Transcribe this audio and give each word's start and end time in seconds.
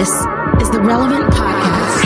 This 0.00 0.08
is 0.62 0.70
the 0.70 0.80
Relevant 0.80 1.24
Podcast. 1.24 2.04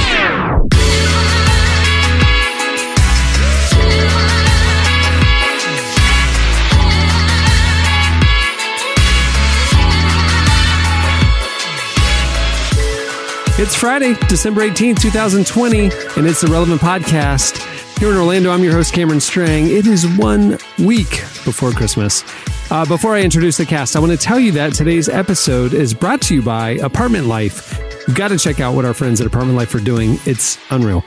It's 13.61 13.77
Friday, 13.77 14.15
December 14.27 14.63
18th, 14.63 15.01
2020, 15.01 15.79
and 16.17 16.27
it's 16.27 16.41
the 16.41 16.49
Relevant 16.49 16.81
Podcast. 16.81 17.63
Here 18.01 18.11
in 18.11 18.17
Orlando, 18.17 18.51
I'm 18.51 18.65
your 18.65 18.73
host, 18.73 18.93
Cameron 18.93 19.21
Strang. 19.21 19.71
It 19.71 19.87
is 19.87 20.05
one 20.19 20.59
week 20.81 21.21
before 21.45 21.71
Christmas. 21.71 22.25
Uh, 22.71 22.85
before 22.87 23.15
I 23.15 23.21
introduce 23.21 23.59
the 23.59 23.67
cast, 23.67 23.95
I 23.95 24.01
want 24.01 24.11
to 24.11 24.19
tell 24.19 24.41
you 24.41 24.51
that 24.53 24.73
today's 24.73 25.09
episode 25.09 25.75
is 25.75 25.95
brought 25.95 26.21
to 26.23 26.35
you 26.35 26.43
by 26.43 26.71
Apartment 26.71 27.27
Life. 27.27 27.94
You've 28.07 28.17
got 28.17 28.29
to 28.29 28.39
check 28.39 28.61
out 28.61 28.75
what 28.75 28.85
our 28.85 28.93
friends 28.93 29.21
at 29.21 29.27
Apartment 29.27 29.57
Life 29.57 29.75
are 29.75 29.81
doing. 29.81 30.19
It's 30.27 30.59
unreal. 30.71 31.03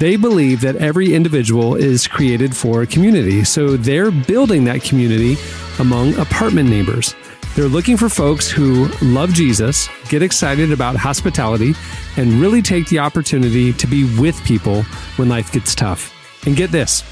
They 0.00 0.16
believe 0.16 0.60
that 0.62 0.76
every 0.76 1.14
individual 1.14 1.76
is 1.76 2.08
created 2.08 2.56
for 2.56 2.82
a 2.82 2.86
community, 2.86 3.44
so 3.44 3.76
they're 3.76 4.10
building 4.10 4.64
that 4.64 4.82
community 4.82 5.36
among 5.78 6.14
apartment 6.18 6.68
neighbors. 6.68 7.14
They're 7.54 7.68
looking 7.68 7.96
for 7.96 8.08
folks 8.08 8.50
who 8.50 8.88
love 9.02 9.32
Jesus, 9.32 9.88
get 10.08 10.22
excited 10.22 10.72
about 10.72 10.96
hospitality, 10.96 11.74
and 12.16 12.32
really 12.40 12.62
take 12.62 12.88
the 12.88 12.98
opportunity 12.98 13.72
to 13.74 13.86
be 13.86 14.18
with 14.18 14.42
people 14.44 14.82
when 15.16 15.28
life 15.28 15.52
gets 15.52 15.74
tough. 15.74 16.12
And 16.46 16.56
get 16.56 16.72
this 16.72 17.02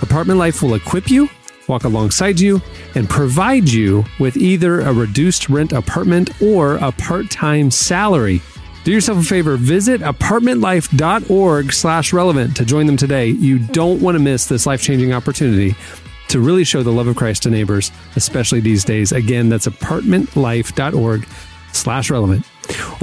Apartment 0.00 0.38
Life 0.38 0.62
will 0.62 0.74
equip 0.74 1.10
you, 1.10 1.28
walk 1.66 1.84
alongside 1.84 2.38
you, 2.38 2.62
and 2.94 3.08
provide 3.10 3.68
you 3.68 4.04
with 4.18 4.36
either 4.36 4.80
a 4.80 4.92
reduced 4.92 5.48
rent 5.48 5.72
apartment 5.72 6.40
or 6.40 6.76
a 6.76 6.92
part 6.92 7.30
time 7.30 7.70
salary. 7.70 8.40
Do 8.88 8.94
yourself 8.94 9.18
a 9.18 9.22
favor, 9.22 9.58
visit 9.58 10.00
apartmentlife.org 10.00 11.72
slash 11.74 12.14
relevant 12.14 12.56
to 12.56 12.64
join 12.64 12.86
them 12.86 12.96
today. 12.96 13.26
You 13.26 13.58
don't 13.58 14.00
want 14.00 14.14
to 14.14 14.18
miss 14.18 14.46
this 14.46 14.64
life 14.64 14.80
changing 14.80 15.12
opportunity 15.12 15.76
to 16.28 16.40
really 16.40 16.64
show 16.64 16.82
the 16.82 16.90
love 16.90 17.06
of 17.06 17.14
Christ 17.14 17.42
to 17.42 17.50
neighbors, 17.50 17.92
especially 18.16 18.60
these 18.60 18.84
days. 18.84 19.12
Again, 19.12 19.50
that's 19.50 19.66
apartmentlife.org 19.66 21.28
slash 21.74 22.10
relevant. 22.10 22.46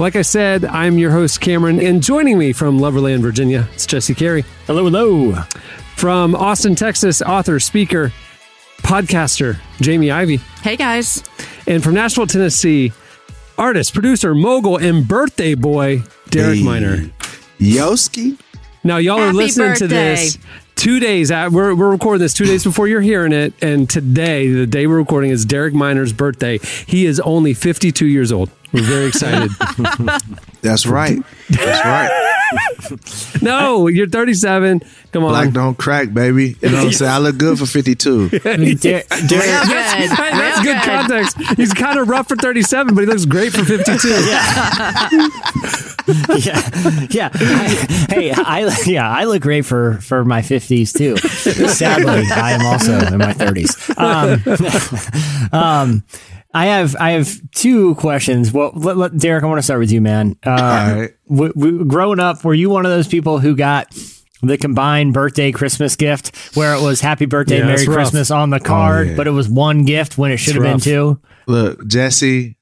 Like 0.00 0.16
I 0.16 0.22
said, 0.22 0.64
I'm 0.64 0.98
your 0.98 1.12
host, 1.12 1.40
Cameron, 1.40 1.78
and 1.78 2.02
joining 2.02 2.36
me 2.36 2.52
from 2.52 2.80
Loverland, 2.80 3.20
Virginia, 3.20 3.68
it's 3.72 3.86
Jesse 3.86 4.16
Carey. 4.16 4.44
Hello, 4.66 4.82
hello. 4.82 5.34
From 5.94 6.34
Austin, 6.34 6.74
Texas, 6.74 7.22
author, 7.22 7.60
speaker, 7.60 8.12
podcaster, 8.78 9.60
Jamie 9.80 10.10
Ivy. 10.10 10.38
Hey 10.62 10.74
guys. 10.76 11.22
And 11.68 11.80
from 11.80 11.94
Nashville, 11.94 12.26
Tennessee, 12.26 12.92
artist, 13.58 13.94
producer, 13.94 14.34
mogul, 14.34 14.76
and 14.76 15.06
birthday 15.06 15.54
boy, 15.54 16.02
Derek 16.30 16.58
Hey. 16.58 16.64
Minor. 16.64 16.96
Yoski. 17.58 18.38
Now, 18.84 18.98
y'all 18.98 19.18
are 19.18 19.26
Happy 19.26 19.36
listening 19.36 19.74
to 19.76 19.88
this 19.88 20.38
two 20.76 21.00
days. 21.00 21.30
At, 21.30 21.50
we're, 21.50 21.74
we're 21.74 21.90
recording 21.90 22.20
this 22.20 22.34
two 22.34 22.44
days 22.44 22.62
before 22.62 22.86
you're 22.86 23.00
hearing 23.00 23.32
it. 23.32 23.52
And 23.62 23.90
today, 23.90 24.52
the 24.52 24.66
day 24.66 24.86
we're 24.86 24.98
recording, 24.98 25.30
is 25.30 25.44
Derek 25.44 25.74
Minor's 25.74 26.12
birthday. 26.12 26.58
He 26.86 27.06
is 27.06 27.18
only 27.20 27.54
52 27.54 28.06
years 28.06 28.30
old. 28.30 28.50
We're 28.72 28.82
very 28.82 29.06
excited. 29.06 29.50
That's 30.62 30.86
right. 30.86 31.20
That's 31.50 31.84
right. 31.84 33.42
no, 33.42 33.86
you're 33.86 34.08
37. 34.08 34.80
Come 35.12 35.24
on. 35.24 35.30
Black 35.30 35.52
don't 35.52 35.76
crack, 35.78 36.12
baby. 36.12 36.56
You 36.60 36.68
know 36.70 36.78
what 36.78 36.86
I'm 36.86 36.92
saying? 36.92 37.10
I 37.10 37.18
look 37.18 37.38
good 37.38 37.58
for 37.58 37.66
52. 37.66 38.28
Der- 38.30 38.38
Derek, 38.38 38.60
Real 38.60 38.76
good. 38.76 39.10
Hey, 39.30 40.08
that's 40.08 40.60
Real 40.64 40.74
good 40.74 40.82
context. 40.82 41.36
He's 41.56 41.72
kind 41.72 41.98
of 41.98 42.08
rough 42.08 42.28
for 42.28 42.36
37, 42.36 42.94
but 42.94 43.00
he 43.02 43.06
looks 43.06 43.24
great 43.24 43.52
for 43.52 43.64
52. 43.64 44.08
yeah, 46.38 47.06
yeah. 47.10 47.30
I, 47.32 48.06
hey, 48.10 48.32
I 48.32 48.76
yeah, 48.86 49.10
I 49.10 49.24
look 49.24 49.42
great 49.42 49.64
for 49.66 49.94
for 50.00 50.24
my 50.24 50.42
fifties 50.42 50.92
too. 50.92 51.16
Sadly, 51.16 52.24
I 52.32 52.52
am 52.52 52.64
also 52.66 52.98
in 53.12 53.18
my 53.18 53.32
thirties. 53.32 53.76
Um, 53.96 54.42
um, 55.52 56.04
I 56.56 56.66
have 56.66 56.96
I 56.98 57.10
have 57.10 57.28
two 57.52 57.94
questions. 57.96 58.52
Well, 58.52 58.72
let, 58.74 58.96
let- 58.96 59.16
Derek, 59.18 59.44
I 59.44 59.46
want 59.46 59.58
to 59.58 59.62
start 59.62 59.78
with 59.80 59.92
you, 59.92 60.00
man. 60.00 60.36
Uh, 60.42 60.50
right. 60.96 61.10
w- 61.28 61.52
w- 61.52 61.84
growing 61.84 62.18
up, 62.18 62.44
were 62.44 62.54
you 62.54 62.70
one 62.70 62.86
of 62.86 62.90
those 62.90 63.06
people 63.06 63.38
who 63.38 63.54
got 63.54 63.94
the 64.42 64.56
combined 64.56 65.12
birthday 65.12 65.52
Christmas 65.52 65.96
gift 65.96 66.34
where 66.56 66.74
it 66.74 66.82
was 66.82 67.00
Happy 67.00 67.26
Birthday, 67.26 67.58
Yeah, 67.58 67.66
Merry. 67.66 67.84
Christmas 67.86 68.30
on 68.30 68.50
the 68.50 68.60
card, 68.60 69.08
yeah. 69.08 69.16
but 69.16 69.26
it 69.26 69.30
was 69.32 69.48
one 69.48 69.84
gift 69.84 70.16
when 70.18 70.30
it 70.32 70.38
should 70.38 70.54
have 70.54 70.62
been 70.64 70.80
two? 70.80 71.20
Look, 71.46 71.86
Jesse. 71.86 72.56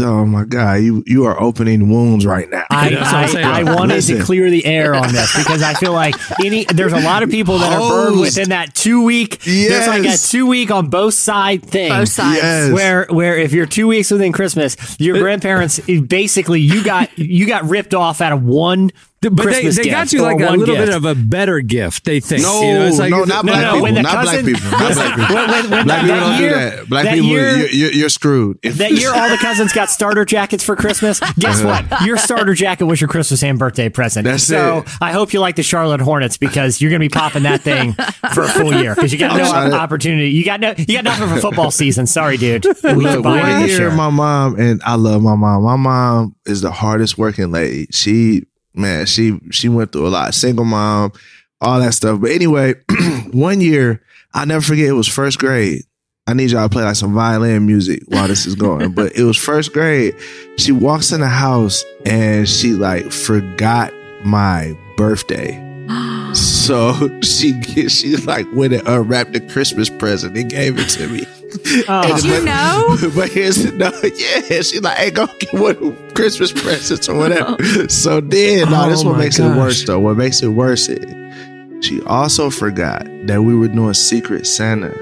Oh 0.00 0.24
my 0.24 0.44
God, 0.44 0.74
you 0.80 1.04
you 1.06 1.26
are 1.26 1.38
opening 1.38 1.90
wounds 1.90 2.24
right 2.24 2.48
now. 2.50 2.64
I, 2.70 2.88
That's 2.88 3.34
I'm. 3.34 3.44
I, 3.44 3.60
I 3.60 3.62
wanted 3.76 3.96
Listen. 3.96 4.18
to 4.18 4.24
clear 4.24 4.48
the 4.48 4.64
air 4.64 4.94
on 4.94 5.12
this 5.12 5.36
because 5.36 5.62
I 5.62 5.74
feel 5.74 5.92
like 5.92 6.14
any 6.40 6.64
there's 6.64 6.94
a 6.94 7.00
lot 7.00 7.22
of 7.22 7.28
people 7.28 7.58
that 7.58 7.70
are 7.70 7.90
burned 7.90 8.18
within 8.18 8.48
that 8.48 8.74
two 8.74 9.04
week. 9.04 9.44
Yes. 9.44 9.68
There's 9.68 10.04
like 10.04 10.14
a 10.14 10.16
two 10.16 10.46
week 10.46 10.70
on 10.70 10.88
both 10.88 11.12
side 11.12 11.62
thing. 11.62 11.90
Both 11.90 12.08
sides. 12.08 12.38
Yes. 12.42 12.72
Where 12.72 13.06
where 13.10 13.36
if 13.36 13.52
you're 13.52 13.66
two 13.66 13.86
weeks 13.86 14.10
within 14.10 14.32
Christmas, 14.32 14.98
your 14.98 15.18
grandparents 15.18 15.78
basically 15.80 16.62
you 16.62 16.82
got 16.82 17.18
you 17.18 17.46
got 17.46 17.64
ripped 17.64 17.92
off 17.92 18.22
out 18.22 18.32
of 18.32 18.42
one 18.42 18.92
But 19.22 19.36
they, 19.36 19.42
Christmas 19.44 19.76
they 19.76 19.84
got 19.88 20.12
you 20.12 20.20
like 20.22 20.40
a 20.40 20.46
one 20.46 20.58
little 20.58 20.74
bit 20.74 20.88
of 20.88 21.04
a 21.04 21.14
better 21.14 21.60
gift, 21.60 22.04
they 22.04 22.18
think. 22.20 22.42
no, 22.42 22.60
You 22.62 22.74
know, 22.74 22.86
it's 22.86 22.98
like- 22.98 23.10
no, 23.10 23.24
not 23.24 23.46
black 23.46 23.62
no, 23.62 23.84
people. 23.84 24.02
Not 24.02 24.14
cousin- 24.24 24.44
black 24.44 24.54
people. 24.62 24.70
Not 24.70 24.94
black 24.94 25.16
people. 25.16 25.34
when- 25.36 25.50
when- 25.50 25.70
when 25.70 25.84
black 25.86 25.86
that- 25.86 26.02
people 26.02 26.20
don't 26.20 26.40
year- 26.40 26.48
do 26.50 26.54
that. 26.76 26.88
Black 26.88 27.04
that 27.04 27.14
people, 27.14 27.28
year- 27.28 27.56
you're, 27.56 27.68
you're, 27.68 27.92
you're 27.92 28.08
screwed. 28.08 28.58
That 28.82 28.92
year, 28.92 29.14
all 29.14 29.28
the 29.28 29.36
cousins 29.36 29.72
got 29.72 29.90
starter 29.90 30.24
jackets 30.24 30.64
for 30.64 30.74
Christmas. 30.76 31.20
Guess 31.38 31.62
uh-huh. 31.62 31.84
what? 31.90 32.02
Your 32.06 32.16
starter 32.16 32.54
jacket 32.54 32.84
was 32.86 33.00
your 33.00 33.08
Christmas 33.08 33.42
and 33.44 33.58
birthday 33.58 33.88
present. 33.88 34.24
That's 34.24 34.42
so 34.44 34.78
it. 34.78 34.88
I 35.00 35.12
hope 35.12 35.32
you 35.32 35.40
like 35.40 35.54
the 35.56 35.62
Charlotte 35.62 36.00
Hornets 36.00 36.36
because 36.36 36.80
you're 36.80 36.90
going 36.90 37.00
to 37.00 37.04
be 37.04 37.08
popping 37.08 37.44
that 37.44 37.60
thing 37.60 37.92
for 38.34 38.42
a 38.42 38.48
full 38.48 38.74
year 38.74 38.94
because 38.94 39.12
you 39.12 39.18
got 39.18 39.36
no 39.36 39.44
I'm 39.44 39.50
trying 39.50 39.72
opportunity. 39.72 40.30
You 40.30 40.44
got 40.44 40.58
no, 40.60 40.74
you 40.76 40.94
got 40.94 41.04
nothing 41.04 41.28
for 41.28 41.40
football 41.40 41.70
season. 41.70 42.06
Sorry, 42.06 42.36
dude. 42.36 42.64
We 42.64 42.94
Look, 42.94 43.14
combined 43.14 43.42
one 43.60 43.68
year, 43.68 43.78
year. 43.78 43.90
my 43.92 44.10
mom 44.10 44.58
and 44.58 44.82
I 44.84 44.94
love 44.96 45.22
my 45.22 45.36
mom. 45.36 45.62
My 45.62 45.76
mom 45.76 46.34
is 46.46 46.60
the 46.62 46.72
hardest 46.72 47.18
working 47.18 47.52
lady. 47.52 47.86
She, 47.92 48.44
man, 48.74 49.06
she 49.06 49.38
she 49.50 49.68
went 49.68 49.92
through 49.92 50.06
a 50.06 50.10
lot. 50.10 50.34
Single 50.34 50.64
mom, 50.64 51.12
all 51.60 51.80
that 51.80 51.94
stuff. 51.94 52.20
But 52.20 52.30
anyway, 52.30 52.74
one 53.32 53.60
year, 53.60 54.02
I 54.34 54.44
never 54.44 54.62
forget. 54.62 54.86
It 54.86 54.92
was 54.92 55.08
first 55.08 55.38
grade. 55.38 55.82
I 56.26 56.34
need 56.34 56.52
y'all 56.52 56.68
to 56.68 56.72
play 56.72 56.84
like 56.84 56.94
some 56.96 57.14
violin 57.14 57.66
music 57.66 58.02
while 58.06 58.28
this 58.28 58.46
is 58.46 58.54
going. 58.54 58.92
but 58.92 59.16
it 59.16 59.24
was 59.24 59.36
first 59.36 59.72
grade. 59.72 60.14
She 60.56 60.70
walks 60.70 61.10
in 61.10 61.20
the 61.20 61.26
house 61.28 61.84
and 62.06 62.48
she 62.48 62.72
like 62.74 63.10
forgot 63.10 63.92
my 64.24 64.76
birthday. 64.96 65.60
So 66.32 66.94
she 67.22 67.60
she 67.90 68.16
like 68.16 68.46
went 68.54 68.72
and 68.72 68.88
unwrapped 68.88 69.34
the 69.34 69.40
Christmas 69.40 69.90
present 69.90 70.34
and 70.34 70.48
gave 70.48 70.78
it 70.78 70.88
to 70.90 71.06
me. 71.08 71.26
Oh. 71.64 72.02
Did 72.02 72.12
uh-huh. 72.12 72.26
you 72.28 72.44
know? 72.44 73.12
But 73.14 73.30
here's 73.30 73.56
the 73.62 73.72
no, 73.72 73.90
yeah. 74.02 74.62
She's 74.62 74.80
like, 74.82 74.96
hey, 74.98 75.10
go 75.10 75.26
get 75.38 75.52
one 75.52 75.76
of 75.76 76.14
Christmas 76.14 76.52
presents 76.62 77.08
or 77.08 77.16
whatever. 77.16 77.88
so 77.88 78.20
then, 78.20 78.70
no, 78.70 78.88
this 78.88 79.02
Oh 79.04 79.10
what 79.10 79.18
makes 79.18 79.38
gosh. 79.38 79.54
it 79.54 79.58
worse 79.58 79.84
though. 79.84 80.00
What 80.00 80.16
makes 80.16 80.42
it 80.42 80.48
worse 80.48 80.88
is 80.88 81.84
she 81.84 82.00
also 82.02 82.50
forgot 82.50 83.04
that 83.26 83.42
we 83.42 83.54
were 83.56 83.68
doing 83.68 83.94
Secret 83.94 84.46
Santa 84.46 84.94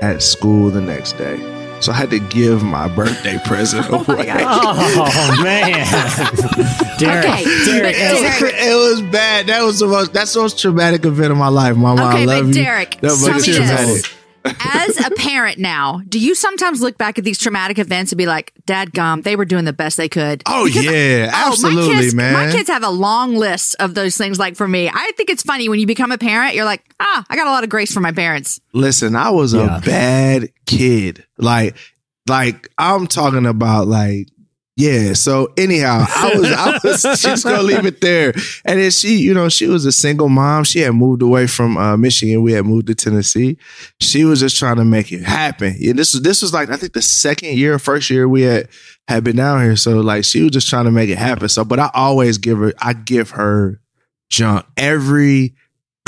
at 0.00 0.22
school 0.22 0.70
the 0.70 0.80
next 0.80 1.12
day. 1.14 1.38
So 1.80 1.90
I 1.90 1.96
had 1.96 2.10
to 2.10 2.20
give 2.20 2.62
my 2.62 2.86
birthday 2.88 3.38
present 3.44 3.86
oh 3.90 4.04
away. 4.06 4.26
Oh 4.30 5.40
man, 5.42 5.84
Derek, 6.98 7.24
Okay, 7.26 7.44
Derek, 7.64 7.96
but 7.96 8.20
Derek- 8.40 8.54
It 8.54 8.76
was 8.76 9.02
bad. 9.02 9.46
That 9.48 9.62
was 9.62 9.80
the 9.80 9.88
most. 9.88 10.12
That's 10.12 10.32
the 10.32 10.40
most 10.42 10.60
traumatic 10.60 11.04
event 11.04 11.32
of 11.32 11.38
my 11.38 11.48
life, 11.48 11.76
My 11.76 11.94
Mama. 11.94 12.08
Okay, 12.10 12.22
I 12.22 12.24
love 12.24 12.46
but 12.46 12.48
you. 12.56 12.62
Derek, 12.62 13.02
No, 13.02 13.08
tell 13.16 13.36
it's 13.36 13.48
me 13.48 13.54
this. 13.54 14.14
Traumatic. 14.44 14.98
As 14.98 15.06
a 15.06 15.10
parent 15.10 15.58
now, 15.58 16.00
do 16.08 16.18
you 16.18 16.34
sometimes 16.34 16.80
look 16.82 16.98
back 16.98 17.18
at 17.18 17.24
these 17.24 17.38
traumatic 17.38 17.78
events 17.78 18.12
and 18.12 18.18
be 18.18 18.26
like, 18.26 18.52
Dad 18.66 18.92
gum, 18.92 19.22
they 19.22 19.36
were 19.36 19.44
doing 19.44 19.64
the 19.64 19.72
best 19.72 19.96
they 19.96 20.08
could? 20.08 20.42
Oh 20.46 20.66
yeah, 20.66 21.30
Oh, 21.32 21.50
absolutely, 21.50 21.88
my 21.94 22.00
kids, 22.00 22.14
man. 22.14 22.32
My 22.32 22.50
kids 22.52 22.68
have 22.68 22.82
a 22.82 22.90
long 22.90 23.34
list 23.36 23.76
of 23.80 23.94
those 23.94 24.16
things. 24.16 24.38
Like 24.38 24.56
for 24.56 24.66
me, 24.68 24.88
I 24.92 25.12
think 25.16 25.30
it's 25.30 25.42
funny 25.42 25.68
when 25.68 25.78
you 25.78 25.86
become 25.86 26.12
a 26.12 26.18
parent, 26.18 26.54
you're 26.54 26.64
like, 26.64 26.82
ah, 27.00 27.24
I 27.28 27.36
got 27.36 27.46
a 27.46 27.50
lot 27.50 27.64
of 27.64 27.70
grace 27.70 27.92
from 27.92 28.02
my 28.02 28.12
parents. 28.12 28.60
Listen, 28.72 29.14
I 29.16 29.30
was 29.30 29.54
Yeah. 29.54 29.78
a 29.78 29.80
bad 29.80 30.48
kid. 30.66 31.24
Like, 31.38 31.76
like 32.28 32.68
I'm 32.78 33.06
talking 33.06 33.46
about 33.46 33.88
like, 33.88 34.28
yeah. 34.76 35.12
So 35.12 35.52
anyhow, 35.56 36.06
I 36.08 36.34
was, 36.34 36.52
I 36.52 36.78
was 36.84 37.02
just 37.20 37.44
gonna 37.44 37.62
leave 37.62 37.84
it 37.84 38.00
there. 38.00 38.32
And 38.64 38.80
then 38.80 38.90
she, 38.90 39.16
you 39.18 39.34
know, 39.34 39.48
she 39.48 39.66
was 39.66 39.84
a 39.84 39.92
single 39.92 40.28
mom. 40.28 40.64
She 40.64 40.80
had 40.80 40.92
moved 40.92 41.22
away 41.22 41.46
from 41.46 41.76
uh, 41.76 41.96
Michigan. 41.96 42.42
We 42.42 42.52
had 42.52 42.64
moved 42.64 42.86
to 42.86 42.94
Tennessee. 42.94 43.58
She 44.00 44.24
was 44.24 44.40
just 44.40 44.58
trying 44.58 44.76
to 44.76 44.84
make 44.84 45.12
it 45.12 45.22
happen. 45.22 45.74
Yeah, 45.78 45.92
this 45.92 46.14
was 46.14 46.22
this 46.22 46.40
was 46.40 46.54
like 46.54 46.70
I 46.70 46.76
think 46.76 46.94
the 46.94 47.02
second 47.02 47.56
year, 47.58 47.78
first 47.78 48.08
year 48.08 48.26
we 48.28 48.42
had 48.42 48.68
had 49.08 49.24
been 49.24 49.36
down 49.36 49.62
here. 49.62 49.76
So 49.76 50.00
like 50.00 50.24
she 50.24 50.42
was 50.42 50.52
just 50.52 50.68
trying 50.68 50.86
to 50.86 50.90
make 50.90 51.10
it 51.10 51.18
happen. 51.18 51.48
So, 51.48 51.64
but 51.64 51.78
I 51.78 51.90
always 51.92 52.38
give 52.38 52.58
her, 52.58 52.72
I 52.78 52.94
give 52.94 53.30
her 53.30 53.80
junk 54.30 54.64
every 54.76 55.54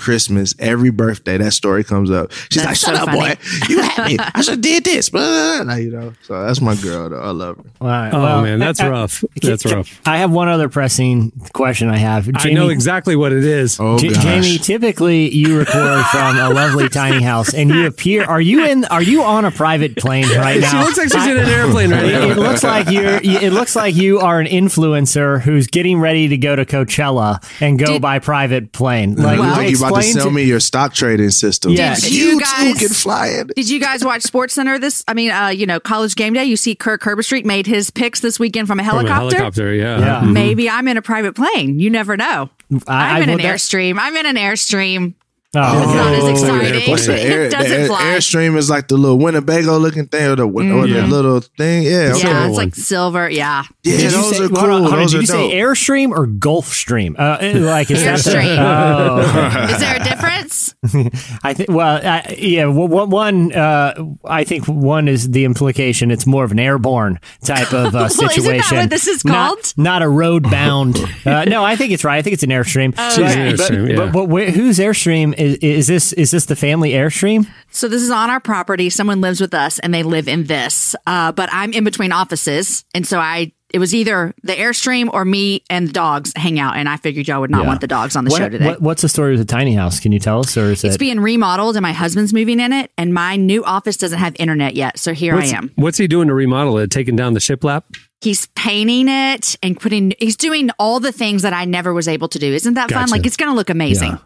Christmas, 0.05 0.55
every 0.59 0.91
birthday, 0.91 1.39
that 1.39 1.53
story 1.53 1.83
comes 1.83 2.11
up. 2.11 2.31
She's 2.51 2.63
That's 2.63 2.67
like, 2.67 2.77
"Shut 2.77 2.97
so 2.97 3.03
up, 3.03 3.09
funny. 3.09 3.35
boy! 3.35 3.69
You 3.69 3.83
had 3.83 4.07
me. 4.07 4.17
I 4.21 4.41
should 4.43 4.53
have 4.53 4.61
did 4.61 4.85
this." 4.85 5.09
Blah, 5.09 5.23
blah, 5.23 5.65
blah. 5.65 5.75
You 5.77 5.91
know, 5.91 6.13
so 6.23 6.45
that's 6.45 6.61
my 6.61 6.75
girl. 6.77 7.09
Though. 7.09 7.21
I 7.21 7.31
love 7.31 7.57
her. 7.57 7.65
All 7.81 7.89
right, 7.89 8.13
Oh 8.13 8.23
well, 8.23 8.43
man, 8.43 8.59
that's 8.59 8.83
rough. 8.83 9.25
That's 9.43 9.65
rough. 9.67 10.01
I 10.07 10.19
have 10.19 10.31
one 10.31 10.49
other 10.49 10.69
pressing 10.69 11.33
question. 11.53 11.89
I 11.89 11.97
have. 11.97 12.29
I 12.35 12.51
know 12.51 12.69
exactly 12.69 13.17
what 13.17 13.33
it 13.33 13.45
is. 13.45 13.79
Oh 13.81 13.99
J- 13.99 14.09
Jamie, 14.11 14.59
typically 14.59 15.31
you 15.35 15.59
record 15.59 16.05
from 16.07 16.37
a 16.39 16.51
lovely 16.51 16.89
tiny 16.89 17.23
house, 17.23 17.55
and 17.55 17.71
you 17.71 17.87
appear. 17.87 18.25
Are 18.25 18.41
you 18.41 18.65
in? 18.67 18.85
Are 18.87 19.03
you 19.03 19.23
on 19.23 19.45
a 19.45 19.51
private 19.51 19.97
plane 19.97 20.29
right 20.37 20.61
now? 20.61 20.71
She 20.71 20.77
looks 20.77 20.99
like 20.99 21.09
she's 21.13 21.27
in 21.27 21.39
an 21.39 21.49
airplane 21.49 21.91
right 21.91 22.05
It, 22.05 22.13
now. 22.13 22.31
it 22.31 22.37
looks 22.37 22.63
like 22.63 22.91
you're. 22.91 23.21
It 23.23 23.53
looks 23.53 23.75
like 23.75 23.95
you 23.95 24.21
are 24.21 24.39
an 24.41 24.47
influencer 24.47 25.41
who's 25.41 25.67
getting 25.67 25.99
ready 26.01 26.29
to 26.29 26.37
go 26.37 26.55
to 26.57 26.65
Coachella 26.65 27.43
and 27.61 27.79
go 27.79 27.87
Did- 27.87 28.03
by 28.03 28.19
private 28.19 28.73
plane. 28.73 29.15
Like, 29.17 29.39
Well- 29.39 29.51
like 29.51 29.71
you 29.71 29.79
about 29.95 30.03
to 30.03 30.07
explain 30.09 30.23
sell 30.23 30.31
me 30.31 30.43
your 30.45 30.61
stock 30.61 30.95
trading 30.95 31.31
system. 31.31 31.73
Yeah. 31.73 31.95
Did 31.95 32.11
you, 32.13 32.25
you 32.25 32.33
too 32.39 32.45
guys- 32.45 32.79
can 32.79 32.89
fly 32.89 33.29
in. 33.29 33.47
Did 33.49 33.69
you 33.71 33.81
guys 33.81 34.05
watch 34.05 34.23
Sports 34.23 34.55
Center 34.55 34.79
this? 34.79 35.05
I 35.09 35.15
mean, 35.15 35.31
uh, 35.31 35.49
you 35.49 35.67
know, 35.67 35.81
College 35.81 36.15
Game 36.17 36.33
Day. 36.35 36.45
You 36.45 36.57
see, 36.57 36.75
Kirk 36.75 37.03
Herbstreit 37.03 37.45
made 37.45 37.67
his 37.67 37.91
picks 37.91 38.21
this 38.21 38.39
weekend 38.39 38.67
from 38.69 38.81
a 38.81 38.85
From 38.85 38.91
a 38.91 38.93
helicopter. 39.09 39.37
helicopter, 39.37 39.75
yeah. 39.75 39.99
Yeah. 39.99 40.21
Mhm. 40.23 40.33
Maybe 40.33 40.69
I'm 40.71 40.87
in 40.89 40.97
a 40.97 41.03
private 41.03 41.35
plane. 41.35 41.79
You 41.79 41.91
never 41.91 42.17
know. 42.17 42.51
I- 42.87 43.17
I'm 43.19 43.23
in 43.25 43.29
I- 43.31 43.33
an 43.33 43.39
well, 43.39 43.39
that- 43.39 43.45
airstream. 43.57 43.97
I'm 43.99 44.17
in 44.17 44.27
an 44.27 44.37
airstream. 44.37 45.15
Oh, 45.57 45.83
It's 45.83 45.95
not 45.95 46.13
as 46.15 46.25
Oh, 46.25 46.29
exciting. 46.31 46.91
What's 46.91 47.07
the 47.07 47.21
air? 47.21 47.45
It 47.45 47.51
doesn't 47.53 47.73
air, 47.73 47.87
fly. 47.87 48.03
Airstream 48.03 48.57
is 48.57 48.69
like 48.71 48.89
the 48.89 48.97
little 48.97 49.19
Winnebago 49.19 49.79
looking 49.79 50.07
thing, 50.07 50.27
or 50.27 50.37
the 50.37 50.45
or 50.49 50.87
the 50.87 51.07
little 51.07 51.41
thing. 51.41 51.83
Yeah, 51.85 52.13
okay. 52.17 52.21
yeah, 52.29 52.49
it's 52.49 52.57
like 52.57 52.75
silver. 52.75 53.29
Yeah. 53.31 53.65
yeah. 53.83 53.97
Did 53.97 54.11
those 54.13 54.37
say, 54.37 54.45
are 54.45 54.49
hold 54.49 54.55
cool. 54.55 54.71
on, 54.71 54.83
hold 54.83 54.93
on, 54.95 54.99
those 55.01 55.11
did 55.13 55.19
are 55.19 55.21
you 55.23 55.27
dope. 55.27 55.51
say 55.51 55.57
Airstream 55.57 56.11
or 56.11 56.27
Gulfstream? 56.27 57.15
Uh, 57.19 57.61
like 57.61 57.91
is 57.91 58.03
that 58.05 58.19
the- 58.21 58.35
Oh, 58.61 59.69
Is 59.73 59.81
there 59.81 59.97
a 60.01 60.05
difference? 60.05 60.75
I 61.43 61.55
think. 61.55 61.71
Well, 61.71 62.01
I, 62.05 62.35
yeah. 62.39 62.67
Well, 62.67 62.89
one- 62.89 63.11
one. 63.11 63.53
Uh, 63.53 64.15
I 64.25 64.45
think 64.45 64.67
one 64.67 65.09
is 65.09 65.31
the 65.31 65.45
implication. 65.45 66.11
It's 66.11 66.27
more 66.27 66.45
of 66.45 66.53
an 66.53 66.59
airborne 66.59 67.21
type 67.43 67.73
of 67.73 67.95
uh, 67.95 67.99
Well, 67.99 68.07
isn't 68.07 68.21
that 68.27 68.33
situation. 68.33 68.77
what 68.79 68.91
this 68.91 69.07
is 69.07 69.23
called? 69.23 69.73
Not, 69.77 70.03
a 70.03 70.09
road 70.09 70.43
bound. 70.51 70.99
uh, 71.25 71.45
no, 71.45 71.65
I 71.65 71.77
think 71.77 71.93
it's 71.93 72.05
right. 72.05 72.19
I 72.19 72.23
think 72.23 72.35
it's 72.35 72.43
an 72.43 72.51
airstream. 72.51 72.95
Oh, 72.99 73.11
She's 73.11 73.19
But- 73.19 73.37
an 73.37 73.57
but, 73.57 73.61
Airstream, 73.61 73.89
yeah. 73.91 73.97
but, 73.97 74.13
but 74.13 74.25
where, 74.27 74.51
whose 74.51 74.79
airstream 74.79 75.35
is, 75.45 75.57
is 75.59 75.87
this? 75.87 76.13
Is 76.15 76.31
this 76.31 76.47
the 76.47 76.57
family 76.57 76.91
airstream? 76.93 77.47
So 77.71 77.89
this 77.89 78.03
is 78.03 78.11
on 78.11 78.31
our 78.31 78.41
property. 78.41 78.91
Someone 78.91 79.21
lives 79.21 79.41
with 79.41 79.55
us, 79.55 79.79
and 79.81 79.93
they 79.93 80.03
live 80.03 80.29
in 80.29 80.45
this. 80.45 80.95
Uh, 81.07 81.33
but 81.33 81.49
I'm 81.53 81.73
in 81.73 81.85
between 81.85 82.13
offices, 82.13 82.85
and 82.95 83.07
so 83.07 83.19
I. 83.19 83.53
It 83.73 83.81
was 83.81 83.93
either 83.93 84.33
the 84.45 84.53
airstream 84.53 85.13
or 85.13 85.25
me 85.25 85.65
and 85.69 85.89
the 85.89 85.93
dogs 85.93 86.33
hang 86.37 86.61
out, 86.61 86.77
and 86.77 86.89
I 86.89 86.97
figured 86.97 87.27
y'all 87.27 87.41
would 87.41 87.51
not 87.51 87.63
Yeah. 87.63 87.67
want 87.67 87.81
the 87.81 87.89
dogs 87.89 88.15
on 88.15 88.25
the 88.25 88.31
What- 88.31 88.39
show 88.39 88.49
today. 88.49 88.67
what- 88.67 88.81
what's 88.81 89.03
the 89.03 89.09
story 89.09 89.33
with 89.33 89.41
the 89.41 89.53
tiny 89.53 89.75
house? 89.75 89.99
Can 89.99 90.13
you 90.13 90.21
tell 90.21 90.39
us, 90.39 90.57
or 90.57 90.71
is 90.71 90.85
it's 90.85 90.95
it? 90.95 90.99
being 91.01 91.19
remodeled, 91.19 91.75
and 91.75 91.83
my 91.83 91.91
husband's 91.93 92.33
moving 92.33 92.61
in 92.61 92.73
it, 92.73 92.93
and 92.97 93.13
my 93.13 93.35
new 93.35 93.65
office 93.65 93.97
doesn't 93.97 94.21
have 94.21 94.37
internet 94.39 94.77
yet. 94.77 94.97
So 95.01 95.13
here 95.13 95.35
What's, 95.35 95.53
I 95.53 95.57
am. 95.57 95.73
what's 95.75 95.99
he 95.99 96.07
doing 96.07 96.29
to 96.29 96.35
remodel 96.35 96.79
it? 96.79 96.93
Taking 96.93 97.17
down 97.17 97.35
the 97.35 97.41
shiplap? 97.41 97.83
He's 98.21 98.47
painting 98.55 99.09
it 99.09 99.57
and 99.61 99.79
putting. 99.81 100.13
He's 100.21 100.37
doing 100.37 100.71
all 100.79 101.01
the 101.01 101.11
things 101.11 101.43
that 101.43 101.53
I 101.53 101.65
never 101.65 101.93
was 101.93 102.07
able 102.07 102.29
to 102.29 102.39
do. 102.39 102.55
Isn't 102.55 102.75
that 102.75 102.93
fun? 102.93 103.09
Like 103.09 103.27
it's 103.27 103.37
going 103.37 103.51
to 103.51 103.57
look 103.57 103.71
amazing. 103.71 104.11
Yeah. 104.13 104.19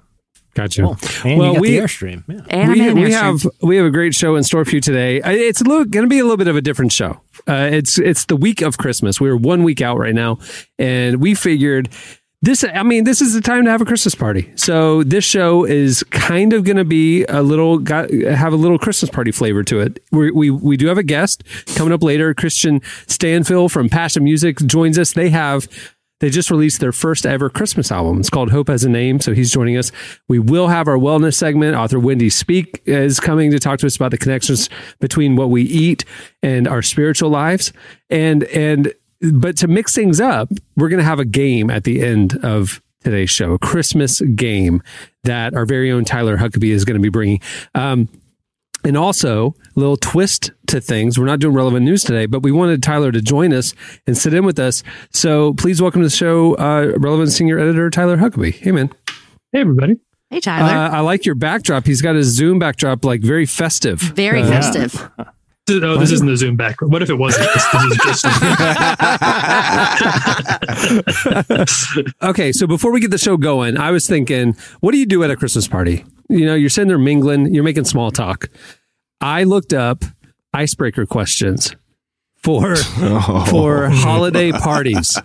Gotcha. 0.58 0.82
Oh, 0.82 0.96
and 1.24 1.40
you 1.40 1.52
got 1.54 1.62
the 1.62 1.78
airstream. 1.78 2.24
Yeah. 2.26 2.40
And 2.50 2.72
we, 2.72 2.88
I'm 2.88 2.94
we 2.96 3.02
airstream. 3.02 3.12
have 3.12 3.46
we 3.62 3.76
have 3.76 3.86
a 3.86 3.90
great 3.90 4.12
show 4.12 4.34
in 4.34 4.42
store 4.42 4.64
for 4.64 4.72
you 4.72 4.80
today. 4.80 5.20
It's 5.24 5.62
going 5.62 5.90
to 5.90 6.06
be 6.08 6.18
a 6.18 6.24
little 6.24 6.36
bit 6.36 6.48
of 6.48 6.56
a 6.56 6.60
different 6.60 6.90
show. 6.90 7.20
Uh, 7.46 7.68
it's 7.70 7.96
it's 7.96 8.24
the 8.24 8.34
week 8.34 8.60
of 8.60 8.76
Christmas. 8.76 9.20
We're 9.20 9.36
one 9.36 9.62
week 9.62 9.80
out 9.80 9.98
right 9.98 10.14
now, 10.14 10.38
and 10.76 11.20
we 11.20 11.36
figured 11.36 11.90
this. 12.42 12.64
I 12.64 12.82
mean, 12.82 13.04
this 13.04 13.22
is 13.22 13.34
the 13.34 13.40
time 13.40 13.66
to 13.66 13.70
have 13.70 13.80
a 13.80 13.84
Christmas 13.84 14.16
party. 14.16 14.50
So 14.56 15.04
this 15.04 15.24
show 15.24 15.64
is 15.64 16.02
kind 16.10 16.52
of 16.52 16.64
going 16.64 16.76
to 16.76 16.84
be 16.84 17.24
a 17.26 17.42
little 17.42 17.78
got 17.78 18.10
have 18.10 18.52
a 18.52 18.56
little 18.56 18.80
Christmas 18.80 19.12
party 19.12 19.30
flavor 19.30 19.62
to 19.62 19.78
it. 19.78 20.02
We 20.10 20.32
we 20.32 20.50
we 20.50 20.76
do 20.76 20.88
have 20.88 20.98
a 20.98 21.04
guest 21.04 21.44
coming 21.76 21.92
up 21.92 22.02
later. 22.02 22.34
Kristian 22.34 22.82
Stanfill 23.06 23.70
from 23.70 23.88
Passion 23.88 24.24
Music 24.24 24.58
joins 24.66 24.98
us. 24.98 25.12
They 25.12 25.30
have 25.30 25.68
they 26.20 26.30
just 26.30 26.50
released 26.50 26.80
their 26.80 26.92
first 26.92 27.26
ever 27.26 27.48
Christmas 27.48 27.92
album. 27.92 28.18
It's 28.20 28.30
called 28.30 28.50
Hope 28.50 28.68
Has 28.68 28.84
a 28.84 28.88
Name. 28.88 29.20
So 29.20 29.32
he's 29.32 29.50
joining 29.50 29.76
us. 29.76 29.92
We 30.26 30.38
will 30.38 30.68
have 30.68 30.88
our 30.88 30.96
wellness 30.96 31.34
segment. 31.34 31.76
Author 31.76 31.98
Wendy 31.98 32.30
Speake 32.30 32.82
is 32.84 33.20
coming 33.20 33.50
to 33.50 33.58
talk 33.58 33.78
to 33.80 33.86
us 33.86 33.96
about 33.96 34.10
the 34.10 34.18
connections 34.18 34.68
between 35.00 35.36
what 35.36 35.50
we 35.50 35.62
eat 35.62 36.04
and 36.42 36.66
our 36.66 36.82
spiritual 36.82 37.30
lives. 37.30 37.72
And, 38.10 38.44
and, 38.44 38.92
but 39.32 39.56
to 39.58 39.68
mix 39.68 39.94
things 39.94 40.20
up, 40.20 40.50
we're 40.76 40.88
going 40.88 40.98
to 40.98 41.04
have 41.04 41.20
a 41.20 41.24
game 41.24 41.70
at 41.70 41.84
the 41.84 42.02
end 42.02 42.38
of 42.44 42.82
today's 43.02 43.30
show, 43.30 43.52
a 43.52 43.58
Christmas 43.58 44.20
game 44.20 44.82
that 45.24 45.54
our 45.54 45.66
very 45.66 45.90
own 45.90 46.04
Tyler 46.04 46.36
Huckabee 46.36 46.70
is 46.70 46.84
going 46.84 46.96
to 46.96 47.02
be 47.02 47.08
bringing. 47.08 47.40
Um, 47.74 48.08
and 48.84 48.96
also, 48.96 49.54
a 49.76 49.80
little 49.80 49.96
twist 49.96 50.50
to 50.68 50.80
things. 50.80 51.18
We're 51.18 51.26
not 51.26 51.40
doing 51.40 51.54
relevant 51.54 51.84
news 51.84 52.04
today, 52.04 52.26
but 52.26 52.42
we 52.42 52.52
wanted 52.52 52.82
Tyler 52.82 53.10
to 53.12 53.20
join 53.20 53.52
us 53.52 53.74
and 54.06 54.16
sit 54.16 54.32
in 54.34 54.44
with 54.44 54.58
us. 54.58 54.82
So 55.10 55.54
please 55.54 55.80
welcome 55.82 56.00
to 56.02 56.06
the 56.06 56.14
show, 56.14 56.54
uh, 56.54 56.92
relevant 56.98 57.32
senior 57.32 57.58
editor 57.58 57.90
Tyler 57.90 58.16
Huckabee. 58.18 58.54
Hey, 58.54 58.70
man. 58.72 58.90
Hey, 59.52 59.60
everybody. 59.60 59.96
Hey, 60.30 60.40
Tyler. 60.40 60.68
Uh, 60.68 60.90
I 60.90 61.00
like 61.00 61.24
your 61.24 61.34
backdrop. 61.34 61.86
He's 61.86 62.02
got 62.02 62.14
his 62.14 62.26
Zoom 62.28 62.58
backdrop, 62.58 63.02
like 63.04 63.22
very 63.22 63.46
festive. 63.46 63.98
Very 64.00 64.42
Uh, 64.42 64.48
festive. 64.48 65.10
Oh, 65.70 65.98
this 65.98 66.12
isn't 66.12 66.26
the 66.26 66.34
Zoom 66.34 66.56
back. 66.56 66.80
What 66.80 67.02
if 67.02 67.10
it 67.10 67.18
wasn't? 67.18 67.46
This, 67.52 67.66
this 67.72 67.84
is 67.84 67.98
just. 68.22 68.24
Okay, 72.22 72.52
so 72.52 72.66
before 72.66 72.90
we 72.90 73.00
get 73.00 73.10
the 73.10 73.18
show 73.18 73.36
going, 73.36 73.76
I 73.76 73.90
was 73.90 74.06
thinking, 74.06 74.56
what 74.80 74.92
do 74.92 74.98
you 74.98 75.04
do 75.04 75.22
at 75.24 75.30
a 75.30 75.36
Christmas 75.36 75.68
party? 75.68 76.06
You 76.28 76.44
know, 76.46 76.54
you're 76.54 76.70
sitting 76.70 76.88
there 76.88 76.98
mingling, 76.98 77.52
you're 77.54 77.64
making 77.64 77.84
small 77.84 78.10
talk. 78.10 78.48
I 79.20 79.44
looked 79.44 79.72
up 79.72 80.04
icebreaker 80.52 81.06
questions 81.06 81.74
for 82.42 82.76
for 83.46 83.88
holiday 83.88 84.52
parties. 84.52 85.18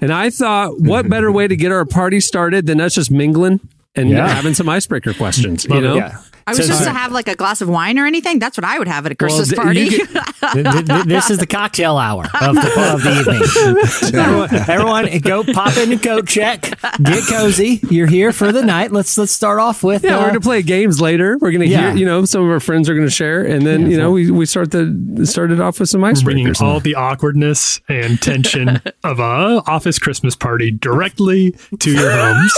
And 0.00 0.12
I 0.12 0.30
thought, 0.30 0.78
what 0.80 1.08
better 1.08 1.32
way 1.32 1.48
to 1.48 1.56
get 1.56 1.72
our 1.72 1.84
party 1.84 2.20
started 2.20 2.66
than 2.66 2.80
us 2.80 2.94
just 2.94 3.10
mingling 3.10 3.60
and 3.96 4.10
Yeah. 4.10 4.28
having 4.28 4.54
some 4.54 4.68
icebreaker 4.68 5.14
questions, 5.14 5.64
you 5.64 5.80
know? 5.80 5.96
Yeah. 5.96 6.18
I 6.46 6.50
was 6.50 6.58
So- 6.58 6.66
just 6.66 6.78
so- 6.80 6.84
to 6.86 6.92
have 6.92 7.12
like 7.12 7.28
a 7.28 7.34
glass 7.34 7.60
of 7.60 7.68
wine 7.68 7.98
or 7.98 8.06
anything. 8.06 8.38
That's 8.38 8.56
what 8.58 8.64
I 8.64 8.78
would 8.78 8.88
have 8.88 9.06
at 9.06 9.12
a 9.12 9.14
Christmas 9.14 9.48
th- 9.48 9.60
party. 9.60 9.80
you 9.80 10.06
Th- 10.06 10.64
th- 10.64 10.86
th- 10.86 11.04
this 11.04 11.30
is 11.30 11.38
the 11.38 11.46
cocktail 11.46 11.96
hour 11.96 12.24
of 12.24 12.54
the, 12.54 12.92
of 12.92 13.02
the 13.02 13.18
evening. 13.20 14.14
everyone, 14.20 14.54
everyone, 14.68 15.18
go 15.20 15.42
pop 15.44 15.76
in 15.78 15.92
a 15.92 15.98
coat 15.98 16.26
check, 16.26 16.62
get 17.02 17.26
cozy. 17.28 17.80
You're 17.90 18.06
here 18.06 18.32
for 18.32 18.52
the 18.52 18.62
night. 18.62 18.92
Let's 18.92 19.16
let's 19.16 19.32
start 19.32 19.58
off 19.58 19.82
with. 19.82 20.04
Yeah, 20.04 20.16
uh, 20.16 20.20
we're 20.20 20.26
gonna 20.28 20.40
play 20.40 20.62
games 20.62 21.00
later. 21.00 21.38
We're 21.40 21.52
gonna 21.52 21.64
Yeah. 21.64 21.88
hear, 21.90 21.96
you 21.96 22.04
know, 22.06 22.24
some 22.26 22.42
of 22.44 22.50
our 22.50 22.60
friends 22.60 22.88
are 22.88 22.94
gonna 22.94 23.08
share, 23.10 23.42
and 23.44 23.66
then 23.66 23.90
you 23.90 23.96
know 23.96 24.10
we, 24.10 24.30
we 24.30 24.44
start 24.46 24.70
the 24.70 25.22
started 25.24 25.60
off 25.60 25.80
with 25.80 25.88
some 25.88 26.02
bringing 26.02 26.46
icebreakers. 26.48 26.60
all 26.60 26.80
the 26.80 26.94
awkwardness 26.94 27.80
and 27.88 28.20
tension 28.20 28.80
of 29.04 29.18
a 29.18 29.62
office 29.66 29.98
Christmas 29.98 30.36
party 30.36 30.70
directly 30.70 31.56
to 31.80 31.90
your 31.90 32.10
homes. 32.10 32.52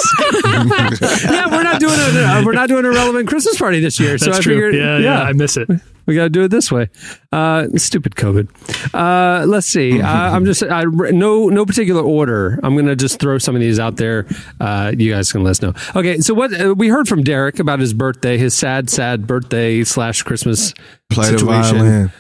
yeah, 1.01 1.47
we're 1.51 1.63
not 1.63 1.81
doing 1.81 1.95
a 1.95 2.23
uh, 2.25 2.43
we're 2.45 2.53
not 2.53 2.69
doing 2.69 2.85
a 2.85 2.91
relevant 2.91 3.29
Christmas 3.29 3.57
party 3.57 3.76
this 3.81 3.99
year. 4.01 4.19
so 4.19 4.27
That's 4.27 4.39
I 4.39 4.43
true. 4.43 4.55
figured, 4.55 4.75
yeah, 4.75 4.99
yeah, 4.99 5.23
I 5.23 5.33
miss 5.33 5.57
it. 5.57 5.69
we 6.07 6.15
got 6.15 6.25
to 6.25 6.31
do 6.31 6.43
it 6.45 6.49
this 6.49 6.71
way. 6.71 6.89
Uh, 7.33 7.67
stupid 7.77 8.15
COVID. 8.15 8.49
Uh, 8.95 9.45
let's 9.47 9.67
see. 9.67 10.01
Uh, 10.07 10.07
I'm 10.09 10.45
just 10.45 10.63
I, 10.63 10.85
no 10.85 11.49
no 11.49 11.67
particular 11.67 12.03
order. 12.03 12.59
I'm 12.63 12.77
gonna 12.77 12.95
just 12.97 13.19
throw 13.19 13.39
some 13.39 13.55
of 13.57 13.61
these 13.61 13.79
out 13.81 13.97
there. 13.97 14.27
Uh, 14.61 14.93
you 14.97 15.13
guys 15.13 15.33
can 15.33 15.43
let 15.43 15.51
us 15.53 15.63
know. 15.63 15.75
Okay, 15.97 16.19
so 16.21 16.33
what 16.35 16.53
uh, 16.59 16.75
we 16.77 16.89
heard 16.89 17.09
from 17.09 17.23
Derek 17.25 17.59
about 17.59 17.81
his 17.81 17.93
birthday, 17.93 18.39
his 18.39 18.55
sad 18.55 18.89
sad 18.89 19.27
birthday 19.27 19.83
slash 19.85 20.23
Christmas 20.23 20.73
Play 21.11 21.33
the 21.33 21.39
situation. 21.39 21.79
violin. 21.79 22.13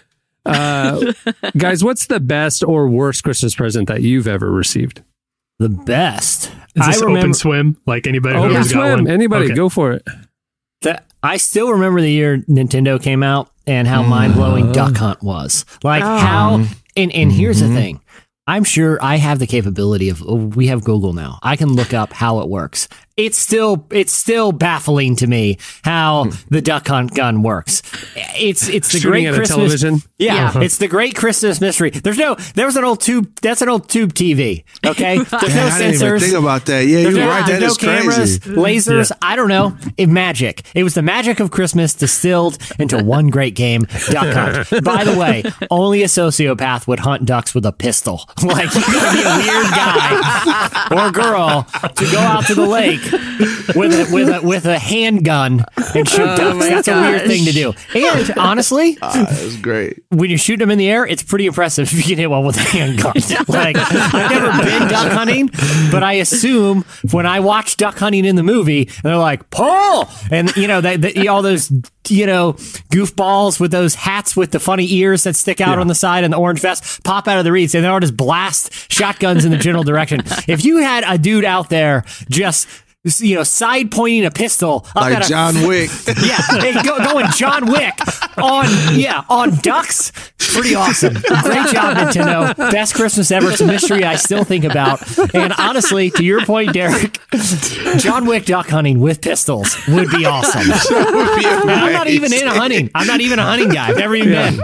Uh, 0.44 1.12
guys, 1.56 1.82
what's 1.84 2.06
the 2.06 2.20
best 2.20 2.62
or 2.64 2.88
worst 2.88 3.24
Christmas 3.24 3.54
present 3.54 3.88
that 3.88 4.02
you've 4.02 4.28
ever 4.28 4.50
received? 4.50 5.02
the 5.58 5.68
best. 5.70 6.52
Is 6.74 6.86
this 6.86 6.96
I 7.02 7.06
remember 7.06 7.18
open 7.20 7.34
swim? 7.34 7.80
Like 7.86 8.06
anybody 8.06 8.36
Open 8.38 8.54
who's 8.56 8.70
got 8.72 8.88
swim. 8.88 9.04
one? 9.04 9.08
Anybody, 9.10 9.46
Okay. 9.46 9.54
go 9.54 9.70
for 9.70 9.92
it. 9.92 10.06
That. 10.82 11.06
I 11.22 11.38
still 11.38 11.72
remember 11.72 12.00
the 12.00 12.10
year 12.10 12.38
Nintendo 12.48 13.02
came 13.02 13.22
out 13.22 13.50
and 13.66 13.88
how 13.88 14.02
mind 14.02 14.34
blowing 14.34 14.64
mm-hmm. 14.64 14.72
Duck 14.72 14.96
Hunt 14.96 15.22
was. 15.22 15.64
Like 15.82 16.02
oh. 16.02 16.18
how. 16.18 16.64
And 16.96 17.12
and 17.12 17.32
here's 17.32 17.60
the 17.60 17.66
mm-hmm. 17.66 17.74
thing. 17.74 18.00
I'm 18.46 18.62
sure 18.62 19.02
I 19.02 19.16
have 19.16 19.40
the 19.40 19.46
capability 19.46 20.08
of 20.08 20.22
oh, 20.22 20.34
we 20.34 20.68
have 20.68 20.84
Google 20.84 21.12
now. 21.12 21.38
I 21.42 21.56
can 21.56 21.72
look 21.72 21.92
up 21.92 22.12
how 22.12 22.40
it 22.40 22.48
works. 22.48 22.88
It's 23.16 23.38
still 23.38 23.86
it's 23.90 24.12
still 24.12 24.52
baffling 24.52 25.16
to 25.16 25.26
me 25.26 25.56
how 25.82 26.24
hmm. 26.24 26.30
the 26.50 26.60
duck 26.60 26.86
hunt 26.86 27.14
gun 27.14 27.42
works. 27.42 27.80
It's 28.38 28.68
it's 28.68 28.92
the 28.92 28.98
Shooting 28.98 29.24
great 29.24 29.34
Christmas 29.34 29.48
television? 29.48 30.02
Yeah, 30.18 30.52
Yeah. 30.54 30.62
it's 30.62 30.76
the 30.76 30.86
great 30.88 31.16
Christmas 31.16 31.58
mystery. 31.58 31.88
There's 31.90 32.18
no 32.18 32.34
there 32.54 32.66
was 32.66 32.76
an 32.76 32.84
old 32.84 33.00
tube 33.00 33.34
that's 33.40 33.62
an 33.62 33.70
old 33.70 33.88
tube 33.88 34.12
TV. 34.12 34.64
Okay, 34.84 35.16
there's 35.22 35.32
no 35.32 35.48
Man, 35.48 35.72
I 35.72 35.78
didn't 35.78 35.94
even 35.94 36.08
sensors. 36.08 36.20
think 36.20 36.34
about 36.34 36.66
that. 36.66 36.86
Yeah, 36.86 37.02
There's 37.04 37.16
you're 37.16 37.24
no, 37.24 37.30
right. 37.30 37.46
That 37.46 37.60
there's 37.60 37.72
is 37.72 37.82
no 37.82 37.88
cameras, 37.88 38.38
crazy. 38.38 38.56
lasers. 38.56 39.12
I 39.22 39.34
don't 39.36 39.48
know. 39.48 39.76
It 39.96 40.08
magic. 40.10 40.62
It 40.74 40.82
was 40.82 40.92
the 40.92 41.02
magic 41.02 41.40
of 41.40 41.50
Christmas 41.50 41.94
distilled 41.94 42.58
into 42.78 43.02
one 43.02 43.28
great 43.28 43.54
game, 43.54 43.86
Duck 44.10 44.34
Hunt. 44.34 44.84
By 44.84 45.04
the 45.04 45.16
way, 45.16 45.42
only 45.70 46.02
a 46.02 46.06
sociopath 46.06 46.86
would 46.86 47.00
hunt 47.00 47.24
ducks 47.24 47.54
with 47.54 47.64
a 47.64 47.72
pistol. 47.72 48.20
Like 48.46 48.72
you 48.74 48.80
gotta 48.80 49.16
be 49.16 49.22
a 49.22 49.36
weird 49.38 49.66
guy 49.70 50.86
or 50.92 51.10
girl 51.10 51.66
to 51.96 52.04
go 52.12 52.18
out 52.18 52.46
to 52.46 52.54
the 52.54 52.64
lake 52.66 53.05
with 53.74 53.92
a 53.92 54.08
with 54.12 54.28
a 54.28 54.40
with 54.46 54.66
a 54.66 54.78
handgun 54.78 55.64
and 55.94 56.08
shoot 56.08 56.20
Oh 56.22 56.36
ducks. 56.36 56.68
That's 56.68 56.88
a 56.88 57.00
weird 57.00 57.26
thing 57.26 57.44
to 57.44 57.52
do. 57.52 57.72
And 57.96 58.38
honestly, 58.38 58.98
Ah, 59.02 59.26
that's 59.28 59.56
great. 59.56 60.02
when 60.10 60.30
you 60.30 60.36
shoot 60.36 60.58
them 60.58 60.70
in 60.70 60.78
the 60.78 60.88
air, 60.88 61.06
it's 61.06 61.22
pretty 61.22 61.46
impressive 61.46 61.88
if 61.92 61.94
you 61.94 62.02
can 62.02 62.18
hit 62.18 62.30
one 62.30 62.44
with 62.44 62.56
a 62.56 62.60
handgun. 62.60 63.12
like 63.48 63.76
I've 63.78 64.30
never 64.30 64.62
been 64.64 64.88
duck 64.88 65.12
hunting, 65.12 65.48
but 65.90 66.02
I 66.02 66.14
assume 66.14 66.84
when 67.10 67.26
I 67.26 67.40
watch 67.40 67.76
duck 67.76 67.98
hunting 67.98 68.24
in 68.24 68.36
the 68.36 68.42
movie, 68.42 68.90
they're 69.02 69.16
like 69.16 69.48
Paul, 69.50 70.08
and 70.30 70.54
you 70.56 70.66
know 70.68 70.80
they, 70.80 70.96
they 70.96 71.26
all 71.28 71.42
those 71.42 71.70
you 72.08 72.26
know 72.26 72.52
goofballs 72.92 73.58
with 73.58 73.70
those 73.72 73.94
hats 73.94 74.36
with 74.36 74.50
the 74.52 74.60
funny 74.60 74.90
ears 74.92 75.24
that 75.24 75.36
stick 75.36 75.60
out 75.60 75.78
on 75.78 75.86
the 75.88 75.94
side 75.94 76.24
and 76.24 76.32
the 76.32 76.38
orange 76.38 76.60
vest 76.60 77.02
pop 77.04 77.26
out 77.28 77.38
of 77.38 77.44
the 77.44 77.52
reeds, 77.52 77.74
and 77.74 77.84
they 77.84 77.88
all 77.88 78.00
just 78.00 78.16
blast 78.16 78.90
shotguns 78.92 79.44
in 79.44 79.50
the 79.50 79.58
general 79.58 79.84
direction. 79.84 80.20
If 80.48 80.64
you 80.64 80.78
had 80.78 81.04
a 81.06 81.18
dude 81.18 81.44
out 81.44 81.70
there 81.70 82.04
just 82.30 82.68
you 83.18 83.34
know, 83.36 83.42
side 83.42 83.90
pointing 83.90 84.24
a 84.24 84.30
pistol 84.30 84.84
up 84.90 84.96
Like 84.96 85.16
at 85.16 85.26
a 85.26 85.28
John 85.28 85.54
Wick. 85.66 85.90
yeah, 86.06 86.36
hey, 86.60 86.72
go, 86.82 86.98
going 86.98 87.26
John 87.34 87.66
Wick 87.70 87.94
on 88.38 88.66
yeah 88.94 89.24
on 89.28 89.54
ducks. 89.56 90.12
Pretty 90.38 90.74
awesome. 90.74 91.14
Great 91.14 91.68
job, 91.68 91.96
Nintendo. 91.96 92.56
Best 92.56 92.94
Christmas 92.94 93.30
ever. 93.30 93.50
It's 93.50 93.60
a 93.60 93.66
mystery 93.66 94.04
I 94.04 94.16
still 94.16 94.44
think 94.44 94.64
about. 94.64 95.02
And 95.34 95.52
honestly, 95.58 96.10
to 96.12 96.24
your 96.24 96.44
point, 96.46 96.72
Derek, 96.72 97.18
John 97.98 98.26
Wick 98.26 98.46
duck 98.46 98.68
hunting 98.68 99.00
with 99.00 99.20
pistols 99.20 99.76
would 99.88 100.10
be 100.10 100.24
awesome. 100.24 100.62
And 101.66 101.70
I'm 101.70 101.92
not 101.92 102.08
even 102.08 102.32
in 102.32 102.46
hunting. 102.46 102.90
I'm 102.94 103.06
not 103.06 103.20
even 103.20 103.38
a 103.38 103.42
hunting 103.42 103.68
guy. 103.68 103.88
I've 103.88 103.96
never 103.98 104.14
even 104.14 104.30
been. 104.32 104.60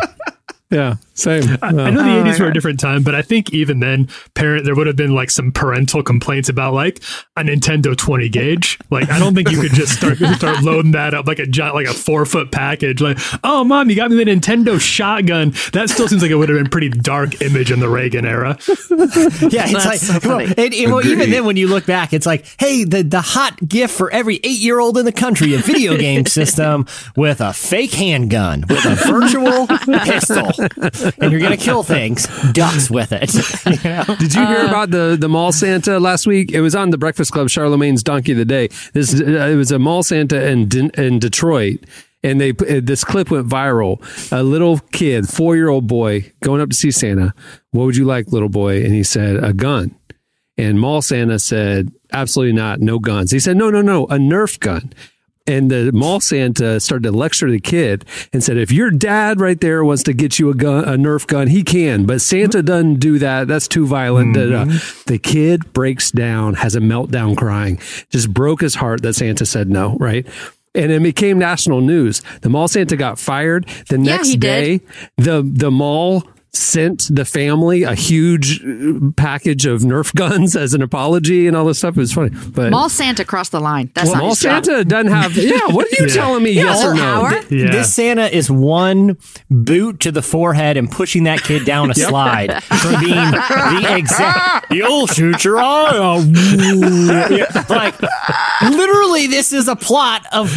Yeah, 0.71 0.95
same. 1.15 1.43
I 1.63 1.71
know 1.71 1.85
the 2.03 2.31
80s 2.31 2.41
were 2.41 2.47
a 2.49 2.53
different 2.55 2.81
time, 2.81 3.03
but 3.03 3.15
I 3.15 3.23
think 3.23 3.53
even 3.53 3.81
then, 3.81 4.09
parent 4.35 4.65
there 4.65 4.75
would 4.75 4.87
have 4.87 4.97
been 4.97 5.15
like 5.15 5.31
some 5.31 5.53
parental 5.53 6.03
complaints 6.03 6.49
about 6.49 6.75
like 6.75 6.99
a 7.37 7.43
Nintendo 7.43 7.97
20 7.97 8.29
gauge. 8.29 8.79
Like 8.91 9.11
I 9.11 9.19
don't 9.19 9.35
think 9.35 9.51
you 9.51 9.61
could 9.61 9.73
just 9.73 9.95
start 9.97 10.19
start 10.37 10.63
loading 10.63 10.93
that 10.93 11.15
up 11.15 11.27
like 11.27 11.39
a 11.39 11.47
giant 11.47 11.75
like 11.75 11.87
a 11.87 11.93
four 11.95 12.25
foot 12.27 12.51
package. 12.51 13.01
Like, 13.01 13.19
oh 13.45 13.65
mom, 13.65 13.91
you 13.91 13.97
got 13.97 14.11
me 14.11 14.23
the 14.23 14.31
Nintendo 14.31 14.81
shotgun. 14.81 15.51
That 15.73 15.91
still 15.91 16.09
seems 16.09 16.23
like 16.23 16.31
it 16.31 16.37
would 16.37 16.49
have 16.49 16.59
been 16.59 16.69
pretty 16.71 16.89
dark 16.89 17.41
image 17.43 17.71
in 17.71 17.81
the 17.81 17.89
Reagan 17.89 18.25
era. 18.27 18.59
Yeah, 19.53 19.65
it's 19.65 19.73
That's 19.73 19.85
like 19.87 19.99
so 19.99 20.13
well, 20.29 20.39
funny. 20.47 20.55
and- 20.57 20.75
and, 20.75 20.93
well, 20.93 21.07
even 21.07 21.31
then 21.31 21.45
when 21.45 21.57
you 21.57 21.69
look 21.69 21.85
back, 21.87 22.13
it's 22.13 22.27
like, 22.27 22.47
hey, 22.59 22.85
the 22.85 23.03
the 23.03 23.21
hot 23.21 23.59
gift 23.69 23.95
for 23.95 24.11
every 24.11 24.37
eight 24.37 24.59
year 24.61 24.79
old 24.81 24.97
in 24.99 25.05
the 25.05 25.13
country, 25.13 25.55
a 25.55 25.59
video 25.59 25.97
game 25.97 26.25
system 26.27 26.87
with 27.17 27.41
a 27.41 27.53
fake 27.53 27.93
handgun 27.93 28.65
with 28.69 28.85
a 28.85 28.95
virtual 28.95 29.67
pistol, 30.05 30.51
and 31.19 31.33
you're 31.33 31.41
gonna 31.41 31.57
kill 31.57 31.83
things, 31.83 32.27
ducks 32.53 32.91
with 32.91 33.13
it. 33.13 33.33
You 33.83 33.91
know? 33.91 34.05
Did 34.19 34.35
you 34.35 34.47
hear 34.47 34.67
about 34.67 34.91
the 34.91 35.17
the 35.19 35.29
mall 35.29 35.53
Santa 35.53 35.99
last 35.99 36.27
week? 36.27 36.53
It 36.53 36.61
was 36.61 36.75
on 36.75 36.91
the 36.91 36.99
Breakfast 36.99 37.33
Club, 37.33 37.49
Charlemagne's 37.49 38.03
Donkey 38.03 38.33
of 38.33 38.39
the 38.39 38.45
Day. 38.45 38.69
This 38.93 39.15
uh, 39.15 39.25
it 39.25 39.57
was 39.57 39.71
a 39.71 39.79
mall 39.79 40.03
Santa 40.03 40.47
in 40.47 40.69
in 40.95 41.19
Detroit, 41.19 41.81
and 42.23 42.41
they 42.41 42.51
uh, 42.51 42.81
this 42.83 43.05
clip 43.05 43.31
went 43.31 43.49
viral. 43.49 44.01
A 44.33 44.43
little 44.43 44.79
kid, 44.93 45.29
four 45.29 45.57
year 45.57 45.69
old 45.69 45.87
boy, 45.87 46.33
going 46.41 46.61
up 46.61 46.71
to 46.71 46.77
see 46.77 46.91
Santa. 46.91 47.35
What 47.71 47.85
would 47.85 47.97
you 47.97 48.05
like, 48.05 48.29
little 48.29 48.49
boy? 48.49 48.85
And 48.85 48.95
he 48.95 49.03
said, 49.03 49.43
a 49.43 49.53
gun. 49.53 49.95
And 50.59 50.79
mall 50.79 51.01
Santa 51.03 51.39
said, 51.39 51.91
absolutely 52.13 52.53
not, 52.53 52.81
no 52.81 52.99
guns. 52.99 53.31
He 53.31 53.41
said, 53.41 53.57
no, 53.57 53.71
no, 53.71 53.81
no, 53.81 54.05
a 54.05 54.17
Nerf 54.19 54.61
gun. 54.61 54.93
And 55.47 55.71
the 55.71 55.91
mall 55.93 56.21
Santa 56.21 56.79
started 56.79 57.05
to 57.05 57.13
lecture 57.13 57.51
the 57.51 57.59
kid 57.61 58.05
and 58.33 58.45
said, 58.45 58.57
if 58.57 58.71
your 58.71 58.91
dad 58.91 59.41
right 59.41 59.61
there 59.61 59.85
wants 59.85 60.05
to 60.05 60.13
get 60.13 60.39
you 60.39 60.51
a 60.51 60.55
gun, 60.55 60.85
a 60.85 60.97
Nerf 60.97 61.27
gun, 61.27 61.49
he 61.49 61.63
can. 61.63 62.07
But 62.07 62.21
Santa 62.21 62.63
doesn't 62.63 62.97
do 62.97 63.19
that. 63.19 63.49
That's 63.49 63.67
too 63.67 63.87
violent. 63.87 64.35
Da, 64.35 64.45
da, 64.45 64.51
da. 64.51 64.65
Mm-hmm. 64.71 65.03
The 65.07 65.19
kid 65.19 65.73
breaks 65.73 66.11
down, 66.11 66.55
has 66.55 66.77
a 66.77 66.81
meltdown 66.81 67.37
crying, 67.37 67.79
just 68.11 68.33
broke 68.33 68.61
his 68.61 68.77
heart 68.77 69.03
that 69.03 69.15
Santa 69.15 69.45
said 69.45 69.69
no, 69.69 69.97
right? 69.97 70.27
And 70.75 70.91
it 70.91 71.03
became 71.03 71.39
national 71.39 71.83
news. 71.83 72.23
The 72.41 72.49
mall 72.49 72.67
Santa 72.67 72.97
got 72.97 73.19
fired. 73.19 73.67
The 73.89 73.99
next 73.99 74.29
he 74.29 74.37
day, 74.37 74.79
did. 74.79 74.87
the 75.19 75.43
the 75.43 75.71
mall 75.71 76.25
sent 76.55 77.09
the 77.11 77.25
family 77.25 77.83
a 77.83 77.95
huge 77.95 78.63
uh, 78.63 79.11
package 79.17 79.65
of 79.65 79.81
Nerf 79.81 80.15
guns 80.17 80.55
as 80.55 80.75
an 80.75 80.83
apology 80.83 81.47
and 81.47 81.57
all 81.57 81.65
this 81.65 81.79
stuff. 81.79 81.97
It 81.97 82.01
was 82.01 82.13
funny, 82.13 82.31
but 82.51 82.71
Mall 82.71 82.89
Santa 82.91 83.25
crossed 83.25 83.53
the 83.53 83.61
line. 83.61 83.91
That's 83.95 84.09
well, 84.09 84.17
not 84.17 84.21
Mall 84.21 84.31
his 84.31 84.41
job. 84.41 84.65
Santa 84.65 84.85
doesn't 84.85 85.11
have. 85.13 85.35
Yeah, 85.37 85.59
what 85.69 85.87
are 85.87 86.03
you 86.03 86.09
Yeah. 86.09 86.15
telling 86.15 86.43
me? 86.43 86.51
yes 86.53 86.85
or 86.85 86.91
or 86.91 86.95
no? 86.95 87.03
hour. 87.03 87.33
Yeah. 87.51 87.71
This 87.71 87.95
Santa 87.95 88.27
is 88.35 88.51
one 88.51 89.17
boot 89.51 90.01
to 90.01 90.13
the 90.13 90.21
forehead 90.23 90.77
and 90.77 90.91
pushing 90.91 91.25
that 91.25 91.43
kid 91.43 91.65
down 91.65 91.91
a 91.91 91.95
slide 91.97 92.63
from 92.65 93.01
being 93.01 93.15
the 93.31 93.95
exact. 93.97 94.73
You'll 94.73 95.07
shoot 95.07 95.45
your 95.45 95.59
eye 95.59 95.97
out. 95.97 97.69
Like 97.71 98.01
literally, 98.63 99.27
this 99.27 99.53
is 99.53 99.69
a 99.69 99.77
plot 99.77 100.27
of 100.33 100.49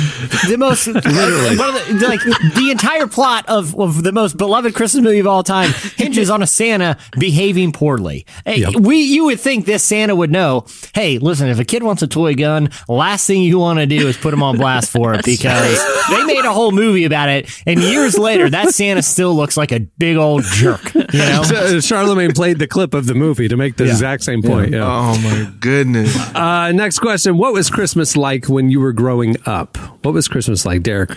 the 0.49 0.57
most 0.57 0.87
literally 0.87 1.55
like 1.55 2.21
the 2.21 2.67
entire 2.71 3.07
plot 3.07 3.45
of, 3.47 3.77
of 3.79 4.03
the 4.03 4.11
most 4.11 4.37
beloved 4.37 4.73
Christmas 4.75 5.03
movie 5.03 5.19
of 5.19 5.27
all 5.27 5.43
time 5.43 5.71
hinges 5.97 6.29
on 6.29 6.41
a 6.41 6.47
Santa 6.47 6.97
behaving 7.19 7.71
poorly. 7.71 8.25
Hey, 8.45 8.59
Yep. 8.61 8.75
We 8.81 8.97
you 9.03 9.25
would 9.25 9.39
think 9.39 9.65
this 9.65 9.83
Santa 9.83 10.15
would 10.15 10.31
know. 10.31 10.65
Hey, 10.93 11.17
listen, 11.19 11.49
if 11.49 11.59
a 11.59 11.65
kid 11.65 11.83
wants 11.83 12.01
a 12.01 12.07
toy 12.07 12.33
gun, 12.35 12.69
last 12.87 13.27
thing 13.27 13.41
you 13.43 13.59
want 13.59 13.79
to 13.79 13.85
do 13.85 14.07
is 14.07 14.17
put 14.17 14.33
him 14.33 14.41
on 14.43 14.57
blast 14.57 14.91
for 14.91 15.13
it 15.13 15.25
because 15.25 16.07
they 16.09 16.23
made 16.25 16.45
a 16.45 16.53
whole 16.53 16.71
movie 16.71 17.05
about 17.05 17.29
it, 17.29 17.49
and 17.65 17.79
years 17.81 18.17
later, 18.17 18.49
that 18.49 18.69
Santa 18.73 19.01
still 19.01 19.35
looks 19.35 19.57
like 19.57 19.71
a 19.71 19.79
big 19.97 20.17
old 20.17 20.43
jerk. 20.43 20.93
You 20.95 21.03
know. 21.13 21.43
So, 21.43 21.79
Charlemagne 21.79 22.31
played 22.33 22.59
the 22.59 22.67
clip 22.67 22.93
of 22.93 23.05
the 23.05 23.13
movie 23.15 23.47
to 23.47 23.57
make 23.57 23.75
the 23.77 23.85
exact 23.85 24.23
same 24.23 24.41
point. 24.41 24.71
Yeah. 24.71 24.85
Oh 24.85 25.17
my 25.21 25.51
goodness. 25.59 26.15
Uh, 26.35 26.71
next 26.71 26.99
question: 26.99 27.37
What 27.37 27.53
was 27.53 27.69
Christmas 27.69 28.15
like 28.17 28.47
when 28.47 28.69
you 28.69 28.79
were 28.79 28.93
growing 28.93 29.35
up? 29.45 29.77
What 30.03 30.13
was 30.13 30.27
Christmas 30.27 30.65
like, 30.65 30.83
Derek? 30.83 31.11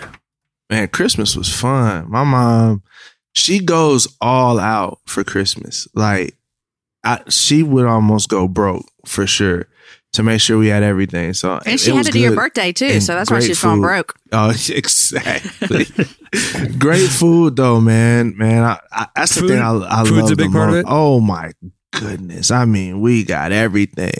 Man, 0.69 0.87
Christmas 0.89 1.35
was 1.35 1.51
fun. 1.53 2.09
My 2.11 2.23
mom, 2.23 2.83
she 3.33 3.59
goes 3.59 4.07
all 4.21 4.59
out 4.59 4.99
for 5.05 5.23
Christmas. 5.23 5.87
Like, 5.93 6.35
I, 7.03 7.21
she 7.29 7.63
would 7.63 7.85
almost 7.85 8.29
go 8.29 8.47
broke 8.47 8.85
for 9.05 9.25
sure 9.25 9.67
to 10.13 10.23
make 10.23 10.41
sure 10.41 10.57
we 10.57 10.67
had 10.67 10.83
everything. 10.83 11.33
So 11.33 11.59
And 11.65 11.79
she 11.79 11.91
it 11.91 11.93
had 11.93 11.97
was 11.99 12.07
to 12.07 12.11
do 12.13 12.19
your 12.19 12.35
birthday 12.35 12.71
too, 12.73 12.99
so 12.99 13.13
that's 13.13 13.29
why 13.29 13.37
great 13.37 13.47
she's 13.47 13.61
going 13.61 13.81
broke. 13.81 14.15
Oh, 14.31 14.49
exactly. 14.69 15.85
Great 16.77 17.07
food 17.09 17.55
though, 17.55 17.79
man. 17.79 18.35
Man, 18.37 18.63
I, 18.63 18.79
I, 18.91 19.07
that's 19.15 19.35
the 19.35 19.41
Food- 19.41 19.49
thing 19.49 19.59
I, 19.59 20.01
I 20.01 20.03
food's 20.03 20.11
love 20.23 20.31
a 20.31 20.35
big 20.35 20.51
the 20.51 20.57
part 20.57 20.69
of 20.69 20.75
it? 20.75 20.85
Oh 20.87 21.19
my 21.19 21.53
goodness! 21.93 22.51
I 22.51 22.65
mean, 22.65 23.01
we 23.01 23.23
got 23.23 23.51
everything: 23.51 24.11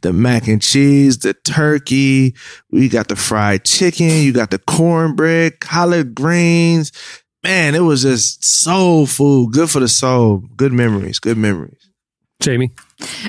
the 0.00 0.12
mac 0.12 0.48
and 0.48 0.62
cheese, 0.62 1.18
the 1.18 1.34
turkey. 1.34 2.34
We 2.70 2.88
got 2.88 3.08
the 3.08 3.16
fried 3.16 3.64
chicken. 3.64 4.08
You 4.22 4.32
got 4.32 4.50
the 4.50 4.58
cornbread, 4.58 5.60
collard 5.60 6.14
greens. 6.14 6.92
Man, 7.42 7.74
it 7.74 7.80
was 7.80 8.02
just 8.02 8.44
soul 8.44 9.06
food. 9.06 9.52
Good 9.52 9.70
for 9.70 9.80
the 9.80 9.88
soul. 9.88 10.44
Good 10.56 10.72
memories. 10.72 11.18
Good 11.18 11.36
memories. 11.36 11.90
Jamie. 12.40 12.70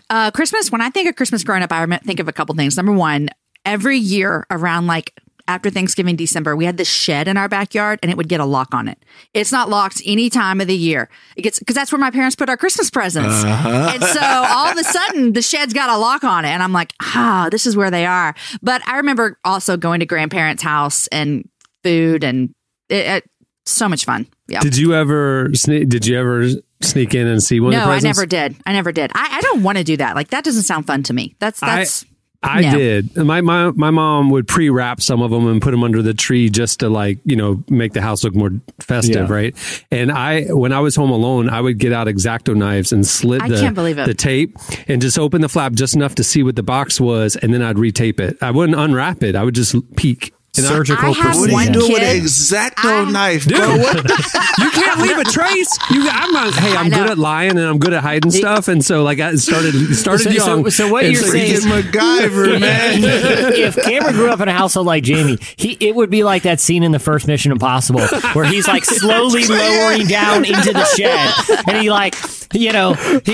Uh, 0.09 0.31
Christmas, 0.31 0.71
when 0.71 0.81
I 0.81 0.89
think 0.89 1.09
of 1.09 1.15
Christmas 1.15 1.43
growing 1.43 1.63
up, 1.63 1.71
I 1.71 1.83
rem- 1.83 1.99
think 1.99 2.19
of 2.19 2.27
a 2.27 2.33
couple 2.33 2.53
things. 2.55 2.77
Number 2.77 2.91
one, 2.91 3.29
every 3.65 3.97
year 3.97 4.45
around 4.51 4.87
like 4.87 5.13
after 5.47 5.69
Thanksgiving, 5.69 6.15
December, 6.15 6.55
we 6.55 6.65
had 6.65 6.77
this 6.77 6.89
shed 6.89 7.27
in 7.27 7.35
our 7.37 7.49
backyard 7.49 7.99
and 8.01 8.09
it 8.09 8.15
would 8.15 8.29
get 8.29 8.39
a 8.39 8.45
lock 8.45 8.73
on 8.73 8.87
it. 8.87 8.97
It's 9.33 9.51
not 9.51 9.69
locked 9.69 10.01
any 10.05 10.29
time 10.29 10.61
of 10.61 10.67
the 10.67 10.75
year. 10.75 11.09
It 11.35 11.41
gets 11.41 11.59
because 11.59 11.75
that's 11.75 11.91
where 11.91 11.99
my 11.99 12.11
parents 12.11 12.35
put 12.35 12.49
our 12.49 12.57
Christmas 12.57 12.89
presents. 12.89 13.43
And 13.43 14.03
so 14.03 14.21
all 14.21 14.67
of 14.67 14.77
a 14.77 14.83
sudden 14.83 15.33
the 15.33 15.41
shed's 15.41 15.73
got 15.73 15.89
a 15.89 15.97
lock 15.97 16.23
on 16.23 16.45
it. 16.45 16.49
And 16.49 16.63
I'm 16.63 16.71
like, 16.71 16.93
ah, 17.01 17.49
this 17.51 17.65
is 17.65 17.75
where 17.75 17.91
they 17.91 18.05
are. 18.05 18.35
But 18.61 18.87
I 18.87 18.97
remember 18.97 19.37
also 19.43 19.75
going 19.75 19.99
to 19.99 20.05
grandparents' 20.05 20.63
house 20.63 21.07
and 21.07 21.49
food 21.83 22.23
and 22.23 22.53
it, 22.89 23.05
it, 23.05 23.23
so 23.65 23.87
much 23.89 24.05
fun. 24.05 24.27
Yeah. 24.47 24.59
Did 24.59 24.77
you 24.77 24.93
ever 24.93 25.49
sneak? 25.53 25.89
Did 25.89 26.05
you 26.05 26.17
ever 26.19 26.47
sneak 26.81 27.15
in 27.15 27.27
and 27.27 27.41
see 27.41 27.59
one 27.59 27.73
of 27.73 27.79
no, 27.79 27.85
the 27.87 27.91
I 27.93 27.99
never 27.99 28.25
did. 28.25 28.55
I 28.65 28.73
never 28.73 28.91
did. 28.91 29.11
I, 29.15 29.37
I 29.37 29.41
don't 29.41 29.63
want 29.63 29.77
to 29.77 29.83
do 29.83 29.97
that. 29.97 30.15
Like 30.15 30.29
that 30.29 30.43
doesn't 30.43 30.63
sound 30.63 30.85
fun 30.87 31.03
to 31.03 31.13
me. 31.13 31.35
That's 31.39 31.61
I- 31.63 31.77
that's 31.77 32.05
I 32.45 32.59
No. 32.59 32.71
did. 32.77 33.15
My, 33.15 33.39
my 33.39 33.71
my 33.71 33.89
mom 33.89 34.29
would 34.31 34.49
pre-wrap 34.49 34.99
some 34.99 35.21
of 35.21 35.31
them 35.31 35.47
and 35.47 35.61
put 35.61 35.71
them 35.71 35.81
under 35.81 36.01
the 36.01 36.13
tree 36.13 36.49
just 36.49 36.81
to 36.81 36.89
like 36.89 37.19
you 37.23 37.37
know 37.37 37.63
make 37.69 37.93
the 37.93 38.01
house 38.01 38.21
look 38.25 38.35
more 38.35 38.51
festive, 38.81 39.29
Yeah. 39.29 39.33
right? 39.33 39.85
And 39.91 40.11
I 40.11 40.47
when 40.53 40.73
I 40.73 40.81
was 40.81 40.93
home 40.93 41.09
alone, 41.09 41.47
I 41.49 41.61
would 41.61 41.77
get 41.77 41.93
out 41.93 42.07
exacto 42.07 42.53
knives 42.53 42.91
and 42.91 43.07
slit 43.07 43.41
I 43.41 43.47
the 43.47 43.61
can't 43.61 43.75
believe 43.75 43.97
it. 43.97 44.07
the 44.07 44.13
tape 44.13 44.57
and 44.89 45.01
just 45.01 45.17
open 45.17 45.39
the 45.39 45.47
flap 45.47 45.71
just 45.71 45.95
enough 45.95 46.15
to 46.15 46.23
see 46.25 46.43
what 46.43 46.57
the 46.57 46.63
box 46.63 46.99
was, 46.99 47.37
and 47.37 47.53
then 47.53 47.61
I'd 47.61 47.77
retape 47.77 48.19
it. 48.19 48.37
I 48.41 48.51
wouldn't 48.51 48.77
unwrap 48.77 49.23
it. 49.23 49.35
I 49.37 49.43
would 49.45 49.55
just 49.55 49.73
peek. 49.95 50.33
And 50.55 50.67
I- 50.67 50.69
Surgical 50.69 51.09
I 51.09 51.11
have 51.13 51.35
What 51.35 51.49
are 51.49 51.53
one 51.53 51.65
you 51.65 51.73
doing 51.73 51.91
with 51.93 52.01
kid- 52.01 52.17
an 52.19 52.25
exacto 52.25 53.07
I- 53.07 53.11
knife, 53.11 53.45
Dude, 53.45 53.57
bro? 53.57 53.77
What 53.77 53.95
you 54.59 54.69
can't 54.69 54.99
leave 55.01 55.17
a 55.17 55.23
trace. 55.23 55.79
You, 55.89 56.07
I'm 56.07 56.31
not, 56.31 56.53
hey, 56.53 56.75
I'm 56.77 56.91
good 56.91 57.09
at 57.09 57.17
lying 57.17 57.51
and 57.51 57.61
I'm 57.61 57.79
good 57.79 57.91
at 57.93 58.03
hiding 58.03 58.29
stuff, 58.29 58.67
and 58.67 58.85
so 58.85 59.01
like 59.01 59.19
I 59.19 59.33
started 59.35 59.73
started 59.95 60.25
So- 60.25 60.29
so- 60.29 60.55
young. 60.55 60.69
so 60.69 60.91
what 60.91 61.05
you're 61.05 61.15
saying 61.23 61.53
is- 61.53 61.65
MacGyver, 61.65 62.59
man? 62.61 62.99
if 63.03 63.75
Cameron 63.83 64.13
grew 64.13 64.29
up 64.29 64.41
in 64.41 64.47
a 64.47 64.53
household 64.53 64.85
like 64.85 65.03
Jamie, 65.03 65.39
he 65.55 65.75
it 65.79 65.95
would 65.95 66.11
be 66.11 66.23
like 66.23 66.43
that 66.43 66.59
scene 66.59 66.83
in 66.83 66.91
the 66.91 66.99
first 66.99 67.25
Mission 67.27 67.51
Impossible 67.51 68.01
where 68.33 68.45
he's 68.45 68.67
like 68.67 68.85
slowly 68.85 69.45
lowering 69.45 70.05
down 70.05 70.45
into 70.45 70.71
the 70.71 70.85
shed, 70.95 71.31
and 71.67 71.77
he 71.81 71.89
like 71.89 72.13
you 72.53 72.71
know, 72.71 72.93
he, 72.93 73.33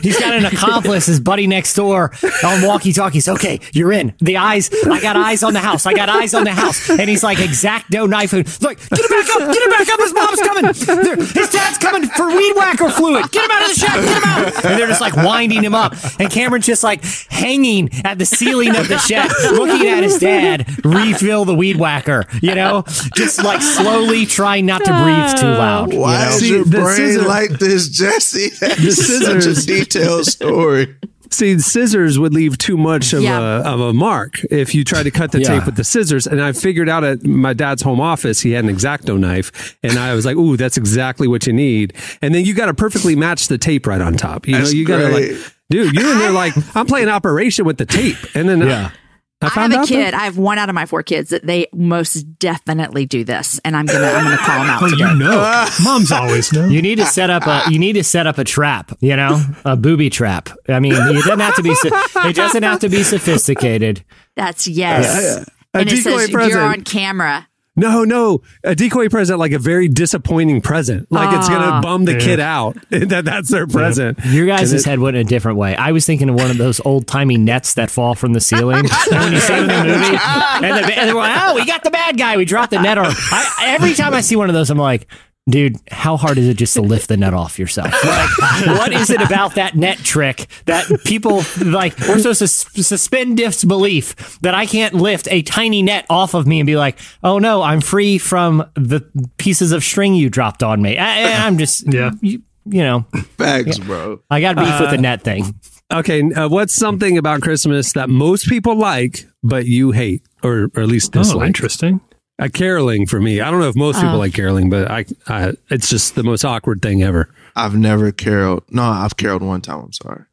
he's 0.00 0.18
got 0.18 0.34
an 0.34 0.44
accomplice, 0.44 1.06
his 1.06 1.20
buddy 1.20 1.46
next 1.46 1.74
door 1.74 2.12
on 2.44 2.62
walkie 2.62 2.92
talkies. 2.92 3.28
Okay, 3.28 3.60
you're 3.72 3.92
in. 3.92 4.14
The 4.20 4.36
eyes, 4.36 4.70
I 4.86 5.00
got 5.00 5.16
eyes 5.16 5.42
on 5.42 5.52
the 5.52 5.60
house. 5.60 5.86
I 5.86 5.94
got 5.94 6.08
eyes 6.08 6.34
on 6.34 6.44
the 6.44 6.52
house. 6.52 6.88
And 6.90 7.08
he's 7.08 7.22
like, 7.22 7.38
exacto 7.38 8.08
knife. 8.08 8.32
Like, 8.62 8.78
get 8.90 8.98
him 9.00 9.08
back 9.10 9.28
up, 9.30 9.52
get 9.52 9.62
him 9.62 9.70
back 9.70 9.88
up. 9.88 10.00
His 10.00 10.14
mom's 10.14 10.40
coming. 10.40 10.64
There- 11.04 11.16
His 11.16 11.50
dad's 11.50 11.78
coming 11.78 12.08
for 12.08 12.28
weed 12.28 12.52
whacker 12.56 12.90
fluid. 12.90 13.30
Get 13.30 13.44
him 13.44 13.50
out 13.50 13.62
of 13.62 13.68
the 13.68 13.74
shed. 13.74 14.04
Get 14.04 14.16
him 14.16 14.22
out. 14.24 14.64
And 14.64 14.78
they're 14.80 14.86
just 14.88 15.00
like 15.00 15.16
winding 15.16 15.62
him 15.62 15.74
up. 15.74 15.94
And 16.18 16.30
Cameron's 16.30 16.66
just 16.66 16.82
like 16.84 17.04
hanging 17.30 17.90
at 18.04 18.18
the 18.18 18.24
ceiling 18.26 18.74
of 18.76 18.88
the 18.88 18.98
shed, 18.98 19.30
looking 19.52 19.86
at 19.88 20.02
his 20.02 20.18
dad 20.18 20.66
refill 20.84 21.44
the 21.44 21.54
weed 21.54 21.76
whacker, 21.76 22.26
you 22.42 22.54
know, 22.54 22.84
just 23.14 23.42
like 23.42 23.60
slowly 23.62 24.26
trying 24.26 24.66
not 24.66 24.84
to 24.84 24.90
breathe 24.90 25.40
too 25.40 25.46
loud. 25.46 25.92
you 25.92 26.00
Why 26.00 26.22
know? 26.24 26.28
is 26.30 26.38
See, 26.40 26.48
your 26.50 26.64
brain 26.64 26.96
scissor- 26.96 27.22
like 27.28 27.50
this, 27.50 27.88
Jesse? 27.88 28.50
That's 28.60 28.80
scissors- 28.96 29.44
such 29.56 29.64
a 29.64 29.66
detailed 29.66 30.26
story. 30.26 30.94
See, 31.30 31.58
scissors 31.58 32.16
would 32.18 32.32
leave 32.32 32.58
too 32.58 32.76
much 32.76 33.12
of, 33.12 33.22
Yeah. 33.22 33.40
a, 33.40 33.62
of 33.62 33.80
a 33.80 33.92
mark 33.92 34.44
if 34.52 34.72
you 34.72 34.84
tried 34.84 35.02
to 35.04 35.10
cut 35.10 35.32
the 35.32 35.40
Yeah. 35.40 35.54
tape 35.58 35.66
with 35.66 35.74
the 35.74 35.82
scissors. 35.82 36.28
And 36.28 36.40
I 36.40 36.52
figured 36.52 36.88
out 36.88 37.02
at 37.02 37.24
my 37.24 37.52
dad's 37.54 37.82
home 37.82 38.00
office, 38.00 38.40
he 38.40 38.52
had 38.52 38.64
an 38.64 38.70
exacto 38.74 39.18
knife. 39.18 39.76
And 39.82 39.98
I 39.98 40.14
was 40.14 40.24
like, 40.24 40.36
ooh, 40.36 40.56
that's 40.56 40.76
exactly 40.76 41.26
what 41.26 41.44
you 41.46 41.52
need. 41.52 41.92
And 42.22 42.32
then 42.34 42.44
you 42.44 42.54
got 42.54 42.66
to 42.66 42.74
perfectly 42.74 43.16
match 43.16 43.48
the 43.48 43.58
tape 43.58 43.86
right 43.88 44.00
on 44.00 44.14
top. 44.14 44.46
You 44.46 44.54
That's 44.58 44.72
know, 44.72 44.78
you 44.78 44.84
got 44.84 44.98
to 44.98 45.08
like, 45.08 45.30
dude, 45.70 45.92
you're 45.94 46.12
in 46.12 46.18
there 46.18 46.30
like, 46.30 46.54
I'm 46.76 46.86
playing 46.86 47.08
Operation 47.08 47.64
with 47.64 47.78
the 47.78 47.86
tape. 47.86 48.18
And 48.36 48.48
then 48.48 48.62
uh, 48.62 48.66
Yeah. 48.66 48.90
I, 48.92 48.98
I 49.44 49.60
I 49.60 49.62
have 49.62 49.72
a 49.72 49.74
out 49.76 49.80
that- 49.82 49.88
kid. 49.88 50.14
I 50.14 50.24
have 50.24 50.38
one 50.38 50.58
out 50.58 50.68
of 50.68 50.74
my 50.74 50.86
four 50.86 51.02
kids 51.02 51.30
that 51.30 51.46
they 51.46 51.66
most 51.72 52.22
definitely 52.38 53.06
do 53.06 53.24
this, 53.24 53.60
and 53.64 53.76
I'm 53.76 53.86
gonna 53.86 54.06
I'm 54.06 54.24
gonna 54.24 54.36
call 54.38 54.58
them 54.60 54.70
out 54.70 54.82
Oh, 54.82 54.88
today. 54.88 55.04
you 55.10 55.14
know. 55.18 55.68
Moms 55.84 56.12
always 56.12 56.52
know. 56.52 56.66
You 56.66 56.82
need 56.82 56.96
to 56.96 57.06
set 57.06 57.30
up 57.30 57.46
a 57.46 57.70
you 57.70 57.78
need 57.78 57.94
to 57.94 58.04
set 58.04 58.26
up 58.26 58.38
a 58.38 58.44
trap, 58.44 58.92
you 59.00 59.16
know, 59.16 59.42
a 59.64 59.76
booby 59.76 60.10
trap. 60.10 60.48
I 60.68 60.80
mean, 60.80 60.92
it 60.94 61.22
doesn't 61.24 61.40
have 61.40 61.56
to 61.56 61.62
be 61.62 61.74
so- 61.74 61.90
it 62.28 62.36
doesn't 62.36 62.62
have 62.62 62.80
to 62.80 62.88
be 62.88 63.02
sophisticated. 63.02 64.04
That's 64.36 64.66
yes. 64.66 65.46
A 65.74 65.78
and 65.78 65.90
it 65.90 66.02
says 66.02 66.30
present. 66.30 66.52
you're 66.52 66.62
on 66.62 66.82
camera. 66.82 67.48
No, 67.76 68.04
no, 68.04 68.40
a 68.62 68.76
decoy 68.76 69.08
present, 69.08 69.40
like 69.40 69.50
a 69.50 69.58
very 69.58 69.88
disappointing 69.88 70.60
present. 70.60 71.10
Like 71.10 71.36
it's 71.36 71.48
going 71.48 71.60
to 71.60 71.66
ah. 71.66 71.80
bum 71.80 72.04
the 72.04 72.12
Yeah. 72.12 72.18
kid 72.18 72.38
out 72.40 72.76
that 72.90 73.24
that's 73.24 73.48
their 73.50 73.66
present. 73.66 74.18
Your 74.26 74.46
guys' 74.46 74.70
And 74.70 74.80
it- 74.80 74.84
head 74.86 75.00
went 75.00 75.16
in 75.16 75.26
a 75.26 75.28
different 75.28 75.58
way. 75.58 75.74
I 75.74 75.90
was 75.90 76.06
thinking 76.06 76.28
of 76.28 76.36
one 76.36 76.50
of 76.52 76.56
those 76.56 76.80
old 76.84 77.08
timey 77.08 77.36
nets 77.36 77.74
that 77.74 77.90
fall 77.90 78.14
from 78.14 78.32
the 78.32 78.40
ceiling. 78.40 78.84
When 79.10 79.32
you 79.32 79.40
see 79.40 79.54
in 79.58 79.66
the 79.66 79.84
movie, 79.84 80.18
and, 80.18 80.64
the, 80.64 80.94
and 80.98 81.08
they're 81.08 81.14
like, 81.14 81.36
"Oh, 81.48 81.54
we 81.56 81.66
got 81.66 81.82
the 81.82 81.90
bad 81.90 82.16
guy. 82.16 82.36
We 82.36 82.44
dropped 82.44 82.70
the 82.70 82.80
net 82.80 82.96
Or. 82.96 83.04
I, 83.06 83.74
every 83.76 83.94
time 83.94 84.14
I 84.14 84.20
see 84.20 84.36
one 84.36 84.48
of 84.48 84.54
those, 84.54 84.70
I'm 84.70 84.78
like. 84.78 85.08
Dude, 85.46 85.76
how 85.90 86.16
hard 86.16 86.38
is 86.38 86.48
it 86.48 86.56
just 86.56 86.72
to 86.72 86.80
lift 86.80 87.08
the 87.08 87.18
net 87.18 87.34
off 87.34 87.58
yourself? 87.58 87.92
Like, 88.04 88.30
what 88.78 88.92
is 88.94 89.10
it 89.10 89.20
about 89.20 89.56
that 89.56 89.74
net 89.74 89.98
trick 89.98 90.46
that 90.64 90.86
people 91.04 91.42
like? 91.62 91.98
We're 92.00 92.18
supposed 92.18 92.38
to 92.38 92.44
s- 92.44 92.86
suspend 92.86 93.36
disbelief 93.36 94.38
that 94.40 94.54
I 94.54 94.64
can't 94.64 94.94
lift 94.94 95.28
a 95.30 95.42
tiny 95.42 95.82
net 95.82 96.06
off 96.08 96.32
of 96.34 96.46
me 96.46 96.60
and 96.60 96.66
be 96.66 96.76
like, 96.76 96.98
"Oh 97.22 97.38
no, 97.38 97.60
I'm 97.60 97.80
free 97.82 98.16
from 98.16 98.64
the 98.74 99.02
pieces 99.36 99.72
of 99.72 99.84
string 99.84 100.14
you 100.14 100.30
dropped 100.30 100.62
on 100.62 100.80
me." 100.80 100.96
I, 100.96 101.46
I'm 101.46 101.58
just, 101.58 101.92
Yeah. 101.92 102.12
you, 102.22 102.42
you 102.64 102.82
know, 102.82 103.04
Facts, 103.36 103.78
bro. 103.78 104.20
I 104.30 104.40
got 104.40 104.56
beef 104.56 104.80
with 104.80 104.90
the 104.90 104.98
net 104.98 105.22
thing. 105.22 105.60
Okay, 105.92 106.22
uh, 106.32 106.48
what's 106.48 106.74
something 106.74 107.18
about 107.18 107.42
Christmas 107.42 107.92
that 107.92 108.08
most 108.08 108.48
people 108.48 108.76
like, 108.76 109.26
but 109.42 109.66
you 109.66 109.90
hate, 109.90 110.22
or, 110.42 110.70
or 110.74 110.82
at 110.82 110.88
least 110.88 111.14
Oh, 111.14 111.20
dislike? 111.20 111.46
interesting. 111.46 112.00
A 112.38 112.48
caroling 112.48 113.06
for 113.06 113.20
me. 113.20 113.40
I 113.40 113.50
don't 113.50 113.60
know 113.60 113.68
if 113.68 113.76
most 113.76 113.96
people 113.96 114.16
oh. 114.16 114.18
like 114.18 114.34
caroling, 114.34 114.68
but 114.68 114.90
I, 114.90 115.04
I, 115.28 115.52
it's 115.70 115.88
just 115.88 116.16
the 116.16 116.24
most 116.24 116.44
awkward 116.44 116.82
thing 116.82 117.02
ever. 117.02 117.28
I've 117.54 117.76
never 117.76 118.10
caroled. 118.10 118.64
No, 118.70 118.82
I've 118.82 119.16
caroled 119.16 119.42
one 119.42 119.60
time. 119.60 119.80
I'm 119.80 119.92
sorry. 119.92 120.24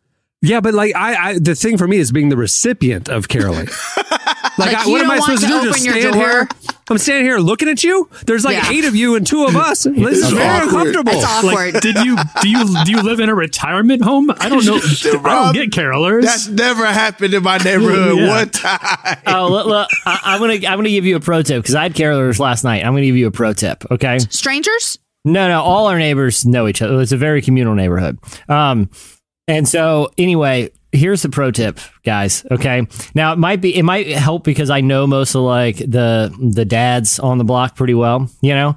Yeah, 0.42 0.60
but 0.60 0.74
like 0.74 0.96
I, 0.96 1.30
I 1.30 1.40
the 1.40 1.54
thing 1.54 1.78
for 1.78 1.88
me 1.88 1.98
is 1.98 2.12
being 2.12 2.30
the 2.30 2.38
recipient 2.38 3.08
of 3.10 3.28
caroling. 3.28 3.68
Like, 4.58 4.74
Like, 4.74 4.86
I, 4.86 4.90
what 4.90 5.02
am 5.02 5.12
I 5.12 5.20
supposed 5.20 5.42
to, 5.42 5.48
to 5.48 5.54
do? 5.62 5.64
Just 5.70 5.80
stand 5.82 6.16
here? 6.16 6.48
I'm 6.90 6.98
standing 6.98 7.24
here 7.26 7.38
looking 7.38 7.70
at 7.70 7.84
you. 7.86 8.10
There's 8.26 8.44
like 8.44 8.56
Yeah. 8.58 8.70
eight 8.70 8.84
of 8.86 8.96
you 8.96 9.16
and 9.16 9.26
two 9.26 9.46
of 9.46 9.56
us. 9.56 9.86
This 10.02 10.18
is 10.26 10.30
very 10.32 10.44
awkward. 10.46 10.88
uncomfortable. 10.88 11.14
It's 11.14 11.24
awkward. 11.26 11.74
Like, 11.76 11.82
did 11.84 11.96
you 12.04 12.18
do 12.42 12.50
you 12.50 12.84
do 12.86 12.92
you 12.92 13.02
live 13.02 13.20
in 13.22 13.30
a 13.30 13.36
retirement 13.36 14.02
home? 14.04 14.30
I 14.40 14.50
don't 14.50 14.66
know. 14.66 14.76
I 15.24 15.44
don't 15.44 15.54
get 15.54 15.70
carolers. 15.72 16.24
That's 16.24 16.48
never 16.50 16.86
happened 16.86 17.34
in 17.34 17.44
my 17.44 17.58
neighborhood 17.60 18.18
Yeah. 18.18 18.28
one 18.28 18.50
time. 18.50 19.18
Oh, 19.28 19.48
look, 19.50 19.68
look, 19.68 19.88
I, 20.06 20.20
I'm 20.24 20.40
gonna 20.42 20.54
I'm 20.54 20.78
gonna 20.78 20.90
give 20.90 21.06
you 21.06 21.16
a 21.16 21.22
pro 21.22 21.42
tip 21.44 21.62
because 21.64 21.76
I 21.76 21.84
had 21.84 21.94
carolers 21.94 22.40
last 22.40 22.64
night. 22.66 22.84
I'm 22.86 22.92
gonna 22.94 23.06
give 23.06 23.16
you 23.16 23.28
a 23.28 23.32
pro 23.32 23.54
tip. 23.54 23.86
Okay. 23.90 24.20
Strangers? 24.20 25.00
No, 25.24 25.48
no, 25.48 25.62
all 25.62 25.88
our 25.88 25.98
neighbors 26.00 26.46
know 26.46 26.68
each 26.68 26.82
other. 26.82 27.00
It's 27.00 27.12
a 27.14 27.18
very 27.18 27.42
communal 27.42 27.76
neighborhood. 27.76 28.18
Um, 28.50 28.90
and 29.48 29.68
so 29.68 30.12
anyway, 30.18 30.72
here's 30.92 31.22
the 31.22 31.30
pro 31.30 31.52
tip, 31.52 31.80
guys. 32.04 32.46
Okay. 32.52 32.88
Now 33.16 33.34
it 33.34 33.38
might 33.38 33.62
be 33.62 33.76
it 33.76 33.84
might 33.84 34.08
help 34.08 34.44
because 34.44 34.70
I 34.70 34.82
know 34.82 35.08
most 35.08 35.36
of 35.36 35.42
like 35.42 35.78
the 35.78 36.36
the 36.54 36.66
dads 36.66 37.20
on 37.20 37.38
the 37.38 37.44
block 37.44 37.76
pretty 37.76 37.94
well. 37.94 38.30
You 38.42 38.54
know. 38.54 38.76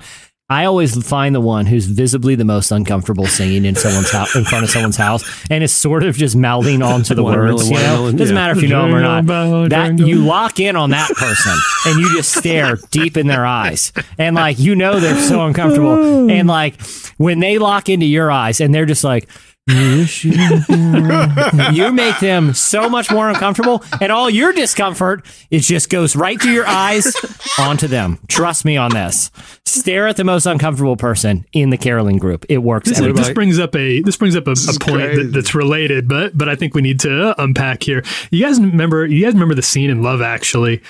I 0.50 0.66
always 0.66 1.02
find 1.08 1.34
the 1.34 1.40
one 1.40 1.64
who's 1.64 1.86
visibly 1.86 2.34
the 2.34 2.44
most 2.44 2.70
uncomfortable 2.70 3.26
singing 3.26 3.64
in 3.64 3.74
someone's 3.76 4.10
house, 4.10 4.36
in 4.36 4.44
front 4.44 4.62
of 4.62 4.70
someone's 4.70 4.98
house, 4.98 5.24
and 5.50 5.64
is 5.64 5.72
sort 5.72 6.04
of 6.04 6.16
just 6.16 6.36
mouthing 6.36 6.82
onto 6.82 7.14
the 7.14 7.22
Watermelon, 7.22 7.54
words. 7.54 7.70
You 7.70 7.76
know, 7.76 7.82
watermelon, 7.82 8.16
doesn't 8.16 8.36
yeah. 8.36 8.42
matter 8.42 8.58
if 8.58 8.62
you 8.62 8.68
know 8.68 8.82
them 8.82 8.94
or 8.94 9.00
not. 9.00 9.70
That 9.70 9.98
you 9.98 10.18
lock 10.22 10.60
in 10.60 10.76
on 10.76 10.90
that 10.90 11.08
person, 11.12 11.54
and 11.86 11.98
you 11.98 12.14
just 12.14 12.34
stare 12.36 12.76
deep 12.90 13.16
in 13.16 13.26
their 13.26 13.46
eyes, 13.46 13.94
and 14.18 14.36
like 14.36 14.58
you 14.58 14.76
know 14.76 15.00
they're 15.00 15.18
so 15.18 15.46
uncomfortable, 15.46 16.30
and 16.30 16.46
like 16.46 16.78
when 17.16 17.40
they 17.40 17.56
lock 17.56 17.88
into 17.88 18.04
your 18.04 18.30
eyes, 18.30 18.60
and 18.60 18.74
they're 18.74 18.86
just 18.86 19.02
like. 19.02 19.26
you 21.72 21.90
make 21.90 22.20
them 22.20 22.52
so 22.52 22.90
much 22.90 23.10
more 23.10 23.30
uncomfortable, 23.30 23.82
and 23.98 24.12
all 24.12 24.28
your 24.28 24.52
discomfort 24.52 25.24
it 25.50 25.60
just 25.60 25.88
goes 25.88 26.14
right 26.14 26.40
through 26.40 26.52
your 26.52 26.66
eyes 26.66 27.16
onto 27.58 27.86
them. 27.86 28.18
Trust 28.28 28.66
me 28.66 28.76
on 28.76 28.90
this. 28.90 29.30
Stare 29.64 30.06
at 30.06 30.16
the 30.16 30.24
most 30.24 30.44
uncomfortable 30.44 30.98
person 30.98 31.46
in 31.54 31.70
the 31.70 31.78
caroling 31.78 32.18
group. 32.18 32.44
It 32.50 32.58
works. 32.58 32.90
This, 32.90 32.98
every 32.98 33.14
this 33.14 33.30
brings 33.30 33.58
up 33.58 33.74
a 33.74 34.02
this 34.02 34.18
brings 34.18 34.36
up 34.36 34.46
a, 34.46 34.52
a 34.52 34.78
point 34.78 35.16
that, 35.16 35.30
that's 35.32 35.54
related, 35.54 36.08
but 36.08 36.36
but 36.36 36.50
I 36.50 36.56
think 36.56 36.74
we 36.74 36.82
need 36.82 37.00
to 37.00 37.42
unpack 37.42 37.82
here. 37.82 38.04
You 38.30 38.44
guys 38.44 38.60
remember? 38.60 39.06
You 39.06 39.24
guys 39.24 39.32
remember 39.32 39.54
the 39.54 39.62
scene 39.62 39.88
in 39.88 40.02
Love 40.02 40.20
Actually, 40.20 40.82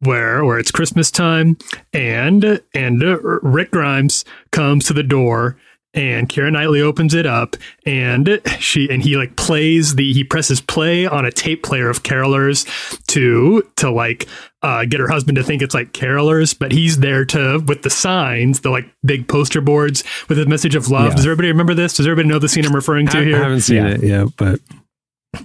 where 0.00 0.44
where 0.44 0.58
it's 0.58 0.70
Christmas 0.70 1.10
time 1.10 1.56
and 1.92 2.62
and 2.74 3.02
uh, 3.02 3.18
Rick 3.42 3.72
Grimes 3.72 4.24
comes 4.52 4.86
to 4.86 4.92
the 4.92 5.02
door. 5.02 5.56
And 5.92 6.28
Keira 6.28 6.52
Knightley 6.52 6.80
opens 6.80 7.14
it 7.14 7.26
up, 7.26 7.56
and 7.84 8.40
she 8.60 8.88
and 8.88 9.02
he 9.02 9.16
like 9.16 9.34
plays 9.34 9.96
the 9.96 10.12
he 10.12 10.22
presses 10.22 10.60
play 10.60 11.04
on 11.04 11.24
a 11.24 11.32
tape 11.32 11.64
player 11.64 11.90
of 11.90 12.04
carolers 12.04 12.64
to 13.08 13.68
to 13.76 13.90
like 13.90 14.28
uh, 14.62 14.84
get 14.84 15.00
her 15.00 15.08
husband 15.08 15.34
to 15.36 15.42
think 15.42 15.62
it's 15.62 15.74
like 15.74 15.92
carolers, 15.92 16.56
but 16.56 16.70
he's 16.70 16.98
there 17.00 17.24
to 17.24 17.58
with 17.66 17.82
the 17.82 17.90
signs, 17.90 18.60
the 18.60 18.70
like 18.70 18.84
big 19.04 19.26
poster 19.26 19.60
boards 19.60 20.04
with 20.28 20.38
a 20.38 20.46
message 20.46 20.76
of 20.76 20.88
love. 20.90 21.08
Yeah. 21.10 21.16
Does 21.16 21.26
everybody 21.26 21.48
remember 21.48 21.74
this? 21.74 21.94
Does 21.96 22.06
everybody 22.06 22.28
know 22.28 22.38
the 22.38 22.48
scene 22.48 22.64
I'm 22.64 22.74
referring 22.74 23.08
to 23.08 23.18
I, 23.18 23.22
I 23.22 23.42
haven't 23.42 23.62
seen 23.62 23.78
Yeah. 23.78 23.88
it 23.88 24.02
yet, 24.04 24.28
but 24.36 24.60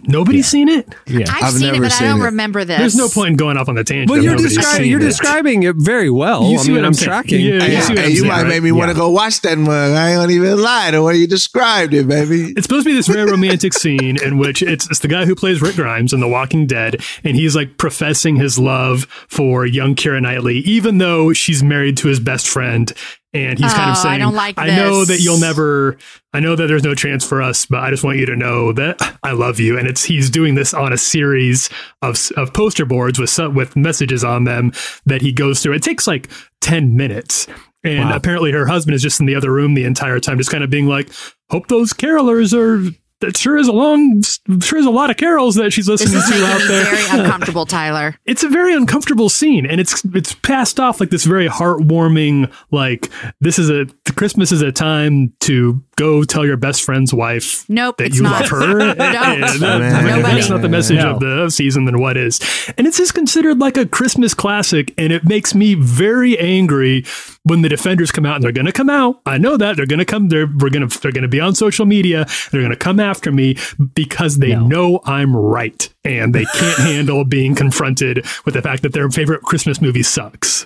Nobody's 0.07 0.47
seen 0.47 0.67
it. 0.67 0.87
yeah. 1.05 1.25
I've, 1.29 1.43
I've 1.43 1.53
seen 1.53 1.69
it, 1.69 1.71
never 1.73 1.83
but 1.85 2.01
I 2.01 2.05
don't 2.07 2.21
it. 2.21 2.25
remember 2.25 2.65
this. 2.65 2.79
There's 2.79 2.95
no 2.95 3.07
point 3.07 3.29
in 3.29 3.35
going 3.37 3.55
off 3.55 3.69
on 3.69 3.75
the 3.75 3.83
tangent. 3.83 4.07
But 4.07 4.15
you're 4.23 4.31
nobody's 4.33 4.55
describing 4.55 4.89
you're 4.89 4.99
it. 4.99 5.03
describing 5.03 5.63
it 5.63 5.75
very 5.77 6.09
well. 6.09 6.43
You 6.49 6.57
I 6.57 6.61
see 6.61 6.67
mean, 6.69 6.77
what 6.77 6.85
I'm 6.85 6.91
I'm 6.91 6.93
tracking. 6.95 7.41
Yeah, 7.41 7.59
Hey, 7.61 7.75
you 7.75 7.81
see 7.81 7.93
what 7.93 7.97
hey, 7.99 8.05
I'm 8.05 8.09
you 8.09 8.15
saying, 8.17 8.27
might 8.27 8.41
right? 8.43 8.47
make 8.47 8.63
me 8.63 8.71
want 8.71 8.89
to 8.89 8.95
go 8.97 9.09
watch 9.11 9.41
that 9.41 9.57
mug. 9.59 9.91
I 9.93 10.11
ain't 10.11 10.19
gonna 10.21 10.31
even 10.31 10.59
lie 10.61 10.89
the 10.91 11.03
way 11.03 11.17
you 11.17 11.27
described 11.27 11.93
it, 11.93 12.07
baby. 12.07 12.51
It's 12.57 12.63
supposed 12.63 12.85
to 12.85 12.89
be 12.89 12.95
this 12.95 13.07
very 13.07 13.29
romantic 13.29 13.73
scene 13.77 14.21
in 14.23 14.39
which 14.39 14.63
it's, 14.63 14.89
it's 14.89 14.99
the 14.99 15.07
guy 15.07 15.25
who 15.25 15.35
plays 15.35 15.61
Rick 15.61 15.75
Grimes 15.75 16.13
in 16.13 16.19
The 16.19 16.27
Walking 16.27 16.65
Dead, 16.65 17.01
and 17.23 17.35
he's 17.35 17.55
like 17.55 17.77
professing 17.77 18.37
his 18.37 18.57
love 18.57 19.03
for 19.29 19.67
young 19.67 19.93
Keira 19.93 20.21
Knightley, 20.21 20.57
even 20.59 20.97
though 20.97 21.31
she's 21.31 21.61
married 21.63 21.95
to 21.97 22.07
his 22.07 22.19
best 22.19 22.47
friend. 22.47 22.91
And 23.35 23.59
he's 23.59 23.73
kind 23.73 23.89
of 23.91 23.97
Oh, 23.97 23.99
I 23.99 24.03
saying, 24.03 24.19
don't 24.21 24.33
like 24.33 24.57
I 24.57 24.67
know 24.67 25.03
that 25.05 25.19
you'll 25.19 25.39
never, 25.39 25.97
I 26.33 26.39
know 26.39 26.55
that 26.55 26.67
there's 26.67 26.83
no 26.83 26.95
chance 26.95 27.25
for 27.27 27.41
us, 27.41 27.65
but 27.65 27.81
I 27.81 27.89
just 27.89 28.03
want 28.03 28.17
you 28.17 28.25
to 28.27 28.35
know 28.35 28.71
that 28.73 28.97
I 29.23 29.33
love 29.33 29.59
you. 29.59 29.77
And 29.77 29.87
it's 29.87 30.03
he's 30.05 30.29
doing 30.29 30.55
this 30.55 30.73
on 30.73 30.93
a 30.93 30.97
series 30.97 31.69
of 32.01 32.17
of 32.37 32.53
poster 32.53 32.85
boards 32.85 33.19
with 33.19 33.29
some, 33.29 33.53
with 33.53 33.75
messages 33.75 34.23
on 34.23 34.45
them 34.45 34.71
that 35.05 35.21
he 35.21 35.33
goes 35.33 35.61
through. 35.61 35.73
It 35.73 35.83
takes 35.83 36.07
like 36.07 36.29
ten 36.61 36.95
minutes. 36.95 37.47
And 37.83 38.09
Wow. 38.09 38.15
apparently 38.15 38.51
her 38.51 38.65
husband 38.65 38.95
is 38.95 39.03
just 39.03 39.19
in 39.19 39.27
the 39.27 39.35
other 39.35 39.51
room 39.51 39.75
the 39.75 39.83
entire 39.83 40.19
time, 40.19 40.37
just 40.39 40.49
kind 40.49 40.63
of 40.63 40.71
being 40.71 40.87
like, 40.87 41.09
hope 41.51 41.67
those 41.67 41.93
carolers 41.93 42.51
are 42.51 42.91
that 43.21 43.37
sure 43.37 43.57
is 43.57 43.67
a 43.67 43.71
long 43.71 44.21
sure 44.61 44.77
is 44.79 44.85
a 44.85 44.89
lot 44.91 45.09
of 45.09 45.17
carols 45.17 45.55
that 45.55 45.71
she's 45.71 45.87
listening 45.87 46.21
to 46.21 46.45
out 46.45 46.61
there. 46.67 46.83
very 46.85 47.19
uncomfortable, 47.19 47.65
Tyler. 47.65 48.15
It's 48.25 48.43
a 48.43 48.49
very 48.49 48.73
uncomfortable 48.73 49.29
scene 49.29 49.65
and 49.65 49.79
it's 49.79 50.03
it's 50.13 50.33
passed 50.33 50.79
off 50.79 50.99
like 50.99 51.09
this 51.09 51.25
very 51.25 51.47
heartwarming 51.47 52.51
like 52.71 53.09
this 53.39 53.57
is 53.59 53.69
a 53.69 53.85
Christmas 54.13 54.51
is 54.51 54.61
a 54.61 54.71
time 54.71 55.33
to 55.41 55.81
go 55.97 56.23
tell 56.23 56.45
your 56.45 56.57
best 56.57 56.83
friend's 56.83 57.13
wife 57.13 57.63
Nope, 57.69 57.97
that 57.97 58.13
you 58.15 58.21
not. 58.23 58.41
love 58.41 58.49
her. 58.51 58.77
Don't. 58.95 58.97
That- 58.97 60.21
That's 60.23 60.49
not 60.49 60.61
the 60.61 60.69
message 60.69 60.97
No. 60.97 61.13
of 61.15 61.19
the 61.19 61.49
season, 61.49 61.85
then 61.85 61.99
what 61.99 62.17
is? 62.17 62.39
And 62.77 62.85
it's 62.87 62.97
just 62.97 63.13
considered 63.13 63.59
like 63.59 63.77
a 63.77 63.85
Christmas 63.85 64.33
classic, 64.33 64.93
and 64.97 65.13
it 65.13 65.23
makes 65.25 65.55
me 65.55 65.73
very 65.75 66.37
angry 66.39 67.05
when 67.43 67.61
the 67.61 67.69
defenders 67.69 68.11
come 68.11 68.25
out 68.25 68.35
and 68.35 68.43
they're 68.43 68.51
going 68.51 68.65
to 68.65 68.71
come 68.71 68.89
out. 68.89 69.21
I 69.25 69.37
know 69.37 69.55
that 69.57 69.77
they're 69.77 69.85
going 69.85 69.99
to 69.99 70.05
come. 70.05 70.29
They're 70.29 70.47
we're 70.47 70.69
going 70.69 70.87
to 70.87 70.99
they're 70.99 71.11
going 71.11 71.21
to 71.23 71.27
be 71.27 71.39
on 71.39 71.55
social 71.55 71.85
media. 71.85 72.25
They're 72.51 72.61
going 72.61 72.71
to 72.71 72.75
come 72.77 72.99
after 72.99 73.31
me 73.31 73.57
because 73.93 74.39
they 74.39 74.49
No. 74.55 74.67
know 74.67 74.99
I'm 75.05 75.35
right, 75.35 75.87
and 76.03 76.33
they 76.35 76.45
can't 76.45 76.79
handle 76.79 77.23
being 77.25 77.55
confronted 77.55 78.25
with 78.45 78.53
the 78.55 78.61
fact 78.61 78.81
that 78.83 78.93
their 78.93 79.09
favorite 79.09 79.41
Christmas 79.43 79.81
movie 79.81 80.03
sucks. 80.03 80.65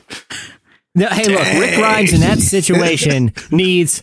No, 0.96 1.08
hey, 1.08 1.26
look, 1.32 1.44
Rick 1.62 1.76
Grimes 1.78 2.14
in 2.14 2.22
that 2.22 2.40
situation 2.40 3.32
needs 3.52 4.02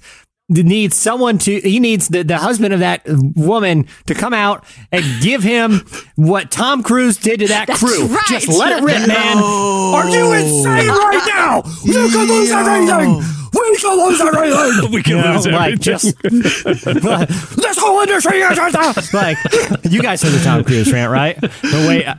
needs 0.49 0.97
someone 0.97 1.39
to 1.39 1.61
he 1.61 1.81
needs 1.81 2.09
the, 2.09 2.23
the 2.23 2.37
husband 2.39 2.73
of 2.73 2.81
that 2.81 3.03
woman 3.35 3.87
to 4.07 4.15
come 4.15 4.33
out 4.33 4.65
and 4.93 5.05
give 5.21 5.43
him 5.43 5.81
what 6.15 6.51
Tom 6.53 6.83
Cruise 6.85 7.17
did 7.17 7.41
to 7.41 7.49
that 7.49 7.67
That's 7.67 7.81
crew. 7.81 8.07
right. 8.07 8.23
Just 8.29 8.49
let 8.49 8.79
it 8.79 8.85
rip, 8.85 9.09
man. 9.09 9.39
Are 9.39 10.09
you 10.09 10.33
insane 10.33 10.89
right 10.89 11.25
now? 11.27 11.63
We 11.85 11.93
could 11.93 12.29
lose 12.29 12.51
everything. 12.53 13.17
We 13.53 13.77
could 13.79 13.97
lose 14.07 14.21
everything. 14.21 14.93
We 14.93 15.03
can 15.03 15.17
You 15.17 15.23
know, 15.25 15.33
lose 15.35 15.47
like 15.49 15.73
everything. 15.73 15.79
just 15.79 16.23
this 17.57 17.79
whole 17.79 18.01
industry 18.03 18.39
is 18.41 19.13
like 19.15 19.39
you 19.85 20.01
guys 20.03 20.23
know 20.23 20.31
the 20.31 20.43
Tom 20.45 20.63
Cruise 20.63 20.93
rant, 20.93 21.11
right? 21.11 21.41
The 21.41 21.85
way 21.89 22.05
uh, 22.05 22.15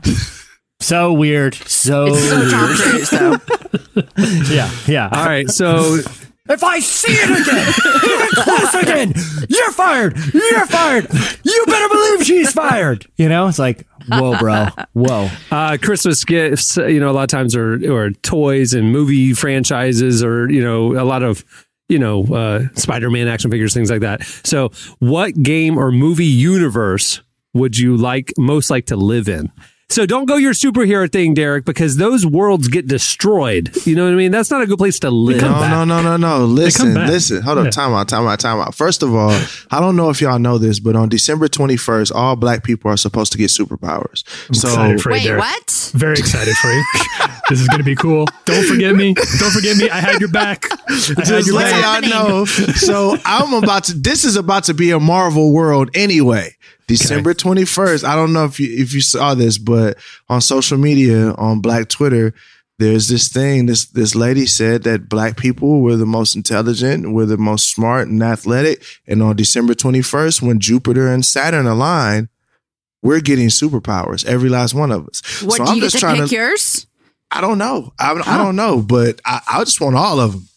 so 0.81 1.13
weird, 1.13 1.53
so 1.55 2.07
It's 2.07 2.29
so 2.29 2.39
weird. 2.39 2.51
Tom 2.51 2.75
Cruise, 2.75 3.09
though. 3.09 4.53
Yeah, 4.53 4.69
yeah. 4.85 5.09
All 5.11 5.25
right, 5.25 5.49
so 5.49 5.99
If 6.49 6.63
I 6.63 6.79
see 6.79 7.11
it 7.11 7.29
again, 7.41 7.73
even 8.03 8.43
close 8.43 8.73
again, 8.75 9.13
you're 9.49 9.71
fired. 9.71 10.17
You're 10.33 10.65
fired. 10.67 11.07
You 11.43 11.63
better 11.65 11.89
believe 11.89 12.25
she's 12.25 12.51
fired. 12.51 13.05
You 13.17 13.29
know, 13.29 13.47
it's 13.47 13.59
like, 13.59 13.85
whoa, 14.07 14.37
bro, 14.37 14.67
whoa. 14.93 15.29
uh, 15.51 15.77
Christmas 15.81 16.23
gifts, 16.23 16.77
you 16.77 16.99
know, 16.99 17.09
a 17.09 17.13
lot 17.13 17.23
of 17.23 17.29
times 17.29 17.55
are 17.55 17.91
or 17.91 18.11
toys 18.11 18.73
and 18.73 18.91
movie 18.91 19.33
franchises, 19.33 20.23
or 20.23 20.49
you 20.49 20.63
know, 20.63 20.93
a 20.93 21.03
lot 21.05 21.23
of 21.23 21.43
you 21.89 21.99
know, 21.99 22.25
uh, 22.25 22.63
Spider-Man 22.75 23.27
action 23.27 23.49
figures, 23.49 23.73
things 23.73 23.89
like 23.89 24.01
that. 24.01 24.23
So, 24.43 24.71
what 24.99 25.41
game 25.41 25.77
or 25.77 25.91
movie 25.91 26.25
universe 26.25 27.21
would 27.53 27.77
you 27.77 27.95
like 27.97 28.33
most 28.37 28.69
like 28.69 28.87
to 28.87 28.97
live 28.97 29.29
in? 29.29 29.51
So 29.89 30.05
don't 30.05 30.25
go 30.25 30.35
your 30.35 30.51
superhero 30.51 31.09
thing, 31.09 31.33
Derek, 31.33 31.63
because 31.63 31.95
those 31.95 32.25
worlds 32.25 32.67
get 32.67 32.87
destroyed. 32.87 33.73
You 33.85 33.95
know 33.95 34.03
what 34.03 34.11
I 34.11 34.15
mean? 34.15 34.31
That's 34.31 34.51
not 34.51 34.61
a 34.61 34.67
good 34.67 34.77
place 34.77 34.99
to 34.99 35.09
live. 35.09 35.41
No, 35.41 35.61
no, 35.69 35.85
no, 35.85 36.01
no, 36.01 36.17
no. 36.17 36.45
Listen, 36.45 36.93
listen. 36.93 37.41
Hold 37.41 37.59
on. 37.59 37.65
Yeah. 37.65 37.71
Time 37.71 37.93
out, 37.93 38.09
time 38.09 38.27
out, 38.27 38.39
time 38.39 38.59
out. 38.59 38.75
First 38.75 39.01
of 39.01 39.15
all, 39.15 39.31
I 39.71 39.79
don't 39.79 39.95
know 39.95 40.09
if 40.09 40.19
y'all 40.19 40.39
know 40.39 40.57
this, 40.57 40.81
but 40.81 40.97
on 40.97 41.07
December 41.07 41.47
21st, 41.47 42.13
all 42.13 42.35
black 42.35 42.65
people 42.65 42.91
are 42.91 42.97
supposed 42.97 43.31
to 43.31 43.37
get 43.37 43.49
superpowers. 43.49 44.27
So, 44.53 44.67
excited 44.67 45.01
for 45.01 45.09
you, 45.11 45.15
Wait, 45.15 45.23
Derek. 45.23 45.39
what? 45.39 45.91
Very 45.93 46.13
excited 46.19 46.53
for 46.57 46.67
you. 46.69 46.83
this 47.49 47.61
is 47.61 47.67
going 47.69 47.79
to 47.79 47.85
be 47.85 47.95
cool. 47.95 48.25
Don't 48.43 48.65
forget 48.65 48.93
me. 48.93 49.13
Don't 49.13 49.51
forget 49.51 49.77
me. 49.77 49.89
I 49.89 50.01
had 50.01 50.19
your 50.19 50.29
back. 50.29 50.65
I 50.69 50.93
had 50.93 51.23
just 51.25 51.47
your 51.47 51.55
let 51.55 51.71
back. 51.71 52.03
y'all 52.03 52.09
know. 52.09 52.45
So 52.45 53.17
I'm 53.23 53.53
about 53.53 53.85
to. 53.85 53.93
This 53.93 54.25
is 54.25 54.35
about 54.35 54.65
to 54.65 54.73
be 54.73 54.91
a 54.91 54.99
Marvel 54.99 55.53
world 55.53 55.91
anyway. 55.95 56.55
December 56.87 57.33
21st. 57.33 58.03
I 58.03 58.15
don't 58.15 58.33
know 58.33 58.45
if 58.45 58.59
you 58.59 58.81
if 58.81 58.93
you 58.93 59.01
saw 59.01 59.33
this, 59.35 59.57
but 59.57 59.97
on 60.29 60.41
social 60.41 60.77
media, 60.77 61.31
on 61.33 61.59
Black 61.59 61.89
Twitter, 61.89 62.33
there's 62.79 63.07
this 63.07 63.27
thing. 63.27 63.65
This 63.65 63.85
this 63.87 64.15
lady 64.15 64.45
said 64.45 64.83
that 64.83 65.09
black 65.09 65.35
people 65.37 65.81
were 65.81 65.95
the 65.95 66.05
most 66.05 66.35
intelligent, 66.35 67.11
were 67.11 67.25
the 67.25 67.37
most 67.37 67.71
smart 67.71 68.07
and 68.07 68.21
athletic. 68.23 68.83
And 69.07 69.21
on 69.21 69.35
December 69.35 69.73
21st, 69.73 70.41
when 70.41 70.59
Jupiter 70.59 71.07
and 71.07 71.25
Saturn 71.25 71.67
align, 71.67 72.29
we're 73.01 73.21
getting 73.21 73.47
superpowers. 73.47 74.25
Every 74.25 74.49
last 74.49 74.73
one 74.73 74.91
of 74.91 75.07
us. 75.07 75.41
What 75.43 75.57
so 75.57 75.65
do 75.65 75.71
I'm 75.71 75.75
you 75.75 75.81
get 75.81 75.91
just 75.91 75.95
to 75.95 75.99
trying 76.01 76.21
pick 76.21 76.29
to. 76.29 76.35
yours? 76.35 76.87
I 77.31 77.41
don't 77.41 77.57
know. 77.57 77.93
I, 77.99 78.11
I 78.25 78.37
don't 78.37 78.55
know, 78.55 78.81
but 78.81 79.19
I, 79.25 79.41
I 79.47 79.63
just 79.63 79.81
want 79.81 79.95
all 79.95 80.19
of 80.19 80.31
them. 80.31 80.47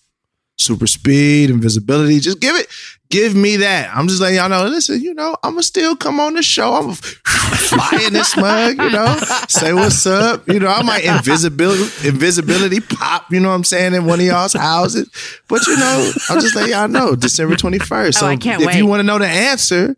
Super 0.61 0.87
speed, 0.87 1.51
invisibility. 1.51 2.21
Just 2.21 2.41
give 2.41 2.55
it. 2.57 2.67
Give 3.09 3.35
me 3.35 3.57
that. 3.57 3.91
I'm 3.93 4.07
just 4.07 4.21
letting 4.21 4.37
y'all 4.37 4.49
know. 4.49 4.67
Listen, 4.69 5.01
you 5.01 5.15
know, 5.15 5.37
I'm 5.43 5.55
gonna 5.55 5.65
still 5.65 5.97
come 5.97 6.21
on 6.21 6.35
the 6.35 6.45
show. 6.45 6.75
I'm 6.75 6.83
gonna 6.85 6.95
fly 7.57 8.03
in 8.07 8.13
this 8.13 8.37
mug. 8.37 8.79
You 8.79 8.91
know, 8.91 9.17
say 9.49 9.73
what's 9.73 10.07
up. 10.07 10.47
You 10.47 10.61
know, 10.61 10.69
I 10.69 10.83
might 10.83 11.05
invisibility 11.05 11.83
invisibility 12.07 12.79
pop. 12.81 13.33
You 13.33 13.41
know 13.41 13.49
what 13.49 13.57
I'm 13.57 13.65
saying 13.65 13.95
in 13.95 14.05
one 14.05 14.21
of 14.21 14.27
y'all's 14.27 14.53
houses. 14.53 15.11
But 15.49 15.67
you 15.67 15.77
know, 15.77 16.13
I'm 16.29 16.41
just 16.41 16.55
letting 16.55 16.71
y'all 16.71 16.87
know. 16.87 17.17
December 17.17 17.57
21st. 17.57 18.15
So 18.15 18.27
Oh, 18.27 18.29
I 18.29 18.37
can't 18.37 18.61
if 18.63 18.69
wait. 18.69 18.77
you 18.77 18.87
want 18.87 19.01
to 19.01 19.05
know 19.05 19.19
the 19.19 19.27
answer, 19.27 19.97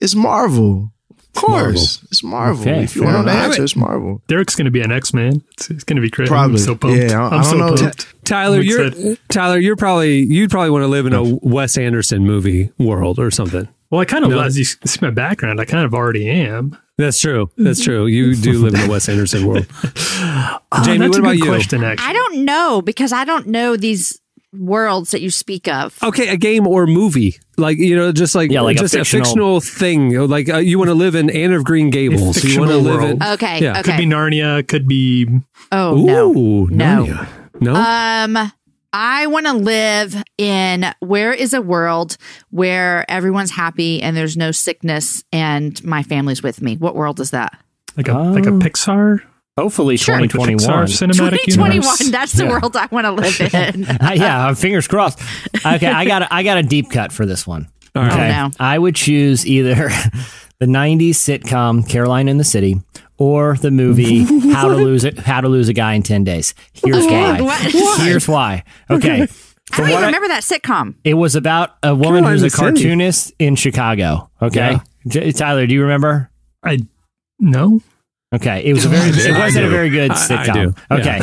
it's 0.00 0.14
Marvel. 0.14 0.92
Of 1.36 1.42
course, 1.42 2.02
it's 2.10 2.22
Marvel. 2.22 2.60
Okay, 2.62 2.84
if 2.84 2.94
you 2.96 3.02
want 3.02 3.14
to 3.16 3.18
know 3.20 3.24
the 3.26 3.32
fair 3.32 3.42
answer, 3.44 3.64
it's 3.64 3.76
Marvel. 3.76 4.22
Derek's 4.28 4.54
going 4.54 4.66
to 4.66 4.70
be 4.70 4.80
an 4.80 4.92
X 4.92 5.12
Man. 5.12 5.42
It's, 5.52 5.70
it's 5.70 5.84
going 5.84 5.96
to 5.96 6.02
be 6.02 6.10
crazy. 6.10 6.28
Probably. 6.28 6.54
I'm 6.54 6.58
so 6.58 6.74
pumped. 6.76 6.96
Yeah, 7.10 7.20
I- 7.20 7.28
I 7.28 7.36
I'm 7.38 7.42
don't 7.42 7.44
so 7.44 7.56
know. 7.56 7.74
pumped. 7.76 8.24
Tyler, 8.24 8.56
I'm 8.58 8.62
you're 8.62 8.86
excited. 8.86 9.18
Tyler, 9.28 9.58
you're 9.58 9.76
probably 9.76 10.20
you'd 10.20 10.50
probably 10.50 10.70
want 10.70 10.82
to 10.84 10.88
live 10.88 11.06
in 11.06 11.12
a 11.12 11.22
Wes 11.42 11.76
Anderson 11.76 12.24
movie 12.26 12.70
world 12.78 13.18
or 13.18 13.30
something. 13.30 13.68
Well, 13.90 14.00
I 14.00 14.04
kind 14.06 14.24
of, 14.24 14.30
No. 14.30 14.40
as 14.40 14.58
you 14.58 14.64
see 14.64 14.98
my 15.02 15.10
background, 15.10 15.60
I 15.60 15.64
kind 15.66 15.84
of 15.84 15.94
already 15.94 16.28
am. 16.28 16.76
That's 16.98 17.20
true. 17.20 17.50
That's 17.56 17.82
true. 17.82 18.06
You 18.06 18.34
do 18.36 18.58
live 18.64 18.74
in 18.74 18.80
a 18.88 18.88
Wes 18.90 19.08
Anderson 19.08 19.46
world. 19.46 19.66
Oh, 19.74 20.58
Jamie, 20.84 20.98
that's 21.06 21.10
what 21.10 21.18
a 21.18 21.20
about 21.20 21.30
good 21.32 21.38
you? 21.44 21.50
question, 21.50 21.84
actually. 21.84 22.08
I 22.08 22.12
don't 22.12 22.44
know 22.44 22.82
because 22.82 23.12
I 23.12 23.24
don't 23.24 23.48
know 23.48 23.76
these 23.76 24.20
worlds 24.58 25.10
that 25.12 25.20
you 25.20 25.30
speak 25.30 25.68
of. 25.68 25.96
Okay, 26.02 26.28
a 26.28 26.36
game 26.36 26.66
or 26.66 26.86
movie, 26.86 27.36
like 27.56 27.78
you 27.78 27.96
know, 27.96 28.12
just 28.12 28.34
like 28.34 28.50
Yeah, 28.50 28.60
like 28.62 28.76
just 28.78 28.94
a 28.94 28.98
fictional- 28.98 29.60
fictional, 29.60 29.60
thing. 29.60 30.28
Like 30.28 30.48
uh, 30.48 30.58
you 30.58 30.78
want 30.78 30.88
to 30.90 30.94
live 30.94 31.14
in 31.14 31.30
Anne 31.30 31.52
of 31.52 31.64
Green 31.64 31.90
Gables. 31.90 32.20
You 32.20 32.24
want 32.24 32.34
to 32.36 32.40
fictional 32.40 32.80
live 32.80 33.00
world. 33.00 33.10
in 33.10 33.22
Okay. 33.22 33.60
Yeah. 33.62 33.72
Okay. 33.80 33.82
Could 33.82 33.96
be 33.96 34.06
Narnia. 34.06 34.66
Could 34.66 34.86
be 34.88 35.26
oh 35.72 35.96
no. 35.96 36.30
Ooh, 36.36 36.66
No. 36.68 37.04
Narnia. 37.04 37.28
No, 37.60 37.74
Um, 37.74 38.52
I 38.92 39.26
want 39.26 39.46
to 39.46 39.52
live 39.54 40.22
in 40.38 40.86
where 41.00 41.32
is 41.32 41.52
a 41.54 41.62
world 41.62 42.16
where 42.50 43.08
everyone's 43.10 43.50
happy 43.52 44.02
and 44.02 44.16
there's 44.16 44.36
no 44.36 44.50
sickness 44.52 45.22
and 45.32 45.82
my 45.84 46.02
family's 46.02 46.42
with 46.42 46.60
me. 46.62 46.76
What 46.76 46.94
world 46.96 47.20
is 47.20 47.30
that? 47.30 47.58
like 47.96 48.08
a 48.08 48.12
like 48.18 48.46
a 48.46 48.50
Oh. 48.50 48.58
Pixar, 48.58 49.20
Hopefully, 49.56 49.96
Sure. 49.96 50.16
2021. 50.18 50.58
Pixar 50.58 50.84
cinematic 50.88 51.38
2021. 51.44 51.72
universe. 51.74 51.98
That's 52.10 52.32
the 52.32 52.44
Yeah. 52.44 52.50
world 52.50 52.76
I 52.76 52.88
want 52.90 53.04
to 53.06 53.12
live 53.12 53.40
in. 53.54 53.84
Uh, 53.86 54.12
yeah, 54.16 54.52
fingers 54.54 54.88
crossed. 54.88 55.20
Okay, 55.64 55.86
I 55.86 56.04
got 56.04 56.22
a, 56.22 56.34
I 56.34 56.42
got 56.42 56.58
a 56.58 56.62
deep 56.64 56.90
cut 56.90 57.12
for 57.12 57.24
this 57.24 57.46
one. 57.46 57.68
All 57.94 58.02
right. 58.02 58.12
Okay, 58.12 58.34
Oh, 58.36 58.46
no. 58.48 58.50
I 58.58 58.76
would 58.78 58.96
choose 58.96 59.46
either 59.46 59.74
the 60.58 60.66
'90s 60.66 61.10
sitcom 61.10 61.88
Caroline 61.88 62.26
in 62.28 62.38
the 62.38 62.44
City 62.44 62.80
or 63.16 63.56
the 63.56 63.70
movie 63.70 64.24
How 64.52 64.66
to 64.68 64.74
Lose 64.74 65.04
It 65.04 65.20
How 65.20 65.40
to 65.40 65.48
Lose 65.48 65.68
a 65.68 65.72
Guy 65.72 65.92
in 65.94 66.02
10 66.02 66.24
Days. 66.24 66.52
Here's 66.72 67.06
why. 67.06 67.40
What? 67.40 67.60
Here's 68.00 68.26
why. 68.26 68.64
Okay. 68.90 69.22
I 69.72 69.76
don't 69.76 69.86
what 69.86 69.90
even 69.90 70.02
I- 70.02 70.06
remember 70.06 70.28
that 70.28 70.42
sitcom. 70.42 70.96
It 71.04 71.14
was 71.14 71.36
about 71.36 71.76
a 71.84 71.94
woman 71.94 72.24
Caroline 72.24 72.32
who's 72.32 72.42
a 72.42 72.46
the 72.46 72.50
City. 72.50 72.60
cartoonist 72.62 73.32
in 73.38 73.54
Chicago. 73.54 74.30
Okay, 74.42 74.78
J- 75.06 75.30
Tyler, 75.30 75.68
do 75.68 75.74
you 75.74 75.82
remember? 75.82 76.28
I 76.64 76.80
no. 77.38 77.80
Okay, 78.34 78.64
it 78.64 78.72
was 78.72 78.84
a 78.84 78.88
very. 78.88 79.10
It 79.14 79.38
wasn't 79.38 79.66
a 79.66 79.68
very 79.70 79.90
good 79.90 80.10
I- 80.10 80.14
I 80.14 80.18
sitcom. 80.18 80.54
do. 80.54 80.74
Yeah. 80.90 80.96
Okay. 80.98 81.20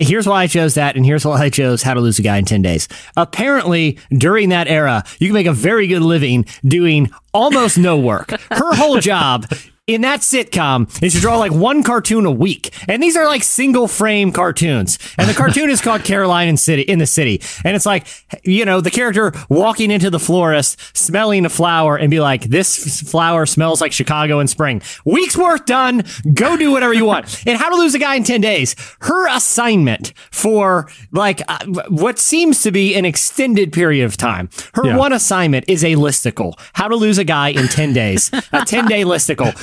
Here's 0.00 0.28
why 0.28 0.42
I 0.44 0.46
chose 0.46 0.74
that, 0.74 0.94
and 0.94 1.04
here's 1.04 1.24
why 1.24 1.40
I 1.40 1.50
chose 1.50 1.82
How 1.82 1.92
to 1.94 2.00
Lose 2.00 2.20
a 2.20 2.22
Guy 2.22 2.36
in 2.36 2.44
10 2.44 2.62
Days. 2.62 2.86
Apparently, 3.16 3.98
during 4.16 4.50
that 4.50 4.68
era, 4.68 5.02
you 5.18 5.26
can 5.26 5.34
make 5.34 5.48
a 5.48 5.52
very 5.52 5.88
good 5.88 6.02
living 6.02 6.44
doing 6.64 7.10
almost 7.34 7.76
no 7.78 7.98
work. 7.98 8.30
Her 8.52 8.74
whole 8.76 9.00
job 9.00 9.46
in 9.88 10.02
that 10.02 10.20
sitcom 10.20 10.86
is 11.02 11.14
to 11.14 11.20
draw 11.20 11.38
like 11.38 11.50
one 11.50 11.82
cartoon 11.82 12.26
a 12.26 12.30
week. 12.30 12.72
And 12.88 13.02
these 13.02 13.16
are 13.16 13.24
like 13.24 13.42
single 13.42 13.88
frame 13.88 14.30
cartoons. 14.32 14.98
And 15.16 15.28
the 15.28 15.34
cartoon 15.34 15.70
is 15.70 15.80
called 15.80 16.04
Caroline 16.04 16.46
in 16.46 16.56
City 16.58 16.82
in 16.82 16.98
the 16.98 17.06
City. 17.06 17.40
And 17.64 17.74
it's 17.74 17.86
like, 17.86 18.06
you 18.44 18.64
know, 18.66 18.80
the 18.82 18.90
character 18.90 19.32
walking 19.48 19.90
into 19.90 20.10
the 20.10 20.18
florist, 20.20 20.78
smelling 20.96 21.46
a 21.46 21.48
flower 21.48 21.96
and 21.96 22.10
be 22.10 22.20
like, 22.20 22.42
this 22.44 23.00
flower 23.00 23.46
smells 23.46 23.80
like 23.80 23.92
Chicago 23.92 24.40
in 24.40 24.46
spring. 24.46 24.82
Week's 25.06 25.36
worth 25.36 25.64
done. 25.64 26.04
Go 26.34 26.56
do 26.58 26.70
whatever 26.70 26.92
you 26.92 27.06
want. 27.06 27.42
And 27.46 27.58
how 27.58 27.70
to 27.70 27.76
lose 27.76 27.94
a 27.94 27.98
guy 27.98 28.14
in 28.16 28.24
10 28.24 28.42
days. 28.42 28.76
Her 29.00 29.26
assignment 29.28 30.12
for 30.30 30.88
like 31.12 31.40
uh, 31.48 31.64
what 31.88 32.18
seems 32.18 32.62
to 32.62 32.70
be 32.70 32.94
an 32.94 33.06
extended 33.06 33.72
period 33.72 34.04
of 34.04 34.18
time. 34.18 34.50
Her 34.74 34.84
Yeah. 34.84 34.96
one 34.98 35.14
assignment 35.14 35.64
is 35.66 35.82
a 35.82 35.94
listicle. 35.94 36.52
How 36.74 36.88
to 36.88 36.96
lose 36.96 37.16
a 37.16 37.24
guy 37.24 37.48
in 37.48 37.68
10 37.68 37.94
days. 37.94 38.30
A 38.52 38.64
10 38.66 38.86
day 38.86 39.02
listicle. 39.04 39.54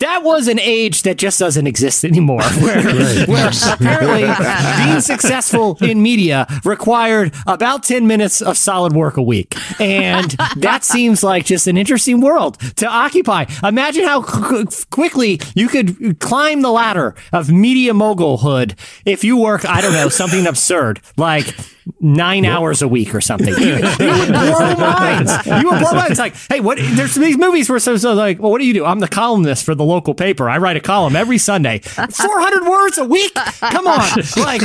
That 0.00 0.22
was 0.22 0.46
an 0.46 0.60
age 0.60 1.04
that 1.04 1.16
just 1.16 1.38
doesn't 1.38 1.66
exist 1.66 2.04
anymore. 2.04 2.42
Where, 2.60 3.26
where 3.26 3.50
apparently 3.72 4.24
being 4.84 5.00
successful 5.00 5.78
in 5.80 6.02
media 6.02 6.46
required 6.64 7.34
about 7.46 7.82
10 7.82 8.06
minutes 8.06 8.42
of 8.42 8.58
solid 8.58 8.92
work 8.92 9.16
a 9.16 9.22
week. 9.22 9.54
And 9.80 10.30
that 10.56 10.84
seems 10.84 11.22
like 11.22 11.46
just 11.46 11.66
an 11.66 11.78
interesting 11.78 12.20
world 12.20 12.58
to 12.76 12.86
occupy. 12.86 13.46
Imagine 13.62 14.04
how 14.04 14.22
qu- 14.22 14.66
quickly 14.90 15.40
you 15.54 15.68
could 15.68 16.20
climb 16.20 16.60
the 16.60 16.70
ladder 16.70 17.14
of 17.32 17.50
media 17.50 17.94
mogulhood 17.94 18.78
if 19.06 19.24
you 19.24 19.38
work, 19.38 19.64
I 19.64 19.80
don't 19.80 19.94
know, 19.94 20.10
something 20.10 20.46
absurd 20.46 21.00
like 21.16 21.54
nine 22.00 22.44
hours 22.44 22.82
a 22.82 22.88
week 22.88 23.14
or 23.14 23.20
something. 23.20 23.54
You, 23.58 23.76
you 23.76 24.18
would 24.18 24.28
blow 24.28 24.74
minds. 24.76 25.32
You 25.46 25.70
would 25.70 25.78
blow 25.80 25.92
minds. 25.92 26.10
It's 26.12 26.18
like, 26.18 26.34
hey, 26.50 26.60
what? 26.60 26.78
There's 26.80 27.14
these 27.14 27.38
movies 27.38 27.68
where 27.70 27.78
so, 27.78 27.96
so 27.96 28.12
like, 28.14 28.38
well, 28.40 28.50
what 28.50 28.58
do 28.58 28.66
you 28.66 28.74
do? 28.74 28.84
I'm 28.84 28.98
the 29.00 29.08
columnist 29.08 29.64
for 29.64 29.74
the 29.74 29.84
local 29.84 30.14
paper. 30.14 30.48
I 30.50 30.58
write 30.58 30.76
a 30.76 30.80
column 30.80 31.16
every 31.16 31.38
Sunday. 31.38 31.78
400 31.84 32.68
words 32.68 32.98
a 32.98 33.04
week. 33.04 33.34
Come 33.34 33.86
on, 33.86 34.08
like, 34.36 34.62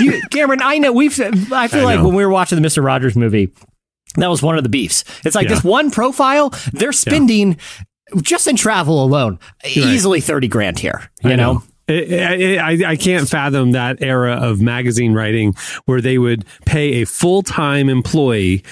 you, 0.00 0.20
Cameron. 0.30 0.60
I 0.62 0.78
know 0.78 0.92
we've. 0.92 1.18
I 1.52 1.68
feel 1.68 1.80
I 1.82 1.84
like 1.84 1.98
know. 2.00 2.06
when 2.08 2.14
we 2.16 2.24
were 2.24 2.30
watching 2.32 2.56
the 2.56 2.62
Mister 2.62 2.82
Rogers 2.82 3.16
movie. 3.16 3.50
That 4.16 4.28
was 4.28 4.42
one 4.42 4.56
of 4.56 4.62
the 4.64 4.70
beefs. 4.70 5.04
It's 5.24 5.34
like 5.36 5.48
Yeah. 5.48 5.54
this 5.56 5.64
one 5.64 5.90
profile, 5.90 6.50
they're 6.72 6.92
spending 6.92 7.58
just 8.22 8.46
in 8.46 8.56
travel 8.56 9.04
alone, 9.04 9.38
easily 9.66 10.20
30 10.22 10.48
grand 10.48 10.78
here, 10.78 11.10
you 11.22 11.30
I 11.32 11.36
know? 11.36 11.62
I, 11.88 12.58
I, 12.60 12.90
I 12.90 12.96
can't 12.96 13.28
fathom 13.28 13.72
that 13.72 14.02
era 14.02 14.34
of 14.34 14.60
magazine 14.60 15.14
writing 15.14 15.54
where 15.86 16.00
they 16.00 16.18
would 16.18 16.44
pay 16.66 17.02
a 17.02 17.06
full 17.06 17.42
time 17.42 17.88
employee 17.88 18.62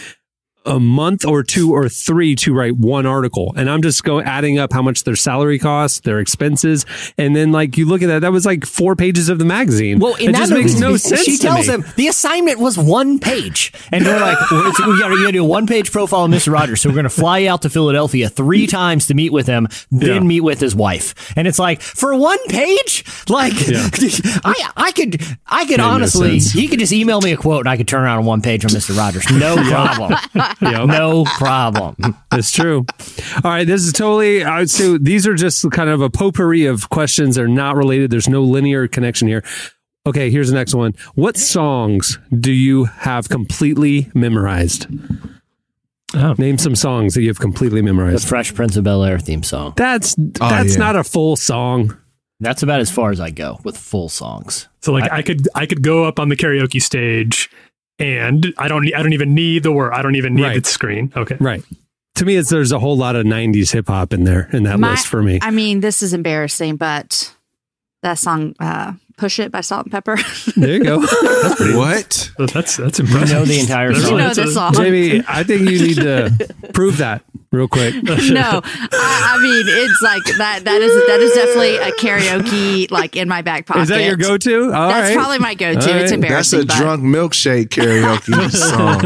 a 0.66 0.80
month 0.80 1.24
or 1.24 1.42
two 1.42 1.72
or 1.74 1.88
three 1.88 2.34
to 2.36 2.52
write 2.52 2.76
one 2.76 3.06
article. 3.06 3.52
And 3.56 3.70
I'm 3.70 3.82
just 3.82 4.04
going 4.04 4.26
adding 4.26 4.58
up 4.58 4.72
how 4.72 4.82
much 4.82 5.04
their 5.04 5.16
salary 5.16 5.58
costs, 5.58 6.00
their 6.00 6.18
expenses. 6.20 6.84
And 7.16 7.34
then 7.36 7.52
like 7.52 7.76
you 7.78 7.86
look 7.86 8.02
at 8.02 8.06
that, 8.08 8.20
that 8.20 8.32
was 8.32 8.44
like 8.44 8.66
four 8.66 8.96
pages 8.96 9.28
of 9.28 9.38
the 9.38 9.44
magazine. 9.44 9.98
Well, 9.98 10.14
it 10.20 10.32
that 10.32 10.38
just 10.38 10.52
makes 10.52 10.74
no 10.78 10.96
sense. 10.96 11.22
She 11.24 11.36
tells 11.38 11.66
him 11.66 11.84
the 11.96 12.08
assignment 12.08 12.58
was 12.58 12.76
one 12.78 13.18
page, 13.18 13.72
and 13.92 14.04
they're 14.04 14.20
like, 14.20 14.38
well, 14.50 14.64
"We 14.86 14.98
got 15.00 15.08
to 15.08 15.32
do 15.32 15.42
a 15.42 15.46
one-page 15.46 15.92
profile 15.92 16.24
of 16.24 16.30
Mister 16.30 16.50
Rogers." 16.50 16.80
So 16.80 16.88
we're 16.88 16.94
going 16.94 17.04
to 17.04 17.10
fly 17.10 17.46
out 17.46 17.62
to 17.62 17.70
Philadelphia 17.70 18.28
three 18.28 18.66
times 18.66 19.06
to 19.06 19.14
meet 19.14 19.32
with 19.32 19.46
him, 19.46 19.68
then 19.90 20.08
Yeah. 20.14 20.20
meet 20.20 20.40
with 20.40 20.60
his 20.60 20.74
wife. 20.74 21.32
And 21.36 21.46
it's 21.48 21.58
like 21.58 21.80
for 21.80 22.14
one 22.16 22.38
page, 22.48 23.04
like 23.28 23.52
Yeah. 23.68 23.88
I, 24.44 24.70
I 24.76 24.92
could, 24.92 25.20
I 25.46 25.64
could 25.64 25.78
Made 25.78 25.80
honestly, 25.80 26.40
sense. 26.40 26.52
he 26.52 26.68
could 26.68 26.78
just 26.78 26.92
email 26.92 27.20
me 27.20 27.32
a 27.32 27.36
quote, 27.36 27.60
and 27.60 27.68
I 27.68 27.76
could 27.76 27.88
turn 27.88 28.02
around 28.04 28.18
on 28.18 28.24
one 28.24 28.42
page 28.42 28.64
on 28.64 28.72
Mister 28.72 28.92
Rogers, 28.92 29.24
no 29.30 29.56
problem, 29.68 30.14
Yep. 30.62 30.86
no 30.86 31.24
problem. 31.36 31.96
It's 32.32 32.50
true. 32.52 32.86
All 33.44 33.50
right, 33.50 33.66
this 33.66 33.82
is 33.82 33.92
totally. 33.92 34.42
I 34.42 34.60
would 34.60 34.70
say 34.70 34.96
these 34.98 35.26
are 35.26 35.34
just 35.34 35.70
kind 35.70 35.90
of 35.90 36.00
a 36.00 36.08
potpourri 36.08 36.64
of 36.64 36.88
questions. 36.88 37.36
They're 37.36 37.46
not 37.48 37.76
related. 37.76 38.10
There's 38.10 38.28
no 38.28 38.42
linear 38.42 38.88
connection 38.88 39.28
here. 39.28 39.44
Okay, 40.06 40.30
here's 40.30 40.48
the 40.48 40.54
next 40.54 40.74
one. 40.74 40.94
What 41.14 41.36
songs 41.36 42.18
do 42.40 42.52
you 42.52 42.84
have 42.84 43.28
completely 43.28 44.10
memorized? 44.14 44.86
Oh. 46.14 46.34
Name 46.38 46.56
some 46.56 46.74
songs 46.76 47.14
that 47.14 47.22
you 47.22 47.28
have 47.28 47.40
completely 47.40 47.82
memorized. 47.82 48.24
The. 48.24 48.28
Fresh 48.28 48.54
Prince 48.54 48.76
of 48.76 48.84
Bel 48.84 49.02
Air 49.04 49.18
theme 49.18 49.42
song. 49.42 49.74
That's 49.76 50.16
Oh, 50.18 50.48
that's 50.48 50.74
yeah. 50.74 50.78
not 50.78 50.96
a 50.96 51.04
full 51.04 51.36
song. 51.36 51.96
That's 52.40 52.62
about 52.62 52.80
as 52.80 52.90
far 52.90 53.10
as 53.10 53.20
I 53.20 53.30
go 53.30 53.58
with 53.64 53.76
full 53.76 54.08
songs. 54.08 54.68
So 54.82 54.92
like 54.92 55.10
I, 55.10 55.22
could 55.22 55.48
I 55.54 55.66
could 55.66 55.82
go 55.82 56.04
up 56.04 56.20
on 56.20 56.28
the 56.28 56.36
karaoke 56.36 56.80
stage 56.80 57.50
and 57.98 58.52
I 58.58 58.68
don't 58.68 58.86
I 58.94 59.02
don't 59.02 59.12
even 59.12 59.34
need 59.34 59.62
the 59.62 59.72
word 59.72 59.92
I 59.92 60.02
don't 60.02 60.16
even 60.16 60.34
need 60.34 60.42
Right. 60.42 60.62
the 60.64 60.68
screen. 60.70 61.12
Okay. 61.16 61.36
Right. 61.40 61.62
To 62.16 62.24
me, 62.24 62.36
it's 62.36 62.48
there's 62.48 62.72
a 62.72 62.78
whole 62.78 62.96
lot 62.96 63.14
of 63.16 63.26
'90s 63.26 63.72
hip 63.72 63.88
hop 63.88 64.12
in 64.12 64.24
there 64.24 64.48
in 64.52 64.62
that 64.64 64.78
My- 64.80 64.92
list 64.92 65.06
for 65.06 65.22
me. 65.22 65.38
I 65.42 65.50
mean, 65.50 65.80
this 65.80 66.02
is 66.02 66.14
embarrassing, 66.14 66.76
but 66.76 67.34
that 68.02 68.18
song, 68.18 68.54
uh, 68.58 68.92
"Push 69.16 69.38
It" 69.40 69.50
by 69.52 69.60
Salt-N-Pepa. 69.60 70.54
There 70.56 70.74
you 70.74 70.84
go, 70.84 71.00
That's 71.00 71.54
pretty, 71.56 71.76
What? 71.76 72.30
That's 72.38 72.76
that's 72.76 72.98
You 72.98 73.04
know 73.06 73.44
the 73.44 73.60
entire 73.60 73.94
song. 73.94 74.10
you 74.12 74.18
know 74.18 74.28
It's 74.28 74.38
a- 74.38 74.42
this 74.44 74.54
song. 74.54 74.72
Jamie. 74.74 75.22
I 75.28 75.42
think 75.42 75.68
you 75.70 75.78
need 75.86 75.96
to 75.96 76.30
prove 76.72 76.98
that 76.98 77.22
real 77.52 77.68
quick. 77.68 77.94
no, 78.02 78.12
I, 78.12 78.60
I 78.92 79.38
mean 79.42 79.64
it's 79.68 80.02
like 80.02 80.24
that. 80.38 80.64
That 80.64 80.80
is 80.82 80.92
that 81.06 81.20
is 81.20 81.32
definitely 81.32 81.76
a 81.76 81.92
karaoke 81.92 82.90
like 82.90 83.16
in 83.16 83.28
my 83.28 83.42
back 83.42 83.66
pocket. 83.66 83.82
Is 83.82 83.88
that 83.88 84.02
your 84.04 84.16
go-to? 84.16 84.72
All 84.72 84.88
That's 84.88 85.08
right. 85.10 85.16
probably 85.16 85.38
my 85.38 85.54
go-to. 85.54 85.78
All 85.78 85.96
It's 85.98 86.10
right. 86.12 86.20
That's 86.20 86.52
a 86.52 86.58
but 86.58 86.68
drunk 86.68 87.02
milkshake 87.02 87.68
karaoke 87.68 88.50
song. 88.70 89.00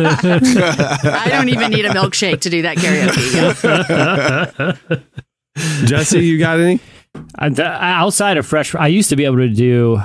I 1.14 1.28
don't 1.28 1.48
even 1.48 1.70
need 1.70 1.84
a 1.84 1.90
milkshake 1.90 2.40
to 2.42 2.50
do 2.50 2.62
that 2.62 2.76
karaoke. 2.78 4.78
Jesse, 5.86 6.20
you 6.24 6.38
got 6.38 6.58
any? 6.60 6.80
Uh, 7.38 7.48
the- 7.48 7.64
outside 7.64 8.36
of 8.36 8.46
fresh 8.46 8.74
i 8.74 8.86
used 8.86 9.08
to 9.10 9.16
be 9.16 9.24
able 9.24 9.36
to 9.36 9.48
do 9.48 10.00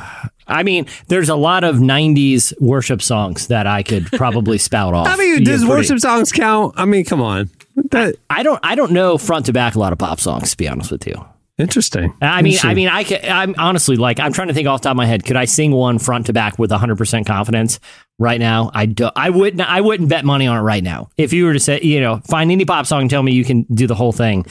i 0.48 0.64
mean 0.64 0.86
there's 1.08 1.30
a 1.30 1.36
lot 1.36 1.64
of 1.64 1.78
90s 1.78 2.54
worship 2.62 3.02
songs 3.02 3.48
that 3.48 3.66
i 3.68 3.82
could 3.84 4.06
probably 4.14 4.58
spout 4.70 4.94
off 4.94 5.08
I 5.08 5.16
mean, 5.18 5.44
does 5.44 5.62
pretty- 5.62 5.70
worship 5.70 6.00
songs 6.00 6.32
count? 6.32 6.74
I 6.78 6.86
mean, 6.86 7.06
come 7.06 7.22
on. 7.22 7.50
That 7.92 8.16
i 8.30 8.42
don't 8.44 8.60
i 8.64 8.76
don't 8.76 8.92
know 8.92 9.18
front 9.18 9.48
to 9.48 9.54
back 9.54 9.76
a 9.76 9.80
lot 9.80 9.92
of 9.94 10.00
pop 10.00 10.20
songs 10.20 10.52
to 10.52 10.58
be 10.58 10.68
honest 10.68 10.92
with 10.92 11.06
you 11.06 11.16
interesting. 11.58 12.14
i 12.22 12.42
mean 12.42 12.58
i 12.64 12.74
mean 12.74 12.88
i 12.90 13.04
can 13.04 13.20
i'm 13.30 13.56
honestly 13.58 13.96
like 13.96 14.20
i'm 14.20 14.32
trying 14.34 14.48
to 14.50 14.54
think 14.54 14.68
off 14.68 14.82
the 14.82 14.86
top 14.86 14.92
of 14.92 14.98
my 14.98 15.06
head 15.06 15.24
could 15.26 15.36
i 15.38 15.46
sing 15.46 15.72
one 15.72 16.00
front 16.00 16.26
to 16.26 16.34
back 16.34 16.58
with 16.60 16.70
100% 16.72 17.26
confidence 17.26 17.80
right 18.20 18.40
now 18.40 18.72
i 18.74 18.86
do 18.86 19.10
i 19.16 19.30
wouldn't 19.30 19.62
i 19.62 19.80
wouldn't 19.82 20.10
bet 20.10 20.24
money 20.26 20.48
on 20.48 20.58
it 20.58 20.62
right 20.62 20.84
now 20.84 21.10
if 21.18 21.32
you 21.34 21.46
were 21.46 21.54
to 21.54 21.60
say 21.60 21.80
you 21.82 22.00
know 22.02 22.18
find 22.30 22.52
any 22.52 22.66
pop 22.66 22.86
song 22.86 23.02
and 23.02 23.10
tell 23.10 23.24
me 23.24 23.32
you 23.34 23.44
can 23.46 23.64
do 23.74 23.88
the 23.88 23.96
whole 23.96 24.12
thing 24.12 24.46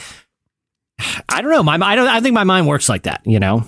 i 1.29 1.41
don't 1.41 1.51
know 1.51 1.63
my 1.63 1.75
i 1.81 1.95
don't 1.95 2.07
i 2.07 2.19
think 2.21 2.33
my 2.33 2.43
mind 2.43 2.67
works 2.67 2.87
like 2.89 3.03
that 3.03 3.21
you 3.25 3.39
know 3.39 3.65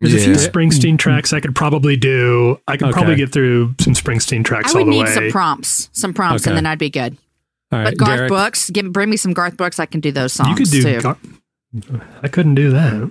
There's 0.00 0.14
a 0.14 0.18
few 0.20 0.34
Springsteen 0.34 0.90
mm-hmm. 0.90 0.96
tracks 0.96 1.32
I 1.32 1.40
could 1.40 1.56
probably 1.56 1.96
do. 1.96 2.60
I 2.68 2.76
could 2.76 2.88
Okay. 2.88 2.92
probably 2.92 3.16
get 3.16 3.32
through 3.32 3.74
some 3.80 3.94
Springsteen 3.94 4.44
tracks 4.44 4.72
I 4.72 4.78
would 4.78 4.80
all 4.82 4.84
the 4.86 4.90
need 4.92 5.04
way. 5.06 5.12
some 5.14 5.30
prompts, 5.32 5.90
some 5.92 6.14
prompts, 6.14 6.44
Okay. 6.44 6.50
and 6.52 6.56
then 6.56 6.66
I'd 6.66 6.78
be 6.78 6.88
good. 6.88 7.16
All 7.72 7.80
right, 7.80 7.84
But 7.86 7.98
Garth 7.98 8.16
Derek. 8.18 8.28
Brooks, 8.28 8.70
give, 8.70 8.92
bring 8.92 9.10
me 9.10 9.16
some 9.16 9.32
Garth 9.32 9.56
Brooks. 9.56 9.80
I 9.80 9.86
can 9.86 9.98
do 10.00 10.12
those 10.12 10.32
songs 10.32 10.50
you 10.50 10.54
could 10.64 10.70
do. 10.70 10.82
too. 10.82 11.00
Gar- 11.00 11.18
I 12.22 12.28
couldn't 12.28 12.54
do 12.54 12.70
that. 12.70 13.10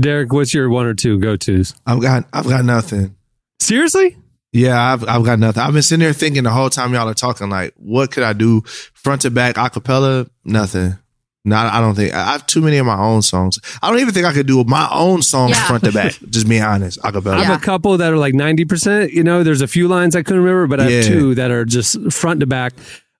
Derek, 0.00 0.32
what's 0.32 0.52
your 0.52 0.68
one 0.68 0.84
or 0.86 0.94
two 0.94 1.20
go 1.20 1.36
tos? 1.36 1.74
I've 1.86 2.00
got 2.02 2.24
I've 2.32 2.48
got 2.48 2.64
nothing. 2.64 3.14
Seriously? 3.60 4.16
Yeah, 4.52 4.80
I've 4.92 5.08
I've 5.08 5.24
got 5.24 5.38
nothing. 5.38 5.62
I've 5.62 5.72
been 5.74 5.82
sitting 5.82 6.02
there 6.02 6.12
thinking 6.12 6.42
the 6.42 6.50
whole 6.50 6.70
time 6.70 6.92
y'all 6.92 7.08
are 7.08 7.14
talking, 7.14 7.50
like, 7.50 7.72
what 7.76 8.10
could 8.10 8.24
I 8.24 8.32
do 8.32 8.62
front 8.94 9.22
to 9.22 9.30
back 9.30 9.54
acapella? 9.54 10.28
Nothing. 10.44 10.98
Not 11.46 11.72
I 11.72 11.80
don't 11.80 11.94
think 11.94 12.12
I 12.12 12.32
have 12.32 12.44
too 12.46 12.60
many 12.60 12.76
of 12.78 12.84
my 12.86 12.98
own 12.98 13.22
songs. 13.22 13.58
I 13.82 13.88
don't 13.90 14.00
even 14.00 14.12
think 14.12 14.26
I 14.26 14.32
could 14.34 14.46
do 14.46 14.62
my 14.64 14.88
own 14.92 15.22
songs 15.22 15.52
Yeah. 15.56 15.66
front 15.66 15.84
to 15.84 15.92
back. 15.92 16.12
Just 16.30 16.48
being 16.48 16.62
honest, 16.62 17.00
acapella. 17.02 17.34
I 17.36 17.38
Yeah. 17.38 17.44
have 17.44 17.62
a 17.62 17.64
couple 17.64 17.96
that 17.98 18.12
are 18.12 18.18
like 18.18 18.34
90%. 18.34 19.12
You 19.12 19.22
know, 19.22 19.42
there's 19.44 19.62
a 19.62 19.68
few 19.68 19.86
lines 19.88 20.14
I 20.16 20.22
couldn't 20.22 20.42
remember, 20.42 20.66
but 20.66 20.80
I 20.80 20.90
have 20.90 21.04
two 21.04 21.34
that 21.36 21.50
are 21.50 21.64
just 21.64 22.12
front 22.12 22.40
to 22.40 22.46
back. 22.46 22.72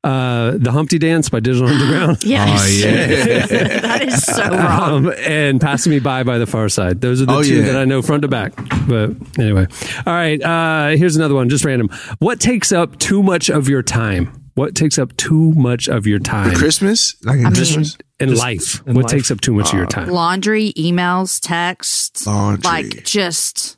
Uh, 0.04 0.52
the 0.58 0.70
Humpty 0.70 0.98
Dance 1.00 1.28
by 1.28 1.40
Digital 1.40 1.68
Underground. 1.68 2.18
Yes. 2.24 2.60
Oh 2.62 2.88
yeah. 2.88 3.46
that 3.80 4.02
is 4.02 4.22
so 4.22 4.48
wrong. 4.50 5.06
Um, 5.08 5.12
and 5.24 5.60
Passing 5.60 5.90
Me 5.90 5.98
By 5.98 6.22
by 6.22 6.38
the 6.38 6.44
Pharcyde. 6.44 7.00
Those 7.00 7.20
are 7.22 7.26
the 7.26 7.32
Oh, 7.32 7.42
two 7.42 7.56
yeah. 7.56 7.72
that 7.72 7.76
I 7.76 7.84
know 7.86 8.02
front 8.02 8.22
to 8.22 8.28
back. 8.28 8.52
But 8.86 9.10
anyway. 9.38 9.66
All 10.06 10.12
right. 10.12 10.40
Uh, 10.40 10.96
here's 10.96 11.16
another 11.16 11.34
one, 11.34 11.48
just 11.48 11.64
random. 11.64 11.88
What 12.20 12.38
takes 12.38 12.70
up 12.70 12.98
too 12.98 13.20
much 13.22 13.50
of 13.50 13.68
your 13.68 13.82
time? 13.82 14.30
What 14.54 14.74
takes 14.76 14.96
up 14.98 15.16
too 15.16 15.52
much 15.52 15.88
of 15.88 16.06
your 16.06 16.18
time 16.20 16.54
Christmas, 16.54 17.16
like 17.24 17.38
in 17.38 17.42
mean- 17.44 17.54
Christmas. 17.54 17.98
In 18.20 18.30
Just 18.30 18.40
life? 18.42 18.82
in 18.86 18.94
what 18.94 19.04
life. 19.04 19.12
takes 19.12 19.30
up 19.30 19.40
too 19.40 19.52
much 19.54 19.68
of 19.68 19.74
Uh, 19.74 19.78
your 19.78 19.86
time? 19.86 20.08
Laundry, 20.08 20.72
emails, 20.76 21.38
texts, 21.40 22.26
Laundry. 22.26 22.62
like 22.70 23.04
just 23.04 23.76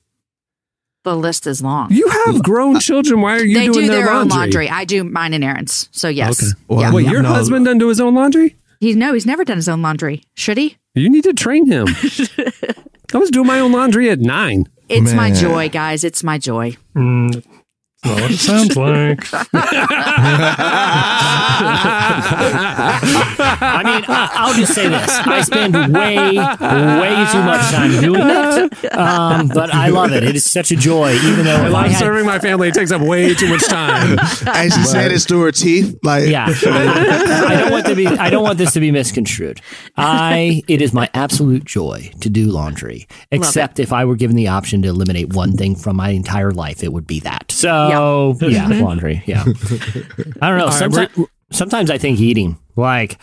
the 1.05 1.17
list 1.17 1.47
is 1.47 1.63
long. 1.63 1.91
You 1.93 2.09
have 2.09 2.43
grown 2.43 2.79
children. 2.81 3.21
Why 3.21 3.37
are 3.37 3.45
you 3.45 3.55
they 3.59 3.67
doing 3.67 3.87
do 3.87 3.87
their, 3.89 4.05
their, 4.07 4.11
own 4.11 4.29
laundry? 4.29 4.67
laundry. 4.67 4.71
I 4.71 4.85
do 4.85 5.05
mine 5.05 5.33
and 5.35 5.43
errands. 5.43 5.89
So 5.93 6.09
yes, 6.09 6.43
Okay. 6.43 6.53
Well, 6.69 6.81
yeah. 6.81 6.93
Wait, 6.93 7.07
your 7.07 7.23
No. 7.23 7.31
husband 7.31 7.65
doesn't 7.65 7.79
do 7.79 7.89
his 7.89 8.01
own 8.01 8.15
laundry? 8.15 8.57
He 8.81 8.95
no, 8.95 9.13
he's 9.15 9.27
never 9.27 9.45
done 9.45 9.57
his 9.57 9.69
own 9.69 9.83
laundry. 9.83 10.23
Should 10.35 10.59
he? 10.59 10.77
You 10.95 11.09
need 11.09 11.25
to 11.25 11.33
train 11.33 11.67
him. 11.67 11.87
I 13.15 13.19
was 13.19 13.31
doing 13.31 13.47
my 13.47 13.59
own 13.61 13.73
laundry 13.73 14.11
at 14.11 14.19
nine. 14.21 14.67
It's 14.89 15.13
my 15.13 15.31
joy, 15.33 15.69
guys. 15.69 16.05
It's 16.05 16.23
my 16.25 16.39
joy. 16.39 16.77
Mm, 16.95 17.43
not 18.05 18.21
what 18.21 18.31
it 18.31 18.37
sounds 18.39 18.77
like. 18.77 19.21
I 23.51 23.83
mean, 23.85 24.05
I- 24.09 24.31
I'll 24.35 24.55
just 24.55 24.75
say 24.75 24.89
this: 24.89 25.11
I 25.11 25.41
spend 25.43 25.75
way, 25.75 26.17
way 26.17 27.27
too 27.33 27.43
much 27.43 27.71
time 27.71 28.01
doing 28.01 28.23
it, 28.25 28.95
um, 28.97 29.49
but 29.49 29.75
I 29.75 29.89
love 29.89 30.13
it. 30.13 30.23
It 30.25 30.37
is 30.37 30.49
such 30.51 30.71
a 30.71 30.77
joy, 30.77 31.13
even 31.15 31.45
though 31.45 31.57
I 31.57 31.61
if 31.61 31.65
I 31.67 31.69
love 31.69 31.87
had, 31.91 31.99
serving 31.99 32.27
my 32.27 32.39
family. 32.39 32.69
It 32.69 32.75
takes 32.75 32.93
up 32.93 33.03
way 33.03 33.35
too 33.35 33.49
much 33.49 33.65
time. 33.67 34.19
And 34.59 34.73
she 34.73 34.83
said 34.85 35.13
it 35.13 35.21
through 35.21 35.43
her 35.43 35.53
teeth. 35.53 35.99
Like, 36.03 36.29
yeah, 36.29 36.47
I 36.49 37.57
don't 37.59 37.71
want 37.73 37.87
to 37.87 37.95
be. 37.95 38.07
I 38.07 38.31
don't 38.31 38.43
want 38.43 38.59
this 38.59 38.73
to 38.75 38.81
be 38.81 38.91
misconstrued. 38.91 39.61
I. 39.97 40.63
It 40.69 40.83
is 40.83 40.93
my 40.93 41.09
absolute 41.15 41.65
joy 41.65 42.11
to 42.21 42.29
do 42.31 42.47
laundry. 42.47 43.07
Except 43.31 43.79
if 43.81 43.93
I 43.93 44.05
were 44.05 44.17
given 44.17 44.37
the 44.37 44.49
option 44.49 44.83
to 44.83 44.89
eliminate 44.89 45.33
one 45.35 45.53
thing 45.57 45.75
from 45.77 45.97
my 45.97 46.11
entire 46.11 46.51
life, 46.53 46.83
it 46.83 46.93
would 46.93 47.07
be 47.07 47.21
that. 47.21 47.51
So 47.53 47.88
Oh, 47.97 48.37
yeah, 48.43 48.67
laundry. 48.69 49.23
Yeah. 49.27 49.45
I 50.43 50.49
don't 50.51 50.59
know. 50.59 50.67
right, 50.67 50.73
Sometimes, 50.73 51.29
sometimes 51.51 51.91
I 51.91 51.99
think 51.99 52.21
eating 52.21 52.59
like. 52.77 53.19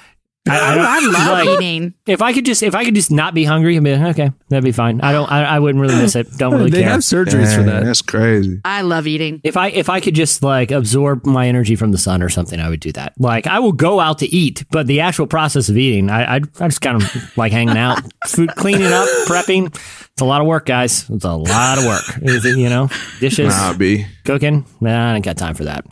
I, 0.47 0.59
I, 0.59 0.75
I 0.77 0.99
love 1.07 1.47
like, 1.47 1.61
eating. 1.61 1.95
If 2.05 2.21
I 2.21 2.31
could 2.31 2.45
just, 2.45 2.61
if 2.61 2.75
I 2.75 2.85
could 2.85 2.93
just 2.93 3.09
not 3.09 3.33
be 3.33 3.45
hungry, 3.45 3.77
I'd 3.77 3.83
be 3.83 3.95
like, 3.95 4.15
okay, 4.15 4.31
that'd 4.49 4.63
be 4.63 4.71
fine. 4.71 5.01
I 5.01 5.11
don't, 5.11 5.31
I, 5.31 5.43
I 5.43 5.59
wouldn't 5.59 5.81
really 5.81 5.95
miss 5.95 6.15
it. 6.15 6.27
Don't 6.37 6.53
really 6.53 6.69
they 6.69 6.81
care. 6.81 6.91
have 6.91 6.99
surgeries 6.99 7.55
for 7.55 7.63
that. 7.63 7.83
That's 7.83 8.03
crazy. 8.03 8.61
I 8.63 8.81
love 8.81 9.07
eating. 9.07 9.41
If 9.43 9.57
I 9.57 9.69
if 9.69 9.89
I 9.89 9.99
could 9.99 10.13
just 10.13 10.43
like 10.43 10.69
absorb 10.69 11.25
my 11.25 11.47
energy 11.47 11.75
from 11.75 11.91
the 11.91 11.97
sun 11.97 12.21
or 12.21 12.29
something, 12.29 12.59
I 12.59 12.69
would 12.69 12.79
do 12.79 12.91
that. 12.91 13.13
Like 13.17 13.47
I 13.47 13.57
will 13.57 13.71
go 13.71 13.99
out 13.99 14.19
to 14.19 14.27
eat, 14.27 14.63
but 14.69 14.85
the 14.85 14.99
actual 14.99 15.25
process 15.25 15.67
of 15.67 15.77
eating, 15.77 16.11
I 16.11 16.35
I, 16.35 16.41
I 16.59 16.67
just 16.67 16.81
kind 16.81 17.01
of 17.01 17.37
like 17.37 17.51
hanging 17.51 17.77
out, 17.77 18.01
food 18.27 18.55
cleaning 18.55 18.93
up, 18.93 19.07
prepping. 19.27 19.73
It's 19.73 20.21
a 20.21 20.25
lot 20.25 20.41
of 20.41 20.47
work, 20.47 20.67
guys. 20.67 21.09
It's 21.09 21.25
a 21.25 21.33
lot 21.33 21.79
of 21.79 21.85
work. 21.85 22.03
Is 22.21 22.45
it, 22.45 22.57
you 22.57 22.69
know, 22.69 22.89
dishes, 23.19 23.47
Nah, 23.47 23.73
cooking. 24.23 24.65
Nah, 24.79 25.11
I 25.11 25.15
ain't 25.15 25.25
got 25.25 25.37
time 25.37 25.55
for 25.55 25.63
that. 25.63 25.85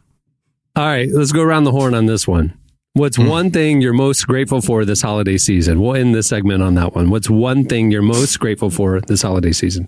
All 0.75 0.85
right, 0.85 1.09
let's 1.11 1.31
go 1.31 1.41
around 1.41 1.65
the 1.65 1.71
horn 1.71 1.93
on 1.93 2.05
this 2.05 2.27
one. 2.27 2.57
What's 2.95 3.17
one 3.17 3.49
thing 3.49 3.81
you're 3.81 3.91
most 3.91 4.27
grateful 4.27 4.61
for 4.61 4.85
this 4.85 5.01
holiday 5.01 5.37
season? 5.39 5.81
We'll 5.81 5.95
end 5.95 6.13
this 6.13 6.27
segment 6.27 6.61
on 6.61 6.75
that 6.75 6.93
one. 6.93 7.09
What's 7.09 7.27
one 7.27 7.65
thing 7.65 7.89
you're 7.89 8.03
most 8.03 8.39
grateful 8.39 8.69
for 8.69 9.01
this 9.01 9.23
holiday 9.23 9.51
season? 9.51 9.87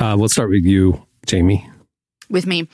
Uh, 0.00 0.16
we'll 0.18 0.30
start 0.30 0.48
with 0.48 0.64
you, 0.64 1.06
Jamie. 1.26 1.68
with 2.30 2.46
me. 2.46 2.66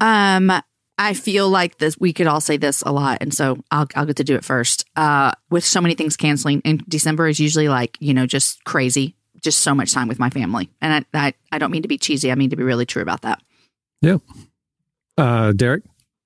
Um, 0.00 0.50
I 0.98 1.14
feel 1.14 1.48
like 1.48 1.78
this. 1.78 1.96
We 1.96 2.12
could 2.12 2.26
all 2.26 2.40
say 2.40 2.56
this 2.56 2.82
a 2.82 2.90
lot, 2.90 3.18
and 3.20 3.32
so 3.32 3.62
I'll 3.70 3.86
I'll 3.94 4.04
get 4.04 4.16
to 4.16 4.24
do 4.24 4.34
it 4.34 4.44
first. 4.44 4.84
Uh, 4.96 5.30
with 5.48 5.64
so 5.64 5.80
many 5.80 5.94
things 5.94 6.16
canceling, 6.16 6.60
and 6.64 6.84
December 6.88 7.28
is 7.28 7.38
usually 7.38 7.68
like 7.68 7.96
you 8.00 8.12
know 8.12 8.26
just 8.26 8.64
crazy, 8.64 9.14
just 9.40 9.60
so 9.60 9.76
much 9.76 9.92
time 9.92 10.08
with 10.08 10.18
my 10.18 10.28
family, 10.30 10.70
and 10.80 11.06
I 11.14 11.26
I, 11.26 11.34
I 11.52 11.58
don't 11.58 11.70
mean 11.70 11.82
to 11.82 11.88
be 11.88 11.98
cheesy. 11.98 12.32
I 12.32 12.34
mean 12.34 12.50
to 12.50 12.56
be 12.56 12.64
really 12.64 12.84
true 12.84 13.00
about 13.02 13.22
that. 13.22 13.40
Yeah. 14.02 14.18
Uh, 15.16 15.52
Derek. 15.52 15.84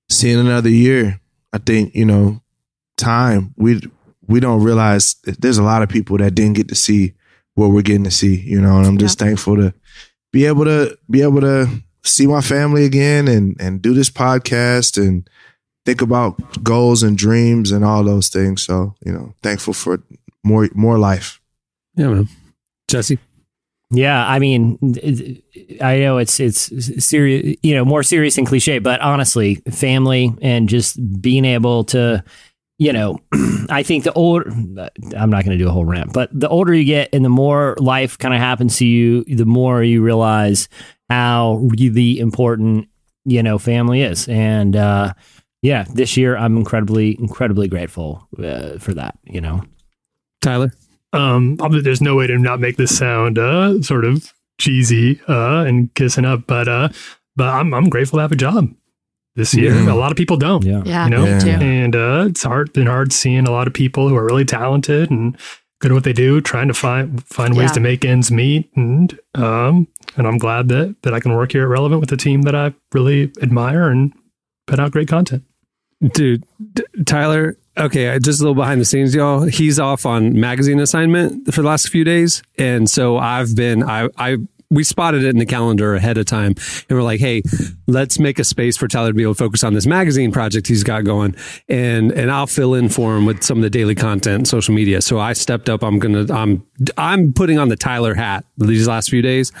seeing 0.09 0.39
another 0.39 0.69
year. 0.69 1.21
I 1.53 1.59
think 1.59 1.93
you 1.95 2.05
know, 2.05 2.41
time 2.97 3.53
we 3.57 3.81
we 4.27 4.39
don't 4.39 4.63
realize 4.63 5.15
that 5.23 5.41
there's 5.41 5.57
a 5.57 5.63
lot 5.63 5.83
of 5.83 5.89
people 5.89 6.17
that 6.17 6.35
didn't 6.35 6.55
get 6.55 6.67
to 6.69 6.75
see 6.75 7.13
what 7.55 7.67
we're 7.67 7.81
getting 7.81 8.03
to 8.05 8.11
see. 8.11 8.35
You 8.35 8.61
know, 8.61 8.77
and 8.77 8.85
I'm 8.85 8.97
just 8.97 9.19
thankful 9.19 9.55
to 9.57 9.73
be 10.31 10.45
able 10.45 10.65
to 10.65 10.97
be 11.09 11.21
able 11.21 11.41
to 11.41 11.69
see 12.03 12.27
my 12.27 12.41
family 12.41 12.85
again 12.85 13.27
and 13.27 13.55
and 13.59 13.81
do 13.81 13.93
this 13.93 14.09
podcast 14.09 14.97
and 14.97 15.29
think 15.85 16.01
about 16.01 16.63
goals 16.63 17.03
and 17.03 17.17
dreams 17.17 17.71
and 17.71 17.85
all 17.85 18.03
those 18.03 18.29
things. 18.29 18.63
So 18.63 18.95
you 19.05 19.11
know, 19.11 19.33
thankful 19.43 19.73
for 19.73 20.01
more 20.43 20.69
more 20.73 20.97
life. 20.97 21.39
Yeah, 21.95 22.07
man. 22.07 22.29
Jesse. 22.87 23.19
Yeah, 23.91 24.27
I 24.27 24.39
mean, 24.39 24.79
I 25.79 25.99
know 25.99 26.17
it's 26.17 26.39
it's 26.39 27.05
serious, 27.05 27.55
you 27.61 27.75
know, 27.75 27.85
more 27.85 28.03
serious 28.03 28.37
and 28.37 28.47
cliche, 28.47 28.79
but 28.79 28.99
honestly, 28.99 29.55
family 29.71 30.33
and 30.41 30.67
just 30.67 31.21
being 31.21 31.45
able 31.45 31.83
to, 31.85 32.23
you 32.77 32.91
know, 32.91 33.19
I 33.69 33.83
think 33.83 34.03
the 34.03 34.13
older 34.13 34.49
I'm 34.51 35.29
not 35.29 35.45
going 35.45 35.57
to 35.57 35.63
do 35.63 35.67
a 35.67 35.71
whole 35.71 35.85
rant, 35.85 36.13
but 36.13 36.29
the 36.37 36.49
older 36.49 36.73
you 36.73 36.83
get 36.83 37.09
and 37.13 37.23
the 37.23 37.29
more 37.29 37.75
life 37.79 38.17
kind 38.17 38.33
of 38.33 38.39
happens 38.39 38.77
to 38.77 38.85
you, 38.85 39.23
the 39.25 39.45
more 39.45 39.83
you 39.83 40.01
realize 40.01 40.67
how 41.09 41.55
really 41.55 42.19
important 42.19 42.89
you 43.23 43.41
know 43.41 43.57
family 43.57 44.01
is, 44.01 44.27
and 44.27 44.75
uh, 44.75 45.13
yeah, 45.61 45.85
this 45.93 46.17
year 46.17 46.37
I'm 46.37 46.57
incredibly 46.57 47.17
incredibly 47.19 47.67
grateful 47.67 48.27
uh, 48.37 48.77
for 48.77 48.93
that. 48.93 49.17
You 49.23 49.41
know, 49.41 49.63
Tyler. 50.41 50.73
Um, 51.13 51.55
there's 51.55 52.01
no 52.01 52.15
way 52.15 52.27
to 52.27 52.37
not 52.37 52.59
make 52.59 52.75
this 52.75 52.97
sound 52.97 53.39
uh, 53.39 53.81
sort 53.81 54.03
of 54.03 54.33
cheesy 54.57 55.21
uh, 55.29 55.63
and 55.63 55.93
kissing 55.93 56.25
up, 56.25 56.45
but 56.45 56.67
uh, 56.67 56.89
but 57.37 57.47
I'm 57.47 57.73
I'm 57.73 57.89
grateful 57.89 58.17
to 58.17 58.21
have 58.21 58.33
a 58.33 58.35
job 58.35 58.73
this 59.35 59.53
year. 59.53 59.73
Yeah. 59.75 59.91
A 59.91 59.95
lot 59.95 60.11
of 60.11 60.17
people 60.17 60.37
don't. 60.37 60.63
yeah. 60.63 60.81
Yeah, 60.85 61.05
You 61.05 61.09
know, 61.11 61.25
me 61.35 61.39
too. 61.41 61.49
and 61.49 61.95
uh, 61.95 62.25
it's 62.29 62.43
hard 62.43 62.73
been 62.73 62.87
hard 62.87 63.11
seeing 63.13 63.47
a 63.47 63.51
lot 63.51 63.67
of 63.67 63.73
people 63.73 64.07
who 64.09 64.15
are 64.15 64.25
really 64.25 64.45
talented 64.45 65.11
and 65.11 65.37
good 65.81 65.91
at 65.91 65.93
what 65.93 66.03
they 66.05 66.13
do, 66.13 66.39
trying 66.41 66.67
to 66.69 66.73
find 66.73 67.23
find 67.25 67.55
ways 67.55 67.69
Yeah. 67.71 67.73
to 67.73 67.79
make 67.81 68.05
ends 68.05 68.31
meet. 68.31 68.69
And 68.75 69.17
um, 69.35 69.87
and 70.17 70.25
I'm 70.27 70.37
glad 70.37 70.69
that 70.69 70.95
that 71.03 71.13
I 71.13 71.19
can 71.19 71.33
work 71.33 71.51
here 71.51 71.63
at 71.63 71.69
Relevant 71.69 72.01
with 72.01 72.11
a 72.11 72.17
team 72.17 72.43
that 72.43 72.55
I 72.55 72.73
really 72.93 73.31
admire 73.41 73.89
and 73.89 74.13
put 74.67 74.79
out 74.79 74.91
great 74.91 75.07
content. 75.07 75.43
Dude, 76.13 76.43
D- 76.73 76.83
Tyler. 77.05 77.57
Okay, 77.77 78.17
just 78.19 78.39
a 78.39 78.43
little 78.43 78.55
behind 78.55 78.79
the 78.79 78.85
scenes, 78.85 79.13
y'all. 79.13 79.41
He's 79.43 79.79
off 79.79 80.05
on 80.05 80.39
magazine 80.39 80.79
assignment 80.79 81.53
for 81.53 81.61
the 81.61 81.67
last 81.67 81.89
few 81.89 82.05
days, 82.05 82.41
and 82.57 82.89
so 82.89 83.17
I've 83.17 83.53
been. 83.53 83.83
I 83.83 84.07
I 84.17 84.37
we 84.69 84.83
spotted 84.83 85.23
it 85.23 85.29
in 85.29 85.37
the 85.37 85.45
calendar 85.45 85.95
ahead 85.95 86.17
of 86.17 86.25
time, 86.25 86.55
and 86.89 86.97
we're 86.97 87.03
like, 87.03 87.19
hey, 87.19 87.41
let's 87.87 88.19
make 88.19 88.39
a 88.39 88.43
space 88.43 88.77
for 88.77 88.87
Tyler 88.87 89.09
to 89.09 89.13
be 89.13 89.23
able 89.23 89.35
to 89.35 89.43
focus 89.43 89.63
on 89.63 89.73
this 89.73 89.85
magazine 89.85 90.31
project 90.31 90.67
he's 90.67 90.83
got 90.83 91.03
going, 91.03 91.35
and 91.69 92.11
and 92.11 92.31
I'll 92.31 92.47
fill 92.47 92.73
in 92.73 92.89
for 92.89 93.15
him 93.15 93.25
with 93.25 93.43
some 93.43 93.57
of 93.57 93.63
the 93.63 93.69
daily 93.69 93.95
content, 93.95 94.47
social 94.47 94.73
media. 94.73 95.01
So 95.01 95.19
I 95.19 95.33
stepped 95.33 95.69
up. 95.69 95.83
I'm 95.83 95.99
gonna. 95.99 96.31
I'm 96.33 96.65
I'm 96.97 97.33
putting 97.33 97.59
on 97.59 97.69
the 97.69 97.75
Tyler 97.75 98.13
hat 98.15 98.45
these 98.57 98.87
last 98.87 99.09
few 99.09 99.21
days. 99.21 99.51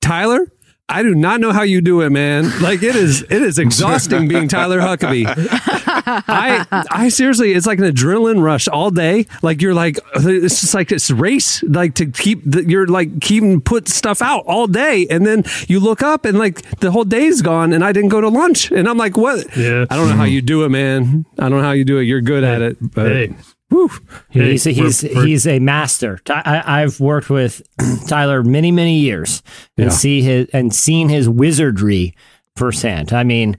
Tyler, 0.00 0.46
I 0.88 1.02
do 1.02 1.14
not 1.14 1.40
know 1.40 1.52
how 1.52 1.62
you 1.62 1.80
do 1.80 2.02
it, 2.02 2.10
man. 2.10 2.44
Like 2.60 2.82
it 2.82 2.94
is, 2.96 3.22
it 3.22 3.40
is 3.42 3.58
exhausting 3.58 4.28
being 4.28 4.46
Tyler 4.46 4.78
Huckabee. 4.78 5.24
I, 5.26 6.66
I 6.90 7.08
seriously, 7.08 7.52
it's 7.52 7.66
like 7.66 7.78
an 7.78 7.86
adrenaline 7.86 8.42
rush 8.42 8.68
all 8.68 8.90
day. 8.90 9.26
Like 9.42 9.62
you're 9.62 9.72
like, 9.72 9.98
it's 10.16 10.60
just 10.60 10.74
like 10.74 10.88
this 10.88 11.10
race, 11.10 11.62
like 11.62 11.94
to 11.94 12.06
keep, 12.06 12.42
the, 12.44 12.64
you're 12.68 12.86
like 12.86 13.20
keeping 13.20 13.60
put 13.62 13.88
stuff 13.88 14.20
out 14.20 14.44
all 14.46 14.66
day, 14.66 15.06
and 15.08 15.24
then 15.24 15.44
you 15.66 15.80
look 15.80 16.02
up 16.02 16.24
and 16.26 16.38
like 16.38 16.60
the 16.80 16.90
whole 16.90 17.04
day's 17.04 17.40
gone, 17.40 17.72
and 17.72 17.82
I 17.82 17.92
didn't 17.92 18.10
go 18.10 18.20
to 18.20 18.28
lunch, 18.28 18.70
and 18.70 18.86
I'm 18.86 18.98
like, 18.98 19.16
what? 19.16 19.56
Yeah. 19.56 19.86
I 19.88 19.96
don't 19.96 20.08
know 20.08 20.16
how 20.16 20.24
you 20.24 20.42
do 20.42 20.64
it, 20.64 20.68
man. 20.68 21.24
I 21.38 21.48
don't 21.48 21.58
know 21.58 21.64
how 21.64 21.72
you 21.72 21.84
do 21.86 21.98
it. 21.98 22.02
You're 22.02 22.20
good 22.20 22.44
at 22.44 22.60
it, 22.60 22.76
but 22.80 23.06
Hey, 23.12 23.34
whew. 23.72 23.90
Hey, 24.30 24.50
he's 24.52 24.66
we're- 24.66 24.74
he's 24.74 25.02
we're- 25.02 25.26
he's 25.28 25.46
a 25.46 25.58
master. 25.58 26.20
I, 26.28 26.82
I've 26.82 27.00
worked 27.00 27.30
with 27.30 27.62
Tyler 28.08 28.42
many 28.42 28.70
many 28.70 28.98
years 28.98 29.42
and 29.76 29.86
Yeah. 29.86 29.90
see 29.90 30.22
his 30.22 30.48
and 30.52 30.74
seen 30.74 31.08
his 31.08 31.28
wizardry 31.28 32.14
firsthand. 32.56 33.12
I 33.12 33.24
mean, 33.24 33.56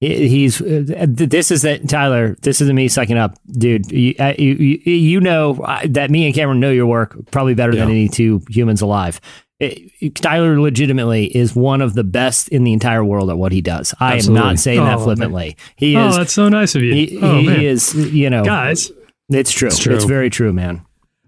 he's 0.00 0.60
uh, 0.60 1.06
this 1.08 1.50
is 1.50 1.62
that 1.62 1.88
Tyler. 1.88 2.36
This 2.42 2.60
isn't 2.60 2.74
me 2.74 2.88
sucking 2.88 3.16
up, 3.16 3.38
dude. 3.50 3.90
You 3.92 4.14
uh, 4.18 4.34
you, 4.38 4.54
you, 4.54 5.20
know 5.20 5.54
uh, 5.62 5.80
that 5.90 6.10
me 6.10 6.26
and 6.26 6.34
Cameron 6.34 6.58
know 6.60 6.70
your 6.72 6.86
work 6.86 7.16
probably 7.30 7.54
better 7.54 7.74
than 7.74 7.88
any 7.88 8.08
two 8.08 8.42
humans 8.50 8.80
alive. 8.82 9.20
It- 9.60 10.16
Tyler 10.16 10.60
legitimately 10.60 11.26
is 11.36 11.54
one 11.54 11.80
of 11.82 11.94
the 11.94 12.02
best 12.02 12.48
in 12.48 12.64
the 12.64 12.72
entire 12.72 13.04
world 13.04 13.30
at 13.30 13.38
what 13.38 13.52
he 13.52 13.60
does. 13.60 13.94
I 14.00 14.14
Absolutely. 14.14 14.40
am 14.40 14.46
not 14.48 14.58
saying 14.58 14.80
that 14.84 14.98
Oh, 14.98 15.04
flippantly. 15.04 15.56
He 15.76 15.94
is. 15.94 16.14
oh, 16.16 16.18
that's 16.18 16.32
so 16.32 16.48
nice 16.48 16.74
of 16.74 16.82
you. 16.82 16.92
He, 16.94 17.18
oh 17.22 17.38
he 17.38 17.46
man, 17.46 17.60
is. 17.60 17.94
You 17.94 18.28
know, 18.28 18.44
guys, 18.44 18.90
it's 19.34 19.52
true. 19.52 19.68
It's 19.68 19.84
It's, 19.86 20.04
very 20.04 20.30
true, 20.30 20.52
man. 20.52 20.84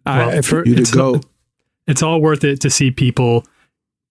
I, 0.06 0.26
Well, 0.26 0.42
for, 0.42 0.58
You 0.66 0.74
to 0.76 0.82
It's- 0.82 0.90
go. 0.90 1.20
it's 1.86 2.02
all 2.02 2.20
worth 2.20 2.44
it 2.44 2.60
to 2.60 2.70
see 2.70 2.90
people 2.90 3.44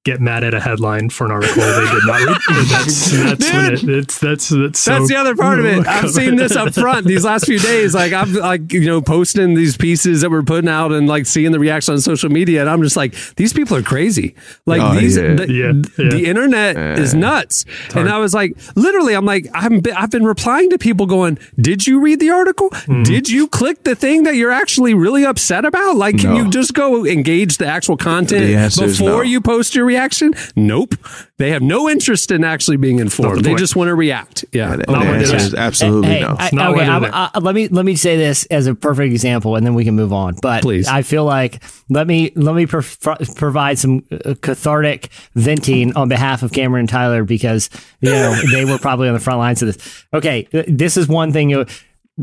get 0.03 0.19
mad 0.19 0.43
at 0.43 0.53
a 0.53 0.59
headline 0.59 1.09
for 1.09 1.25
an 1.25 1.31
article 1.31 1.61
they 1.61 1.89
did 1.89 2.03
not 2.05 2.19
read. 2.27 2.37
That's 2.69 3.11
that's 3.11 3.51
when 3.53 3.73
it, 3.73 3.83
it's 3.99 4.19
that's 4.19 4.49
that's 4.49 4.79
so 4.79 4.91
That's 4.91 5.07
the 5.07 5.15
other 5.15 5.33
part 5.35 5.59
of 5.59 5.65
it. 5.65 5.87
I've 5.87 6.11
seen 6.11 6.35
this 6.35 6.55
up 6.57 6.73
front 6.73 7.07
these 7.07 7.23
last 7.23 7.45
few 7.45 7.57
days. 7.59 7.93
Like 7.95 8.11
I'm 8.11 8.33
like 8.33 8.73
you 8.73 8.85
know 8.85 9.01
posting 9.01 9.53
these 9.53 9.77
pieces 9.77 10.21
that 10.21 10.29
we're 10.29 10.43
putting 10.43 10.69
out 10.69 10.91
and 10.91 11.07
like 11.07 11.25
seeing 11.25 11.51
the 11.53 11.59
reaction 11.59 11.93
on 11.93 12.01
social 12.01 12.29
media, 12.29 12.61
and 12.61 12.69
I'm 12.69 12.81
just 12.81 12.97
like 12.97 13.13
these 13.35 13.53
people 13.53 13.77
are 13.77 13.81
crazy. 13.81 14.35
Like 14.65 14.81
Oh, 14.81 14.93
these, 14.99 15.15
yeah. 15.17 15.35
the, 15.35 15.51
Yeah, 15.53 15.71
yeah. 16.03 16.09
the 16.11 16.25
internet 16.25 16.99
is 16.99 17.13
nuts. 17.13 17.63
And 17.95 18.09
I 18.09 18.17
was 18.17 18.33
like, 18.33 18.57
literally, 18.75 19.13
I'm 19.13 19.25
like, 19.25 19.47
I'm 19.53 19.81
I've 19.95 20.11
been 20.11 20.25
replying 20.25 20.69
to 20.71 20.77
people 20.77 21.05
going, 21.05 21.37
"Did 21.59 21.87
you 21.87 22.01
read 22.01 22.19
the 22.19 22.31
article? 22.31 22.69
Mm-hmm. 22.71 23.03
Did 23.03 23.29
you 23.29 23.47
click 23.47 23.83
the 23.83 23.95
thing 23.95 24.23
that 24.23 24.35
you're 24.35 24.51
actually 24.51 24.93
really 24.93 25.23
upset 25.25 25.63
about? 25.63 25.95
Like, 25.95 26.17
can 26.19 26.31
No. 26.31 26.35
you 26.43 26.49
just 26.49 26.73
go 26.73 27.05
engage 27.05 27.57
the 27.57 27.67
actual 27.67 27.95
content 27.95 28.45
The 28.75 28.85
before 28.85 29.07
no. 29.09 29.21
you 29.21 29.39
post 29.39 29.75
your 29.75 29.85
reaction? 29.93 30.33
Nope. 30.55 30.95
They 31.37 31.49
have 31.51 31.61
no 31.61 31.89
interest 31.89 32.31
in 32.31 32.43
actually 32.43 32.77
being 32.77 32.99
informed. 32.99 33.39
the 33.39 33.49
They 33.49 33.55
just 33.55 33.75
want 33.75 33.89
to 33.89 33.95
react. 33.95 34.45
Yeah. 34.51 34.75
The 34.75 34.83
Not 34.91 35.05
what 35.05 35.21
is. 35.21 35.31
is 35.31 35.53
absolutely 35.53 36.07
Hey, 36.09 36.21
no. 36.21 36.35
I- 36.39 36.49
not 36.53 36.71
okay, 36.75 36.85
I'm- 36.85 37.05
I- 37.11 37.39
let 37.39 37.55
me 37.55 37.67
let 37.69 37.85
me 37.85 37.95
say 37.95 38.17
this 38.17 38.45
as 38.45 38.67
a 38.67 38.75
perfect 38.75 39.11
example, 39.13 39.55
and 39.55 39.65
then 39.65 39.73
we 39.73 39.83
can 39.83 39.95
move 39.95 40.13
on. 40.13 40.35
But 40.41 40.61
Please. 40.61 40.87
I 40.87 41.01
feel 41.01 41.25
like 41.25 41.61
let 41.89 42.07
me 42.07 42.31
let 42.35 42.55
me 42.55 42.65
pro- 42.65 42.83
provide 43.35 43.77
some 43.79 44.03
uh, 44.11 44.35
cathartic 44.41 45.09
venting 45.35 45.95
on 45.95 46.07
behalf 46.09 46.43
of 46.43 46.51
Cameron 46.51 46.81
and 46.81 46.89
Tyler 46.89 47.23
because 47.23 47.69
you 48.01 48.09
know 48.11 48.35
they 48.51 48.65
were 48.65 48.77
probably 48.77 49.07
on 49.07 49.13
the 49.13 49.19
front 49.19 49.39
lines 49.39 49.61
of 49.61 49.67
this. 49.73 50.05
Okay, 50.13 50.47
this 50.67 50.97
is 50.97 51.07
one 51.07 51.31
thing. 51.31 51.49
You 51.49 51.65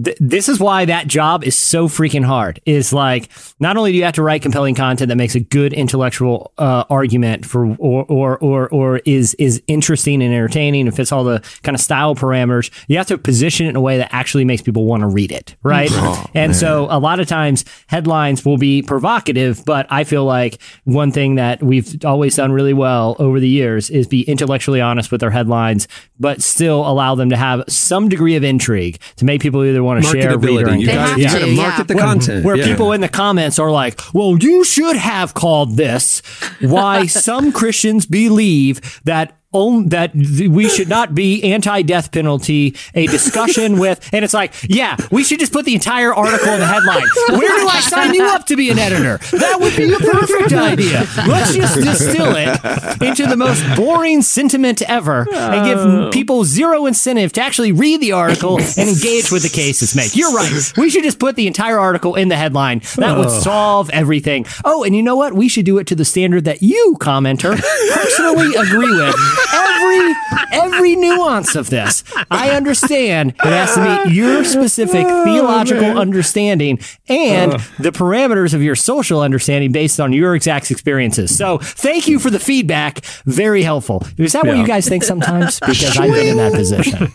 th- 0.03 0.16
this 0.20 0.48
is 0.48 0.61
why 0.61 0.85
that 0.85 1.07
job 1.07 1.44
is 1.44 1.57
so 1.57 1.88
freaking 1.88 2.24
hard. 2.24 2.61
Is 2.66 2.92
like 2.92 3.31
not 3.59 3.76
only 3.76 3.92
do 3.92 3.98
you 3.98 4.05
have 4.05 4.14
to 4.14 4.22
write 4.22 4.42
compelling 4.42 4.74
content 4.74 5.09
that 5.09 5.16
makes 5.16 5.35
a 5.35 5.40
good 5.40 5.72
intellectual 5.72 6.53
uh, 6.59 6.85
argument 6.88 7.44
for 7.46 7.74
or, 7.76 8.05
or 8.07 8.38
or 8.38 8.68
or 8.68 8.98
is 9.05 9.35
is 9.35 9.62
interesting 9.66 10.22
and 10.22 10.33
entertaining 10.33 10.87
and 10.87 10.94
fits 10.96 11.12
all 11.12 11.24
the 11.24 11.42
kind 11.62 11.74
of 11.74 11.81
style 11.81 12.14
parameters. 12.14 12.70
You 12.88 12.96
have 12.98 13.07
to 13.09 13.18
position 13.18 13.66
it 13.66 13.70
in 13.70 13.76
a 13.76 13.81
way 13.81 13.98
that 13.98 14.12
actually 14.12 14.44
makes 14.44 14.62
people 14.62 14.85
want 14.85 15.03
to 15.03 15.07
read 15.07 15.33
it, 15.33 15.57
right? 15.62 15.90
and 16.35 16.55
so 16.55 16.87
a 16.90 16.98
lot 16.98 17.20
of 17.20 17.26
times 17.26 17.64
headlines 17.88 18.44
will 18.44 18.59
be 18.59 18.83
provocative, 18.83 19.64
but 19.64 19.87
I 19.90 20.05
feel 20.05 20.24
like 20.24 20.61
one 20.85 21.12
thing 21.12 21.35
that 21.37 21.62
we've 21.62 22.05
always 22.05 22.37
done 22.37 22.53
really 22.53 22.72
well 22.72 23.16
over 23.18 23.40
the 23.40 23.48
years 23.48 23.90
is 23.90 24.07
be 24.07 24.22
intellectually 24.22 24.81
honest 24.81 25.11
with 25.11 25.22
our 25.22 25.31
headlines, 25.31 25.88
but 26.18 26.42
still 26.42 26.81
allow 26.88 27.14
them 27.14 27.31
to 27.31 27.37
have 27.37 27.64
some 27.68 28.09
degree 28.09 28.37
of 28.37 28.44
intrigue 28.44 29.00
to 29.16 29.24
make 29.24 29.40
people 29.40 29.64
either 29.64 29.80
either 29.81 29.85
want 29.85 30.05
to 30.05 30.11
share, 30.11 30.38
read, 30.38 30.45
or 30.62 30.66
marketability. 30.66 30.81
You 30.81 30.87
They 30.87 30.93
gotta, 30.95 31.21
you 31.21 31.27
to, 31.29 31.33
gotta 31.35 31.49
yeah. 31.51 31.62
market 31.62 31.88
the 31.88 31.95
where, 31.95 32.05
content. 32.05 32.45
where 32.45 32.57
Yeah. 32.57 32.66
people 32.66 32.93
in 32.93 33.01
the 33.01 33.09
comments 33.09 33.59
are 33.59 33.71
like, 33.71 34.01
"Well, 34.12 34.37
you 34.38 34.64
should 34.64 34.97
have 34.97 35.35
called 35.35 35.77
this 35.77 36.23
why 36.61 37.07
some 37.27 37.53
Christians 37.53 38.07
believe 38.07 39.01
that." 39.05 39.37
On, 39.53 39.88
that 39.88 40.14
we 40.14 40.68
should 40.68 40.88
not 40.88 41.12
be 41.12 41.42
anti-death 41.42 42.12
penalty. 42.12 42.76
A 42.94 43.09
discussion 43.09 43.80
with, 43.80 44.09
and 44.12 44.24
it's 44.24 44.32
like, 44.32 44.55
yeah, 44.68 44.96
we 45.11 45.24
should 45.24 45.40
just 45.40 45.53
put 45.53 45.64
the 45.64 45.74
entire 45.74 46.14
article 46.14 46.53
in 46.53 46.61
the 46.61 46.66
headline. 46.66 47.03
Where 47.30 47.59
do 47.59 47.66
I 47.66 47.80
sign 47.80 48.14
you 48.14 48.22
up 48.26 48.46
to 48.46 48.55
be 48.55 48.70
an 48.70 48.78
editor? 48.78 49.18
That 49.36 49.59
would 49.61 49.76
be 49.76 49.92
a 49.92 49.98
perfect 49.98 50.53
idea. 50.53 51.05
Let's 51.26 51.53
just 51.53 51.74
distill 51.74 52.36
it 52.36 53.03
into 53.03 53.26
the 53.26 53.36
most 53.36 53.64
boring 53.74 54.22
sentiment 54.22 54.82
ever 54.82 55.26
and 55.32 55.66
give 55.66 55.78
oh. 55.78 56.11
people 56.12 56.44
zero 56.44 56.86
incentive 56.86 57.32
to 57.32 57.40
actually 57.40 57.72
read 57.72 58.01
the 58.01 58.12
article 58.12 58.59
and 58.59 58.88
engage 58.88 59.32
with 59.32 59.42
the 59.42 59.51
case 59.53 59.82
it's 59.82 59.96
made. 59.96 60.14
You're 60.14 60.32
right. 60.32 60.72
We 60.76 60.90
should 60.90 61.03
just 61.03 61.18
put 61.18 61.34
the 61.34 61.48
entire 61.48 61.80
article 61.80 62.14
in 62.14 62.28
the 62.28 62.36
headline. 62.36 62.82
That 62.98 63.18
would 63.18 63.26
oh. 63.26 63.40
solve 63.40 63.90
everything. 63.90 64.46
Oh, 64.64 64.84
and 64.84 64.94
you 64.94 65.03
know 65.03 65.16
what? 65.16 65.32
We 65.32 65.48
should 65.48 65.64
do 65.64 65.78
it 65.78 65.88
to 65.88 65.96
the 65.96 66.05
standard 66.05 66.44
that 66.44 66.62
you, 66.62 66.96
commenter, 67.01 67.61
personally 67.92 68.55
agree 68.55 68.96
with. 68.96 69.16
Every 69.53 70.14
every 70.53 70.97
nuance 70.97 71.55
of 71.55 71.70
this. 71.70 72.05
I 72.30 72.51
understand 72.51 73.30
it 73.30 73.45
has 73.45 73.74
to 73.74 73.80
meet 73.80 74.14
your 74.14 74.45
specific 74.45 75.07
oh, 75.09 75.24
theological 75.24 75.99
understanding 75.99 76.78
and 77.09 77.53
the 77.78 77.91
parameters 77.91 78.55
of 78.55 78.62
your 78.62 78.76
social 78.76 79.20
understanding 79.20 79.72
based 79.72 80.01
on 80.01 80.12
your 80.12 80.34
exact 80.34 80.70
experiences. 80.70 81.36
So 81.36 81.59
thank 81.59 82.09
you 82.09 82.18
for 82.18 82.30
the 82.30 82.41
feedback. 82.41 83.05
Very 83.24 83.62
helpful. 83.62 84.05
Is 84.18 84.32
that 84.32 84.47
what 84.47 84.57
you 84.57 84.66
guys 84.66 84.88
think 84.88 85.03
sometimes? 85.03 85.61
Because 85.61 85.97
I've 85.99 86.12
been 86.12 86.28
in 86.28 86.36
that 86.36 86.53
position. 86.53 87.12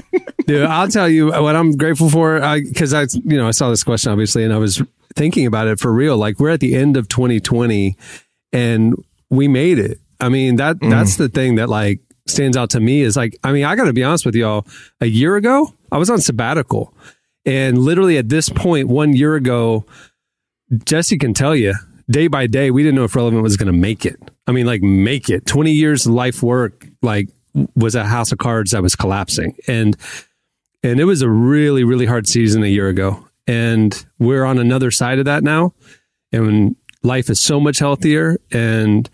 Dude, 0.47 0.63
I'll 0.63 0.87
tell 0.87 1.09
you 1.09 1.27
what 1.27 1.55
I'm 1.55 1.75
grateful 1.75 2.09
for 2.09 2.39
because 2.59 2.93
I, 2.93 3.07
you 3.23 3.37
know, 3.37 3.47
I 3.47 3.51
saw 3.51 3.69
this 3.69 3.83
question 3.83 4.11
obviously, 4.11 4.43
and 4.43 4.53
I 4.53 4.57
was 4.57 4.81
thinking 5.15 5.45
about 5.45 5.67
it 5.67 5.79
for 5.79 5.91
real. 5.91 6.17
Like 6.17 6.39
we're 6.39 6.49
at 6.49 6.59
the 6.59 6.75
end 6.75 6.97
of 6.97 7.07
2020, 7.07 7.95
and 8.53 8.95
we 9.29 9.47
made 9.47 9.79
it. 9.79 9.99
I 10.19 10.29
mean 10.29 10.57
that 10.57 10.77
mm. 10.77 10.89
that's 10.89 11.17
the 11.17 11.29
thing 11.29 11.55
that 11.55 11.67
like 11.67 11.99
stands 12.27 12.57
out 12.57 12.71
to 12.71 12.79
me 12.79 13.01
is 13.01 13.15
like 13.15 13.37
I 13.43 13.51
mean 13.51 13.65
I 13.65 13.75
got 13.75 13.85
to 13.85 13.93
be 13.93 14.03
honest 14.03 14.25
with 14.25 14.35
y'all. 14.35 14.65
A 15.01 15.05
year 15.05 15.35
ago, 15.35 15.73
I 15.91 15.97
was 15.97 16.09
on 16.09 16.19
sabbatical, 16.19 16.93
and 17.45 17.77
literally 17.77 18.17
at 18.17 18.29
this 18.29 18.49
point, 18.49 18.87
one 18.87 19.13
year 19.13 19.35
ago, 19.35 19.85
Jesse 20.85 21.17
can 21.17 21.33
tell 21.33 21.55
you 21.55 21.75
day 22.09 22.27
by 22.27 22.47
day, 22.47 22.71
we 22.71 22.83
didn't 22.83 22.95
know 22.95 23.03
if 23.03 23.15
Relevant 23.15 23.43
was 23.43 23.57
going 23.57 23.71
to 23.71 23.77
make 23.77 24.05
it. 24.05 24.19
I 24.47 24.51
mean, 24.51 24.65
like 24.65 24.81
make 24.81 25.29
it. 25.29 25.45
20 25.45 25.71
years 25.71 26.05
of 26.05 26.13
life 26.13 26.43
work, 26.43 26.87
like 27.01 27.29
was 27.75 27.95
a 27.95 28.05
house 28.05 28.31
of 28.31 28.37
cards 28.37 28.71
that 28.71 28.81
was 28.81 28.95
collapsing. 28.95 29.55
And, 29.67 29.97
and 30.83 30.99
it 30.99 31.05
was 31.05 31.21
a 31.21 31.29
really, 31.29 31.83
really 31.83 32.05
hard 32.05 32.27
season 32.27 32.63
a 32.63 32.67
year 32.67 32.87
ago. 32.87 33.27
And 33.47 34.05
we're 34.19 34.45
on 34.45 34.57
another 34.57 34.91
side 34.91 35.19
of 35.19 35.25
that 35.25 35.43
now. 35.43 35.73
And 36.31 36.75
life 37.03 37.29
is 37.29 37.39
so 37.39 37.59
much 37.59 37.79
healthier 37.79 38.37
and 38.51 39.09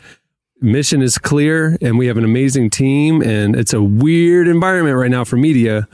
mission 0.62 1.02
is 1.02 1.18
clear 1.18 1.78
and 1.82 1.98
we 1.98 2.08
have 2.08 2.18
an 2.18 2.24
amazing 2.24 2.70
team 2.70 3.22
and 3.22 3.56
it's 3.56 3.74
a 3.74 3.82
weird 3.82 4.48
environment 4.48 4.98
right 4.98 5.12
now 5.12 5.24
for 5.24 5.38
media. 5.38 5.88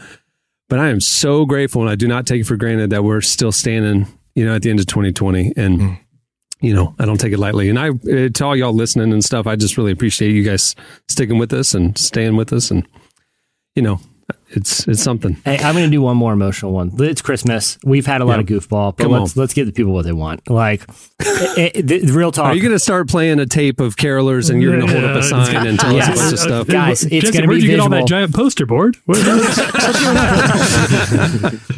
But 0.70 0.80
I 0.80 0.90
am 0.90 1.00
so 1.00 1.46
grateful 1.46 1.82
and 1.82 1.90
I 1.90 1.96
do 1.96 2.08
not 2.08 2.28
take 2.28 2.42
it 2.42 2.44
for 2.46 2.58
granted 2.58 2.90
that 2.90 3.04
we're 3.04 3.22
still 3.22 3.52
standing, 3.52 4.08
you 4.36 4.46
know, 4.46 4.56
at 4.56 4.64
the 4.64 4.70
end 4.70 4.80
of 4.80 4.86
2020. 4.88 5.54
And, 5.56 5.98
you 6.60 6.74
know, 6.74 6.94
I 7.00 7.06
don't 7.06 7.20
take 7.20 7.32
it 7.32 7.40
lightly. 7.40 7.70
And 7.70 7.80
I, 7.80 7.90
uh, 7.90 8.30
to 8.30 8.46
all 8.46 8.56
y'all 8.56 8.74
listening 8.74 9.14
and 9.14 9.24
stuff, 9.24 9.48
I 9.48 9.56
just 9.56 9.78
really 9.78 9.92
appreciate 9.92 10.32
you 10.32 10.44
guys 10.44 10.76
sticking 11.08 11.38
with 11.38 11.54
us 11.54 11.74
and 11.74 11.98
staying 11.98 12.36
with 12.36 12.52
us. 12.52 12.70
And, 12.70 12.86
you 13.76 13.82
know, 13.82 14.02
it's, 14.50 14.88
it's 14.88 15.02
something. 15.04 15.34
Hey, 15.46 15.58
I'm 15.58 15.74
going 15.76 15.86
to 15.86 15.92
do 15.92 16.02
one 16.02 16.18
more 16.18 16.34
emotional 16.34 16.72
one. 16.74 16.92
It's 17.00 17.22
Christmas. 17.22 17.78
We've 17.84 18.06
had 18.06 18.22
a 18.22 18.26
lot 18.26 18.36
Yeah. 18.36 18.40
of 18.42 18.46
goofball, 18.64 18.96
but 18.98 19.04
Come 19.04 19.12
let's 19.14 19.38
on. 19.38 19.42
let's 19.42 19.54
give 19.54 19.68
the 19.68 19.74
people 19.74 19.94
what 19.94 20.06
they 20.06 20.12
want. 20.14 20.50
Like, 20.50 20.84
it, 21.20 21.76
it, 21.76 21.88
the, 21.88 22.00
the 22.00 22.14
real 22.14 22.32
talk. 22.32 22.46
Are 22.48 22.56
you 22.56 22.62
going 22.62 22.74
to 22.74 22.80
start 22.80 23.08
playing 23.10 23.40
a 23.40 23.46
tape 23.46 23.80
of 23.80 23.96
carolers 23.96 24.50
and 24.50 24.62
you're 24.62 24.76
going 24.76 24.88
to 24.88 24.92
hold 24.94 25.06
up 25.06 25.16
a 25.16 25.20
Yeah, 25.20 25.46
sign 25.46 25.68
and 25.68 25.80
tell 25.80 25.96
us 25.98 26.08
a 26.08 26.12
Yes. 26.12 26.20
bunch 26.20 26.34
of 26.34 26.40
stuff? 26.40 26.68
Guys, 26.68 27.04
it's 27.04 27.26
Jesse, 27.26 27.32
gonna 27.38 27.48
where'd 27.48 27.62
be 27.62 27.66
you 27.68 27.72
get 27.72 27.80
all 27.80 27.90
that 27.90 28.08
giant 28.08 28.34
poster 28.34 28.66
board? 28.66 28.98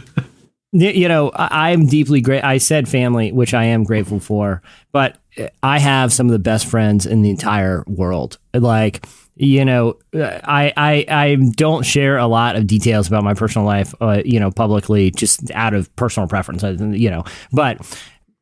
You 0.72 1.08
know, 1.08 1.30
I, 1.32 1.72
I'm 1.72 1.88
deeply 1.88 2.22
great. 2.22 2.44
I 2.44 2.60
said 2.60 2.88
family, 2.88 3.32
which 3.32 3.56
I 3.56 3.64
am 3.66 3.84
grateful 3.84 4.20
for, 4.20 4.62
but 4.92 5.18
I 5.64 5.80
have 5.80 6.14
some 6.14 6.28
of 6.28 6.32
the 6.32 6.38
best 6.38 6.68
friends 6.68 7.08
in 7.08 7.24
the 7.24 7.32
entire 7.32 7.84
world. 7.88 8.38
Like, 8.54 9.04
you 9.42 9.64
know, 9.66 9.98
I 10.14 10.74
I, 10.76 11.06
I 11.08 11.36
don't 11.56 11.84
share 11.86 12.18
a 12.18 12.28
lot 12.28 12.56
of 12.58 12.68
details 12.68 13.08
about 13.08 13.24
my 13.24 13.34
personal 13.34 13.66
life, 13.66 13.96
uh, 14.02 14.22
you 14.26 14.40
know, 14.40 14.52
publicly, 14.52 15.12
just 15.12 15.50
out 15.52 15.74
of 15.74 15.94
personal 15.96 16.28
preference, 16.28 16.62
you 16.64 17.10
know. 17.10 17.24
But 17.54 17.80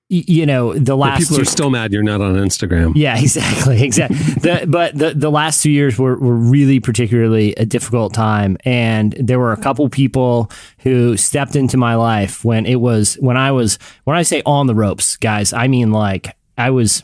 you 0.10 0.46
know, 0.46 0.74
the 0.74 0.80
But 0.80 0.96
last 0.96 1.20
people 1.20 1.36
two- 1.36 1.42
are 1.42 1.46
still 1.46 1.70
mad 1.70 1.92
you're 1.92 2.02
not 2.02 2.22
on 2.22 2.36
Instagram. 2.36 2.94
yeah, 2.96 3.20
exactly, 3.22 3.84
exactly. 3.84 4.18
the, 4.18 4.66
but 4.68 4.98
the 4.98 5.14
the 5.14 5.30
last 5.30 5.62
two 5.62 5.70
years 5.70 6.00
were, 6.00 6.18
were 6.18 6.34
really 6.36 6.80
particularly 6.80 7.54
a 7.56 7.66
difficult 7.66 8.14
time, 8.14 8.58
and 8.64 9.12
there 9.20 9.38
were 9.38 9.52
a 9.52 9.58
couple 9.58 9.88
people 9.90 10.50
who 10.80 11.16
stepped 11.18 11.56
into 11.58 11.76
my 11.78 11.96
life 11.96 12.44
when 12.46 12.66
it 12.66 12.78
was 12.82 13.16
when 13.16 13.36
I 13.38 13.52
was 13.52 13.78
when 14.06 14.16
I 14.16 14.24
say 14.24 14.42
on 14.46 14.66
the 14.68 14.76
ropes, 14.76 15.18
guys, 15.18 15.52
I 15.54 15.68
mean 15.68 15.92
like 15.92 16.36
I 16.58 16.70
was 16.72 17.04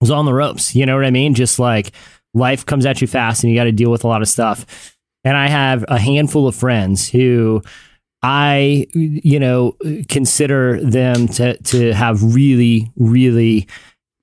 was 0.00 0.10
on 0.10 0.24
the 0.24 0.32
ropes. 0.34 0.74
You 0.74 0.86
know 0.86 0.96
what 0.96 1.04
I 1.04 1.10
mean? 1.10 1.34
Just 1.34 1.58
like 1.58 1.92
life 2.34 2.66
comes 2.66 2.86
at 2.86 3.00
you 3.00 3.06
fast, 3.06 3.42
and 3.42 3.52
you 3.52 3.58
got 3.58 3.64
to 3.64 3.72
deal 3.72 3.90
with 3.90 4.04
a 4.04 4.08
lot 4.08 4.22
of 4.22 4.28
stuff. 4.28 4.96
And 5.24 5.36
I 5.36 5.48
have 5.48 5.84
a 5.88 5.98
handful 5.98 6.48
of 6.48 6.54
friends 6.54 7.08
who 7.08 7.62
I, 8.22 8.86
you 8.92 9.38
know, 9.38 9.76
consider 10.08 10.80
them 10.80 11.28
to 11.28 11.56
to 11.56 11.92
have 11.92 12.34
really, 12.34 12.90
really 12.96 13.68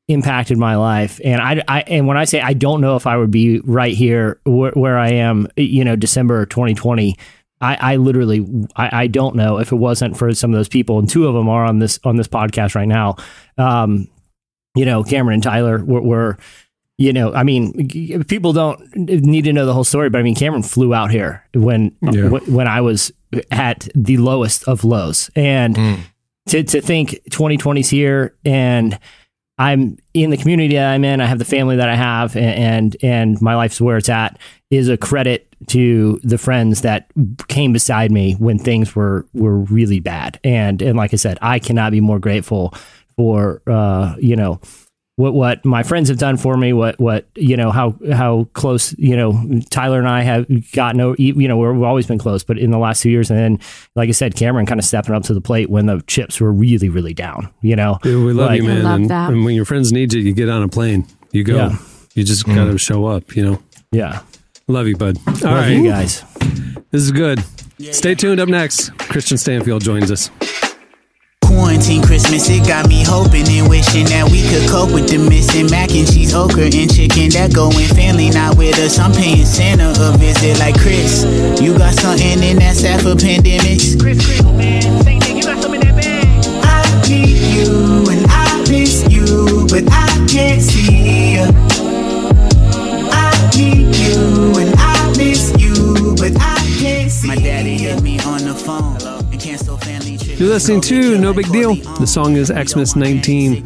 impacted 0.07 0.57
my 0.57 0.75
life. 0.75 1.21
And 1.23 1.41
I, 1.41 1.63
I 1.67 1.81
and 1.81 2.07
when 2.07 2.17
I 2.17 2.25
say 2.25 2.41
I 2.41 2.53
don't 2.53 2.81
know 2.81 2.95
if 2.95 3.05
I 3.05 3.17
would 3.17 3.31
be 3.31 3.59
right 3.59 3.93
here 3.93 4.39
where, 4.43 4.71
where 4.71 4.97
I 4.97 5.09
am, 5.09 5.47
you 5.55 5.83
know, 5.85 5.95
December 5.95 6.45
2020. 6.45 7.17
I, 7.61 7.93
I 7.93 7.95
literally 7.97 8.47
I, 8.77 9.03
I 9.03 9.07
don't 9.07 9.35
know 9.35 9.59
if 9.59 9.73
it 9.73 9.75
wasn't 9.75 10.17
for 10.17 10.33
some 10.33 10.51
of 10.53 10.57
those 10.57 10.69
people, 10.69 10.97
and 10.97 11.09
two 11.09 11.27
of 11.27 11.33
them 11.33 11.49
are 11.49 11.65
on 11.65 11.79
this 11.79 11.99
on 12.05 12.15
this 12.15 12.27
podcast 12.27 12.73
right 12.73 12.87
now. 12.87 13.17
Um, 13.57 14.07
you 14.75 14.85
know, 14.85 15.03
Cameron 15.03 15.35
and 15.35 15.43
Tyler 15.43 15.83
were, 15.83 15.99
were 15.99 16.37
you 16.99 17.13
know, 17.13 17.33
I 17.33 17.43
mean, 17.43 17.87
people 18.27 18.51
don't 18.53 18.79
need 18.95 19.45
to 19.45 19.53
know 19.53 19.65
the 19.65 19.73
whole 19.73 19.85
story, 19.85 20.09
but 20.09 20.19
I 20.19 20.23
mean, 20.23 20.35
Cameron 20.35 20.63
flew 20.63 20.93
out 20.93 21.11
here 21.11 21.43
when 21.53 21.95
Yeah. 22.01 22.27
wh- 22.27 22.47
when 22.53 22.67
I 22.67 22.81
was 22.81 23.11
at 23.51 23.87
the 23.95 24.17
lowest 24.17 24.67
of 24.67 24.83
lows, 24.83 25.31
and 25.35 25.75
to 26.47 26.61
to 26.63 26.81
think 26.81 27.19
2020's 27.31 27.89
here, 27.89 28.35
and 28.43 28.99
I'm 29.57 29.97
in 30.13 30.29
the 30.29 30.37
community 30.37 30.75
that 30.75 30.91
I'm 30.93 31.03
in, 31.05 31.21
I 31.21 31.25
have 31.25 31.39
the 31.39 31.45
family 31.45 31.75
that 31.77 31.87
I 31.89 31.95
have, 31.95 32.35
a- 32.35 32.39
and 32.39 32.95
and 33.01 33.41
my 33.41 33.55
life's 33.55 33.79
where 33.79 33.97
it's 33.97 34.09
at, 34.09 34.37
is 34.69 34.89
a 34.89 34.97
credit 34.97 35.45
to 35.67 36.19
the 36.23 36.37
friends 36.37 36.81
that 36.81 37.07
came 37.47 37.71
beside 37.73 38.11
me 38.11 38.33
when 38.39 38.57
things 38.59 38.93
were 38.95 39.25
were 39.33 39.57
really 39.59 39.99
bad, 40.01 40.37
and 40.43 40.81
and 40.81 40.97
like 40.97 41.13
I 41.13 41.17
said, 41.17 41.37
I 41.41 41.59
cannot 41.59 41.91
be 41.91 42.01
more 42.01 42.19
grateful 42.19 42.73
for 43.15 43.61
uh, 43.67 44.15
you 44.19 44.35
know 44.35 44.59
what 45.19 45.33
what 45.33 45.65
my 45.65 45.83
friends 45.83 46.07
have 46.07 46.17
done 46.17 46.37
for 46.37 46.55
me, 46.55 46.71
what 46.71 46.97
what 46.97 47.27
you 47.35 47.57
know 47.57 47.71
how 47.71 47.93
how 48.13 48.47
close 48.53 48.95
you 48.97 49.17
know 49.17 49.59
Tyler 49.69 49.99
and 49.99 50.07
I 50.07 50.21
have 50.21 50.47
gotten. 50.71 51.01
o- 51.01 51.15
You 51.17 51.45
know 51.47 51.57
we're, 51.57 51.73
we've 51.73 51.83
always 51.83 52.07
been 52.07 52.17
close, 52.17 52.41
but 52.41 52.57
in 52.57 52.71
the 52.71 52.77
last 52.77 53.01
two 53.03 53.09
years, 53.09 53.29
and 53.29 53.37
then 53.37 53.59
like 53.95 54.07
I 54.07 54.13
said, 54.13 54.35
Cameron 54.35 54.65
kind 54.65 54.79
of 54.79 54.85
stepping 54.85 55.13
up 55.13 55.23
to 55.23 55.33
the 55.33 55.41
plate 55.41 55.69
when 55.69 55.87
the 55.87 56.01
chips 56.07 56.39
were 56.39 56.53
really 56.53 56.87
really 56.87 57.13
down. 57.13 57.49
You 57.61 57.75
know, 57.75 57.99
Dude, 58.01 58.25
we 58.25 58.31
love 58.31 58.47
Like- 58.51 58.61
you, 58.61 58.67
man. 58.67 58.77
I 58.77 58.81
love 58.91 58.99
and, 59.01 59.09
that. 59.09 59.29
and 59.31 59.43
when 59.43 59.55
your 59.55 59.65
friends 59.65 59.91
need 59.91 60.13
you, 60.13 60.21
you 60.21 60.33
get 60.33 60.47
on 60.47 60.63
a 60.63 60.69
plane. 60.69 61.05
You 61.33 61.43
go. 61.43 61.57
Yeah. 61.57 61.77
You 62.15 62.23
just 62.23 62.45
mm. 62.45 62.55
got 62.55 62.65
to 62.71 62.77
show 62.77 63.05
up, 63.05 63.35
you 63.35 63.43
know. 63.43 63.61
yeah. 63.91 64.21
Love 64.67 64.87
you, 64.87 64.95
bud. 64.95 65.17
All 65.27 65.33
Love 65.33 65.43
right. 65.43 65.69
you 65.69 65.83
guys. 65.89 66.23
This 66.91 67.01
is 67.03 67.11
good. 67.11 67.43
Stay 67.91 68.15
tuned. 68.15 68.39
Up 68.39 68.47
next, 68.47 68.91
Kristian 69.11 69.37
Stanfill 69.37 69.81
joins 69.81 70.11
us. 70.11 70.29
Quarantine 71.69 72.01
Christmas, 72.01 72.49
it 72.49 72.65
got 72.65 72.89
me 72.89 73.03
hoping 73.05 73.47
and 73.47 73.69
wishing 73.69 74.05
that 74.09 74.25
we 74.25 74.41
could 74.49 74.67
cope 74.67 74.89
with 74.89 75.05
the 75.07 75.19
missing 75.21 75.69
mac 75.69 75.93
and 75.93 76.01
cheese, 76.09 76.33
okra 76.33 76.65
and 76.65 76.89
chicken 76.89 77.29
that 77.37 77.53
go 77.53 77.69
in 77.77 77.85
family 77.93 78.31
not 78.31 78.57
with 78.57 78.73
us. 78.79 78.97
I'm 78.97 79.13
paying 79.13 79.45
Santa 79.45 79.93
a 80.01 80.17
visit 80.17 80.57
like 80.57 80.73
Chris. 80.81 81.29
You 81.61 81.77
got 81.77 81.93
something 81.93 82.41
in 82.41 82.57
that 82.57 82.73
staff 82.73 83.05
for 83.05 83.13
pandemics? 83.13 83.93
Chris, 84.01 84.17
Chris, 84.17 84.41
man, 84.57 84.81
say 85.05 85.21
nigga, 85.21 85.37
you 85.37 85.43
got 85.45 85.61
something 85.61 85.79
in 85.79 85.93
that 85.93 86.01
bag. 86.01 86.25
I 86.65 86.81
need 87.05 87.37
you 87.53 88.01
and 88.09 88.25
I 88.25 88.65
miss 88.65 89.05
you, 89.05 89.69
but 89.69 89.85
I 89.93 90.09
can't 90.25 90.65
see 90.65 91.37
ya. 91.37 91.53
I 93.13 93.29
need 93.53 93.93
you 93.93 94.57
and 94.57 94.73
I 94.73 95.13
miss 95.21 95.53
you, 95.61 96.17
but 96.17 96.33
I 96.33 96.57
can't 96.81 97.11
see 97.13 97.27
My 97.27 97.35
daddy 97.37 97.77
hit 97.77 98.01
me 98.01 98.17
on 98.25 98.41
the 98.41 98.57
phone 98.57 98.97
and 98.97 98.97
canceled 98.97 98.99
family 98.99 99.09
trips. 99.09 99.18
You're 100.39 100.47
listening 100.47 100.79
to 100.83 101.17
No 101.17 101.33
Big 101.33 101.51
Deal. 101.51 101.75
The 101.75 102.07
song 102.07 102.37
is 102.37 102.47
Xmas 102.47 102.95
19. 102.95 103.61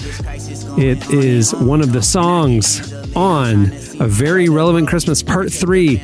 It 0.80 1.08
is 1.12 1.54
one 1.54 1.82
of 1.82 1.94
the 1.94 2.02
songs 2.02 2.92
on 3.16 3.66
a 4.00 4.08
very 4.08 4.50
relevant 4.50 4.88
Christmas 4.88 5.22
part 5.22 5.54
three. 5.54 6.04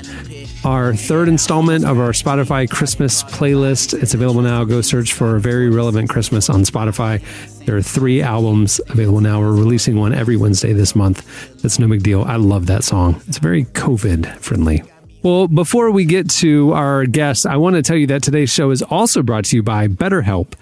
our 0.63 0.93
third 0.93 1.27
installment 1.27 1.85
of 1.85 1.97
our 1.97 2.11
Spotify 2.11 2.69
Christmas 2.69 3.23
playlist. 3.23 3.99
It's 3.99 4.13
available 4.13 4.43
now. 4.43 4.63
Go 4.63 4.81
search 4.81 5.13
for 5.13 5.37
A 5.37 5.39
Very 5.39 5.71
Relevant 5.71 6.07
Christmas 6.07 6.51
on 6.51 6.61
Spotify. 6.61 7.19
There 7.65 7.75
are 7.75 7.81
three 7.81 8.21
albums 8.21 8.79
available 8.89 9.21
now. 9.21 9.39
We're 9.39 9.53
releasing 9.53 9.97
one 9.97 10.13
every 10.13 10.37
Wednesday 10.37 10.73
this 10.73 10.95
month. 10.95 11.25
That's 11.63 11.79
no 11.79 11.87
big 11.87 12.03
deal. 12.03 12.23
I 12.25 12.35
love 12.35 12.67
that 12.67 12.83
song. 12.83 13.21
It's 13.27 13.39
very 13.39 13.65
COVID 13.65 14.37
friendly. 14.37 14.83
Well, 15.21 15.49
before 15.49 15.91
we 15.91 16.05
get 16.05 16.29
to 16.29 16.71
our 16.71 17.05
guest, 17.05 17.45
I 17.45 17.57
want 17.57 17.75
to 17.75 17.81
tell 17.81 17.97
you 17.97 18.07
that 18.07 18.23
today's 18.23 18.49
show 18.49 18.71
is 18.71 18.81
also 18.81 19.21
brought 19.21 19.43
to 19.45 19.57
you 19.57 19.61
by 19.61 19.89
BetterHelp. 19.89 20.53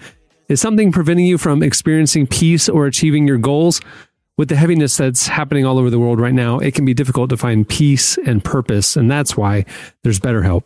Is 0.48 0.60
something 0.60 0.90
preventing 0.90 1.26
you 1.26 1.38
from 1.38 1.62
experiencing 1.62 2.26
peace 2.26 2.68
or 2.68 2.86
achieving 2.86 3.24
your 3.24 3.38
goals? 3.38 3.80
With 4.36 4.48
the 4.48 4.56
heaviness 4.56 4.96
that's 4.96 5.28
happening 5.28 5.64
all 5.64 5.78
over 5.78 5.90
the 5.90 5.98
world 6.00 6.18
right 6.18 6.34
now, 6.34 6.58
it 6.58 6.74
can 6.74 6.84
be 6.84 6.92
difficult 6.92 7.30
to 7.30 7.36
find 7.36 7.68
peace 7.68 8.18
and 8.18 8.42
purpose, 8.42 8.96
and 8.96 9.08
that's 9.08 9.36
why 9.36 9.64
there's 10.02 10.18
BetterHelp. 10.18 10.64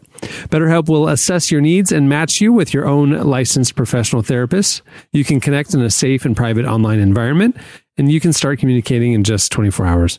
BetterHelp 0.48 0.88
will 0.88 1.08
assess 1.08 1.50
your 1.50 1.60
needs 1.60 1.92
and 1.92 2.08
match 2.08 2.40
you 2.40 2.50
with 2.50 2.72
your 2.72 2.86
own 2.86 3.10
licensed 3.10 3.74
professional 3.74 4.22
therapist. 4.22 4.80
You 5.12 5.24
can 5.24 5.38
connect 5.38 5.74
in 5.74 5.82
a 5.82 5.90
safe 5.90 6.24
and 6.24 6.34
private 6.34 6.64
online 6.64 6.98
environment, 6.98 7.58
and 7.98 8.10
you 8.10 8.20
can 8.20 8.32
start 8.32 8.58
communicating 8.58 9.12
in 9.12 9.22
just 9.22 9.52
24 9.52 9.86
hours. 9.86 10.18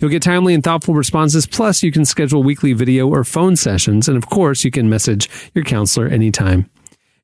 You'll 0.00 0.10
get 0.10 0.22
timely 0.22 0.54
and 0.54 0.62
thoughtful 0.62 0.94
responses, 0.94 1.46
plus, 1.46 1.82
you 1.82 1.92
can 1.92 2.04
schedule 2.04 2.42
weekly 2.42 2.72
video 2.72 3.08
or 3.08 3.24
phone 3.24 3.56
sessions, 3.56 4.08
and 4.08 4.16
of 4.16 4.28
course, 4.28 4.64
you 4.64 4.70
can 4.70 4.88
message 4.88 5.28
your 5.54 5.64
counselor 5.64 6.06
anytime. 6.08 6.70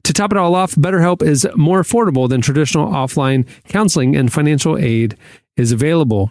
To 0.04 0.12
top 0.12 0.32
it 0.32 0.38
all 0.38 0.54
off, 0.54 0.74
BetterHelp 0.74 1.22
is 1.22 1.46
more 1.54 1.82
affordable 1.82 2.28
than 2.28 2.40
traditional 2.40 2.88
offline 2.88 3.46
counseling 3.68 4.16
and 4.16 4.32
financial 4.32 4.78
aid 4.78 5.16
is 5.56 5.72
available. 5.72 6.30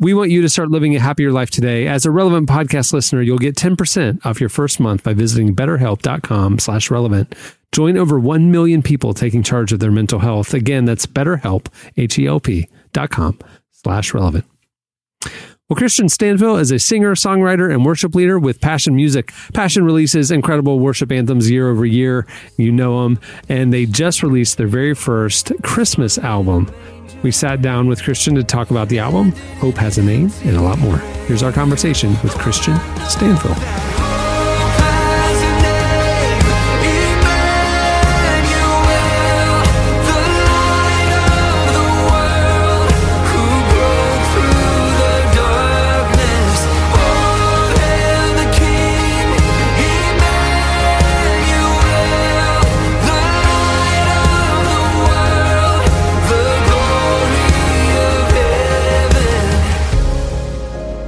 We 0.00 0.12
want 0.12 0.30
you 0.30 0.42
to 0.42 0.48
start 0.48 0.70
living 0.70 0.94
a 0.96 1.00
happier 1.00 1.30
life 1.30 1.50
today. 1.50 1.86
As 1.86 2.04
a 2.04 2.10
relevant 2.10 2.48
podcast 2.48 2.92
listener, 2.92 3.22
you'll 3.22 3.38
get 3.38 3.54
10% 3.54 4.26
off 4.26 4.40
your 4.40 4.48
first 4.48 4.80
month 4.80 5.04
by 5.04 5.14
visiting 5.14 5.54
betterhelp.com 5.54 6.58
slash 6.58 6.90
relevant. 6.90 7.34
Join 7.72 7.96
over 7.96 8.18
1 8.18 8.50
million 8.50 8.82
people 8.82 9.14
taking 9.14 9.42
charge 9.42 9.72
of 9.72 9.80
their 9.80 9.92
mental 9.92 10.18
health. 10.18 10.52
Again, 10.52 10.84
that's 10.84 11.06
betterhelp, 11.06 11.68
H-E-L-P 11.96 12.68
dot 12.92 13.10
com 13.10 13.38
slash 13.72 14.12
relevant. 14.12 14.44
Well, 15.70 15.78
Kristian 15.78 16.10
Stanfill 16.10 16.60
is 16.60 16.70
a 16.70 16.78
singer, 16.78 17.14
songwriter, 17.14 17.72
and 17.72 17.86
worship 17.86 18.14
leader 18.14 18.38
with 18.38 18.60
Passion 18.60 18.94
Music. 18.94 19.32
Passion 19.54 19.82
releases 19.82 20.30
incredible 20.30 20.78
worship 20.78 21.10
anthems 21.10 21.50
year 21.50 21.70
over 21.70 21.86
year. 21.86 22.26
You 22.58 22.70
know 22.70 23.02
them. 23.02 23.18
And 23.48 23.72
they 23.72 23.86
just 23.86 24.22
released 24.22 24.58
their 24.58 24.66
very 24.66 24.94
first 24.94 25.52
Christmas 25.62 26.18
album. 26.18 26.70
We 27.22 27.30
sat 27.30 27.62
down 27.62 27.88
with 27.88 28.02
Kristian 28.02 28.34
to 28.34 28.44
talk 28.44 28.70
about 28.72 28.90
the 28.90 28.98
album, 28.98 29.32
Hope 29.56 29.78
Has 29.78 29.96
a 29.96 30.02
Name, 30.02 30.30
and 30.42 30.54
a 30.54 30.60
lot 30.60 30.78
more. 30.80 30.98
Here's 31.28 31.42
our 31.42 31.52
conversation 31.52 32.10
with 32.10 32.34
Kristian 32.34 32.76
Stanfill. 33.06 34.13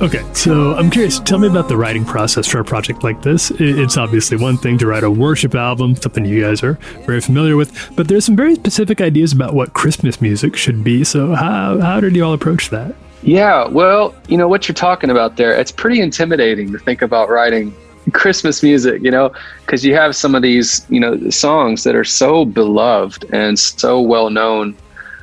Okay, 0.03 0.22
so 0.34 0.74
I'm 0.74 0.90
curious. 0.90 1.20
Tell 1.20 1.38
me 1.38 1.49
about 1.49 1.68
the 1.68 1.76
writing 1.78 2.05
process 2.05 2.47
for 2.47 2.61
a 2.61 2.64
project 2.64 3.03
like 3.03 3.22
this. 3.22 3.51
It's 3.53 3.97
obviously 3.97 4.36
one 4.36 4.59
thing 4.59 4.76
to 4.76 4.86
write 4.86 5.05
a 5.05 5.11
worship 5.11 5.55
album, 5.55 5.97
something 5.97 6.26
you 6.26 6.42
guys 6.42 6.62
are 6.62 6.74
very 7.07 7.22
familiar 7.22 7.57
with, 7.57 7.72
but 7.97 8.07
there's 8.07 8.26
some 8.26 8.36
very 8.36 8.57
specific 8.57 9.01
ideas 9.01 9.32
about 9.32 9.55
what 9.55 9.72
Christmas 9.72 10.20
music 10.20 10.55
should 10.55 10.84
be. 10.84 11.03
So 11.03 11.34
how 11.34 11.78
how 11.80 11.99
did 12.01 12.14
you 12.14 12.22
all 12.22 12.34
approach 12.34 12.68
that? 12.68 12.94
Yeah, 13.22 13.68
well, 13.68 14.14
you 14.28 14.36
know 14.36 14.49
what 14.49 14.68
you're 14.68 14.74
talking 14.74 15.09
about 15.09 15.38
there. 15.38 15.59
It's 15.59 15.72
pretty 15.72 16.03
intimidating 16.03 16.72
to 16.72 16.78
think 16.78 17.01
about 17.01 17.30
writing 17.30 17.74
Christmas 18.12 18.62
music, 18.62 19.03
you 19.03 19.11
know, 19.11 19.32
because 19.64 19.82
you 19.82 19.94
have 19.94 20.14
some 20.14 20.34
of 20.34 20.42
these, 20.42 20.84
you 20.90 21.01
know, 21.01 21.30
songs 21.30 21.84
that 21.84 21.94
are 21.94 22.05
so 22.05 22.44
beloved 22.44 23.24
and 23.32 23.59
so 23.59 24.03
well 24.03 24.28
known, 24.28 24.76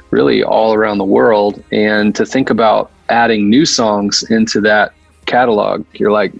really 0.09 0.43
all 0.43 0.73
around 0.73 0.97
the 0.97 1.05
world. 1.05 1.63
And 1.71 2.15
to 2.15 2.25
think 2.25 2.49
about 2.49 2.89
adding 3.09 3.49
new 3.49 3.65
songs 3.65 4.23
into 4.29 4.61
that 4.61 4.93
catalog, 5.25 5.85
you're 5.93 6.11
like, 6.11 6.33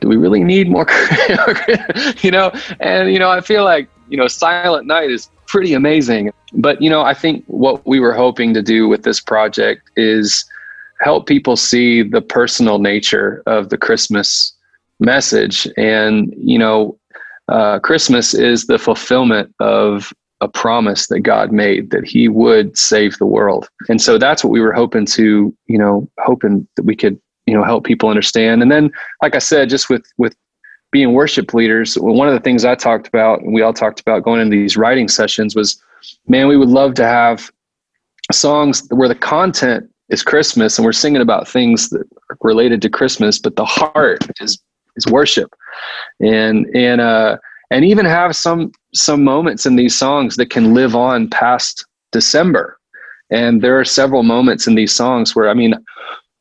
do 0.00 0.08
we 0.08 0.16
really 0.16 0.44
need 0.44 0.70
more? 0.70 0.86
you 2.20 2.30
know, 2.30 2.52
and 2.80 3.12
you 3.12 3.18
know, 3.18 3.30
I 3.30 3.40
feel 3.40 3.64
like 3.64 3.88
you 4.08 4.16
know, 4.16 4.26
Silent 4.26 4.86
Night 4.86 5.10
is 5.10 5.28
pretty 5.46 5.74
amazing. 5.74 6.32
But 6.52 6.80
you 6.80 6.88
know, 6.88 7.02
I 7.02 7.14
think 7.14 7.44
what 7.46 7.86
we 7.86 8.00
were 8.00 8.14
hoping 8.14 8.54
to 8.54 8.62
do 8.62 8.88
with 8.88 9.02
this 9.02 9.20
project 9.20 9.90
is 9.96 10.44
help 11.00 11.26
people 11.26 11.56
see 11.56 12.02
the 12.02 12.20
personal 12.20 12.78
nature 12.78 13.42
of 13.46 13.68
the 13.68 13.78
Christmas 13.78 14.52
message. 15.00 15.66
And, 15.76 16.34
you 16.36 16.58
know, 16.58 16.98
uh, 17.48 17.78
Christmas 17.78 18.34
is 18.34 18.66
the 18.66 18.78
fulfillment 18.78 19.54
of 19.60 20.12
a 20.40 20.48
promise 20.48 21.08
that 21.08 21.20
God 21.20 21.52
made 21.52 21.90
that 21.90 22.04
he 22.04 22.28
would 22.28 22.78
save 22.78 23.18
the 23.18 23.26
world. 23.26 23.68
And 23.88 24.00
so 24.00 24.18
that's 24.18 24.44
what 24.44 24.50
we 24.50 24.60
were 24.60 24.72
hoping 24.72 25.06
to, 25.06 25.54
you 25.66 25.78
know, 25.78 26.08
hoping 26.20 26.66
that 26.76 26.84
we 26.84 26.94
could, 26.94 27.20
you 27.46 27.54
know, 27.54 27.64
help 27.64 27.84
people 27.84 28.08
understand. 28.08 28.62
And 28.62 28.70
then, 28.70 28.90
like 29.22 29.34
I 29.34 29.40
said, 29.40 29.68
just 29.68 29.88
with, 29.88 30.04
with, 30.16 30.36
being 30.90 31.12
worship 31.12 31.52
leaders, 31.52 31.96
one 31.96 32.28
of 32.28 32.34
the 32.34 32.40
things 32.40 32.64
I 32.64 32.74
talked 32.74 33.08
about, 33.08 33.42
and 33.42 33.52
we 33.52 33.60
all 33.60 33.74
talked 33.74 34.00
about 34.00 34.22
going 34.22 34.40
into 34.40 34.56
these 34.56 34.76
writing 34.76 35.06
sessions, 35.06 35.54
was, 35.54 35.78
man, 36.28 36.48
we 36.48 36.56
would 36.56 36.70
love 36.70 36.94
to 36.94 37.04
have 37.04 37.50
songs 38.32 38.86
where 38.90 39.06
the 39.08 39.14
content 39.14 39.90
is 40.08 40.22
Christmas 40.22 40.78
and 40.78 40.86
we're 40.86 40.92
singing 40.92 41.20
about 41.20 41.46
things 41.46 41.90
that 41.90 42.06
are 42.30 42.38
related 42.40 42.80
to 42.82 42.88
Christmas, 42.88 43.38
but 43.38 43.56
the 43.56 43.64
heart 43.64 44.26
is 44.40 44.58
is 44.96 45.06
worship, 45.06 45.54
and 46.20 46.66
and 46.74 47.00
uh, 47.00 47.38
and 47.70 47.84
even 47.84 48.06
have 48.06 48.34
some 48.34 48.72
some 48.94 49.22
moments 49.22 49.66
in 49.66 49.76
these 49.76 49.96
songs 49.96 50.36
that 50.36 50.50
can 50.50 50.74
live 50.74 50.94
on 50.94 51.28
past 51.28 51.86
December. 52.12 52.78
And 53.30 53.60
there 53.62 53.78
are 53.78 53.84
several 53.84 54.22
moments 54.22 54.66
in 54.66 54.74
these 54.74 54.92
songs 54.92 55.36
where 55.36 55.48
I 55.48 55.54
mean, 55.54 55.74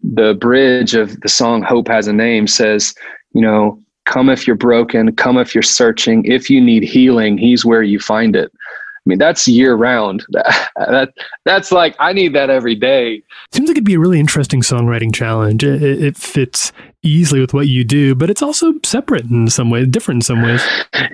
the 0.02 0.36
bridge 0.36 0.94
of 0.94 1.20
the 1.22 1.30
song 1.30 1.62
"Hope 1.62 1.88
Has 1.88 2.08
a 2.08 2.14
Name" 2.14 2.48
says, 2.48 2.94
you 3.34 3.42
know, 3.42 3.82
come 4.06 4.30
if 4.30 4.48
you're 4.48 4.56
broken, 4.56 5.14
come 5.16 5.38
if 5.38 5.54
you're 5.54 5.62
searching, 5.62 6.26
if 6.26 6.50
you 6.50 6.62
need 6.62 6.84
healing, 6.84 7.38
He's 7.38 7.66
where 7.66 7.84
you 7.84 8.00
find 8.00 8.36
it. 8.36 8.52
I 8.54 9.10
mean, 9.10 9.20
that's 9.20 9.48
year 9.48 9.76
round. 9.76 10.26
That, 10.78 10.92
that 10.92 11.10
that's 11.44 11.72
like 11.72 11.96
I 11.98 12.14
need 12.14 12.36
that 12.36 12.52
every 12.52 12.76
day. 12.76 13.24
Seems 13.52 13.68
like 13.68 13.78
it'd 13.78 13.84
be 13.84 13.96
a 13.96 14.00
really 14.00 14.20
interesting 14.20 14.62
songwriting 14.62 15.12
challenge. 15.12 15.64
It, 15.64 15.82
it, 15.82 16.04
it 16.04 16.16
fits 16.16 16.72
easily 17.04 17.42
with 17.42 17.54
what 17.54 17.68
you 17.68 17.84
do, 17.84 18.16
but 18.16 18.30
it's 18.30 18.42
also 18.42 18.74
separate 18.84 19.26
in 19.26 19.50
some 19.50 19.70
ways, 19.70 19.88
different 19.88 20.18
in 20.18 20.22
some 20.22 20.42
ways. 20.42 20.62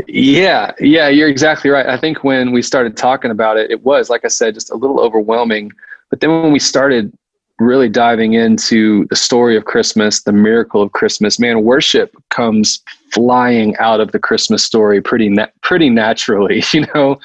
Yeah, 0.07 0.71
yeah, 0.79 1.07
you're 1.07 1.29
exactly 1.29 1.69
right. 1.69 1.85
I 1.85 1.97
think 1.97 2.23
when 2.23 2.51
we 2.51 2.61
started 2.61 2.95
talking 2.97 3.31
about 3.31 3.57
it, 3.57 3.71
it 3.71 3.83
was 3.83 4.09
like 4.09 4.25
I 4.25 4.29
said, 4.29 4.53
just 4.53 4.71
a 4.71 4.75
little 4.75 4.99
overwhelming. 4.99 5.71
But 6.09 6.19
then 6.19 6.29
when 6.29 6.51
we 6.51 6.59
started 6.59 7.11
really 7.59 7.89
diving 7.89 8.33
into 8.33 9.05
the 9.07 9.15
story 9.15 9.55
of 9.55 9.65
Christmas, 9.65 10.23
the 10.23 10.31
miracle 10.31 10.81
of 10.81 10.91
Christmas, 10.91 11.39
man, 11.39 11.63
worship 11.63 12.15
comes 12.29 12.81
flying 13.11 13.75
out 13.77 13.99
of 13.99 14.11
the 14.11 14.19
Christmas 14.19 14.63
story 14.63 15.01
pretty 15.01 15.29
na- 15.29 15.47
pretty 15.61 15.89
naturally, 15.89 16.63
you 16.73 16.85
know. 16.93 17.19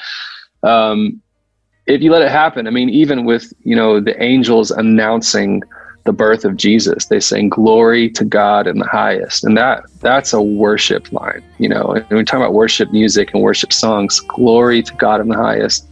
Um, 0.62 1.22
if 1.86 2.02
you 2.02 2.12
let 2.12 2.22
it 2.22 2.30
happen, 2.30 2.66
I 2.66 2.70
mean, 2.70 2.90
even 2.90 3.24
with 3.24 3.52
you 3.64 3.74
know 3.74 4.00
the 4.00 4.20
angels 4.22 4.70
announcing 4.70 5.62
the 6.08 6.12
birth 6.14 6.46
of 6.46 6.56
Jesus, 6.56 7.04
they 7.06 7.20
sing 7.20 7.50
"Glory 7.50 8.08
to 8.10 8.24
God 8.24 8.66
in 8.66 8.78
the 8.78 8.86
highest," 8.86 9.44
and 9.44 9.56
that 9.58 9.84
that's 10.00 10.32
a 10.32 10.40
worship 10.40 11.12
line, 11.12 11.42
you 11.58 11.68
know. 11.68 11.84
And 11.92 12.18
we 12.18 12.24
talk 12.24 12.38
about 12.38 12.54
worship 12.54 12.90
music 12.92 13.34
and 13.34 13.42
worship 13.42 13.74
songs, 13.74 14.18
"Glory 14.20 14.82
to 14.82 14.94
God 14.94 15.20
in 15.20 15.28
the 15.28 15.36
highest," 15.36 15.86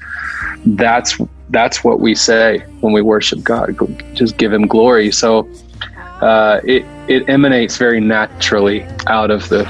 that's 0.64 1.18
that's 1.50 1.84
what 1.84 2.00
we 2.00 2.14
say 2.14 2.64
when 2.80 2.94
we 2.94 3.02
worship 3.02 3.44
God. 3.44 3.76
Just 4.14 4.38
give 4.38 4.52
Him 4.52 4.66
glory. 4.66 5.12
So 5.12 5.46
uh, 6.22 6.60
it 6.64 6.82
it 7.08 7.28
emanates 7.28 7.76
very 7.76 8.00
naturally 8.00 8.86
out 9.06 9.30
of 9.30 9.50
the 9.50 9.64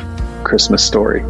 Christmas 0.45 0.85
story. 0.85 1.23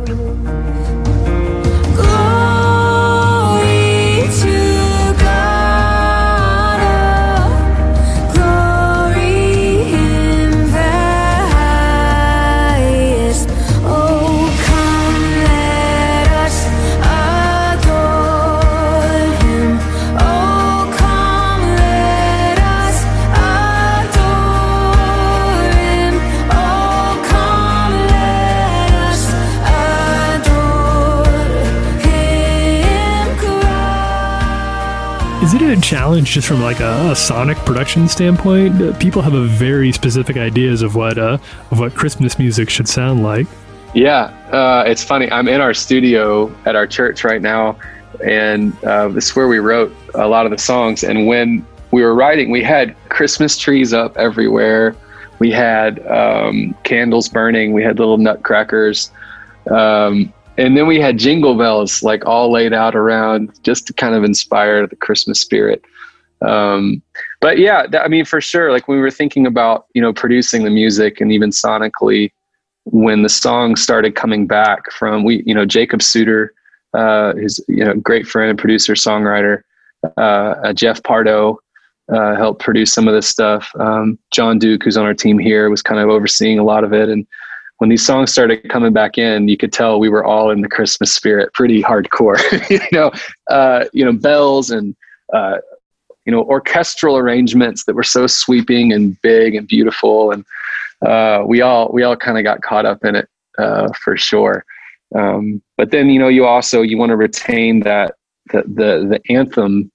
It 35.62 35.78
a 35.78 35.80
challenge 35.80 36.32
just 36.32 36.48
from 36.48 36.60
like 36.60 36.80
a, 36.80 37.10
a 37.10 37.16
sonic 37.16 37.56
production 37.58 38.08
standpoint? 38.08 38.80
Uh, 38.80 38.96
people 38.98 39.22
have 39.22 39.34
a 39.34 39.44
very 39.44 39.92
specific 39.92 40.36
ideas 40.36 40.82
of 40.82 40.94
what 40.94 41.18
uh, 41.18 41.38
of 41.70 41.78
what 41.78 41.94
Christmas 41.94 42.38
music 42.38 42.68
should 42.68 42.88
sound 42.88 43.22
like. 43.22 43.46
Yeah, 43.94 44.24
uh, 44.50 44.84
it's 44.86 45.04
funny. 45.04 45.30
I'm 45.30 45.48
in 45.48 45.60
our 45.60 45.72
studio 45.72 46.54
at 46.66 46.74
our 46.76 46.86
church 46.86 47.24
right 47.24 47.40
now, 47.40 47.78
and 48.24 48.76
uh, 48.84 49.08
this 49.08 49.30
is 49.30 49.36
where 49.36 49.48
we 49.48 49.58
wrote 49.58 49.94
a 50.14 50.26
lot 50.26 50.46
of 50.46 50.52
the 50.52 50.58
songs. 50.58 51.04
And 51.04 51.26
when 51.26 51.64
we 51.90 52.02
were 52.02 52.14
writing, 52.14 52.50
we 52.50 52.62
had 52.62 52.96
Christmas 53.08 53.56
trees 53.56 53.92
up 53.92 54.16
everywhere. 54.16 54.96
We 55.38 55.50
had 55.50 56.04
um, 56.06 56.74
candles 56.82 57.28
burning. 57.28 57.72
We 57.72 57.82
had 57.82 57.98
little 57.98 58.18
nutcrackers. 58.18 59.10
Um, 59.70 60.32
and 60.58 60.76
then 60.76 60.86
we 60.86 61.00
had 61.00 61.18
jingle 61.18 61.56
bells 61.56 62.02
like 62.02 62.24
all 62.26 62.50
laid 62.50 62.72
out 62.72 62.94
around 62.94 63.52
just 63.62 63.86
to 63.86 63.92
kind 63.92 64.14
of 64.14 64.24
inspire 64.24 64.86
the 64.86 64.96
Christmas 64.96 65.40
spirit. 65.40 65.82
Um, 66.42 67.02
but 67.40 67.58
yeah, 67.58 67.86
that, 67.86 68.02
I 68.02 68.08
mean, 68.08 68.24
for 68.24 68.40
sure, 68.40 68.72
like 68.72 68.88
we 68.88 68.98
were 68.98 69.10
thinking 69.10 69.46
about, 69.46 69.86
you 69.94 70.02
know, 70.02 70.12
producing 70.12 70.64
the 70.64 70.70
music 70.70 71.20
and 71.20 71.32
even 71.32 71.50
sonically, 71.50 72.32
when 72.84 73.22
the 73.22 73.28
songs 73.28 73.82
started 73.82 74.14
coming 74.14 74.46
back 74.46 74.90
from 74.92 75.24
we, 75.24 75.42
you 75.44 75.54
know, 75.54 75.64
Jacob 75.64 76.02
Sooter, 76.02 76.54
uh, 76.94 77.34
his, 77.34 77.62
you 77.68 77.84
know, 77.84 77.94
great 77.94 78.26
friend, 78.26 78.56
producer, 78.56 78.94
songwriter, 78.94 79.62
uh, 80.16 80.20
uh, 80.20 80.72
Jeff 80.72 81.02
Pardo, 81.02 81.58
uh, 82.12 82.36
helped 82.36 82.62
produce 82.62 82.92
some 82.92 83.08
of 83.08 83.14
this 83.14 83.26
stuff. 83.26 83.70
Um, 83.80 84.18
John 84.30 84.58
Duke, 84.58 84.84
who's 84.84 84.96
on 84.96 85.04
our 85.04 85.14
team 85.14 85.38
here, 85.38 85.68
was 85.68 85.82
kind 85.82 86.00
of 86.00 86.08
overseeing 86.08 86.58
a 86.58 86.64
lot 86.64 86.84
of 86.84 86.92
it. 86.92 87.08
And 87.08 87.26
when 87.78 87.90
these 87.90 88.04
songs 88.04 88.32
started 88.32 88.68
coming 88.68 88.92
back 88.92 89.18
in, 89.18 89.48
you 89.48 89.56
could 89.56 89.72
tell 89.72 90.00
we 90.00 90.08
were 90.08 90.24
all 90.24 90.50
in 90.50 90.62
the 90.62 90.68
Christmas 90.68 91.14
spirit, 91.14 91.52
pretty 91.52 91.82
hardcore. 91.82 92.38
you 92.70 92.80
know, 92.92 93.10
uh, 93.50 93.84
you 93.92 94.04
know, 94.04 94.12
bells 94.12 94.70
and 94.70 94.96
uh, 95.32 95.58
you 96.24 96.32
know 96.32 96.42
orchestral 96.44 97.16
arrangements 97.16 97.84
that 97.84 97.94
were 97.94 98.02
so 98.02 98.26
sweeping 98.26 98.92
and 98.92 99.20
big 99.22 99.54
and 99.54 99.68
beautiful, 99.68 100.30
and 100.30 100.44
uh, 101.04 101.42
we 101.46 101.60
all 101.60 101.90
we 101.92 102.02
all 102.02 102.16
kind 102.16 102.38
of 102.38 102.44
got 102.44 102.62
caught 102.62 102.86
up 102.86 103.04
in 103.04 103.14
it 103.14 103.28
uh, 103.58 103.88
for 104.02 104.16
sure. 104.16 104.64
Um, 105.14 105.62
but 105.76 105.90
then 105.90 106.08
you 106.08 106.18
know, 106.18 106.28
you 106.28 106.46
also 106.46 106.82
you 106.82 106.96
want 106.96 107.10
to 107.10 107.16
retain 107.16 107.80
that 107.80 108.14
the 108.52 108.62
the, 108.62 109.06
the 109.08 109.32
anthem 109.32 109.90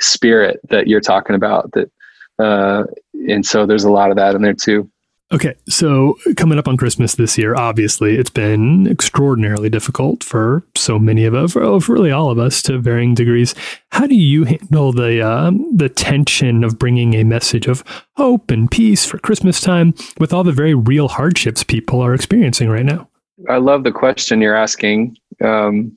spirit 0.00 0.60
that 0.68 0.86
you're 0.86 1.00
talking 1.00 1.36
about 1.36 1.70
that 1.72 1.90
uh 2.38 2.84
and 3.28 3.46
so 3.46 3.64
there's 3.64 3.84
a 3.84 3.90
lot 3.90 4.10
of 4.10 4.16
that 4.16 4.34
in 4.34 4.42
there 4.42 4.52
too 4.52 4.90
Okay, 5.32 5.54
so 5.68 6.16
coming 6.36 6.58
up 6.58 6.68
on 6.68 6.76
Christmas 6.76 7.14
this 7.14 7.36
year, 7.38 7.56
obviously 7.56 8.16
it's 8.16 8.30
been 8.30 8.86
extraordinarily 8.86 9.70
difficult 9.70 10.22
for 10.22 10.62
so 10.76 10.98
many 10.98 11.24
of 11.24 11.34
us, 11.34 11.52
for 11.52 11.80
for 11.80 11.92
really 11.94 12.12
all 12.12 12.30
of 12.30 12.38
us, 12.38 12.62
to 12.62 12.78
varying 12.78 13.14
degrees. 13.14 13.54
How 13.90 14.06
do 14.06 14.14
you 14.14 14.44
handle 14.44 14.92
the 14.92 15.26
um, 15.26 15.66
the 15.74 15.88
tension 15.88 16.62
of 16.62 16.78
bringing 16.78 17.14
a 17.14 17.24
message 17.24 17.66
of 17.66 17.82
hope 18.16 18.50
and 18.50 18.70
peace 18.70 19.04
for 19.06 19.18
Christmas 19.18 19.60
time 19.60 19.94
with 20.20 20.32
all 20.32 20.44
the 20.44 20.52
very 20.52 20.74
real 20.74 21.08
hardships 21.08 21.64
people 21.64 22.00
are 22.00 22.14
experiencing 22.14 22.68
right 22.68 22.84
now? 22.84 23.08
i 23.48 23.56
love 23.56 23.84
the 23.84 23.92
question 23.92 24.40
you're 24.40 24.56
asking 24.56 25.16
um 25.42 25.96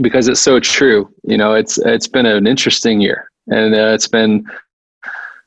because 0.00 0.28
it's 0.28 0.40
so 0.40 0.60
true 0.60 1.12
you 1.24 1.36
know 1.36 1.54
it's 1.54 1.78
it's 1.78 2.08
been 2.08 2.26
an 2.26 2.46
interesting 2.46 3.00
year 3.00 3.30
and 3.48 3.74
uh, 3.74 3.92
it's 3.92 4.08
been 4.08 4.46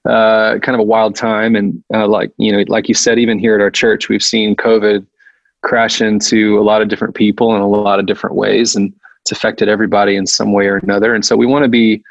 uh, 0.06 0.60
kind 0.60 0.76
of 0.76 0.80
a 0.80 0.84
wild 0.84 1.16
time. 1.16 1.56
And 1.56 1.84
uh, 1.93 2.08
like 2.08 2.32
you 2.38 2.51
know, 2.51 2.64
like 2.68 2.88
you 2.88 2.93
said, 2.93 3.20
even 3.20 3.39
here 3.39 3.56
at 3.56 3.62
our 3.62 3.72
church, 3.72 4.10
we've 4.10 4.24
seen 4.24 4.56
COVID 4.56 5.06
crash 5.64 6.01
into 6.01 6.60
a 6.60 6.64
lot 6.64 6.82
of 6.82 6.89
different 6.89 7.16
people 7.16 7.56
in 7.56 7.62
a 7.62 7.68
lot 7.68 7.99
of 7.99 8.06
different 8.06 8.36
ways, 8.36 8.76
and 8.76 8.93
it's 9.22 9.32
affected 9.32 9.68
everybody 9.68 10.16
in 10.16 10.28
some 10.28 10.53
way 10.53 10.68
or 10.68 10.78
another. 10.78 11.16
And 11.16 11.26
so 11.26 11.36
we 11.36 11.47
want 11.47 11.64
to 11.64 11.70
be, 11.70 12.03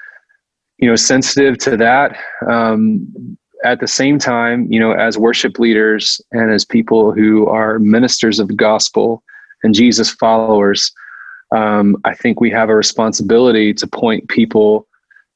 you 0.79 0.89
know, 0.89 0.97
sensitive 0.97 1.59
to 1.59 1.77
that. 1.77 2.17
Um, 2.49 3.39
at 3.65 3.81
the 3.81 3.89
same 3.89 4.19
time, 4.19 4.71
you 4.71 4.79
know, 4.79 4.93
as 4.93 5.17
worship 5.17 5.59
leaders 5.59 6.21
and 6.33 6.51
as 6.51 6.65
people 6.65 7.13
who 7.13 7.47
are 7.47 7.79
ministers 7.79 8.39
of 8.39 8.49
the 8.49 8.55
gospel 8.55 9.23
and 9.63 9.75
Jesus 9.75 10.11
followers, 10.11 10.93
um, 11.55 11.97
I 12.05 12.15
think 12.15 12.41
we 12.41 12.51
have 12.51 12.69
a 12.69 12.75
responsibility 12.75 13.73
to 13.75 13.87
point 13.87 14.29
people 14.29 14.87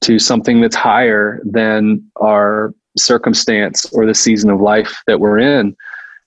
to 0.03 0.18
something 0.18 0.61
that's 0.61 0.76
higher 0.76 1.40
than 1.44 2.05
our 2.20 2.74
circumstance 2.96 3.86
or 3.92 4.07
the 4.07 4.14
season 4.14 4.51
of 4.51 4.61
life 4.61 5.03
that 5.07 5.20
we're 5.20 5.38
in. 5.38 5.76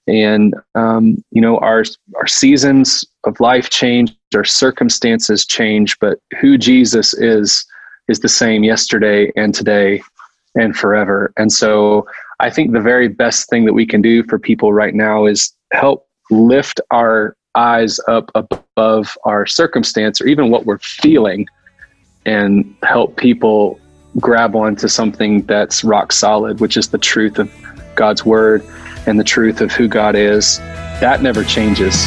And 0.08 0.56
um, 0.76 1.24
you 1.32 1.42
know, 1.42 1.58
our 1.60 1.84
our 2.16 2.28
seasons 2.28 3.06
of 3.24 3.40
life 3.40 3.70
change, 3.70 4.16
our 4.36 4.44
circumstances 4.44 5.46
change, 5.46 5.98
but 6.00 6.20
who 6.40 6.58
Jesus 6.58 7.14
is 7.14 7.66
is 8.08 8.20
the 8.20 8.30
same 8.30 8.64
yesterday 8.64 9.32
and 9.36 9.54
today 9.54 10.02
and 10.56 10.76
forever. 10.76 11.32
And 11.38 11.52
so 11.52 12.08
I 12.40 12.50
think 12.50 12.74
the 12.74 12.82
very 12.82 13.08
best 13.08 13.50
thing 13.50 13.66
that 13.66 13.74
we 13.74 13.86
can 13.86 14.02
do 14.02 14.24
for 14.24 14.40
people 14.40 14.74
right 14.74 14.94
now 14.94 15.26
is 15.26 15.54
help 15.72 16.08
lift 16.30 16.82
our 16.92 17.36
eyes 17.56 18.00
up 18.08 18.32
above 18.36 19.18
our 19.24 19.46
circumstance 19.46 20.20
or 20.20 20.28
even 20.28 20.50
what 20.50 20.66
we're 20.66 20.80
feeling 20.80 21.46
and 22.26 22.76
help 22.84 23.18
people 23.18 23.80
grab 24.20 24.56
onto 24.56 24.88
something 24.88 25.42
that's 25.44 25.84
rock 25.84 26.12
solid, 26.12 26.60
which 26.60 26.78
is 26.78 26.90
the 26.90 26.98
truth 26.98 27.40
of 27.40 27.52
God's 27.96 28.26
word 28.26 28.64
and 29.08 29.20
the 29.20 29.24
truth 29.24 29.62
of 29.62 29.72
who 29.72 29.88
God 29.88 30.16
is. 30.16 30.60
That 31.00 31.22
never 31.22 31.44
changes. 31.44 32.06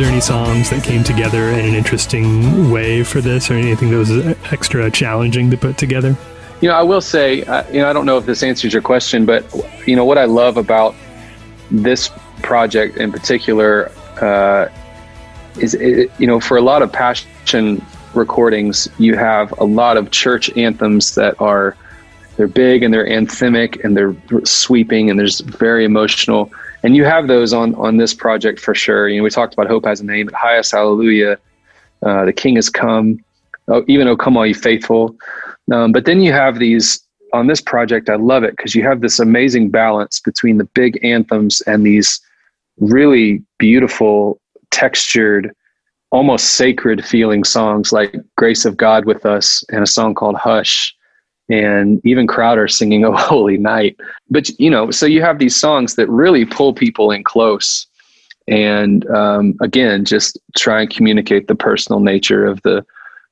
There 0.00 0.10
any 0.10 0.20
songs 0.20 0.70
that 0.70 0.82
came 0.82 1.04
together 1.04 1.50
in 1.50 1.58
an 1.58 1.74
interesting 1.74 2.70
way 2.70 3.04
for 3.04 3.20
this, 3.20 3.50
or 3.50 3.54
anything 3.54 3.90
that 3.90 3.98
was 3.98 4.10
extra 4.50 4.90
challenging 4.90 5.50
to 5.50 5.58
put 5.58 5.76
together? 5.76 6.16
You 6.62 6.68
know, 6.68 6.74
I 6.74 6.82
will 6.82 7.02
say, 7.02 7.42
uh, 7.44 7.68
you 7.70 7.80
know, 7.80 7.90
I 7.90 7.92
don't 7.92 8.06
know 8.06 8.16
if 8.16 8.24
this 8.24 8.42
answers 8.42 8.72
your 8.72 8.80
question, 8.80 9.26
but 9.26 9.44
you 9.86 9.96
know 9.96 10.06
what 10.06 10.16
I 10.16 10.24
love 10.24 10.56
about 10.56 10.94
this 11.70 12.10
project 12.42 12.96
in 12.96 13.12
particular 13.12 13.92
uh, 14.22 14.70
is, 15.58 15.74
it, 15.74 16.10
you 16.18 16.26
know, 16.26 16.40
for 16.40 16.56
a 16.56 16.62
lot 16.62 16.80
of 16.80 16.90
passion 16.90 17.84
recordings, 18.14 18.88
you 18.98 19.16
have 19.16 19.52
a 19.58 19.64
lot 19.64 19.98
of 19.98 20.10
church 20.10 20.50
anthems 20.56 21.14
that 21.14 21.38
are 21.42 21.76
they're 22.36 22.48
big 22.48 22.82
and 22.82 22.94
they're 22.94 23.06
anthemic 23.06 23.84
and 23.84 23.94
they're 23.94 24.16
sweeping 24.46 25.10
and 25.10 25.18
there's 25.18 25.40
very 25.40 25.84
emotional 25.84 26.50
and 26.82 26.96
you 26.96 27.04
have 27.04 27.28
those 27.28 27.52
on 27.52 27.74
on 27.76 27.96
this 27.96 28.14
project 28.14 28.60
for 28.60 28.74
sure. 28.74 29.08
You 29.08 29.18
know, 29.18 29.24
we 29.24 29.30
talked 29.30 29.54
about 29.54 29.68
hope 29.68 29.84
has 29.84 30.00
a 30.00 30.04
name, 30.04 30.26
but 30.26 30.34
highest 30.34 30.72
hallelujah, 30.72 31.38
uh, 32.04 32.24
the 32.24 32.32
King 32.32 32.56
has 32.56 32.68
come. 32.68 33.22
Oh, 33.68 33.84
even 33.86 34.08
oh 34.08 34.16
come 34.16 34.36
all 34.36 34.46
you 34.46 34.54
faithful. 34.54 35.16
Um, 35.72 35.92
but 35.92 36.04
then 36.04 36.20
you 36.20 36.32
have 36.32 36.58
these 36.58 37.00
on 37.32 37.46
this 37.46 37.60
project. 37.60 38.08
I 38.08 38.16
love 38.16 38.42
it 38.42 38.56
because 38.56 38.74
you 38.74 38.82
have 38.82 39.00
this 39.00 39.20
amazing 39.20 39.70
balance 39.70 40.20
between 40.20 40.58
the 40.58 40.64
big 40.64 40.98
anthems 41.04 41.60
and 41.62 41.86
these 41.86 42.20
really 42.78 43.42
beautiful, 43.58 44.40
textured, 44.70 45.54
almost 46.10 46.52
sacred 46.52 47.04
feeling 47.04 47.44
songs 47.44 47.92
like 47.92 48.16
"Grace 48.36 48.64
of 48.64 48.76
God 48.76 49.04
with 49.04 49.26
Us" 49.26 49.62
and 49.70 49.82
a 49.82 49.86
song 49.86 50.14
called 50.14 50.36
"Hush." 50.36 50.94
And 51.50 52.00
even 52.04 52.26
Crowder 52.26 52.68
singing 52.68 53.04
"Oh 53.04 53.16
Holy 53.16 53.58
Night." 53.58 53.96
But 54.30 54.48
you 54.60 54.70
know, 54.70 54.90
so 54.90 55.06
you 55.06 55.20
have 55.22 55.38
these 55.38 55.56
songs 55.56 55.96
that 55.96 56.08
really 56.08 56.44
pull 56.44 56.72
people 56.72 57.10
in 57.10 57.24
close, 57.24 57.86
and 58.48 59.08
um, 59.10 59.54
again, 59.60 60.04
just 60.04 60.38
try 60.56 60.82
and 60.82 60.90
communicate 60.90 61.48
the 61.48 61.54
personal 61.54 62.00
nature 62.00 62.46
of 62.46 62.62
the 62.62 62.84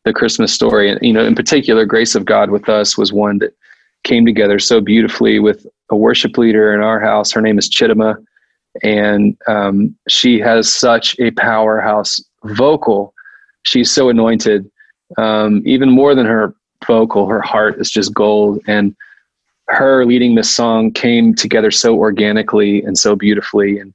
the 0.04 0.12
Christmas 0.12 0.52
story. 0.52 0.90
And 0.90 1.00
you 1.00 1.12
know, 1.12 1.24
in 1.24 1.34
particular, 1.34 1.84
"Grace 1.84 2.14
of 2.14 2.24
God 2.24 2.50
with 2.50 2.68
Us" 2.68 2.98
was 2.98 3.12
one 3.12 3.38
that 3.38 3.54
came 4.04 4.26
together 4.26 4.58
so 4.58 4.80
beautifully 4.80 5.38
with 5.38 5.66
a 5.90 5.96
worship 5.96 6.38
leader 6.38 6.74
in 6.74 6.80
our 6.80 7.00
house. 7.00 7.32
Her 7.32 7.40
name 7.40 7.58
is 7.58 7.70
Chidima, 7.70 8.16
and 8.82 9.36
um, 9.46 9.96
she 10.08 10.38
has 10.40 10.72
such 10.72 11.18
a 11.18 11.30
powerhouse 11.32 12.20
vocal. 12.44 13.14
She's 13.62 13.90
so 13.90 14.08
anointed, 14.08 14.70
um, 15.18 15.62
even 15.66 15.90
more 15.90 16.14
than 16.14 16.26
her 16.26 16.54
vocal. 16.86 17.26
Her 17.26 17.40
heart 17.40 17.80
is 17.80 17.90
just 17.90 18.14
gold. 18.14 18.60
And 18.66 18.94
her 19.68 20.04
leading 20.04 20.34
this 20.34 20.50
song 20.50 20.92
came 20.92 21.34
together 21.34 21.70
so 21.70 21.96
organically 21.96 22.82
and 22.82 22.96
so 22.96 23.14
beautifully. 23.14 23.78
And 23.78 23.94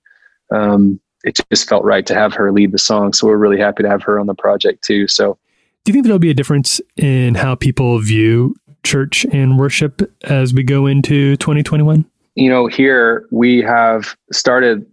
um, 0.53 0.99
it 1.23 1.39
just 1.51 1.67
felt 1.67 1.83
right 1.83 2.05
to 2.05 2.13
have 2.13 2.33
her 2.33 2.51
lead 2.51 2.71
the 2.71 2.77
song. 2.77 3.13
So 3.13 3.27
we're 3.27 3.37
really 3.37 3.59
happy 3.59 3.83
to 3.83 3.89
have 3.89 4.03
her 4.03 4.19
on 4.19 4.27
the 4.27 4.35
project 4.35 4.83
too. 4.83 5.07
So 5.07 5.37
Do 5.85 5.91
you 5.91 5.93
think 5.93 6.05
there'll 6.05 6.19
be 6.19 6.29
a 6.29 6.35
difference 6.35 6.79
in 6.95 7.35
how 7.35 7.55
people 7.55 7.99
view 7.99 8.55
church 8.83 9.25
and 9.31 9.57
worship 9.57 10.01
as 10.23 10.53
we 10.53 10.63
go 10.63 10.85
into 10.85 11.37
2021? 11.37 12.05
you 12.35 12.49
know, 12.49 12.67
here 12.67 13.27
we 13.31 13.61
have 13.61 14.15
started 14.31 14.85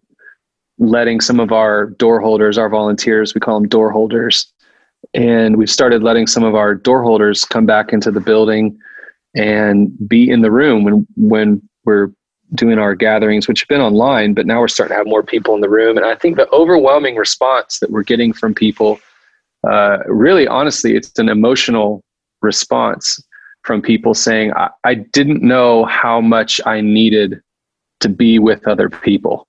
letting 0.79 1.21
some 1.21 1.41
of 1.41 1.53
our 1.53 1.87
door 1.87 2.21
holders, 2.21 2.59
our 2.59 2.69
volunteers, 2.69 3.35
we 3.35 3.41
call 3.41 3.61
them 3.61 3.69
door 3.69 3.91
holders, 3.91 4.53
and 5.15 5.57
we've 5.57 5.71
started 5.71 6.03
letting 6.03 6.27
some 6.27 6.45
of 6.45 6.55
our 6.55 6.75
door 6.75 7.03
holders 7.03 7.45
come 7.45 7.67
back 7.67 7.93
into 7.93 8.11
the 8.11 8.21
building 8.21 8.79
and 9.35 9.93
be 10.09 10.29
in 10.29 10.43
the 10.43 10.51
room 10.51 10.85
when 10.85 11.07
when 11.17 11.63
we're 11.85 12.11
doing 12.55 12.79
our 12.79 12.95
gatherings, 12.95 13.47
which 13.47 13.61
have 13.61 13.69
been 13.69 13.81
online, 13.81 14.35
but 14.35 14.47
now 14.47 14.61
we're 14.61 14.69
starting 14.69 14.93
to 14.93 14.99
have 14.99 15.07
more 15.07 15.23
people 15.23 15.55
in 15.55 15.61
the 15.61 15.69
room. 15.69 15.97
And 15.97 16.05
I 16.05 16.17
think 16.17 16.37
the 16.37 16.51
overwhelming 16.51 17.17
response 17.17 17.79
that 17.79 17.91
we're 17.91 18.03
getting 18.03 18.33
from 18.33 18.55
people, 18.55 18.99
uh, 19.69 19.99
really, 20.07 20.49
honestly, 20.49 20.97
it's 20.97 21.17
an 21.19 21.29
emotional 21.29 22.03
response 22.43 23.23
from 23.63 23.83
people 23.83 24.15
saying, 24.15 24.53
I, 24.55 24.71
I 24.85 24.95
didn't 24.95 25.43
know 25.43 25.85
how 25.85 26.21
much 26.21 26.61
I 26.67 26.81
needed 26.81 27.41
to 28.01 28.09
be 28.09 28.39
with 28.39 28.67
other 28.67 28.89
people. 28.89 29.47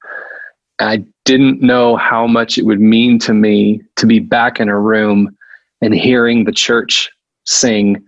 I 0.79 1.03
didn't 1.25 1.61
know 1.61 1.95
how 1.95 2.27
much 2.27 2.57
it 2.57 2.65
would 2.65 2.81
mean 2.81 3.19
to 3.19 3.33
me 3.33 3.81
to 3.95 4.05
be 4.05 4.19
back 4.19 4.59
in 4.59 4.69
a 4.69 4.79
room 4.79 5.35
and 5.81 5.93
hearing 5.93 6.43
the 6.45 6.51
church 6.51 7.09
sing 7.45 8.03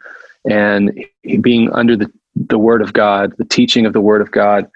and 0.49 0.91
being 1.41 1.71
under 1.71 1.95
the, 1.95 2.11
the 2.35 2.59
word 2.59 2.81
of 2.81 2.93
God, 2.93 3.33
the 3.37 3.45
teaching 3.45 3.85
of 3.85 3.93
the 3.93 4.01
word 4.01 4.21
of 4.21 4.31
God. 4.31 4.69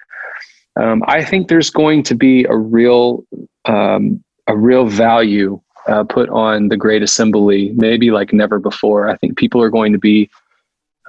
Um, 0.80 1.04
I 1.08 1.24
think 1.24 1.48
there's 1.48 1.70
going 1.70 2.04
to 2.04 2.16
be 2.16 2.46
a 2.46 2.56
real 2.56 3.26
um, 3.66 4.24
a 4.48 4.56
real 4.56 4.86
value 4.86 5.60
uh, 5.88 6.04
put 6.04 6.30
on 6.30 6.70
the 6.70 6.78
Great 6.78 7.04
Assembly, 7.04 7.74
maybe 7.76 8.12
like 8.12 8.32
never 8.32 8.60
before. 8.60 9.10
I 9.10 9.18
think 9.18 9.38
people 9.38 9.62
are 9.62 9.70
going 9.70 9.92
to 9.92 10.00
be 10.00 10.30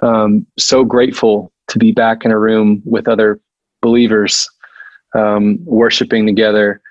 um, 0.01 0.45
so 0.57 0.83
grateful 0.83 1.51
to 1.67 1.79
be 1.79 1.91
back 1.91 2.25
in 2.25 2.31
a 2.31 2.39
room 2.39 2.81
with 2.85 3.07
other 3.07 3.39
believers 3.81 4.49
um, 5.15 5.59
worshiping 5.65 6.25
together. 6.25 6.81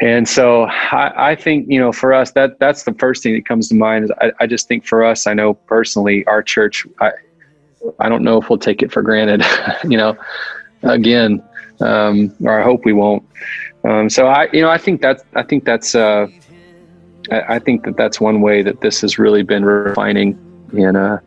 And 0.00 0.26
so 0.26 0.64
I, 0.64 1.32
I, 1.32 1.34
think, 1.34 1.68
you 1.68 1.78
know, 1.78 1.92
for 1.92 2.14
us, 2.14 2.32
that 2.32 2.58
that's 2.58 2.84
the 2.84 2.94
first 2.94 3.22
thing 3.22 3.34
that 3.34 3.44
comes 3.44 3.68
to 3.68 3.74
mind 3.74 4.04
is 4.04 4.10
I, 4.20 4.32
I 4.40 4.46
just 4.46 4.66
think 4.66 4.86
for 4.86 5.04
us, 5.04 5.26
I 5.26 5.34
know 5.34 5.54
personally, 5.54 6.24
our 6.26 6.42
church, 6.42 6.86
I, 7.00 7.12
I 7.98 8.08
don't 8.08 8.22
know 8.22 8.40
if 8.40 8.48
we'll 8.48 8.58
take 8.58 8.82
it 8.82 8.90
for 8.90 9.02
granted, 9.02 9.44
you 9.84 9.98
know, 9.98 10.16
again, 10.82 11.42
um, 11.80 12.34
or 12.42 12.58
I 12.58 12.64
hope 12.64 12.86
we 12.86 12.94
won't. 12.94 13.28
Um, 13.84 14.08
so 14.08 14.26
I, 14.26 14.48
you 14.52 14.62
know, 14.62 14.70
I 14.70 14.78
think 14.78 15.02
that's, 15.02 15.22
I 15.34 15.42
think 15.42 15.64
that's, 15.64 15.94
uh, 15.94 16.28
I, 17.30 17.58
think 17.58 17.84
that 17.84 17.96
that's 17.96 18.20
one 18.20 18.40
way 18.40 18.62
that 18.62 18.80
this 18.80 19.02
has 19.02 19.18
really 19.18 19.42
been 19.42 19.64
refining 19.64 20.38
and, 20.72 20.96
uh, 20.96 21.18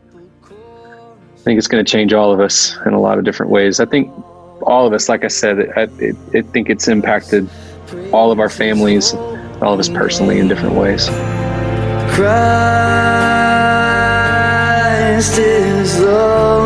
I 0.44 1.46
think 1.46 1.58
it's 1.58 1.68
going 1.68 1.84
to 1.84 1.92
change 1.92 2.14
all 2.14 2.32
of 2.32 2.40
us 2.40 2.76
in 2.86 2.94
a 2.94 3.00
lot 3.02 3.18
of 3.18 3.26
different 3.26 3.52
ways. 3.52 3.80
I 3.80 3.86
think 3.86 4.10
all 4.62 4.88
of 4.88 4.94
us, 4.94 5.10
like 5.10 5.26
I 5.26 5.28
said, 5.28 5.72
I, 5.76 5.88
it, 6.00 6.16
I 6.34 6.42
think 6.42 6.70
it's 6.70 6.88
impacted 6.88 7.50
all 8.12 8.32
of 8.32 8.40
our 8.40 8.50
families, 8.50 9.14
all 9.62 9.74
of 9.74 9.80
us 9.80 9.90
personally 9.90 10.40
in 10.40 10.48
different 10.48 10.76
ways. 10.76 11.10
Christ 12.16 12.58
is 15.38 16.00
Lord. 16.00 16.63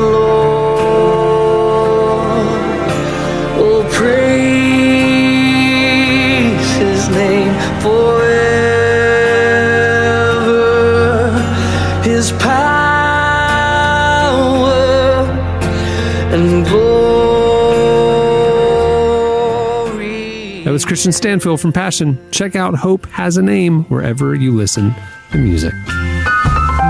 Kristian 20.97 21.13
Stanfill 21.13 21.59
from 21.59 21.71
Passion. 21.71 22.17
Check 22.31 22.55
out 22.55 22.73
Hope 22.73 23.05
Has 23.09 23.37
a 23.37 23.43
Name 23.43 23.83
wherever 23.83 24.33
you 24.33 24.51
listen 24.51 24.95
to 25.31 25.37
music. 25.37 25.71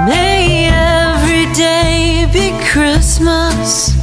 May 0.06 0.70
every 0.72 1.52
day 1.54 2.26
be 2.32 2.58
Christmas 2.70 3.94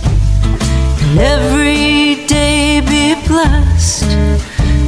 and 1.01 1.19
every 1.19 2.27
day 2.27 2.83
be 2.83 3.15
blessed. 3.27 4.05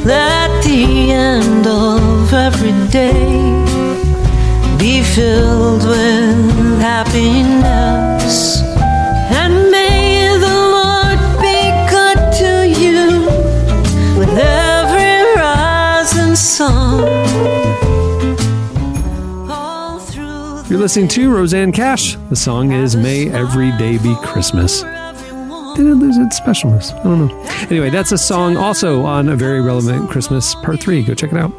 Let 0.05 0.63
the 0.63 1.11
end 1.11 1.65
of 1.65 2.31
every 2.31 2.73
day 2.91 3.41
be 4.77 5.01
filled 5.01 5.83
with 5.83 6.79
happiness. 6.79 8.61
And 9.33 9.71
may 9.71 10.37
the 10.37 10.57
Lord 10.77 11.19
be 11.41 11.71
good 11.89 12.19
to 12.37 12.69
you 12.69 13.25
with 14.19 14.29
through 20.11 20.63
You're 20.69 20.79
listening 20.79 21.07
to 21.09 21.31
Rosanne 21.31 21.71
Cash. 21.71 22.15
The 22.29 22.35
song 22.35 22.71
is 22.71 22.95
May 22.95 23.29
Every 23.29 23.71
Day 23.77 23.99
Be 23.99 24.15
Christmas. 24.23 24.81
Did 24.81 25.85
it 25.85 25.95
lose 25.95 26.17
its 26.17 26.39
specialness? 26.39 26.99
I 26.99 27.03
don't 27.03 27.27
know. 27.27 27.43
Anyway, 27.69 27.91
that's 27.91 28.11
a 28.11 28.17
song 28.17 28.57
also 28.57 29.03
on 29.03 29.29
a 29.29 29.35
very 29.35 29.61
relevant 29.61 30.09
Christmas 30.09 30.55
part 30.55 30.79
three. 30.79 31.03
Go 31.03 31.13
check 31.13 31.31
it 31.31 31.37
out. 31.37 31.51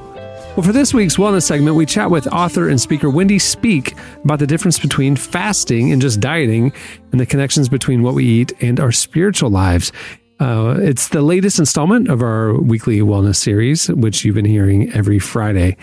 Well, 0.56 0.64
for 0.64 0.72
this 0.72 0.92
week's 0.92 1.16
wellness 1.16 1.44
segment, 1.44 1.76
we 1.76 1.86
chat 1.86 2.10
with 2.10 2.26
author 2.32 2.68
and 2.68 2.80
speaker 2.80 3.08
Wendy 3.08 3.38
Speake 3.38 3.94
about 4.24 4.40
the 4.40 4.48
difference 4.48 4.80
between 4.80 5.14
fasting 5.14 5.92
and 5.92 6.02
just 6.02 6.18
dieting 6.18 6.72
and 7.12 7.20
the 7.20 7.26
connections 7.26 7.68
between 7.68 8.02
what 8.02 8.14
we 8.14 8.24
eat 8.24 8.52
and 8.60 8.80
our 8.80 8.90
spiritual 8.90 9.50
lives. 9.50 9.92
Uh, 10.40 10.76
it's 10.80 11.08
the 11.08 11.22
latest 11.22 11.58
installment 11.58 12.08
of 12.08 12.22
our 12.22 12.54
weekly 12.54 13.00
wellness 13.00 13.36
series, 13.36 13.88
which 13.88 14.24
you've 14.24 14.34
been 14.34 14.44
hearing 14.44 14.92
every 14.92 15.18
Friday, 15.18 15.76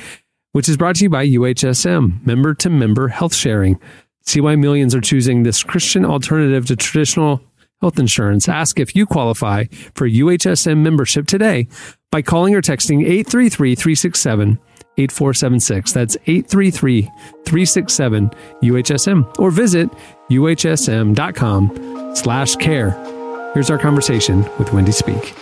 which 0.53 0.70
is 0.70 0.78
brought 0.78 0.95
to 0.97 1.03
you 1.03 1.10
by 1.10 1.28
UHSM, 1.28 2.26
member 2.26 2.53
to 2.56 2.70
member 2.70 3.10
health 3.10 3.36
sharing. 3.36 3.80
See 4.22 4.41
why 4.41 4.56
millions 4.56 4.95
are 4.95 5.01
choosing 5.01 5.43
this 5.43 5.64
Christian 5.64 6.06
alternative 6.06 6.66
to 6.68 6.76
traditional 6.76 7.41
health 7.82 7.99
insurance. 7.99 8.47
Ask 8.47 8.80
if 8.80 8.95
you 8.95 9.06
qualify 9.06 9.66
for 9.93 10.10
UHSM 10.10 10.78
membership 10.78 11.28
today 11.28 11.68
by 12.12 12.22
calling 12.22 12.56
or 12.56 12.62
texting 12.62 13.01
833 13.01 13.76
367 13.76 14.60
8476. 14.97 15.91
That's 15.91 16.16
833 16.26 17.01
367 17.01 18.30
UHSM 18.64 19.39
or 19.39 19.51
visit 19.51 19.89
uhsm.com 20.30 22.16
slash 22.16 22.56
care. 22.56 23.14
Here's 23.56 23.70
our 23.70 23.78
conversation 23.78 24.43
with 24.60 24.74
Wendy 24.74 24.91
Speake. 24.91 25.34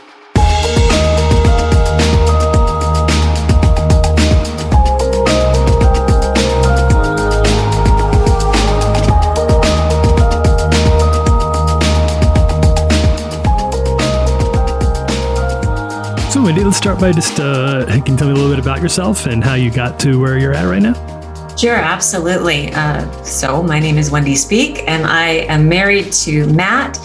So, 16.29 16.43
Wendy, 16.43 16.63
let's 16.63 16.77
start 16.77 16.99
by 16.99 17.11
just 17.13 17.39
uh, 17.39 17.87
can 17.87 18.05
you 18.05 18.15
tell 18.15 18.27
me 18.27 18.33
a 18.33 18.35
little 18.35 18.51
bit 18.51 18.59
about 18.59 18.83
yourself 18.83 19.25
and 19.25 19.43
how 19.43 19.55
you 19.55 19.71
got 19.71 19.99
to 20.01 20.19
where 20.19 20.37
you're 20.37 20.53
at 20.53 20.65
right 20.65 20.83
now? 20.83 21.22
Sure, 21.57 21.75
absolutely. 21.75 22.73
Uh, 22.73 23.09
so, 23.23 23.61
my 23.61 23.79
name 23.79 23.97
is 23.97 24.09
Wendy 24.09 24.35
Speake, 24.35 24.83
and 24.87 25.05
I 25.05 25.45
am 25.47 25.69
married 25.69 26.11
to 26.13 26.47
Matt, 26.47 26.97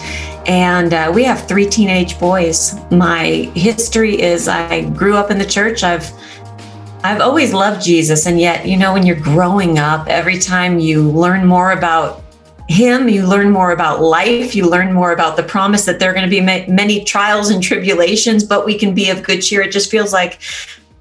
and 0.47 0.93
uh, 0.93 1.11
we 1.13 1.23
have 1.23 1.47
three 1.47 1.67
teenage 1.67 2.19
boys. 2.19 2.75
My 2.89 3.51
history 3.55 4.19
is 4.19 4.47
I 4.47 4.89
grew 4.89 5.15
up 5.15 5.29
in 5.29 5.37
the 5.37 5.45
church. 5.45 5.83
I've 5.83 6.11
I've 7.03 7.21
always 7.21 7.53
loved 7.53 7.81
Jesus, 7.81 8.25
and 8.25 8.39
yet, 8.39 8.67
you 8.67 8.75
know, 8.75 8.91
when 8.91 9.05
you're 9.05 9.19
growing 9.19 9.77
up, 9.77 10.07
every 10.07 10.39
time 10.39 10.79
you 10.79 11.09
learn 11.09 11.45
more 11.45 11.71
about 11.71 12.23
him, 12.67 13.07
you 13.07 13.25
learn 13.25 13.51
more 13.51 13.71
about 13.71 14.01
life, 14.01 14.55
you 14.55 14.69
learn 14.69 14.93
more 14.93 15.11
about 15.11 15.37
the 15.37 15.43
promise 15.43 15.85
that 15.85 15.99
there 15.99 16.11
are 16.11 16.13
going 16.13 16.29
to 16.29 16.29
be 16.29 16.41
many 16.41 17.03
trials 17.03 17.49
and 17.49 17.63
tribulations, 17.63 18.43
but 18.43 18.65
we 18.65 18.77
can 18.77 18.93
be 18.93 19.09
of 19.09 19.23
good 19.23 19.41
cheer. 19.41 19.61
It 19.61 19.71
just 19.71 19.89
feels 19.89 20.11
like, 20.11 20.39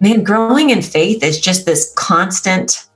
man, 0.01 0.23
growing 0.23 0.71
in 0.71 0.83
faith 0.83 1.23
is 1.23 1.41
just 1.41 1.67
this 1.67 1.93
constant, 1.95 2.88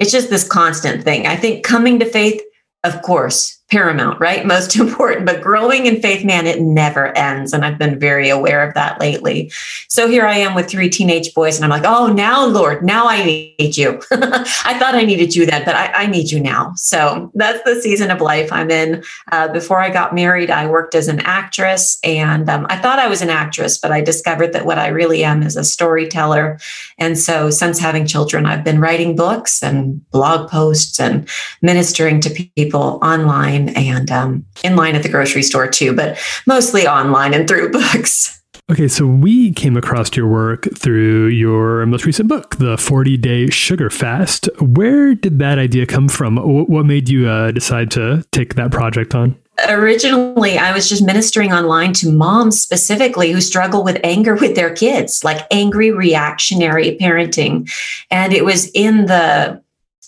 it's 0.00 0.10
just 0.10 0.30
this 0.30 0.48
constant 0.48 1.04
thing. 1.04 1.26
I 1.26 1.36
think 1.36 1.64
coming 1.64 1.98
to 2.00 2.06
faith, 2.06 2.40
of 2.82 3.02
course, 3.02 3.59
paramount, 3.70 4.20
right? 4.20 4.44
Most 4.44 4.76
important, 4.80 5.26
but 5.26 5.40
growing 5.40 5.86
in 5.86 6.02
faith, 6.02 6.24
man, 6.24 6.46
it 6.46 6.60
never 6.60 7.16
ends. 7.16 7.52
And 7.52 7.64
I've 7.64 7.78
been 7.78 7.98
very 7.98 8.28
aware 8.28 8.66
of 8.66 8.74
that 8.74 9.00
lately. 9.00 9.52
So 9.88 10.08
here 10.08 10.26
I 10.26 10.36
am 10.36 10.54
with 10.54 10.68
three 10.68 10.90
teenage 10.90 11.32
boys, 11.34 11.56
and 11.56 11.64
I'm 11.64 11.70
like, 11.70 11.88
oh, 11.90 12.12
now, 12.12 12.44
Lord, 12.44 12.84
now 12.84 13.06
I 13.06 13.24
need 13.24 13.76
you. 13.76 14.02
I 14.10 14.76
thought 14.78 14.94
I 14.94 15.04
needed 15.04 15.34
you 15.34 15.46
then, 15.46 15.64
but 15.64 15.74
I, 15.74 15.92
I, 15.92 16.06
need 16.06 16.30
you 16.30 16.40
now. 16.40 16.72
So 16.76 17.30
that's 17.34 17.62
the 17.64 17.80
season 17.80 18.10
of 18.10 18.20
life 18.20 18.52
I'm 18.52 18.70
in. 18.70 19.04
Uh, 19.30 19.48
before 19.48 19.80
I 19.80 19.90
got 19.90 20.14
married, 20.14 20.50
I 20.50 20.66
worked 20.66 20.94
as 20.94 21.08
an 21.08 21.20
actress, 21.20 21.98
and 22.02 22.48
um, 22.48 22.66
I 22.68 22.76
thought 22.76 22.98
I 22.98 23.08
was 23.08 23.22
an 23.22 23.30
actress, 23.30 23.78
but 23.78 23.92
I 23.92 24.00
discovered 24.00 24.52
that 24.52 24.66
what 24.66 24.78
I 24.78 24.88
really 24.88 25.22
am 25.22 25.42
is 25.42 25.56
a 25.56 25.64
storyteller. 25.64 26.58
And 26.98 27.18
so 27.18 27.50
since 27.50 27.78
having 27.78 28.06
children, 28.06 28.46
I've 28.46 28.64
been 28.64 28.80
writing 28.80 29.14
books 29.14 29.62
and 29.62 30.08
blog 30.10 30.50
posts 30.50 30.98
and 30.98 31.28
ministering 31.62 32.20
to 32.22 32.48
people 32.56 32.98
online 33.02 33.59
online 33.60 33.76
and 33.76 34.10
um, 34.10 34.44
in 34.62 34.76
line 34.76 34.94
at 34.94 35.02
the 35.02 35.08
grocery 35.08 35.42
store 35.42 35.68
too, 35.68 35.94
but 35.94 36.18
mostly 36.46 36.86
online 36.86 37.34
and 37.34 37.48
through 37.48 37.70
books. 37.72 38.36
Okay, 38.70 38.86
so 38.86 39.04
we 39.04 39.52
came 39.52 39.76
across 39.76 40.16
your 40.16 40.28
work 40.28 40.68
through 40.76 41.26
your 41.26 41.84
most 41.86 42.06
recent 42.06 42.28
book, 42.28 42.56
The 42.56 42.78
40 42.78 43.16
Day 43.16 43.50
Sugar 43.50 43.90
Fast. 43.90 44.48
Where 44.60 45.14
did 45.14 45.40
that 45.40 45.58
idea 45.58 45.86
come 45.86 46.08
from? 46.08 46.36
What 46.36 46.86
made 46.86 47.08
you 47.08 47.28
uh, 47.28 47.50
decide 47.50 47.90
to 47.92 48.22
take 48.30 48.54
that 48.54 48.70
project 48.70 49.12
on? 49.16 49.36
Originally, 49.68 50.56
I 50.56 50.72
was 50.72 50.88
just 50.88 51.04
ministering 51.04 51.52
online 51.52 51.92
to 51.94 52.12
moms 52.12 52.60
specifically 52.60 53.32
who 53.32 53.40
struggle 53.40 53.82
with 53.82 53.98
anger 54.04 54.36
with 54.36 54.54
their 54.54 54.72
kids, 54.72 55.24
like 55.24 55.44
angry 55.50 55.90
reactionary 55.90 56.96
parenting. 56.96 57.68
And 58.10 58.32
it 58.32 58.44
was 58.44 58.70
in 58.70 59.06
the 59.06 59.60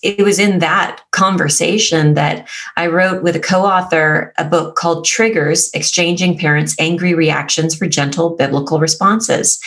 it 0.03 0.23
was 0.23 0.39
in 0.39 0.59
that 0.59 1.03
conversation 1.13 2.15
that 2.15 2.49
I 2.77 2.89
wrote 2.89 3.23
with 3.23 3.37
a 3.37 3.41
co-author 3.41 4.33
a 4.37 4.45
book 4.45 4.77
called 4.77 5.05
Triggers: 5.05 5.71
Exchanging 5.73 6.37
Parents' 6.39 6.77
Angry 6.79 7.15
Reactions 7.15 7.75
for 7.75 7.87
Gentle 7.87 8.31
Biblical 8.31 8.81
Responses. 8.81 9.61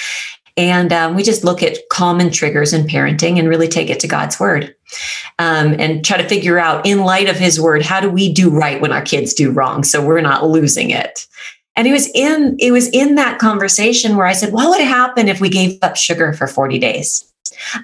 And 0.57 0.93
um, 0.93 1.15
we 1.15 1.23
just 1.23 1.43
look 1.43 1.61
at 1.61 1.79
common 1.89 2.29
triggers 2.31 2.71
in 2.71 2.88
parenting 2.88 3.38
and 3.38 3.49
really 3.49 3.67
take 3.67 3.89
it 3.89 3.99
to 3.99 4.07
God's 4.07 4.39
word 4.39 4.73
um, 5.38 5.75
and 5.77 6.05
try 6.05 6.17
to 6.17 6.27
figure 6.29 6.57
out, 6.57 6.86
in 6.86 7.01
light 7.01 7.27
of 7.27 7.36
his 7.36 7.59
word, 7.59 7.81
how 7.81 7.99
do 7.99 8.09
we 8.09 8.31
do 8.31 8.49
right 8.49 8.79
when 8.79 8.93
our 8.93 9.01
kids 9.01 9.33
do 9.33 9.51
wrong 9.51 9.83
so 9.83 10.05
we're 10.05 10.21
not 10.21 10.47
losing 10.47 10.91
it? 10.91 11.27
And 11.75 11.88
it 11.88 11.91
was 11.91 12.09
in 12.15 12.55
it 12.59 12.71
was 12.71 12.88
in 12.88 13.15
that 13.15 13.38
conversation 13.38 14.15
where 14.15 14.25
I 14.25 14.31
said, 14.31 14.53
"What 14.53 14.69
would 14.69 14.79
happen 14.79 15.27
if 15.27 15.41
we 15.41 15.49
gave 15.49 15.77
up 15.81 15.97
sugar 15.97 16.31
for 16.31 16.47
40 16.47 16.79
days?" 16.79 17.25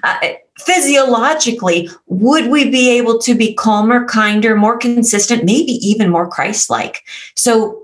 Uh, 0.02 0.18
physiologically, 0.60 1.88
would 2.06 2.50
we 2.50 2.70
be 2.70 2.90
able 2.90 3.18
to 3.18 3.34
be 3.34 3.54
calmer, 3.54 4.06
kinder, 4.06 4.56
more 4.56 4.76
consistent, 4.76 5.44
maybe 5.44 5.72
even 5.72 6.10
more 6.10 6.28
Christ-like? 6.28 7.02
So 7.36 7.82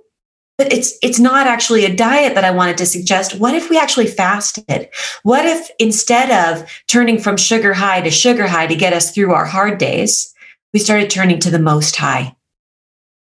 but 0.58 0.72
it's 0.72 0.98
it's 1.02 1.20
not 1.20 1.46
actually 1.46 1.84
a 1.84 1.94
diet 1.94 2.34
that 2.34 2.44
I 2.44 2.50
wanted 2.50 2.76
to 2.78 2.86
suggest. 2.86 3.38
What 3.38 3.54
if 3.54 3.70
we 3.70 3.78
actually 3.78 4.08
fasted? 4.08 4.88
What 5.22 5.46
if 5.46 5.70
instead 5.78 6.32
of 6.32 6.68
turning 6.88 7.18
from 7.18 7.36
sugar 7.36 7.72
high 7.72 8.00
to 8.00 8.10
sugar 8.10 8.48
high 8.48 8.66
to 8.66 8.74
get 8.74 8.92
us 8.92 9.12
through 9.12 9.32
our 9.32 9.46
hard 9.46 9.78
days, 9.78 10.34
we 10.74 10.80
started 10.80 11.10
turning 11.10 11.38
to 11.40 11.50
the 11.50 11.60
most 11.60 11.94
high? 11.94 12.34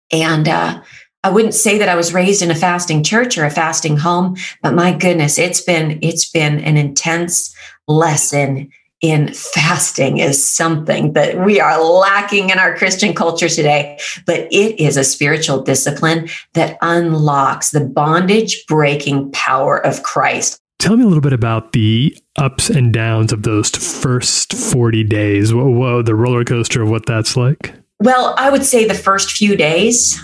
And 0.09 0.47
uh, 0.47 0.81
I 1.21 1.29
wouldn't 1.29 1.53
say 1.53 1.77
that 1.77 1.89
I 1.89 1.95
was 1.95 2.13
raised 2.13 2.41
in 2.41 2.49
a 2.49 2.55
fasting 2.55 3.03
church 3.03 3.37
or 3.37 3.43
a 3.43 3.51
fasting 3.51 3.97
home, 3.97 4.37
but 4.61 4.73
my 4.73 4.93
goodness, 4.93 5.37
it's 5.37 5.59
been 5.59 5.99
it's 6.01 6.29
been 6.29 6.59
an 6.61 6.77
intense 6.77 7.53
lesson 7.88 8.69
in 9.01 9.31
fasting 9.33 10.17
is 10.17 10.45
something 10.45 11.13
that 11.13 11.45
we 11.45 11.59
are 11.59 11.83
lacking 11.83 12.49
in 12.49 12.57
our 12.57 12.75
Christian 12.75 13.13
culture 13.13 13.49
today, 13.49 13.99
but 14.25 14.47
it 14.51 14.79
is 14.79 14.97
a 14.97 15.03
spiritual 15.03 15.61
discipline 15.61 16.29
that 16.53 16.77
unlocks 16.81 17.69
the 17.71 17.81
bondage 17.81 18.65
breaking 18.67 19.31
power 19.31 19.77
of 19.85 20.01
Christ. 20.01 20.59
Tell 20.79 20.97
me 20.97 21.03
a 21.03 21.07
little 21.07 21.21
bit 21.21 21.33
about 21.33 21.73
the 21.73 22.17
ups 22.38 22.69
and 22.69 22.93
downs 22.93 23.31
of 23.31 23.43
those 23.43 23.69
first 23.69 24.53
40 24.53 25.03
days. 25.03 25.53
Whoa, 25.53 25.69
whoa, 25.69 26.01
the 26.01 26.15
roller 26.15 26.43
coaster 26.43 26.81
of 26.81 26.89
what 26.89 27.05
that's 27.05 27.35
like. 27.35 27.73
Well, 27.99 28.35
I 28.38 28.49
would 28.49 28.63
say 28.63 28.85
the 28.85 28.93
first 28.93 29.31
few 29.31 29.55
days 29.55 30.19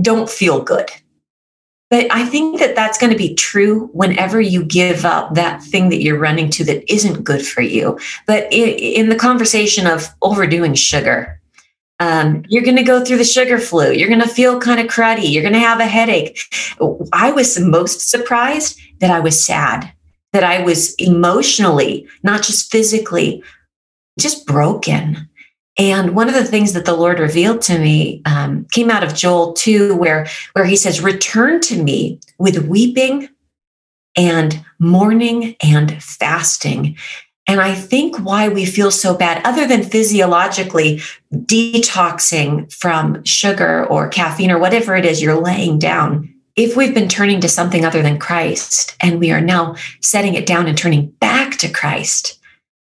don't 0.00 0.28
feel 0.28 0.62
good. 0.62 0.90
But 1.90 2.06
I 2.10 2.24
think 2.24 2.58
that 2.58 2.74
that's 2.74 2.98
going 2.98 3.12
to 3.12 3.18
be 3.18 3.34
true 3.34 3.88
whenever 3.92 4.40
you 4.40 4.64
give 4.64 5.04
up 5.04 5.34
that 5.34 5.62
thing 5.62 5.90
that 5.90 6.02
you're 6.02 6.18
running 6.18 6.50
to 6.50 6.64
that 6.64 6.90
isn't 6.92 7.24
good 7.24 7.46
for 7.46 7.60
you. 7.60 7.98
But 8.26 8.52
in 8.52 9.10
the 9.10 9.16
conversation 9.16 9.86
of 9.86 10.08
overdoing 10.22 10.74
sugar, 10.74 11.40
um, 12.00 12.44
you're 12.48 12.64
going 12.64 12.76
to 12.76 12.82
go 12.82 13.04
through 13.04 13.18
the 13.18 13.24
sugar 13.24 13.58
flu. 13.58 13.92
You're 13.92 14.08
going 14.08 14.20
to 14.20 14.28
feel 14.28 14.58
kind 14.58 14.80
of 14.80 14.86
cruddy. 14.86 15.32
You're 15.32 15.42
going 15.42 15.54
to 15.54 15.60
have 15.60 15.80
a 15.80 15.86
headache. 15.86 16.40
I 17.12 17.30
was 17.30 17.60
most 17.60 18.10
surprised 18.10 18.80
that 19.00 19.10
I 19.10 19.20
was 19.20 19.42
sad, 19.42 19.92
that 20.32 20.42
I 20.42 20.62
was 20.62 20.94
emotionally, 20.94 22.08
not 22.22 22.42
just 22.42 22.72
physically, 22.72 23.42
just 24.18 24.46
broken. 24.46 25.28
And 25.76 26.14
one 26.14 26.28
of 26.28 26.34
the 26.34 26.44
things 26.44 26.72
that 26.72 26.84
the 26.84 26.94
Lord 26.94 27.18
revealed 27.18 27.60
to 27.62 27.78
me 27.78 28.22
um, 28.26 28.66
came 28.70 28.90
out 28.90 29.02
of 29.02 29.14
Joel 29.14 29.54
2, 29.54 29.96
where, 29.96 30.26
where 30.52 30.64
he 30.64 30.76
says, 30.76 31.00
Return 31.00 31.60
to 31.62 31.82
me 31.82 32.20
with 32.38 32.68
weeping 32.68 33.28
and 34.16 34.64
mourning 34.78 35.56
and 35.60 36.00
fasting. 36.02 36.96
And 37.46 37.60
I 37.60 37.74
think 37.74 38.18
why 38.18 38.48
we 38.48 38.64
feel 38.64 38.90
so 38.90 39.14
bad, 39.14 39.44
other 39.44 39.66
than 39.66 39.82
physiologically 39.82 41.02
detoxing 41.32 42.72
from 42.72 43.22
sugar 43.24 43.84
or 43.86 44.08
caffeine 44.08 44.50
or 44.50 44.58
whatever 44.58 44.96
it 44.96 45.04
is 45.04 45.20
you're 45.20 45.40
laying 45.40 45.78
down, 45.78 46.32
if 46.56 46.76
we've 46.76 46.94
been 46.94 47.08
turning 47.08 47.40
to 47.40 47.48
something 47.48 47.84
other 47.84 48.00
than 48.00 48.18
Christ 48.18 48.96
and 49.00 49.18
we 49.18 49.32
are 49.32 49.40
now 49.40 49.74
setting 50.00 50.34
it 50.34 50.46
down 50.46 50.68
and 50.68 50.78
turning 50.78 51.08
back 51.20 51.58
to 51.58 51.68
Christ, 51.68 52.38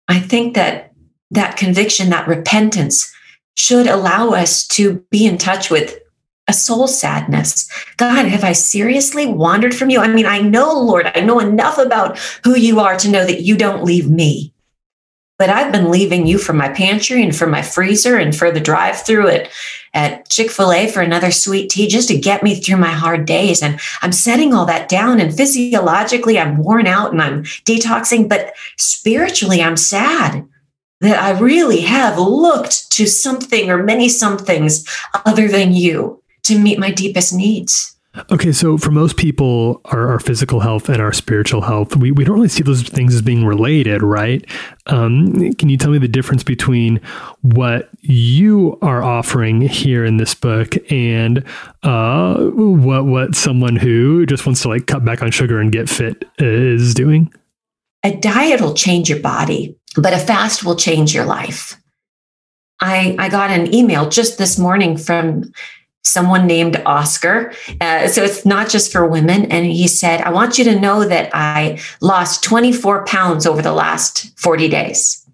I 0.08 0.20
think 0.20 0.56
that 0.56 0.91
that 1.32 1.58
conviction, 1.58 2.10
that 2.10 2.28
repentance 2.28 3.12
should 3.56 3.88
allow 3.88 4.30
us 4.30 4.68
to 4.68 5.04
be 5.10 5.26
in 5.26 5.38
touch 5.38 5.70
with 5.70 6.00
a 6.48 6.54
soul 6.54 6.88
sadness. 6.88 7.70
God, 7.98 8.26
have 8.26 8.44
I 8.44 8.52
seriously 8.52 9.26
wandered 9.26 9.74
from 9.74 9.90
you? 9.90 10.00
I 10.00 10.08
mean, 10.08 10.26
I 10.26 10.42
know, 10.42 10.74
Lord, 10.74 11.10
I 11.16 11.22
know 11.22 11.40
enough 11.40 11.78
about 11.78 12.18
who 12.44 12.58
you 12.58 12.80
are 12.80 12.98
to 12.98 13.10
know 13.10 13.26
that 13.26 13.42
you 13.42 13.56
don't 13.56 13.84
leave 13.84 14.10
me. 14.10 14.54
But 15.38 15.50
I've 15.50 15.72
been 15.72 15.90
leaving 15.90 16.28
you 16.28 16.38
for 16.38 16.54
my 16.54 16.70
pantry 16.70 17.24
and 17.24 17.36
for 17.36 17.48
my 17.48 17.64
freezer 17.64 18.16
and 18.16 18.36
for 18.36 18.52
the 18.52 18.60
drive 18.60 19.02
through 19.02 19.30
at, 19.30 19.50
at 19.92 20.30
Chick 20.30 20.52
fil 20.52 20.72
A 20.72 20.88
for 20.88 21.02
another 21.02 21.32
sweet 21.32 21.72
tea 21.72 21.88
just 21.88 22.10
to 22.10 22.18
get 22.18 22.44
me 22.44 22.56
through 22.56 22.78
my 22.78 22.92
hard 22.92 23.26
days. 23.26 23.64
And 23.64 23.80
I'm 24.04 24.12
setting 24.12 24.54
all 24.54 24.66
that 24.66 24.88
down. 24.88 25.20
And 25.20 25.36
physiologically, 25.36 26.38
I'm 26.38 26.58
worn 26.58 26.86
out 26.86 27.12
and 27.12 27.22
I'm 27.22 27.44
detoxing. 27.44 28.30
But 28.30 28.54
spiritually, 28.78 29.64
I'm 29.64 29.78
sad 29.78 30.48
that 31.02 31.22
I 31.22 31.38
really 31.38 31.82
have 31.82 32.18
looked 32.18 32.92
to 32.94 33.06
something 33.06 33.70
or 33.70 33.84
many 33.84 34.08
somethings 34.08 34.86
other 35.26 35.48
than 35.48 35.74
you 35.74 36.22
to 36.44 36.58
meet 36.58 36.80
my 36.80 36.92
deepest 36.92 37.34
needs. 37.34 37.96
Okay, 38.30 38.52
so 38.52 38.78
for 38.78 38.92
most 38.92 39.16
people, 39.16 39.80
our, 39.86 40.10
our 40.10 40.20
physical 40.20 40.60
health 40.60 40.90
and 40.90 41.02
our 41.02 41.14
spiritual 41.14 41.62
health, 41.62 41.96
we, 41.96 42.12
we 42.12 42.26
don't 42.26 42.36
really 42.36 42.50
see 42.50 42.62
those 42.62 42.84
things 42.84 43.16
as 43.16 43.22
being 43.22 43.46
related, 43.46 44.04
right? 44.04 44.46
Um, 44.88 45.54
can 45.54 45.70
you 45.70 45.78
tell 45.78 45.92
me 45.92 45.98
the 45.98 46.10
difference 46.10 46.44
between 46.44 47.00
what 47.42 47.90
you 48.02 48.78
are 48.82 49.02
offering 49.02 49.62
here 49.62 50.04
in 50.04 50.18
this 50.18 50.36
book 50.36 50.76
and 50.92 51.46
uh, 51.84 52.44
what 52.48 53.06
what 53.06 53.34
someone 53.34 53.78
who 53.78 54.26
just 54.26 54.46
wants 54.46 54.62
to 54.64 54.68
like 54.68 54.88
cut 54.88 55.06
back 55.06 55.22
on 55.22 55.32
sugar 55.32 55.62
and 55.62 55.72
get 55.72 55.88
fit 55.88 56.26
is 56.38 56.94
doing? 56.94 57.34
A 58.04 58.14
diet 58.18 58.60
will 58.60 58.74
change 58.74 59.10
your 59.10 59.20
body, 59.20 59.78
but 59.96 60.14
a 60.14 60.18
fast 60.18 60.64
will 60.64 60.76
change 60.76 61.14
your 61.14 61.26
life. 61.26 61.78
I, 62.80 63.16
I 63.20 63.30
got 63.30 63.52
an 63.52 63.74
email 63.74 64.10
just 64.10 64.38
this 64.38 64.58
morning 64.58 64.98
from 64.98 65.52
someone 66.04 66.48
named 66.48 66.82
Oscar. 66.86 67.54
Uh, 67.80 68.08
so 68.08 68.24
it's 68.24 68.46
not 68.46 68.70
just 68.70 68.92
for 68.92 69.06
women. 69.06 69.46
And 69.52 69.66
he 69.68 69.88
said, 69.88 70.22
I 70.22 70.32
want 70.32 70.58
you 70.58 70.64
to 70.66 70.80
know 70.80 71.06
that 71.06 71.30
I 71.34 71.80
lost 72.02 72.44
24 72.44 73.06
pounds 73.06 73.46
over 73.46 73.62
the 73.62 73.74
last 73.74 74.38
40 74.40 74.68
days. 74.68 75.26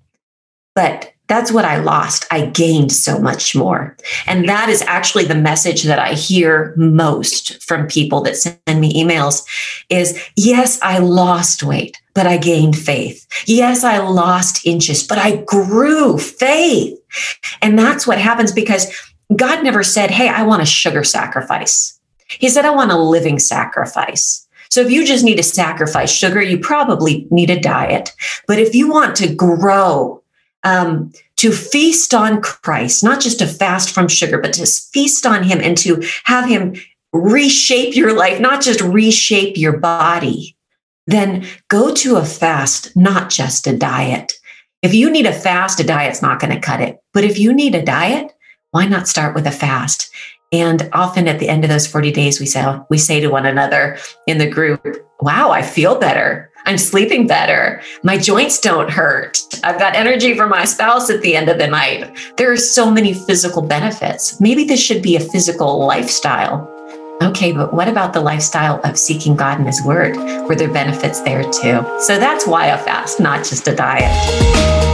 But 0.75 1.13
that's 1.27 1.51
what 1.51 1.65
I 1.65 1.77
lost. 1.77 2.25
I 2.31 2.45
gained 2.45 2.91
so 2.91 3.19
much 3.19 3.55
more. 3.55 3.95
And 4.25 4.47
that 4.47 4.69
is 4.69 4.81
actually 4.83 5.25
the 5.25 5.35
message 5.35 5.83
that 5.83 5.99
I 5.99 6.13
hear 6.13 6.73
most 6.77 7.61
from 7.61 7.87
people 7.87 8.21
that 8.21 8.37
send 8.37 8.57
me 8.67 8.93
emails 9.01 9.45
is 9.89 10.21
yes, 10.35 10.79
I 10.81 10.99
lost 10.99 11.63
weight, 11.63 12.01
but 12.13 12.27
I 12.27 12.37
gained 12.37 12.77
faith. 12.77 13.27
Yes, 13.45 13.83
I 13.83 13.97
lost 13.97 14.65
inches, 14.65 15.05
but 15.05 15.17
I 15.17 15.37
grew 15.43 16.17
faith. 16.17 16.97
And 17.61 17.77
that's 17.77 18.07
what 18.07 18.19
happens 18.19 18.51
because 18.51 18.87
God 19.35 19.63
never 19.63 19.83
said, 19.83 20.11
Hey, 20.11 20.29
I 20.29 20.43
want 20.43 20.61
a 20.61 20.65
sugar 20.65 21.03
sacrifice. 21.03 21.99
He 22.27 22.49
said, 22.49 22.65
I 22.65 22.71
want 22.71 22.91
a 22.91 22.97
living 22.97 23.39
sacrifice. 23.39 24.47
So 24.69 24.81
if 24.81 24.91
you 24.91 25.05
just 25.05 25.23
need 25.23 25.37
to 25.37 25.43
sacrifice 25.43 26.11
sugar, 26.11 26.41
you 26.41 26.59
probably 26.59 27.27
need 27.31 27.49
a 27.49 27.59
diet. 27.59 28.11
But 28.47 28.59
if 28.59 28.75
you 28.75 28.89
want 28.89 29.15
to 29.17 29.33
grow, 29.33 30.16
um, 30.67 31.11
to 31.37 31.51
feast 31.51 32.13
on 32.13 32.41
Christ, 32.41 33.03
not 33.03 33.21
just 33.21 33.39
to 33.39 33.47
fast 33.47 33.91
from 33.91 34.07
sugar, 34.07 34.37
but 34.37 34.53
to 34.53 34.65
feast 34.65 35.25
on 35.25 35.43
Him 35.43 35.59
and 35.61 35.77
to 35.77 36.03
have 36.25 36.47
Him 36.47 36.75
reshape 37.13 37.95
your 37.95 38.13
life, 38.13 38.39
not 38.39 38.61
just 38.61 38.81
reshape 38.81 39.57
your 39.57 39.77
body, 39.77 40.57
then 41.05 41.47
go 41.69 41.93
to 41.93 42.17
a 42.17 42.25
fast, 42.25 42.95
not 42.97 43.29
just 43.29 43.65
a 43.65 43.77
diet. 43.77 44.33
If 44.81 44.93
you 44.93 45.09
need 45.09 45.25
a 45.25 45.33
fast, 45.33 45.79
a 45.79 45.83
diet's 45.83 46.21
not 46.21 46.39
going 46.39 46.53
to 46.53 46.59
cut 46.59 46.81
it. 46.81 46.99
But 47.13 47.23
if 47.23 47.39
you 47.39 47.53
need 47.53 47.73
a 47.73 47.83
diet, 47.83 48.33
why 48.71 48.87
not 48.87 49.07
start 49.07 49.33
with 49.33 49.47
a 49.47 49.51
fast? 49.51 50.11
And 50.51 50.89
often 50.93 51.27
at 51.27 51.39
the 51.39 51.49
end 51.49 51.63
of 51.63 51.69
those 51.69 51.87
40 51.87 52.11
days, 52.11 52.39
we 52.39 52.45
say, 52.45 52.63
we 52.89 52.97
say 52.97 53.19
to 53.21 53.29
one 53.29 53.45
another 53.45 53.97
in 54.27 54.37
the 54.37 54.49
group, 54.49 54.85
wow, 55.21 55.49
I 55.49 55.61
feel 55.61 55.97
better. 55.97 56.46
I'm 56.65 56.77
sleeping 56.77 57.27
better. 57.27 57.81
My 58.03 58.17
joints 58.17 58.59
don't 58.59 58.89
hurt. 58.89 59.43
I've 59.63 59.79
got 59.79 59.95
energy 59.95 60.35
for 60.35 60.47
my 60.47 60.65
spouse 60.65 61.09
at 61.09 61.21
the 61.21 61.35
end 61.35 61.49
of 61.49 61.57
the 61.57 61.67
night. 61.67 62.17
There 62.37 62.51
are 62.51 62.57
so 62.57 62.91
many 62.91 63.13
physical 63.13 63.61
benefits. 63.61 64.39
Maybe 64.41 64.65
this 64.65 64.81
should 64.81 65.01
be 65.01 65.15
a 65.15 65.19
physical 65.19 65.85
lifestyle. 65.85 66.73
Okay, 67.21 67.51
but 67.51 67.73
what 67.73 67.87
about 67.87 68.13
the 68.13 68.21
lifestyle 68.21 68.79
of 68.83 68.97
seeking 68.97 69.35
God 69.35 69.57
and 69.57 69.67
His 69.67 69.81
Word? 69.81 70.15
Were 70.47 70.55
there 70.55 70.71
benefits 70.71 71.21
there 71.21 71.43
too? 71.43 71.83
So 71.99 72.19
that's 72.19 72.45
why 72.45 72.67
a 72.67 72.77
fast, 72.77 73.19
not 73.19 73.39
just 73.45 73.67
a 73.67 73.75
diet. 73.75 74.86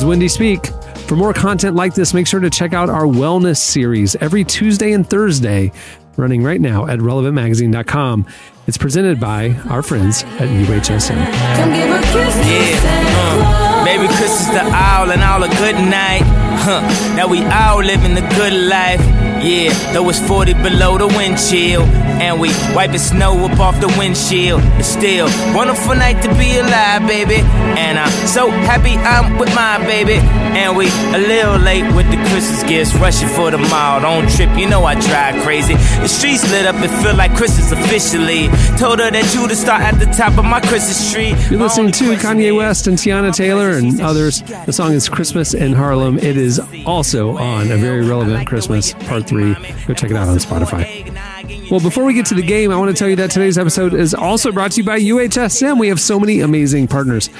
That 0.00 0.06
was 0.06 0.12
Wendy 0.12 0.28
Speake. 0.28 0.68
For 1.08 1.14
more 1.14 1.34
content 1.34 1.76
like 1.76 1.92
this, 1.92 2.14
make 2.14 2.26
sure 2.26 2.40
to 2.40 2.48
check 2.48 2.72
out 2.72 2.88
our 2.88 3.02
wellness 3.02 3.58
series 3.58 4.16
every 4.16 4.44
Tuesday 4.44 4.92
and 4.92 5.06
Thursday, 5.06 5.72
running 6.16 6.42
right 6.42 6.58
now 6.58 6.86
at 6.86 7.00
relevantmagazine.com. 7.00 8.24
It's 8.66 8.78
presented 8.78 9.20
by 9.20 9.50
our 9.68 9.82
friends 9.82 10.22
at 10.22 10.48
UHSM. 10.48 11.16
Yeah, 11.16 12.80
uh, 13.12 13.84
baby, 13.84 14.06
Chris 14.14 14.40
is 14.40 14.46
the 14.46 14.62
owl 14.62 15.10
and 15.10 15.22
all 15.22 15.42
a 15.42 15.48
good 15.48 15.74
night. 15.74 16.22
Huh, 16.24 16.80
now 17.14 17.28
we 17.28 17.44
all 17.44 17.82
living 17.84 18.14
the 18.14 18.22
good 18.22 18.54
life. 18.54 19.19
Yeah, 19.42 19.72
though 19.94 20.06
it's 20.10 20.20
40 20.20 20.52
below 20.54 20.98
the 20.98 21.06
wind 21.06 21.38
chill. 21.38 21.82
And 22.20 22.38
we 22.38 22.50
wiping 22.74 22.98
snow 22.98 23.46
up 23.46 23.58
off 23.58 23.80
the 23.80 23.88
windshield. 23.98 24.60
It's 24.78 24.88
still 24.88 25.28
wonderful 25.56 25.94
night 25.94 26.22
to 26.22 26.28
be 26.36 26.58
alive, 26.58 27.08
baby. 27.08 27.36
And 27.80 27.98
I'm 27.98 28.10
so 28.26 28.50
happy 28.50 28.96
I'm 28.96 29.38
with 29.38 29.54
my 29.54 29.78
baby. 29.86 30.16
And 30.60 30.76
we 30.76 30.88
a 31.16 31.18
little 31.18 31.56
late 31.56 31.84
with 31.94 32.10
the 32.10 32.18
Christmas 32.28 32.62
gifts, 32.64 32.94
rushing 32.96 33.28
for 33.28 33.50
the 33.50 33.56
mall. 33.56 34.00
Don't 34.02 34.28
trip, 34.30 34.50
you 34.58 34.68
know 34.68 34.84
I 34.84 35.00
drive 35.00 35.42
crazy. 35.42 35.74
The 35.74 36.08
streets 36.08 36.44
lit 36.50 36.66
up, 36.66 36.76
it 36.76 36.90
feel 37.02 37.16
like 37.16 37.34
Christmas 37.34 37.72
officially. 37.72 38.48
Told 38.76 38.98
her 38.98 39.10
that 39.10 39.34
you 39.34 39.48
to 39.48 39.56
start 39.56 39.80
at 39.80 39.98
the 39.98 40.06
top 40.06 40.36
of 40.36 40.44
my 40.44 40.60
Christmas 40.60 41.12
tree. 41.12 41.30
You're 41.48 41.60
listening 41.60 41.92
to 41.92 42.04
Kanye 42.16 42.54
West 42.54 42.86
and 42.86 42.98
Teyana 42.98 43.34
Taylor 43.34 43.70
and 43.70 44.02
others. 44.02 44.42
The 44.42 44.72
song 44.72 44.92
is 44.92 45.08
Christmas 45.08 45.54
in 45.54 45.72
Harlem. 45.72 46.18
It 46.18 46.36
is 46.36 46.60
also 46.84 47.38
on 47.38 47.72
A 47.72 47.76
Very 47.78 48.04
Relevant 48.04 48.46
Christmas 48.46 48.92
Part 48.92 49.29
3. 49.30 49.54
Go 49.86 49.94
check 49.94 50.10
it 50.10 50.16
out 50.16 50.28
on 50.28 50.36
Spotify. 50.38 51.70
Well, 51.70 51.80
before 51.80 52.04
we 52.04 52.14
get 52.14 52.26
to 52.26 52.34
the 52.34 52.42
game, 52.42 52.72
I 52.72 52.76
want 52.76 52.90
to 52.90 52.98
tell 52.98 53.08
you 53.08 53.16
that 53.16 53.30
today's 53.30 53.56
episode 53.56 53.94
is 53.94 54.12
also 54.12 54.50
brought 54.50 54.72
to 54.72 54.80
you 54.80 54.84
by 54.84 54.98
UHSM. 54.98 55.78
We 55.78 55.88
have 55.88 56.00
so 56.00 56.18
many 56.18 56.40
amazing 56.40 56.88
partners. 56.88 57.30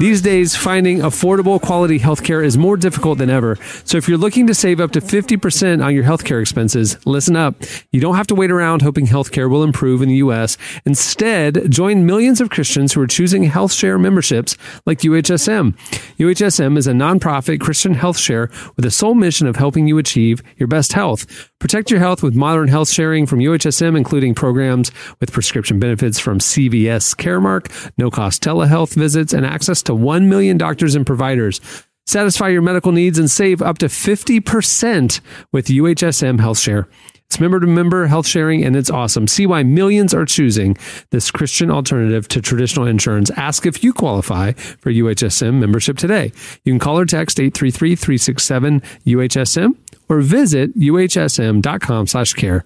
These 0.00 0.22
days, 0.22 0.56
finding 0.56 1.00
affordable 1.00 1.60
quality 1.60 1.98
healthcare 1.98 2.42
is 2.42 2.56
more 2.56 2.78
difficult 2.78 3.18
than 3.18 3.28
ever. 3.28 3.58
So 3.84 3.98
if 3.98 4.08
you're 4.08 4.16
looking 4.16 4.46
to 4.46 4.54
save 4.54 4.80
up 4.80 4.92
to 4.92 5.00
50% 5.02 5.84
on 5.84 5.94
your 5.94 6.04
healthcare 6.04 6.40
expenses, 6.40 6.96
listen 7.04 7.36
up. 7.36 7.56
You 7.92 8.00
don't 8.00 8.14
have 8.14 8.26
to 8.28 8.34
wait 8.34 8.50
around 8.50 8.80
hoping 8.80 9.08
healthcare 9.08 9.50
will 9.50 9.62
improve 9.62 10.00
in 10.00 10.08
the 10.08 10.14
U.S. 10.16 10.56
Instead, 10.86 11.70
join 11.70 12.06
millions 12.06 12.40
of 12.40 12.48
Christians 12.48 12.94
who 12.94 13.02
are 13.02 13.06
choosing 13.06 13.42
health 13.42 13.74
share 13.74 13.98
memberships 13.98 14.56
like 14.86 15.00
UHSM. 15.00 15.76
UHSM 16.16 16.78
is 16.78 16.86
a 16.86 16.92
nonprofit 16.92 17.60
Christian 17.60 17.92
health 17.92 18.16
share 18.16 18.48
with 18.76 18.86
the 18.86 18.90
sole 18.90 19.14
mission 19.14 19.46
of 19.46 19.56
helping 19.56 19.86
you 19.86 19.98
achieve 19.98 20.42
your 20.56 20.66
best 20.66 20.94
health. 20.94 21.26
Protect 21.58 21.90
your 21.90 22.00
health 22.00 22.22
with 22.22 22.34
modern 22.34 22.68
health 22.68 22.88
sharing 22.88 23.26
from 23.26 23.40
UHSM, 23.40 23.94
including 23.94 24.34
programs 24.34 24.90
with 25.20 25.30
prescription 25.30 25.78
benefits 25.78 26.18
from 26.18 26.38
CVS 26.38 27.14
Caremark, 27.14 27.92
no 27.98 28.10
cost 28.10 28.42
telehealth 28.42 28.94
visits, 28.94 29.34
and 29.34 29.44
access 29.44 29.82
to 29.82 29.89
1 29.94 30.28
million 30.28 30.56
doctors 30.56 30.94
and 30.94 31.06
providers. 31.06 31.60
Satisfy 32.06 32.48
your 32.48 32.62
medical 32.62 32.92
needs 32.92 33.18
and 33.18 33.30
save 33.30 33.62
up 33.62 33.78
to 33.78 33.86
50% 33.86 35.20
with 35.52 35.66
UHSM 35.66 36.40
Health 36.40 36.58
Share. 36.58 36.88
It's 37.30 37.38
member 37.38 37.60
to 37.60 37.66
member 37.68 38.08
health 38.08 38.26
sharing 38.26 38.64
and 38.64 38.74
it's 38.74 38.90
awesome. 38.90 39.28
See 39.28 39.46
why 39.46 39.62
millions 39.62 40.12
are 40.12 40.24
choosing 40.24 40.76
this 41.10 41.30
Christian 41.30 41.70
alternative 41.70 42.26
to 42.26 42.42
traditional 42.42 42.88
insurance. 42.88 43.30
Ask 43.36 43.66
if 43.66 43.84
you 43.84 43.92
qualify 43.92 44.50
for 44.54 44.90
UHSM 44.90 45.60
membership 45.60 45.96
today. 45.96 46.32
You 46.64 46.72
can 46.72 46.80
call 46.80 46.98
or 46.98 47.06
text 47.06 47.38
833 47.38 47.94
367 47.94 48.80
UHSM 49.06 49.76
or 50.08 50.20
visit 50.22 50.76
uhsm.com 50.76 52.08
slash 52.08 52.32
care. 52.32 52.64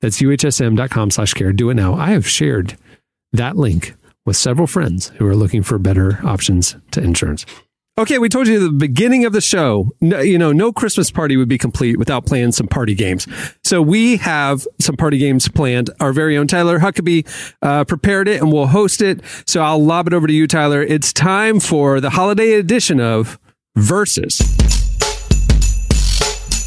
That's 0.00 0.22
uhsm.com 0.22 1.10
slash 1.10 1.34
care. 1.34 1.52
Do 1.52 1.70
it 1.70 1.74
now. 1.74 1.94
I 1.94 2.10
have 2.10 2.28
shared 2.28 2.78
that 3.32 3.56
link 3.56 3.96
with 4.26 4.36
several 4.36 4.66
friends 4.66 5.08
who 5.16 5.26
are 5.26 5.34
looking 5.34 5.62
for 5.62 5.78
better 5.78 6.20
options 6.22 6.76
to 6.90 7.00
insurance. 7.00 7.46
Okay, 7.98 8.18
we 8.18 8.28
told 8.28 8.46
you 8.46 8.56
at 8.56 8.60
the 8.60 8.70
beginning 8.70 9.24
of 9.24 9.32
the 9.32 9.40
show, 9.40 9.90
no, 10.02 10.20
you 10.20 10.36
know, 10.36 10.52
no 10.52 10.70
Christmas 10.70 11.10
party 11.10 11.38
would 11.38 11.48
be 11.48 11.56
complete 11.56 11.98
without 11.98 12.26
playing 12.26 12.52
some 12.52 12.68
party 12.68 12.94
games. 12.94 13.26
So 13.64 13.80
we 13.80 14.18
have 14.18 14.66
some 14.78 14.98
party 14.98 15.16
games 15.16 15.48
planned. 15.48 15.88
Our 15.98 16.12
very 16.12 16.36
own 16.36 16.46
Tyler 16.46 16.80
Huckabee 16.80 17.26
uh, 17.62 17.84
prepared 17.84 18.28
it 18.28 18.42
and 18.42 18.52
we'll 18.52 18.66
host 18.66 19.00
it. 19.00 19.22
So 19.46 19.62
I'll 19.62 19.82
lob 19.82 20.08
it 20.08 20.12
over 20.12 20.26
to 20.26 20.32
you, 20.32 20.46
Tyler. 20.46 20.82
It's 20.82 21.10
time 21.10 21.58
for 21.58 21.98
the 22.02 22.10
holiday 22.10 22.52
edition 22.52 23.00
of 23.00 23.38
Versus. 23.76 24.38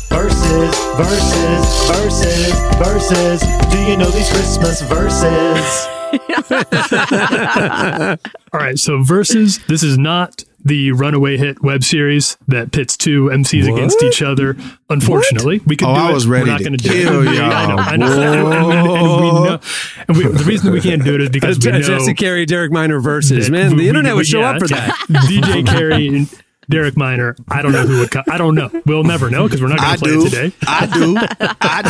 Verses, 0.10 0.76
verses, 0.96 1.88
verses, 1.88 2.54
verses. 2.78 3.42
Do 3.72 3.80
you 3.84 3.98
know 3.98 4.10
these 4.10 4.30
Christmas 4.32 4.82
verses? 4.82 5.99
All 8.54 8.60
right, 8.60 8.80
so 8.80 9.02
versus 9.04 9.60
this 9.68 9.84
is 9.84 9.98
not 9.98 10.44
the 10.64 10.92
runaway 10.92 11.38
hit 11.38 11.62
web 11.64 11.84
series 11.84 12.38
that 12.48 12.72
pits 12.72 12.98
two 12.98 13.26
MCs 13.26 13.70
What? 13.70 13.78
against 13.78 14.04
each 14.04 14.22
other. 14.22 14.56
Unfortunately, 14.90 15.62
we 15.66 15.76
could 15.78 15.88
Oh, 15.88 15.94
do 15.96 16.00
I 16.02 16.10
it. 16.10 16.14
was 16.14 16.28
ready 16.28 16.46
We're 16.46 16.52
not 16.52 16.60
going 16.62 16.78
to 16.78 16.84
do 16.84 17.22
it. 17.22 17.28
I 17.42 17.66
know. 17.66 17.76
I 17.78 17.96
know. 17.96 18.10
And, 18.50 19.24
we 19.24 19.32
know. 19.32 19.60
And 20.08 20.18
we, 20.18 20.24
the 20.28 20.44
reason 20.44 20.72
we 20.74 20.82
can't 20.82 21.04
do 21.04 21.16
it 21.16 21.22
is 21.22 21.30
because 21.30 21.60
we 21.60 21.72
know 21.72 21.82
Jesse 21.82 22.14
Carey, 22.14 22.46
Derek 22.46 22.72
Minor 22.72 23.00
versus. 23.00 23.50
Man, 23.50 23.78
the 23.78 23.88
internet 23.88 24.16
would 24.16 24.28
show 24.28 24.40
yeah, 24.40 24.50
up 24.52 24.60
for 24.60 24.68
that. 24.70 24.96
DJ 25.10 25.66
Carey 25.66 26.08
and 26.08 26.44
Derek 26.70 26.96
Minor. 26.96 27.36
I 27.48 27.62
don't 27.62 27.72
know 27.72 27.86
who 27.86 28.00
would. 28.00 28.12
Co- 28.12 28.24
I 28.30 28.38
don't 28.38 28.56
know. 28.56 28.70
We'll 28.86 29.04
never 29.04 29.30
know 29.30 29.44
because 29.46 29.62
we're 29.62 29.68
not 29.70 29.80
going 29.80 29.94
to 29.94 30.00
play 30.00 30.12
do. 30.12 30.26
it 30.26 30.30
today. 30.30 30.52
I 30.68 30.86
do. 30.86 31.16
I 31.62 31.82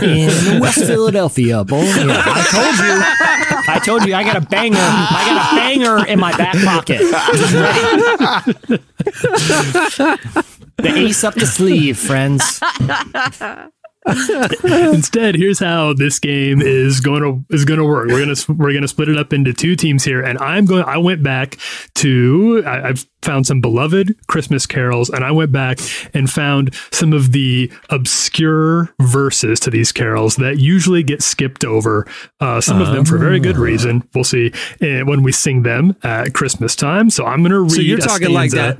do. 0.00 0.06
in 0.06 0.60
West 0.60 0.84
Philadelphia, 0.84 1.64
boy. 1.64 1.82
Yeah, 2.02 2.22
I 2.24 2.42
told 2.50 2.78
you. 2.78 3.02
I 3.74 3.78
told 3.78 4.04
you 4.06 4.14
I 4.14 4.22
got 4.24 4.36
a 4.36 4.40
banger. 4.40 4.78
I 4.78 5.24
got 5.26 5.52
a 5.52 5.56
banger 5.56 6.06
in 6.06 6.18
my 6.20 6.32
back 6.36 6.56
pocket. 6.64 7.02
The 10.78 10.88
ace 10.96 11.22
up 11.22 11.34
the 11.34 11.46
sleeve, 11.46 11.98
friends. 11.98 12.58
Instead, 14.64 15.36
here's 15.36 15.60
how 15.60 15.92
this 15.92 16.18
game 16.18 16.60
is 16.60 17.00
going 17.00 17.22
to 17.22 17.54
is 17.54 17.64
going 17.64 17.78
to 17.78 17.86
work. 17.86 18.08
We're 18.08 18.18
gonna 18.18 18.34
we're 18.48 18.72
gonna 18.72 18.88
split 18.88 19.08
it 19.08 19.16
up 19.16 19.32
into 19.32 19.52
two 19.52 19.76
teams 19.76 20.02
here, 20.04 20.20
and 20.20 20.38
I'm 20.38 20.66
going. 20.66 20.84
I 20.84 20.98
went 20.98 21.22
back 21.22 21.58
to 21.96 22.64
I, 22.66 22.88
I've 22.88 23.06
found 23.22 23.46
some 23.46 23.60
beloved 23.60 24.16
Christmas 24.26 24.66
carols, 24.66 25.08
and 25.08 25.24
I 25.24 25.30
went 25.30 25.52
back 25.52 25.78
and 26.12 26.28
found 26.28 26.74
some 26.90 27.12
of 27.12 27.30
the 27.30 27.70
obscure 27.90 28.92
verses 29.00 29.60
to 29.60 29.70
these 29.70 29.92
carols 29.92 30.34
that 30.36 30.58
usually 30.58 31.04
get 31.04 31.22
skipped 31.22 31.64
over. 31.64 32.06
Uh, 32.40 32.60
some 32.60 32.82
of 32.82 32.88
them 32.88 33.04
for 33.04 33.18
very 33.18 33.38
good 33.38 33.56
reason. 33.56 34.02
We'll 34.14 34.24
see 34.24 34.52
uh, 34.82 35.04
when 35.04 35.22
we 35.22 35.30
sing 35.30 35.62
them 35.62 35.96
at 36.02 36.34
Christmas 36.34 36.74
time. 36.74 37.08
So 37.08 37.24
I'm 37.24 37.42
going 37.42 37.52
to 37.52 37.60
read. 37.60 37.72
So 37.72 37.80
you're 37.80 37.98
talking 37.98 38.32
like 38.32 38.50
that. 38.50 38.78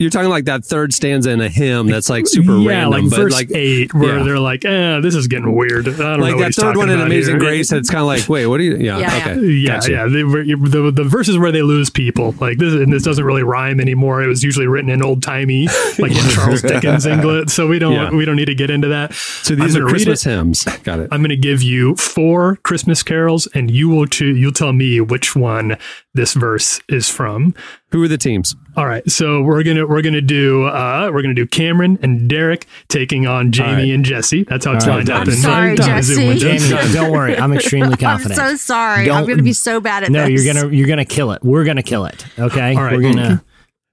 You're 0.00 0.10
talking 0.10 0.28
like 0.28 0.46
that 0.46 0.64
third 0.64 0.92
stanza 0.92 1.30
in 1.30 1.40
a 1.40 1.48
hymn 1.48 1.86
that's 1.86 2.10
like 2.10 2.26
super 2.26 2.58
yeah, 2.58 2.68
random, 2.68 2.90
like 3.02 3.10
but 3.10 3.16
verse 3.16 3.32
like 3.32 3.52
eight, 3.52 3.94
where 3.94 4.18
yeah. 4.18 4.24
they're 4.24 4.40
like, 4.40 4.64
"Eh, 4.64 4.98
this 4.98 5.14
is 5.14 5.28
getting 5.28 5.54
weird." 5.54 5.86
I 5.86 5.92
don't 5.92 5.98
know 5.98 6.24
like 6.24 6.34
what 6.34 6.40
that 6.40 6.46
he's 6.46 6.56
third 6.56 6.76
one 6.76 6.90
in 6.90 7.00
Amazing 7.00 7.34
here. 7.34 7.38
Grace. 7.38 7.70
It's 7.70 7.90
kind 7.90 8.00
of 8.00 8.06
like, 8.08 8.28
wait, 8.28 8.46
what 8.46 8.58
are 8.58 8.64
you? 8.64 8.76
Yeah, 8.76 8.98
Yeah, 8.98 9.16
okay, 9.18 9.40
Yeah, 9.46 9.74
Gotcha. 9.74 9.92
yeah. 9.92 10.06
They 10.08 10.24
were, 10.24 10.42
the 10.44 10.90
the 10.90 11.04
verses 11.04 11.38
where 11.38 11.52
they 11.52 11.62
lose 11.62 11.90
people, 11.90 12.34
like 12.40 12.58
this, 12.58 12.74
and 12.74 12.92
this 12.92 13.04
doesn't 13.04 13.24
really 13.24 13.44
rhyme 13.44 13.78
anymore. 13.78 14.20
It 14.20 14.26
was 14.26 14.42
usually 14.42 14.66
written 14.66 14.90
in 14.90 15.00
old 15.00 15.22
timey, 15.22 15.68
like 16.00 16.10
in 16.10 16.28
Charles 16.30 16.62
Dickens 16.62 17.06
English. 17.06 17.52
So 17.52 17.68
we 17.68 17.78
don't 17.78 17.92
Yeah. 17.92 18.10
we 18.10 18.24
don't 18.24 18.36
need 18.36 18.46
to 18.46 18.54
get 18.56 18.70
into 18.70 18.88
that. 18.88 19.14
So 19.14 19.54
these 19.54 19.76
are 19.76 19.86
Christmas 19.86 20.24
hymns. 20.24 20.64
Got 20.82 20.98
it. 20.98 21.08
I'm 21.12 21.20
going 21.20 21.28
to 21.30 21.36
give 21.36 21.62
you 21.62 21.94
four 21.94 22.56
Christmas 22.64 23.04
carols, 23.04 23.46
and 23.54 23.70
you 23.70 23.88
will 23.88 24.06
choose. 24.06 24.40
You'll 24.40 24.50
tell 24.50 24.72
me 24.72 25.00
which 25.00 25.36
one 25.36 25.76
this 26.14 26.34
verse 26.34 26.80
is 26.88 27.08
from. 27.08 27.54
Who 27.94 28.02
are 28.02 28.08
the 28.08 28.18
teams? 28.18 28.56
All 28.76 28.86
right, 28.86 29.08
so 29.08 29.40
we're 29.42 29.62
gonna 29.62 29.86
we're 29.86 30.02
gonna 30.02 30.20
do 30.20 30.64
uh, 30.64 31.10
we're 31.12 31.22
gonna 31.22 31.32
do 31.32 31.46
Cameron 31.46 31.96
and 32.02 32.28
Derek 32.28 32.66
taking 32.88 33.24
on 33.24 33.52
Jamie 33.52 33.70
right. 33.72 33.90
and 33.90 34.04
Jesse. 34.04 34.42
That's 34.42 34.64
how 34.64 34.72
it's 34.74 34.84
All 34.84 34.96
lined 34.96 35.08
right. 35.10 35.16
up. 35.18 35.22
I'm 35.22 35.32
in 35.32 35.36
sorry, 35.36 35.76
the 35.76 35.82
Jesse. 35.84 36.38
Jamie, 36.38 36.92
don't 36.92 37.12
worry. 37.12 37.36
I'm 37.38 37.52
extremely 37.56 37.96
confident. 37.96 38.40
I'm 38.40 38.56
so 38.56 38.56
sorry. 38.56 39.04
Don't- 39.04 39.18
I'm 39.18 39.26
going 39.26 39.36
to 39.36 39.44
be 39.44 39.52
so 39.52 39.80
bad 39.80 40.02
at 40.02 40.10
no, 40.10 40.26
this. 40.26 40.44
you're 40.44 40.52
gonna 40.54 40.74
you're 40.74 40.88
gonna 40.88 41.04
kill 41.04 41.30
it. 41.30 41.44
We're 41.44 41.62
gonna 41.62 41.84
kill 41.84 42.04
it. 42.06 42.26
Okay, 42.36 42.74
All 42.74 42.82
right. 42.82 42.96
we're 42.96 43.12
gonna. 43.12 43.44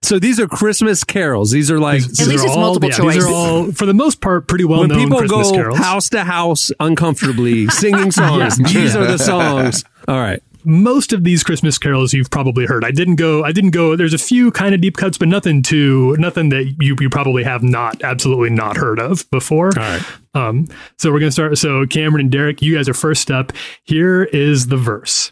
So 0.01 0.17
these 0.17 0.39
are 0.39 0.47
Christmas 0.47 1.03
carols. 1.03 1.51
These 1.51 1.69
are 1.69 1.79
like 1.79 2.01
These 2.01 2.43
are 2.43 2.49
all, 2.49 2.79
yeah, 2.83 2.97
These 3.11 3.23
are 3.23 3.29
all, 3.29 3.71
for 3.71 3.85
the 3.85 3.93
most 3.93 4.19
part, 4.19 4.47
pretty 4.47 4.63
well 4.65 4.87
known 4.87 5.09
Christmas 5.11 5.21
carols. 5.21 5.29
when 5.29 5.29
known 5.29 5.29
people 5.29 5.37
Christmas 5.37 5.51
go 5.51 5.57
carols. 5.57 5.77
house 5.77 6.09
to 6.09 6.23
house 6.23 6.71
uncomfortably 6.79 7.67
singing 7.67 8.09
songs. 8.11 8.59
Yeah. 8.59 8.67
These 8.67 8.95
are 8.95 9.05
the 9.05 9.19
songs. 9.19 9.83
All 10.07 10.17
right. 10.17 10.41
Most 10.63 11.13
of 11.13 11.23
these 11.23 11.43
Christmas 11.43 11.77
carols 11.77 12.13
you've 12.13 12.29
probably 12.29 12.65
heard. 12.65 12.83
I 12.83 12.91
didn't 12.91 13.15
go. 13.15 13.43
I 13.43 13.51
didn't 13.51 13.71
go. 13.71 13.95
There's 13.95 14.13
a 14.13 14.17
few 14.17 14.51
kind 14.51 14.75
of 14.75 14.81
deep 14.81 14.97
cuts, 14.97 15.17
but 15.17 15.27
nothing 15.27 15.61
too. 15.61 16.15
Nothing 16.17 16.49
that 16.49 16.75
you 16.79 16.95
you 16.99 17.09
probably 17.09 17.43
have 17.43 17.63
not 17.63 18.03
absolutely 18.03 18.49
not 18.49 18.77
heard 18.77 18.99
of 18.99 19.29
before. 19.31 19.67
All 19.77 19.83
right. 19.83 20.03
Um. 20.33 20.67
So 20.97 21.11
we're 21.11 21.19
gonna 21.19 21.31
start. 21.31 21.57
So 21.57 21.85
Cameron 21.85 22.21
and 22.21 22.31
Derek, 22.31 22.61
you 22.61 22.75
guys 22.75 22.87
are 22.87 22.93
first 22.93 23.31
up. 23.31 23.53
Here 23.83 24.23
is 24.23 24.67
the 24.67 24.77
verse. 24.77 25.31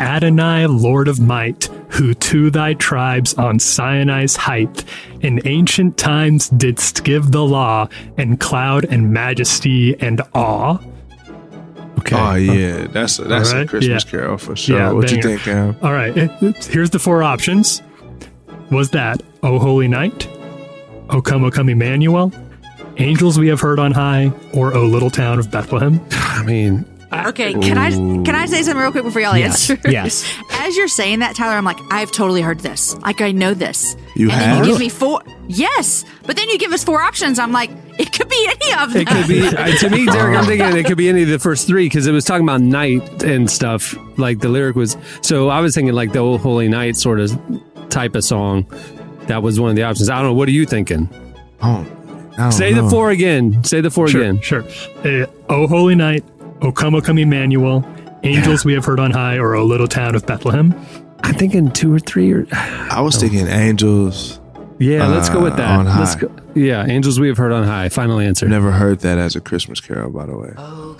Adonai, 0.00 0.66
Lord 0.66 1.08
of 1.08 1.20
might, 1.20 1.64
who 1.90 2.14
to 2.14 2.50
thy 2.50 2.74
tribes 2.74 3.34
on 3.34 3.58
Sinai's 3.58 4.36
height 4.36 4.84
in 5.20 5.40
ancient 5.46 5.96
times 5.96 6.48
didst 6.48 7.04
give 7.04 7.30
the 7.30 7.44
law 7.44 7.88
and 8.18 8.40
cloud 8.40 8.84
and 8.86 9.12
majesty 9.12 9.98
and 10.00 10.20
awe. 10.34 10.78
Okay. 12.06 12.16
Oh 12.16 12.34
yeah, 12.34 12.86
that's 12.88 13.18
a, 13.18 13.24
that's 13.24 13.52
All 13.52 13.60
a 13.62 13.66
Christmas 13.66 14.04
yeah. 14.04 14.10
carol 14.10 14.36
for 14.38 14.54
sure. 14.56 14.76
Yeah, 14.78 14.92
what 14.92 15.10
you 15.10 15.22
think, 15.22 15.40
Cam? 15.42 15.74
All 15.82 15.92
right, 15.92 16.14
it- 16.16 16.30
it- 16.42 16.64
here's 16.66 16.90
the 16.90 16.98
four 16.98 17.22
options. 17.22 17.82
Was 18.70 18.90
that 18.90 19.22
O 19.42 19.58
Holy 19.58 19.88
Night, 19.88 20.26
O 21.10 21.22
Come, 21.22 21.44
O 21.44 21.50
Come 21.50 21.68
Emmanuel, 21.70 22.30
Angels 22.98 23.38
We 23.38 23.48
Have 23.48 23.60
Heard 23.60 23.78
on 23.78 23.92
High, 23.92 24.32
or 24.52 24.74
O 24.76 24.84
Little 24.84 25.10
Town 25.10 25.38
of 25.38 25.50
Bethlehem? 25.50 26.00
I 26.12 26.42
mean, 26.44 26.84
Okay, 27.28 27.52
can 27.54 27.78
I 27.78 27.90
can 27.90 28.34
I 28.34 28.46
say 28.46 28.62
something 28.62 28.80
real 28.80 28.92
quick 28.92 29.04
before 29.04 29.20
y'all 29.22 29.36
Yes, 29.36 29.70
answer? 29.70 29.88
yes. 29.90 30.24
As 30.52 30.76
you're 30.76 30.88
saying 30.88 31.20
that, 31.20 31.36
Tyler, 31.36 31.54
I'm 31.54 31.64
like, 31.64 31.78
I've 31.90 32.10
totally 32.12 32.42
heard 32.42 32.60
this. 32.60 32.94
Like 32.98 33.20
I 33.20 33.32
know 33.32 33.54
this. 33.54 33.96
You 34.16 34.30
and 34.30 34.40
then 34.40 34.48
have? 34.56 34.66
you 34.66 34.72
give 34.72 34.80
me 34.80 34.88
four. 34.88 35.22
Yes, 35.48 36.04
but 36.24 36.36
then 36.36 36.48
you 36.48 36.58
give 36.58 36.72
us 36.72 36.82
four 36.84 37.02
options. 37.02 37.38
I'm 37.38 37.52
like, 37.52 37.70
it 37.98 38.12
could 38.12 38.28
be 38.28 38.46
any 38.48 38.82
of 38.82 38.92
them. 38.92 39.02
It 39.02 39.08
could 39.08 39.28
be 39.28 39.46
uh, 39.46 39.66
to 39.78 39.90
me, 39.90 40.06
Derek. 40.06 40.38
I'm 40.38 40.44
thinking 40.46 40.76
it 40.76 40.86
could 40.86 40.96
be 40.98 41.08
any 41.08 41.22
of 41.22 41.28
the 41.28 41.38
first 41.38 41.66
three 41.66 41.86
because 41.86 42.06
it 42.06 42.12
was 42.12 42.24
talking 42.24 42.44
about 42.44 42.60
night 42.60 43.22
and 43.22 43.50
stuff. 43.50 43.94
Like 44.18 44.40
the 44.40 44.48
lyric 44.48 44.76
was, 44.76 44.96
so 45.22 45.48
I 45.48 45.60
was 45.60 45.74
thinking 45.74 45.94
like 45.94 46.12
the 46.12 46.20
old 46.20 46.40
holy 46.40 46.68
night 46.68 46.96
sort 46.96 47.20
of 47.20 47.30
type 47.90 48.14
of 48.14 48.24
song. 48.24 48.66
That 49.26 49.42
was 49.42 49.58
one 49.60 49.70
of 49.70 49.76
the 49.76 49.82
options. 49.82 50.08
I 50.10 50.16
don't 50.16 50.24
know. 50.26 50.34
What 50.34 50.48
are 50.48 50.52
you 50.52 50.66
thinking? 50.66 51.08
Oh, 51.62 51.86
Say 52.50 52.72
the 52.72 52.88
four 52.90 53.10
again. 53.10 53.62
Say 53.64 53.80
the 53.80 53.90
four 53.90 54.08
Sure, 54.08 54.22
again. 54.22 54.40
Sure. 54.40 54.64
Uh, 55.04 55.26
o 55.48 55.66
Holy 55.68 55.94
Night, 55.94 56.24
O 56.62 56.72
Come, 56.72 56.94
O 56.94 57.00
Come 57.00 57.18
Emmanuel, 57.18 57.84
Angels 58.22 58.64
We 58.64 58.72
Have 58.74 58.84
Heard 58.84 59.00
on 59.00 59.10
High, 59.10 59.36
or 59.36 59.54
O 59.54 59.64
Little 59.64 59.88
Town 59.88 60.14
of 60.14 60.26
Bethlehem. 60.26 60.74
I'm 61.22 61.34
thinking 61.34 61.70
two 61.70 61.92
or 61.92 61.98
three. 61.98 62.32
Or 62.32 62.46
I 62.52 63.00
was 63.00 63.16
thinking 63.16 63.46
angels. 63.46 64.40
yeah, 64.78 65.06
let's 65.06 65.28
go 65.28 65.42
with 65.42 65.54
uh, 65.54 65.56
that. 65.56 65.78
On 65.78 65.84
Let's 65.86 66.14
high. 66.14 66.20
go. 66.20 66.30
Yeah, 66.54 66.86
angels 66.86 67.18
we 67.18 67.28
have 67.28 67.36
heard 67.36 67.50
on 67.52 67.64
high. 67.64 67.88
Final 67.88 68.20
answer. 68.20 68.46
Never 68.46 68.70
heard 68.70 69.00
that 69.00 69.18
as 69.18 69.34
a 69.34 69.40
Christmas 69.40 69.80
carol, 69.80 70.10
by 70.10 70.26
the 70.26 70.36
way. 70.36 70.52
Oh, 70.56 70.94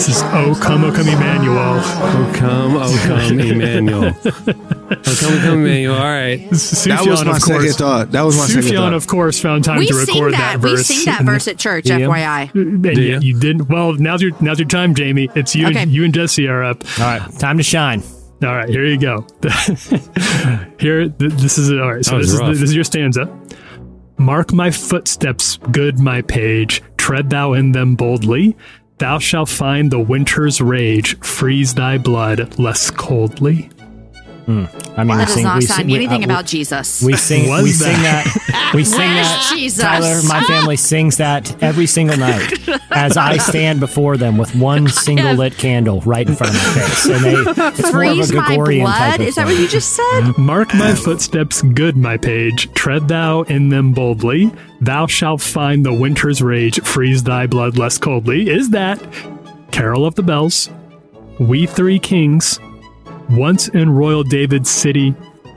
This 0.00 0.16
is 0.16 0.22
O 0.22 0.58
Come, 0.58 0.84
O 0.84 0.90
Come 0.90 1.08
Emmanuel. 1.08 1.56
Oh 1.58 2.32
come, 2.34 2.74
oh 2.74 3.04
come, 3.06 3.38
Emmanuel. 3.38 4.04
oh 4.24 4.30
come, 4.32 4.54
oh 4.96 5.40
come, 5.42 5.58
Emmanuel. 5.58 5.94
All 5.94 6.04
right. 6.04 6.48
That 6.48 7.04
was 7.06 7.22
my 7.22 7.36
of 7.36 7.42
second 7.42 7.72
thought. 7.74 8.10
That 8.12 8.22
was 8.22 8.34
my 8.34 8.46
second 8.46 8.62
Sufjan, 8.62 8.76
thought. 8.76 8.94
of 8.94 9.06
course, 9.06 9.38
found 9.38 9.62
time 9.62 9.76
we 9.76 9.88
to 9.88 9.94
record 9.94 10.32
that. 10.32 10.54
that, 10.54 10.60
we 10.62 10.70
verse. 10.70 10.86
sing 10.86 11.04
that 11.04 11.22
verse 11.24 11.46
at 11.48 11.58
church. 11.58 11.90
Yeah. 11.90 11.98
FYI. 11.98 12.50
Mm, 12.50 12.52
mm, 12.52 12.86
and 12.86 12.94
Do 12.94 13.02
yet 13.02 13.22
you 13.22 13.38
didn't. 13.38 13.68
Well, 13.68 13.92
now's 13.92 14.22
your 14.22 14.32
now's 14.40 14.58
your 14.58 14.68
time, 14.68 14.94
Jamie. 14.94 15.28
It's 15.34 15.54
you. 15.54 15.66
Okay. 15.66 15.82
And, 15.82 15.92
you 15.92 16.04
and 16.04 16.14
Jesse 16.14 16.48
are 16.48 16.64
up. 16.64 16.82
All 16.98 17.04
right, 17.04 17.38
time 17.38 17.58
to 17.58 17.62
shine. 17.62 18.02
All 18.42 18.56
right, 18.56 18.70
here 18.70 18.86
you 18.86 18.98
go. 18.98 19.26
here, 20.80 21.10
th- 21.10 21.32
this 21.32 21.58
is 21.58 21.70
all 21.72 21.92
right. 21.92 22.02
So 22.02 22.12
That 22.12 22.16
was 22.16 22.32
this 22.32 22.40
is 22.40 22.60
this 22.60 22.70
is 22.70 22.74
your 22.74 22.84
stanza. 22.84 23.26
Mark 24.16 24.52
my 24.52 24.70
footsteps, 24.70 25.58
good 25.70 25.98
my 25.98 26.22
page. 26.22 26.82
Tread 26.96 27.30
thou 27.30 27.54
in 27.54 27.72
them 27.72 27.96
boldly. 27.96 28.56
Thou 29.00 29.18
shalt 29.18 29.48
find 29.48 29.90
the 29.90 29.98
winter's 29.98 30.60
rage. 30.60 31.18
Freeze 31.20 31.72
thy 31.72 31.96
blood 31.96 32.58
less 32.58 32.90
coldly. 32.90 33.70
I 34.96 35.04
mean, 35.04 35.16
That 35.18 35.18
we 35.18 35.24
does 35.24 35.34
sing, 35.34 35.44
not 35.44 35.56
we 35.56 35.60
sound 35.62 35.76
sing, 35.78 35.86
we- 35.86 35.94
anything 35.94 36.22
uh, 36.22 36.26
about 36.26 36.46
Jesus. 36.46 37.02
We 37.02 37.14
sing. 37.16 37.48
Was 37.48 37.62
we 37.64 37.70
that- 37.72 37.76
sing 37.76 38.02
that. 38.02 38.72
We 38.74 38.84
sing 38.96 38.98
Where's 38.98 39.26
that. 39.28 39.52
Jesus? 39.56 39.82
Tyler, 39.82 40.20
my 40.28 40.42
family 40.44 40.76
sings 40.76 41.16
that 41.18 41.62
every 41.62 41.86
single 41.86 42.16
night 42.16 42.68
as 42.90 43.16
I 43.16 43.36
stand 43.38 43.80
before 43.80 44.16
them 44.16 44.36
with 44.36 44.54
one 44.54 44.88
single 44.88 45.34
lit 45.34 45.56
candle 45.56 46.00
right 46.02 46.28
in 46.28 46.34
front 46.34 46.54
of 46.54 46.60
my 46.62 46.72
face, 46.82 47.06
and 47.06 47.24
they 47.24 47.32
it's 47.34 47.56
more 47.56 47.66
of 47.68 47.78
a 47.78 47.92
Freeze 48.22 48.32
my 48.32 48.46
Gregorian 48.46 48.86
type 48.86 48.96
blood. 49.16 49.20
of 49.20 49.26
Is 49.28 49.34
that 49.36 49.46
thing. 49.46 49.54
what 49.54 49.60
you 49.62 49.68
just 49.68 49.92
said? 49.96 50.32
Mark 50.38 50.74
my 50.74 50.94
footsteps, 50.94 51.62
good 51.62 51.96
my 51.96 52.16
page. 52.16 52.72
Tread 52.74 53.08
thou 53.08 53.42
in 53.42 53.68
them 53.68 53.92
boldly. 53.92 54.50
Thou 54.80 55.06
shalt 55.06 55.40
find 55.40 55.84
the 55.84 55.92
winter's 55.92 56.40
rage. 56.42 56.80
Freeze 56.82 57.22
thy 57.22 57.46
blood 57.46 57.76
less 57.78 57.98
coldly. 57.98 58.48
Is 58.50 58.70
that 58.70 59.00
Carol 59.72 60.04
of 60.06 60.14
the 60.14 60.22
Bells, 60.22 60.70
We 61.38 61.66
Three 61.66 61.98
Kings, 61.98 62.58
Once 63.30 63.68
in 63.68 63.88
Royal 63.88 64.24
David's 64.24 64.68
City, 64.68 65.14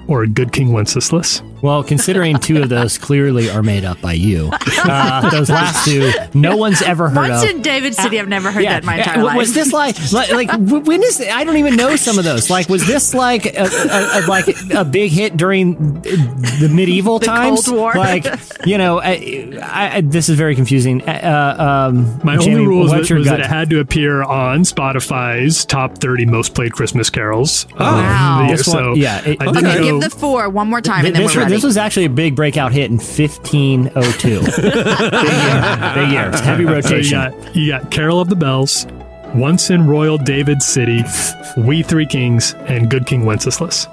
or 0.08 0.22
a 0.22 0.28
Good 0.28 0.52
King 0.52 0.74
Wenceslas? 0.74 1.42
Well, 1.64 1.82
considering 1.84 2.38
two 2.40 2.62
of 2.62 2.68
those 2.70 2.98
clearly 2.98 3.50
are 3.50 3.64
made 3.64 3.86
up 3.86 4.00
by 4.02 4.14
you, 4.14 4.50
uh, 4.52 5.30
those 5.30 5.50
last 5.50 5.86
two, 5.86 6.12
no 6.34 6.58
one's 6.58 6.82
ever 6.82 7.08
heard 7.10 7.30
of. 7.30 7.30
Once 7.40 7.44
of. 7.44 7.50
in 7.56 7.62
David 7.62 7.96
City, 7.96 8.20
I've 8.20 8.28
never 8.28 8.52
heard 8.52 8.66
that 8.66 8.82
in 8.84 8.86
my 8.86 8.98
entire 8.98 9.14
w- 9.16 9.28
life. 9.28 9.38
Was 9.38 9.54
this 9.54 9.72
like, 9.72 9.96
like, 10.12 10.30
like 10.32 10.52
when 10.86 11.02
is? 11.02 11.22
I 11.22 11.46
don't 11.46 11.56
even 11.56 11.78
know 11.78 11.96
some 11.96 12.20
of 12.20 12.26
those. 12.26 12.50
Like, 12.50 12.68
was 12.68 12.86
this 12.86 13.14
like 13.14 13.46
a, 13.46 13.64
a, 13.64 14.20
a 14.20 14.28
like 14.28 14.46
a 14.76 14.84
big 14.84 15.12
hit 15.12 15.38
during 15.38 16.02
the 16.02 16.70
medieval 16.70 17.20
The 17.20 17.28
times? 17.28 17.66
Cold 17.66 17.78
War. 17.78 17.94
Like, 17.94 18.26
you 18.66 18.78
know, 18.78 19.00
I, 19.02 19.54
I, 19.64 20.02
this 20.02 20.28
is 20.28 20.38
very 20.38 20.56
confusing. 20.56 21.02
Uh, 21.08 21.88
um, 21.94 22.20
My 22.26 22.36
Jamie, 22.36 22.56
only 22.56 22.68
rule 22.68 22.84
was, 22.84 22.92
that, 23.08 23.16
was 23.18 23.28
that 23.28 23.40
it 23.40 23.46
had 23.46 23.70
to 23.70 23.80
appear 23.80 24.22
on 24.22 24.64
Spotify's 24.64 25.64
top 25.64 25.98
30 26.00 26.26
most 26.26 26.56
played 26.56 26.74
Christmas 26.74 27.10
carols. 27.10 27.68
Oh, 27.72 27.76
of 27.76 27.80
wow. 27.80 28.38
the 28.42 28.48
year. 28.48 28.58
This 28.58 28.68
one- 28.68 28.76
So 28.78 28.94
yeah, 28.96 29.22
it- 29.26 29.42
I 29.42 29.46
okay, 29.48 29.62
didn't 29.62 29.84
give 30.02 30.02
the 30.02 30.10
four 30.18 30.50
one 30.50 30.68
more 30.70 30.82
time, 30.82 31.04
Th- 31.04 31.08
and 31.08 31.16
then 31.16 31.24
this, 31.24 31.36
we're 31.36 31.42
ready. 31.44 31.53
This 31.54 31.64
was 31.64 31.78
actually 31.78 32.06
a 32.06 32.10
big 32.10 32.36
breakout 32.36 32.72
hit 32.74 32.90
in 32.92 32.98
1502. 32.98 33.92
big 34.40 34.46
year. 34.46 35.94
Big 35.94 36.12
year. 36.12 36.30
It's 36.30 36.40
heavy 36.42 36.64
So 36.66 36.70
you 36.70 36.76
rotation. 36.76 37.12
got 37.20 37.56
you 37.56 37.68
got 37.72 37.92
Carol 37.92 38.20
of 38.20 38.30
the 38.30 38.36
Bells, 38.36 38.86
Once 39.36 39.70
in 39.70 39.88
Royal 39.88 40.18
David 40.18 40.62
City, 40.62 41.04
We 41.58 41.84
Three 41.84 42.06
Kings, 42.06 42.54
and 42.68 42.90
Good 42.90 43.06
King 43.06 43.26
Wenceslas. 43.26 43.88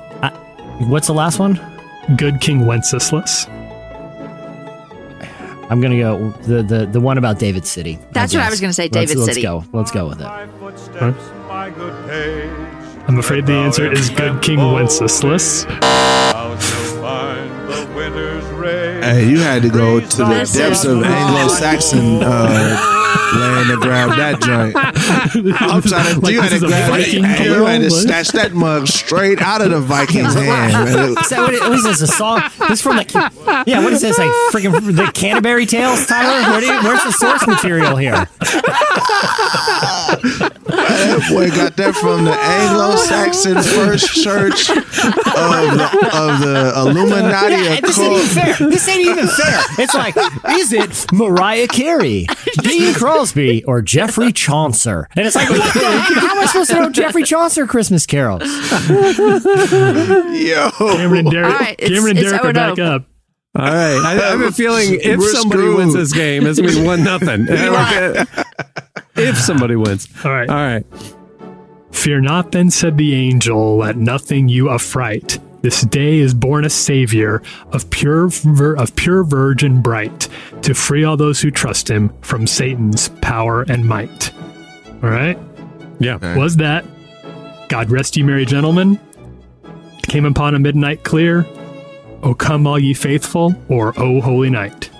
What's 0.88 1.06
the 1.08 1.14
last 1.14 1.38
one? 1.38 1.60
Good 2.16 2.40
King 2.40 2.64
Wenceslas. 2.66 3.46
I'm 5.68 5.80
gonna 5.80 5.98
go 5.98 6.30
the 6.42 6.62
the, 6.62 6.86
the 6.86 7.00
one 7.00 7.16
about 7.18 7.38
David 7.38 7.64
City. 7.66 7.98
That's 8.12 8.34
what 8.34 8.42
I 8.42 8.50
was 8.50 8.60
gonna 8.60 8.72
say, 8.72 8.84
Let's- 8.84 9.12
David 9.12 9.18
let's 9.18 9.38
go. 9.40 9.64
Let's 9.72 9.90
go 9.92 10.08
with 10.08 10.20
it. 10.20 10.26
I'm 13.08 13.18
afraid 13.18 13.46
the 13.46 13.52
answer 13.54 13.90
is 13.90 14.10
Good 14.10 14.42
King 14.42 14.58
Wenceslas. 14.72 15.64
Hey, 19.10 19.28
you 19.28 19.40
had 19.40 19.62
to 19.62 19.68
go 19.68 19.98
to 19.98 20.16
the 20.18 20.50
depths 20.54 20.84
of. 20.84 21.02
Anglo-Saxon 21.02 22.22
uh, 22.22 22.99
land 23.34 23.68
to 23.68 23.76
grab 23.76 24.10
that 24.16 24.40
joint. 24.40 24.76
I'm 25.60 25.82
trying 25.82 26.14
to. 26.14 26.20
Like 26.20 26.32
you 26.32 26.40
had 26.40 26.52
this 26.52 26.60
to 26.60 26.66
is 26.66 26.72
a 26.72 26.86
grab 26.86 27.00
it. 27.00 27.12
You 27.12 27.64
had 27.64 27.80
to 27.82 27.90
snatch 27.90 28.28
that 28.28 28.52
mug 28.52 28.86
straight 28.86 29.40
out 29.40 29.62
of 29.62 29.70
the 29.70 29.80
Viking's 29.80 30.34
hand. 30.34 30.72
man. 30.72 31.16
Is 31.18 31.28
that 31.30 31.40
what, 31.40 31.54
it, 31.54 31.60
what 31.60 31.72
is 31.72 31.84
this? 31.84 32.02
A 32.02 32.06
song? 32.06 32.42
This 32.60 32.70
is 32.70 32.82
from 32.82 32.96
like 32.96 33.12
yeah. 33.14 33.82
What 33.82 33.92
is 33.92 34.00
this? 34.00 34.18
Like 34.18 34.30
freaking 34.52 34.96
the 34.96 35.10
Canterbury 35.12 35.66
Tales, 35.66 36.06
Tyler? 36.06 36.50
Where 36.50 36.60
do 36.60 36.66
you, 36.66 36.82
where's 36.82 37.02
the 37.04 37.12
source 37.12 37.46
material 37.46 37.96
here? 37.96 38.26
That 40.70 41.26
boy 41.30 41.50
got 41.50 41.76
that 41.76 41.94
from 41.94 42.24
the 42.24 42.32
Anglo-Saxon 42.32 43.62
First 43.62 44.22
Church 44.22 44.70
of 44.70 44.76
the, 44.76 46.10
of 46.12 46.40
the 46.40 46.72
Illuminati 46.76 47.54
Yeah, 47.54 47.80
this 47.80 47.98
ain't 47.98 48.12
even 48.12 48.26
fair. 48.28 48.68
This 48.70 48.88
ain't 48.88 49.00
even 49.06 49.26
fair. 49.26 49.60
It's 49.78 49.94
like, 49.94 50.16
is 50.48 50.72
it 50.72 51.12
Mariah 51.12 51.66
Carey, 51.66 52.26
Dean 52.62 52.94
Crosby, 53.20 53.64
or 53.64 53.82
Geoffrey 53.82 54.32
Chaucer? 54.32 55.06
And 55.16 55.26
it's 55.26 55.36
like, 55.36 55.48
what 55.50 55.74
the, 55.74 55.80
how 56.20 56.30
am 56.32 56.38
I 56.38 56.46
supposed 56.46 56.70
to 56.70 56.76
know 56.80 56.90
Geoffrey 56.90 57.22
Chaucer 57.22 57.66
Christmas 57.66 58.06
carols? 58.06 58.42
Yo, 58.42 60.70
Cameron 60.78 61.26
and 61.26 61.30
Derek, 61.30 61.52
All 61.52 61.58
right, 61.58 61.74
it's- 61.78 61.88
Cameron 61.90 62.16
and 62.16 62.18
it's 62.18 62.30
Derek 62.30 62.44
are 62.44 62.52
back 62.52 62.74
0-0. 62.74 62.94
up. 62.94 63.04
All 63.56 63.64
right. 63.64 64.00
I, 64.04 64.12
I 64.12 64.30
have 64.30 64.40
a 64.40 64.52
feeling 64.52 64.98
if 65.02 65.18
We're 65.18 65.32
somebody 65.32 65.62
screwed. 65.62 65.76
wins 65.76 65.94
this 65.94 66.12
game, 66.12 66.46
it's 66.46 66.60
going 66.60 66.72
to 66.72 66.80
be 66.80 66.86
one 66.86 67.02
nothing. 67.04 67.46
if 69.16 69.36
somebody 69.38 69.76
wins. 69.76 70.08
All 70.24 70.30
right. 70.32 70.48
All 70.48 70.54
right. 70.56 70.86
Fear 71.90 72.20
not, 72.20 72.52
then 72.52 72.70
said 72.70 72.96
the 72.96 73.14
angel, 73.14 73.78
let 73.78 73.96
nothing 73.96 74.48
you 74.48 74.70
affright. 74.70 75.38
This 75.62 75.82
day 75.82 76.18
is 76.18 76.32
born 76.32 76.64
a 76.64 76.70
savior 76.70 77.42
of 77.72 77.90
pure 77.90 78.28
vir- 78.28 78.76
of 78.76 78.96
pure 78.96 79.24
virgin 79.24 79.82
bright, 79.82 80.28
to 80.62 80.74
free 80.74 81.04
all 81.04 81.16
those 81.16 81.40
who 81.40 81.50
trust 81.50 81.88
him 81.90 82.10
from 82.22 82.46
Satan's 82.46 83.08
power 83.20 83.62
and 83.62 83.86
might. 83.86 84.32
All 85.02 85.10
right. 85.10 85.38
Yeah. 85.98 86.36
Was 86.36 86.56
that 86.56 86.84
God 87.68 87.90
rest 87.90 88.16
ye 88.16 88.22
merry 88.22 88.46
gentlemen? 88.46 88.98
Came 90.04 90.24
upon 90.24 90.54
a 90.54 90.58
midnight 90.58 91.04
clear. 91.04 91.46
O 92.22 92.34
come 92.34 92.66
all 92.66 92.78
ye 92.78 92.94
faithful, 92.94 93.54
or 93.68 93.92
O 93.98 94.20
holy 94.20 94.50
night. 94.50 94.90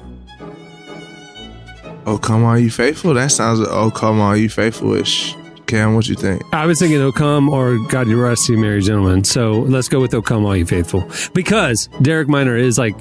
Oh, 2.07 2.19
come 2.19 2.45
all 2.45 2.59
you 2.59 2.71
faithful? 2.71 3.15
That 3.15 3.31
sounds. 3.31 3.61
Like 3.61 3.69
oh, 3.71 3.91
come 3.91 4.21
all 4.21 4.37
you 4.37 4.49
faithful-ish. 4.49 5.37
Cam, 5.71 5.95
what 5.95 6.09
you 6.09 6.17
think? 6.17 6.43
I 6.53 6.67
was 6.67 6.81
thinking 6.81 7.01
O 7.01 7.13
come 7.13 7.49
or 7.49 7.79
God 7.89 8.09
you 8.09 8.21
rest 8.21 8.49
you 8.49 8.59
merry 8.59 8.83
gentlemen. 8.83 9.23
So 9.23 9.53
let's 9.53 9.89
go 9.89 10.01
with 10.01 10.13
O 10.15 10.21
come 10.21 10.45
all 10.45 10.57
you 10.57 10.67
faithful. 10.67 11.09
Because 11.33 11.89
Derek 12.03 12.29
Minor 12.29 12.57
is 12.57 12.77
like 12.77 12.97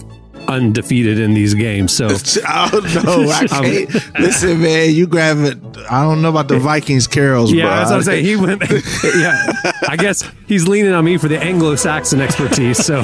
undefeated 0.48 1.20
in 1.20 1.34
these 1.34 1.56
games. 1.56 1.91
So 1.91 2.08
I 2.48 2.70
don't 2.70 3.06
know. 3.06 3.30
I 3.30 3.48
can't. 3.48 4.20
Listen, 4.20 4.62
man, 4.62 4.94
you 4.94 5.08
grab 5.08 5.38
it. 5.40 5.58
I 5.90 6.04
don't 6.04 6.22
know 6.22 6.30
about 6.30 6.48
the 6.48 6.60
Vikings 6.60 7.08
carols, 7.08 7.52
yeah, 7.52 7.64
bro. 7.64 7.76
that's 7.76 7.90
what 7.90 7.98
I'm 7.98 8.04
saying. 8.04 8.26
He 8.26 8.36
went. 8.36 8.62
yeah, 9.16 9.52
I 9.88 9.96
guess 9.98 10.24
he's 10.46 10.68
leaning 10.68 10.94
on 10.94 11.04
me 11.04 11.18
for 11.18 11.28
the 11.28 11.41
Anglo-Saxon 11.41 12.22
expertise. 12.22 12.78
So 12.86 13.02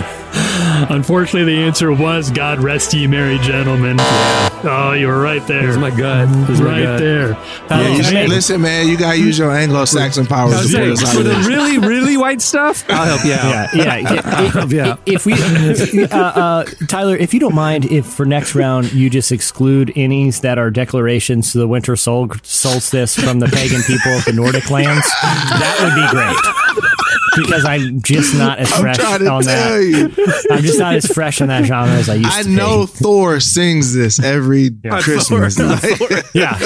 Unfortunately, 0.89 1.56
the 1.56 1.64
answer 1.64 1.91
was 1.91 2.31
God 2.31 2.60
rest 2.60 2.93
ye 2.93 3.07
merry 3.07 3.38
gentlemen. 3.39 3.97
Oh, 3.99 4.93
you 4.97 5.07
were 5.07 5.19
right 5.19 5.45
there. 5.47 5.61
Here's 5.61 5.77
my 5.77 5.89
gut. 5.89 6.27
Here's 6.47 6.60
my 6.60 6.68
right 6.68 6.84
gut. 6.84 6.99
there. 6.99 7.30
Yeah, 7.69 7.95
you 7.95 8.03
should, 8.03 8.30
listen, 8.30 8.61
man, 8.61 8.88
you 8.88 8.97
gotta 8.97 9.18
use 9.18 9.38
your 9.38 9.52
Anglo-Saxon 9.52 10.26
powers 10.26 10.60
to 10.61 10.68
saying, 10.68 10.95
for 10.97 11.23
the 11.23 11.35
really, 11.47 11.77
really 11.77 12.18
white 12.18 12.41
stuff, 12.41 12.84
I'll 12.89 13.06
help 13.18 13.26
you 13.26 13.34
out. 13.34 13.73
Yeah, 13.76 13.97
yeah. 13.97 14.22
I'll 14.26 14.49
help 14.49 14.72
you 14.72 14.81
out. 14.81 14.99
If 15.06 15.26
we, 15.26 15.34
uh, 15.34 16.18
uh, 16.18 16.64
Tyler, 16.88 17.15
if 17.15 17.34
you 17.34 17.39
don't 17.39 17.56
mind, 17.56 17.85
if 17.85 18.06
for 18.06 18.26
next 18.26 18.56
round 18.56 18.91
you 18.93 19.10
just 19.10 19.31
exclude 19.31 19.91
innings 19.95 20.41
that 20.41 20.57
are 20.57 20.72
declarations 20.72 21.52
to 21.52 21.57
the 21.57 21.68
winter 21.68 21.95
sol- 21.95 22.31
solstice 22.43 23.15
from 23.15 23.39
the 23.39 23.47
pagan 23.47 23.81
people 23.84 24.11
of 24.11 24.26
the 24.26 24.34
Nordic 24.34 24.69
lands, 24.72 25.07
that 25.22 25.77
would 25.81 25.95
be 25.95 26.81
great. 26.81 26.91
Because 27.36 27.66
I'm 27.66 28.02
just 28.02 28.36
not 28.36 28.60
as 28.60 28.72
fresh 28.72 28.99
on 28.99 29.24
that. 29.44 29.82
you. 29.82 30.14
I'm 30.52 30.62
just 30.64 30.80
not 30.80 30.95
as 30.95 31.06
fresh 31.07 31.41
on 31.41 31.48
that 31.49 31.66
genre 31.66 31.94
as 31.95 32.10
I 32.10 32.16
used 32.16 32.32
I 32.32 32.44
to 32.44 32.48
be. 32.48 32.53
I 32.53 32.57
know 32.57 32.86
Thor 32.86 33.40
sings 33.40 33.94
this 33.94 34.20
every 34.20 34.70
Christmas. 35.02 35.60
Like- 35.60 36.26
Yeah. 36.34 36.57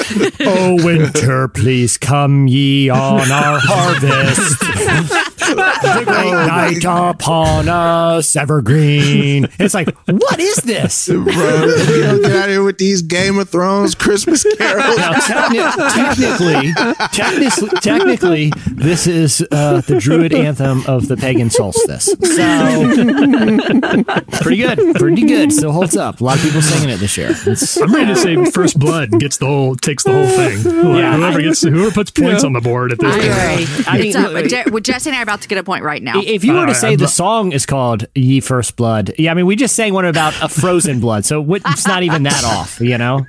oh, 0.41 0.83
winter, 0.83 1.47
please 1.47 1.97
come 1.97 2.47
ye 2.47 2.89
on 2.89 3.31
our 3.31 3.59
harvest. 3.61 5.28
The 5.55 6.03
great 6.05 6.31
night 6.31 6.83
upon 6.85 7.67
us, 7.69 8.35
evergreen. 8.35 9.47
It's 9.59 9.73
like, 9.73 9.95
what 10.07 10.39
is 10.39 10.57
this? 10.57 11.07
bro, 11.09 11.23
you 11.23 11.31
know, 12.01 12.19
get 12.21 12.31
out 12.35 12.49
here 12.49 12.63
with 12.63 12.77
these 12.77 13.01
Game 13.01 13.37
of 13.39 13.49
Thrones 13.49 13.95
Christmas 13.95 14.43
carols. 14.57 14.97
Now, 14.97 15.13
techni- 15.13 15.93
technically, 15.93 16.73
technically, 17.11 17.69
technically, 17.81 18.51
this 18.71 19.07
is 19.07 19.45
uh, 19.51 19.81
the 19.81 19.99
Druid 19.99 20.33
anthem 20.33 20.83
of 20.87 21.07
the 21.07 21.17
pagan 21.17 21.49
solstice. 21.49 22.05
So, 22.05 22.19
pretty 24.41 24.57
good, 24.57 24.95
pretty 24.95 25.25
good. 25.25 25.51
Still 25.51 25.71
holds 25.71 25.97
up. 25.97 26.21
A 26.21 26.23
lot 26.23 26.37
of 26.37 26.43
people 26.43 26.61
singing 26.61 26.89
it 26.89 26.97
this 26.97 27.17
year. 27.17 27.29
It's, 27.31 27.77
I'm 27.77 27.93
ready 27.93 28.07
to 28.07 28.15
say 28.15 28.45
first 28.51 28.77
blood 28.79 29.11
gets 29.19 29.37
the 29.37 29.45
whole 29.47 29.75
takes 29.75 30.03
the 30.03 30.11
whole 30.11 30.27
thing. 30.27 30.63
Like, 30.63 30.99
Yeah. 31.01 31.17
whoever 31.17 31.41
gets 31.41 31.61
whoever 31.61 31.91
puts 31.91 32.11
points 32.11 32.43
on 32.43 32.53
the 32.53 32.61
board 32.61 32.91
at 32.91 32.99
this 32.99 33.13
I 33.13 33.19
point. 33.19 33.31
agree. 33.31 33.85
I 33.87 33.97
mean, 33.97 34.07
it's 34.07 34.15
up. 34.15 34.31
look- 34.31 34.43
But 34.43 34.49
Je- 34.49 34.63
well, 34.71 34.79
Jesse 34.81 35.09
and 35.09 35.15
I 35.17 35.19
are 35.19 35.23
about 35.23 35.38
to 35.41 35.47
get 35.47 35.57
a 35.57 35.63
point 35.63 35.83
right 35.83 36.01
now. 36.01 36.21
If 36.21 36.43
you 36.43 36.53
were 36.53 36.65
to 36.65 36.75
say 36.75 36.89
I'm 36.91 36.97
the 36.97 37.03
not- 37.03 37.11
song 37.11 37.51
is 37.51 37.65
called 37.65 38.05
"Ye 38.15 38.39
First 38.39 38.75
Blood," 38.75 39.13
yeah, 39.17 39.31
I 39.31 39.33
mean, 39.33 39.45
we 39.45 39.55
just 39.55 39.75
sang 39.75 39.93
one 39.93 40.05
about 40.05 40.33
a 40.41 40.47
frozen 40.49 40.99
blood, 41.01 41.25
so 41.25 41.45
it's 41.53 41.87
not 41.87 42.03
even 42.03 42.23
that 42.23 42.43
off, 42.43 42.79
you 42.79 42.97
know. 42.97 43.25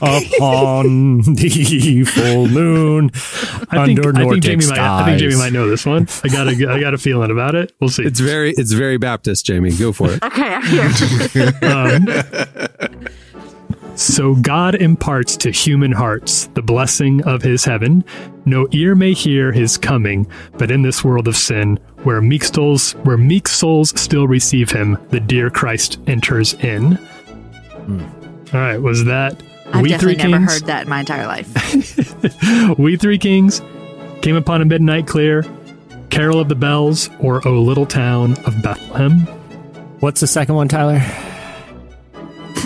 Upon 0.00 1.22
the 1.34 2.04
full 2.04 2.48
moon, 2.48 3.10
I 3.14 3.86
think, 3.86 3.98
under 3.98 4.08
I 4.08 4.12
think 4.12 4.16
Nordic 4.18 4.42
Jamie 4.42 4.66
might. 4.66 4.78
I 4.78 5.04
think 5.06 5.18
Jamie 5.18 5.36
might 5.36 5.52
know 5.52 5.68
this 5.68 5.86
one. 5.86 6.08
I 6.24 6.28
got 6.28 6.48
a. 6.48 6.70
I 6.70 6.80
got 6.80 6.94
a 6.94 6.98
feeling 6.98 7.30
about 7.30 7.54
it. 7.54 7.72
We'll 7.80 7.90
see. 7.90 8.04
It's 8.04 8.20
very, 8.20 8.52
it's 8.56 8.72
very 8.72 8.96
Baptist, 8.98 9.46
Jamie. 9.46 9.72
Go 9.72 9.92
for 9.92 10.10
it. 10.12 10.22
okay, 10.22 10.54
I'm 10.54 10.62
here. 10.64 11.52
Um, 11.62 13.06
so 13.94 14.34
God 14.36 14.74
imparts 14.74 15.36
to 15.38 15.50
human 15.50 15.92
hearts 15.92 16.46
the 16.54 16.62
blessing 16.62 17.22
of 17.24 17.42
his 17.42 17.64
heaven. 17.64 18.04
No 18.44 18.66
ear 18.72 18.94
may 18.94 19.12
hear 19.12 19.52
his 19.52 19.76
coming, 19.76 20.26
but 20.58 20.70
in 20.70 20.82
this 20.82 21.04
world 21.04 21.28
of 21.28 21.36
sin, 21.36 21.78
where 22.02 22.20
meek 22.20 22.44
souls, 22.44 22.92
where 23.02 23.16
meek 23.16 23.46
souls 23.46 23.98
still 24.00 24.26
receive 24.26 24.70
him, 24.70 24.98
the 25.10 25.20
dear 25.20 25.50
Christ 25.50 25.98
enters 26.06 26.54
in. 26.54 26.92
Hmm. 26.94 28.04
All 28.54 28.60
right, 28.60 28.78
was 28.78 29.04
that 29.04 29.42
I've 29.72 29.82
we 29.82 29.88
definitely 29.88 30.14
three 30.16 30.30
never 30.30 30.38
kings? 30.38 30.52
heard 30.52 30.66
that 30.66 30.82
in 30.84 30.88
my 30.88 31.00
entire 31.00 31.26
life. 31.26 32.78
we 32.78 32.96
three 32.96 33.18
kings 33.18 33.60
came 34.22 34.36
upon 34.36 34.62
a 34.62 34.64
midnight 34.64 35.06
clear. 35.06 35.44
Carol 36.10 36.40
of 36.40 36.48
the 36.48 36.54
bells, 36.54 37.08
or 37.20 37.46
O 37.48 37.62
little 37.62 37.86
town 37.86 38.32
of 38.44 38.60
Bethlehem. 38.62 39.20
What's 40.00 40.20
the 40.20 40.26
second 40.26 40.56
one, 40.56 40.68
Tyler? 40.68 41.00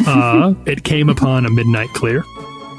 Uh, 0.06 0.54
it 0.66 0.84
came 0.84 1.08
upon 1.08 1.46
a 1.46 1.50
midnight 1.50 1.88
clear. 1.90 2.24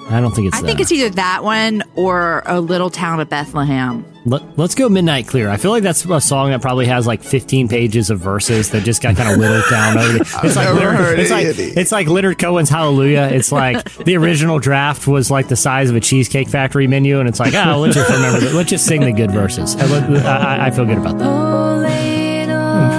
I 0.09 0.21
don't 0.21 0.31
think 0.33 0.47
it's. 0.47 0.57
I 0.57 0.61
think 0.61 0.79
it's 0.79 0.91
either 0.91 1.09
that 1.15 1.43
one 1.43 1.83
or 1.95 2.41
a 2.45 2.61
little 2.61 2.89
town 2.89 3.19
of 3.19 3.29
Bethlehem. 3.29 4.05
Let, 4.25 4.59
us 4.59 4.75
go 4.75 4.89
Midnight 4.89 5.27
Clear. 5.27 5.49
I 5.49 5.55
feel 5.55 5.71
like 5.71 5.83
that's 5.83 6.03
a 6.03 6.19
song 6.19 6.49
that 6.49 6.61
probably 6.61 6.85
has 6.87 7.07
like 7.07 7.23
15 7.23 7.69
pages 7.69 8.09
of 8.09 8.19
verses 8.19 8.71
that 8.71 8.83
just 8.83 9.01
got 9.01 9.15
kind 9.15 9.31
of 9.31 9.39
whittled 9.39 9.63
down 9.69 9.97
over. 9.97 10.17
It's 10.27 10.35
I've 10.35 10.55
like 10.55 10.65
never 10.65 10.79
Leonard, 10.79 10.95
heard 10.95 11.19
it's 11.19 11.31
like 11.31 11.47
of 11.47 11.59
it's 11.59 11.91
like 11.93 12.07
Leonard 12.07 12.37
Cohen's 12.37 12.69
Hallelujah. 12.69 13.29
It's 13.31 13.51
like 13.53 13.89
the 14.03 14.17
original 14.17 14.59
draft 14.59 15.07
was 15.07 15.31
like 15.31 15.47
the 15.47 15.55
size 15.55 15.89
of 15.89 15.95
a 15.95 16.01
Cheesecake 16.01 16.49
Factory 16.49 16.87
menu, 16.87 17.19
and 17.19 17.29
it's 17.29 17.39
like, 17.39 17.53
oh, 17.53 17.79
let's 17.79 17.95
just 17.95 18.11
remember 18.11 18.41
that. 18.41 18.53
Let's 18.53 18.69
just 18.69 18.85
sing 18.85 19.01
the 19.01 19.13
good 19.13 19.31
verses. 19.31 19.75
I, 19.77 19.85
I, 20.25 20.67
I 20.67 20.71
feel 20.71 20.85
good 20.85 20.97
about 20.97 21.17
that. 21.19 21.96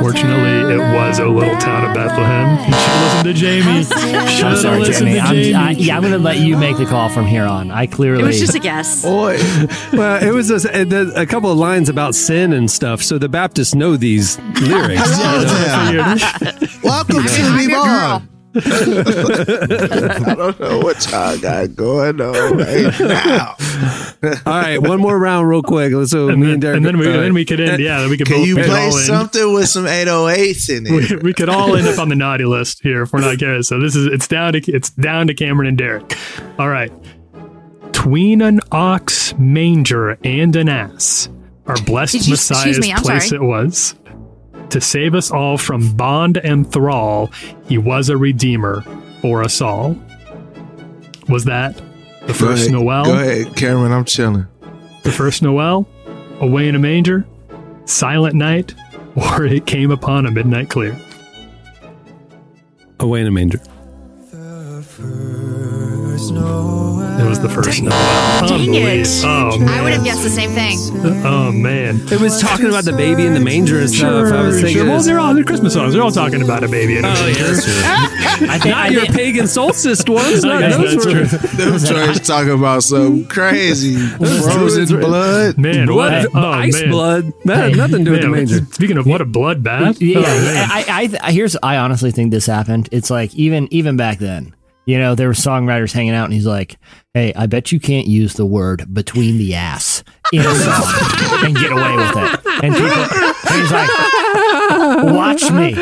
Unfortunately, 0.09 0.75
it 0.75 0.79
was 0.79 1.19
a 1.19 1.27
little 1.27 1.57
town 1.59 1.85
of 1.85 1.95
Bethlehem. 1.95 2.57
You 2.67 2.73
should 2.79 3.03
listen 3.03 3.25
to 3.25 3.33
Jamie. 3.35 3.85
Should 4.33 4.47
I'm 4.47 4.57
sorry, 4.57 4.79
listened 4.79 5.09
Jimmy. 5.09 5.21
to 5.21 5.21
I'm, 5.21 5.35
Jamie. 5.35 5.55
I, 5.55 5.71
yeah, 5.73 5.97
I'm 5.97 6.03
going 6.03 6.15
to 6.15 6.19
let 6.19 6.39
you 6.39 6.57
make 6.57 6.79
the 6.79 6.87
call 6.87 7.11
from 7.11 7.27
here 7.27 7.45
on. 7.45 7.71
I 7.71 7.87
clearly. 7.87 8.23
It 8.23 8.27
was 8.27 8.41
just 8.41 8.55
a 8.55 8.59
guess. 8.59 9.03
Boy, 9.03 9.37
Well, 9.93 10.27
it 10.27 10.33
was 10.33 10.51
a, 10.51 10.81
a, 10.81 11.23
a 11.23 11.27
couple 11.27 11.53
of 11.53 11.59
lines 11.59 11.91
about 11.91 12.15
sin 12.15 12.55
and 12.55 12.71
stuff, 12.71 13.03
so 13.03 13.19
the 13.19 13.29
Baptists 13.29 13.75
know 13.75 13.99
these 13.99 14.39
lyrics. 14.63 15.03
hello 15.05 15.45
there. 15.45 16.69
Welcome 16.83 17.17
to 17.17 17.29
the 17.29 17.67
your 17.69 17.71
bar. 17.73 18.23
Girl. 18.55 18.63
I 18.65 20.35
don't 20.37 20.61
know 20.61 20.79
what 20.81 21.11
y'all 21.11 21.39
got 21.39 21.75
going 21.77 22.21
on 22.21 22.57
right 22.59 23.01
now. 23.01 23.57
All 24.47 24.61
right, 24.61 24.79
one 24.83 25.01
more 25.01 25.19
round, 25.19 25.49
real 25.49 25.63
quick. 25.63 25.93
So 26.09 26.29
and 26.29 26.41
me 26.41 26.47
then, 26.47 26.53
and 26.55 26.63
Derek, 26.63 26.77
and 26.79 26.87
then 26.87 26.99
we, 26.99 27.07
uh, 27.09 27.13
then 27.21 27.35
we 27.35 27.45
could 27.45 27.61
end. 27.61 27.83
Yeah, 27.83 28.09
we 28.09 28.17
could 28.17 28.27
Can 28.27 28.39
both 28.39 28.47
you 28.49 28.55
play 28.57 28.91
something 28.91 29.53
with 29.55 29.69
some 29.69 29.85
808s 29.85 30.77
in 30.77 30.85
We, 30.93 31.03
it? 31.05 31.23
we 31.23 31.33
could 31.33 31.49
all 31.49 31.77
end 31.77 31.87
up 31.89 31.99
on 31.99 32.09
the 32.09 32.17
naughty 32.17 32.45
list 32.45 32.83
here 32.83 33.03
if 33.03 33.13
we're 33.13 33.21
not 33.21 33.39
careful. 33.39 33.63
So 33.63 33.81
this 33.81 33.95
is 33.95 34.07
it's 34.07 34.27
down 34.27 34.55
to 34.55 34.59
it's 34.73 34.91
down 34.91 35.27
to 35.29 35.35
Cameron 35.35 35.69
and 35.69 35.79
Derek. 35.79 36.17
All 36.59 36.69
right. 36.69 36.93
Tween 37.93 38.43
an 38.43 38.61
ox, 38.71 39.35
manger, 39.39 40.19
and 40.25 40.55
an 40.57 40.69
ass, 40.69 41.29
our 41.67 41.77
blessed 41.83 42.13
Did 42.13 42.27
you- 42.29 42.35
excuse 42.35 42.51
Messiah's 42.51 42.81
me, 42.81 42.93
I'm 42.93 43.03
place 43.03 43.29
sorry. 43.31 43.43
it 43.43 43.45
was. 43.47 43.95
To 44.71 44.81
save 44.81 45.15
us 45.15 45.31
all 45.31 45.57
from 45.59 45.93
bond 45.97 46.37
and 46.39 46.71
thrall, 46.71 47.31
he 47.67 47.79
was 47.79 48.09
a 48.09 48.17
redeemer 48.17 48.83
for 49.23 49.43
us 49.43 49.61
all. 49.61 49.97
Was 51.29 51.45
that 51.45 51.77
the 52.27 52.35
first 52.35 52.69
ahead. 52.69 52.73
Noel? 52.73 53.05
Go 53.05 53.15
ahead, 53.19 53.57
Cameron. 53.57 53.93
I'm 53.93 54.05
chilling. 54.05 54.47
The 55.03 55.13
first 55.13 55.43
Noel? 55.43 55.89
Away 56.41 56.69
in 56.69 56.75
a 56.75 56.79
manger? 56.79 57.27
Silent 57.85 58.35
night? 58.35 58.75
Or 59.17 59.45
it 59.45 59.67
came 59.67 59.91
upon 59.91 60.27
a 60.27 60.31
midnight 60.31 60.71
clear? 60.71 60.97
away 63.01 63.21
in 63.21 63.27
a 63.27 63.31
manger. 63.33 63.61
It 67.19 67.25
was 67.29 67.41
the 67.41 67.49
first 67.49 67.83
Noel. 67.83 67.93
Oh, 67.95 68.47
Dang 68.49 68.75
it. 68.75 69.07
Oh, 69.25 69.59
I 69.69 69.83
would 69.83 69.93
have 69.93 70.05
guessed 70.05 70.23
the 70.23 70.31
same 70.31 70.51
thing. 70.51 70.79
Oh, 71.27 71.51
man. 71.53 72.01
It 72.13 72.21
was 72.21 72.41
talking 72.41 72.67
about 72.67 72.85
the 72.85 72.93
baby 72.93 73.27
in 73.27 73.35
the 73.35 73.41
manger 73.41 73.81
and 73.81 73.91
stuff. 73.91 74.33
I 74.33 74.43
was 74.47 74.57
thinking, 74.61 74.77
sure. 74.83 74.87
Well, 74.87 75.03
they're 75.03 75.19
all 75.19 75.35
they're 75.35 75.45
Christmas 75.45 75.73
songs. 75.75 75.93
They're 75.95 76.03
all 76.03 76.13
talking 76.13 76.43
about 76.43 76.63
a 76.65 76.69
baby. 76.69 76.97
In 76.97 77.05
a 77.05 77.09
oh, 77.09 77.13
yeah. 77.27 78.09
I 78.41 78.59
think, 78.59 78.67
I 78.67 78.71
Not 78.71 78.93
your 78.93 79.03
think- 79.03 79.15
pagan 79.17 79.47
solstice 79.49 80.05
ones. 80.07 80.45
Not 80.45 80.61
Yeah, 80.61 80.69
those 80.77 80.95
that's 80.95 81.07
were- 81.07 81.13
true. 81.13 81.49
Them 81.59 81.79
joints 81.79 82.27
talking 82.27 82.53
about 82.53 82.85
some 82.85 83.25
crazy 83.27 83.97
frozen 83.97 85.01
blood. 85.01 85.59
Man, 85.59 85.87
Blood, 85.87 86.27
what? 86.33 86.45
Oh, 86.45 86.49
ice 86.51 86.81
man. 86.81 86.91
blood. 86.91 87.33
That 87.45 87.57
had 87.71 87.77
nothing 87.77 88.05
to 88.05 88.05
do 88.05 88.11
with 88.13 88.21
the 88.23 88.29
Man, 88.29 88.47
manger. 88.47 88.65
Speaking 88.73 88.97
of 88.97 89.07
what 89.07 89.21
a 89.21 89.27
bloodbath. 89.27 89.97
Yeah, 90.01 90.19
Oh, 90.19 90.23
man. 90.23 90.69
I, 90.71 90.85
I, 90.89 91.19
I, 91.29 91.33
here's. 91.33 91.57
I 91.63 91.79
honestly 91.79 92.13
think 92.13 92.31
this 92.31 92.47
happened. 92.47 92.89
It's 92.93 93.11
like 93.11 93.35
even, 93.35 93.67
even 93.73 93.97
back 93.97 94.19
then, 94.19 94.55
you 94.87 94.99
know, 94.99 95.15
there 95.15 95.27
were 95.29 95.35
songwriters 95.35 95.93
hanging 95.93 96.15
out, 96.15 96.25
and 96.25 96.33
he's 96.33 96.47
like, 96.47 96.79
"Hey, 97.19 97.33
I 97.35 97.47
bet 97.47 97.73
you 97.73 97.81
can't 97.81 98.07
use 98.07 98.35
the 98.35 98.47
word 98.47 98.95
between 98.95 99.39
the 99.39 99.57
ass 99.57 100.05
in 100.33 100.39
a 100.39 100.55
song 100.55 100.85
and 101.45 101.57
get 101.57 101.73
away 101.73 101.97
with 101.97 102.17
it." 102.17 102.41
And 102.63 102.75
people, 102.77 103.05
he's 103.57 103.73
like, 103.73 103.91
"Watch 105.03 105.51
me, 105.51 105.75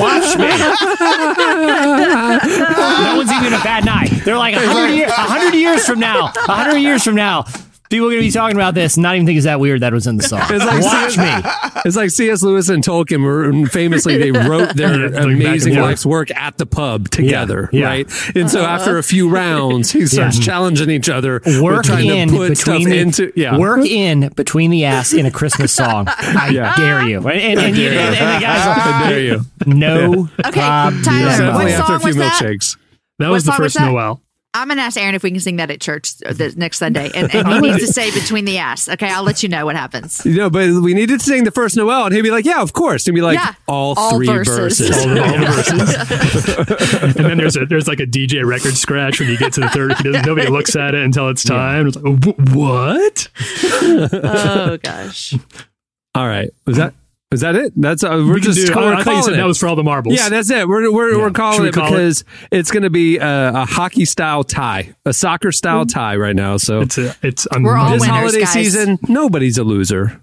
watch 0.00 0.38
me." 0.38 0.48
no 3.04 3.16
one's 3.18 3.30
even 3.30 3.52
a 3.52 3.60
bad 3.62 3.84
night. 3.84 4.10
They're 4.24 4.38
like 4.38 4.54
hundred 4.54 4.94
year, 4.94 5.08
a 5.08 5.12
hundred 5.12 5.54
years 5.54 5.84
from 5.84 6.00
now, 6.00 6.32
a 6.48 6.52
hundred 6.54 6.78
years 6.78 7.04
from 7.04 7.14
now. 7.14 7.44
People 7.90 8.06
are 8.06 8.10
going 8.10 8.22
to 8.22 8.26
be 8.28 8.30
talking 8.30 8.56
about 8.56 8.74
this, 8.74 8.96
not 8.96 9.16
even 9.16 9.26
think 9.26 9.36
it's 9.36 9.46
that 9.46 9.58
weird 9.58 9.80
that 9.80 9.92
was 9.92 10.06
in 10.06 10.16
the 10.16 10.22
song. 10.22 10.40
It's 10.48 10.64
like 10.64 10.82
Watch 10.84 11.14
C- 11.14 11.20
me. 11.20 11.82
It's 11.84 11.96
like 11.96 12.10
C.S. 12.10 12.40
Lewis 12.42 12.68
and 12.68 12.84
Tolkien 12.84 13.22
were 13.24 13.66
famously 13.66 14.16
they 14.16 14.30
wrote 14.30 14.76
their 14.76 15.06
amazing 15.06 15.74
back 15.74 15.82
life's 15.82 16.06
work 16.06 16.30
at 16.36 16.56
the 16.56 16.66
pub 16.66 17.08
together, 17.10 17.68
yeah. 17.72 17.84
right? 17.86 18.36
And 18.36 18.48
so 18.48 18.62
uh-huh. 18.62 18.74
after 18.74 18.98
a 18.98 19.02
few 19.02 19.28
rounds, 19.28 19.90
he 19.90 20.06
starts 20.06 20.38
Yeah. 20.38 20.44
challenging 20.44 20.88
each 20.88 21.08
other. 21.08 21.42
with 21.44 21.60
Work 21.60 21.84
trying 21.84 22.06
in 22.08 22.28
to 22.28 22.36
put 22.36 22.58
stuff 22.58 22.78
between 22.78 22.90
the, 22.90 22.98
into 23.00 23.32
yeah. 23.34 23.58
work 23.58 23.84
in 23.84 24.28
between 24.36 24.70
the 24.70 24.84
ass 24.84 25.12
in 25.12 25.26
a 25.26 25.30
Christmas 25.32 25.72
song. 25.72 26.06
I 26.08 26.50
Yeah. 26.52 26.76
dare 26.76 27.08
you. 27.08 27.18
And, 27.18 27.28
and, 27.40 27.58
and, 27.60 27.76
you- 27.76 27.88
and- 27.88 28.14
and 28.14 28.36
the 28.42 28.46
guy's 28.46 28.66
like, 28.66 28.78
I 28.86 29.08
dare 29.10 29.20
you. 29.20 29.40
no 29.66 30.28
Okay, 30.46 30.60
problem. 30.60 31.02
Tyler, 31.02 31.26
what 31.26 31.64
Definitely 31.64 31.72
after 31.72 31.82
a 31.82 31.86
song 31.86 31.98
few 32.00 32.06
was 32.06 32.16
that? 32.18 32.32
milkshakes. 32.40 32.78
That 33.18 33.26
What 33.28 33.32
was 33.32 33.44
the 33.44 33.52
song 33.52 33.62
was 33.64 33.72
first? 33.74 33.84
Noel. 33.84 34.22
I'm 34.52 34.66
gonna 34.66 34.82
ask 34.82 34.96
Aaron 34.96 35.14
if 35.14 35.22
we 35.22 35.30
can 35.30 35.38
sing 35.38 35.56
that 35.56 35.70
at 35.70 35.80
church 35.80 36.16
the 36.18 36.52
next 36.56 36.78
Sunday, 36.78 37.10
and, 37.14 37.32
and 37.34 37.46
he 37.48 37.60
needs 37.60 37.78
to 37.78 37.86
say 37.86 38.10
between 38.10 38.44
the 38.44 38.58
ass. 38.58 38.88
Okay, 38.88 39.08
I'll 39.08 39.22
let 39.22 39.44
you 39.44 39.48
know 39.48 39.64
what 39.64 39.76
happens. 39.76 40.24
You 40.24 40.34
know, 40.34 40.50
but 40.50 40.68
we 40.82 40.92
needed 40.92 41.20
to 41.20 41.24
sing 41.24 41.44
the 41.44 41.52
first 41.52 41.76
Noel, 41.76 42.06
and 42.06 42.14
he'd 42.14 42.22
be 42.22 42.32
like, 42.32 42.44
"Yeah, 42.44 42.60
of 42.60 42.72
course." 42.72 43.06
And 43.06 43.14
be 43.14 43.20
like, 43.20 43.38
Yeah. 43.38 43.54
"All, 43.68 43.94
All 43.96 44.16
three 44.16 44.26
verses. 44.26 44.80
verses." 44.80 45.06
All 45.06 45.14
the, 45.14 45.22
all 45.22 45.28
the 45.28 45.46
verses. 45.46 47.02
and 47.16 47.26
then 47.26 47.38
there's 47.38 47.56
a 47.56 47.64
there's 47.64 47.86
like 47.86 48.00
a 48.00 48.06
DJ 48.06 48.44
record 48.44 48.74
scratch 48.76 49.20
when 49.20 49.28
you 49.28 49.38
get 49.38 49.52
to 49.52 49.60
the 49.60 49.68
third. 49.68 49.96
He 49.98 50.02
doesn't, 50.04 50.26
nobody 50.26 50.48
looks 50.48 50.74
at 50.74 50.94
it 50.94 51.04
until 51.04 51.28
it's 51.28 51.44
time. 51.44 51.86
It's 51.86 51.96
like, 51.96 52.36
what? 52.52 53.28
Oh 54.22 54.78
gosh. 54.82 55.34
All 56.14 56.26
right, 56.26 56.50
was 56.66 56.76
that 56.76 56.92
was 57.30 57.40
that 57.42 57.54
it? 57.54 57.72
That's 57.76 58.02
uh, 58.02 58.08
we're 58.26 58.34
We 58.34 58.40
just 58.40 58.66
do- 58.66 58.74
we're 58.74 58.92
I 58.92 58.96
thought 58.96 58.98
you 58.98 59.04
calling 59.04 59.22
said 59.22 59.32
it. 59.34 59.36
that 59.36 59.46
was 59.46 59.58
for 59.58 59.68
all 59.68 59.76
the 59.76 59.84
marbles. 59.84 60.14
Yeah, 60.16 60.28
that's 60.28 60.50
it. 60.50 60.66
We're 60.68 60.90
we're, 60.92 61.18
we're 61.18 61.30
calling 61.30 61.62
we 61.62 61.68
it 61.68 61.74
call 61.74 61.86
it? 61.86 61.90
because 61.90 62.24
it's 62.50 62.70
going 62.70 62.82
to 62.82 62.90
be 62.90 63.18
a, 63.18 63.52
a 63.54 63.64
hockey 63.66 64.04
style 64.04 64.42
tie, 64.44 64.94
a 65.04 65.12
soccer 65.12 65.52
style 65.52 65.86
tie 65.86 66.16
right 66.16 66.34
now. 66.34 66.56
So 66.56 66.80
It's 66.80 66.98
a, 66.98 67.14
it's 67.22 67.46
We're 67.56 67.76
all 67.76 67.90
this 67.90 68.00
winners, 68.00 68.16
holiday 68.16 68.40
guys. 68.40 68.52
season, 68.52 68.98
nobody's 69.08 69.58
a 69.58 69.64
loser. 69.64 70.20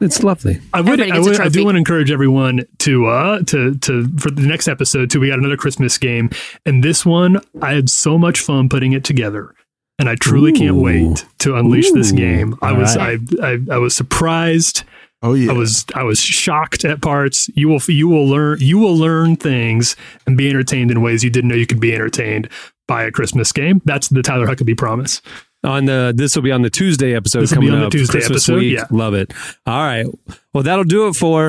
It's 0.00 0.22
lovely. 0.22 0.62
I 0.72 0.80
would, 0.80 0.98
I, 0.98 1.18
would 1.18 1.38
I 1.38 1.50
do 1.50 1.62
want 1.62 1.74
to 1.74 1.78
encourage 1.78 2.10
everyone 2.10 2.64
to 2.78 3.06
uh 3.06 3.42
to 3.42 3.74
to 3.76 4.08
for 4.16 4.30
the 4.30 4.40
next 4.46 4.66
episode 4.66 5.10
too. 5.10 5.20
We 5.20 5.28
got 5.28 5.38
another 5.38 5.58
Christmas 5.58 5.98
game, 5.98 6.30
and 6.64 6.82
this 6.82 7.04
one 7.04 7.42
I 7.60 7.74
had 7.74 7.90
so 7.90 8.16
much 8.16 8.40
fun 8.40 8.70
putting 8.70 8.92
it 8.94 9.04
together, 9.04 9.54
and 9.98 10.08
I 10.08 10.14
truly 10.14 10.52
can't 10.52 10.76
wait 10.76 11.26
to 11.40 11.54
unleash 11.54 11.90
this 11.92 12.12
game. 12.12 12.56
I 12.62 12.70
All 12.70 12.76
was 12.78 12.96
right. 12.96 13.18
I, 13.42 13.46
I 13.46 13.58
I 13.72 13.76
was 13.76 13.94
surprised. 13.94 14.84
Oh 15.22 15.34
yeah. 15.34 15.50
I 15.50 15.54
was 15.54 15.84
I 15.94 16.02
was 16.02 16.18
shocked 16.20 16.84
at 16.84 17.02
parts. 17.02 17.50
You 17.54 17.68
will 17.68 17.80
you 17.88 18.08
will 18.08 18.26
learn 18.26 18.58
you 18.60 18.78
will 18.78 18.96
learn 18.96 19.36
things 19.36 19.94
and 20.26 20.36
be 20.36 20.48
entertained 20.48 20.90
in 20.90 21.02
ways 21.02 21.22
you 21.22 21.30
didn't 21.30 21.48
know 21.48 21.56
you 21.56 21.66
could 21.66 21.80
be 21.80 21.94
entertained 21.94 22.48
by 22.88 23.02
a 23.04 23.10
Christmas 23.10 23.52
game. 23.52 23.82
That's 23.84 24.08
the 24.08 24.22
Tyler 24.22 24.46
Huckabee 24.46 24.78
promise. 24.78 25.20
On 25.62 25.84
the 25.84 26.14
this 26.16 26.34
will 26.34 26.42
be 26.42 26.52
on 26.52 26.62
the 26.62 26.70
Tuesday 26.70 27.14
episode 27.14 27.40
This 27.42 27.52
will 27.52 27.60
be 27.60 27.66
coming 27.66 27.74
on 27.74 27.80
the 27.80 27.86
up. 27.88 27.92
Tuesday 27.92 28.12
Christmas 28.20 28.48
episode, 28.48 28.60
week. 28.60 28.78
yeah. 28.78 28.86
Love 28.90 29.12
it. 29.12 29.34
All 29.66 29.82
right. 29.84 30.06
Well, 30.54 30.62
that'll 30.64 30.84
do 30.84 31.08
it 31.08 31.14
for 31.16 31.48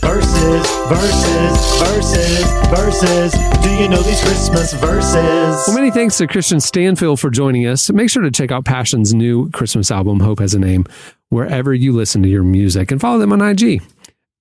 Verses, 0.00 0.66
verses, 0.88 1.82
verses, 1.82 2.44
verses. 2.70 3.32
Do 3.62 3.70
you 3.74 3.88
know 3.88 4.00
these 4.02 4.20
Christmas 4.22 4.72
verses? 4.74 5.14
Well, 5.66 5.74
many 5.74 5.90
thanks 5.90 6.16
to 6.18 6.26
Kristian 6.28 6.60
Stanfill 6.60 7.18
for 7.18 7.28
joining 7.28 7.66
us. 7.66 7.90
Make 7.90 8.08
sure 8.08 8.22
to 8.22 8.30
check 8.30 8.52
out 8.52 8.64
Passion's 8.64 9.12
new 9.12 9.50
Christmas 9.50 9.90
album, 9.90 10.20
Hope 10.20 10.38
Has 10.38 10.54
a 10.54 10.60
Name, 10.60 10.86
wherever 11.30 11.74
you 11.74 11.92
listen 11.92 12.22
to 12.22 12.28
your 12.28 12.42
music 12.42 12.90
and 12.90 13.00
follow 13.00 13.18
them 13.18 13.32
on 13.32 13.42
IG 13.42 13.82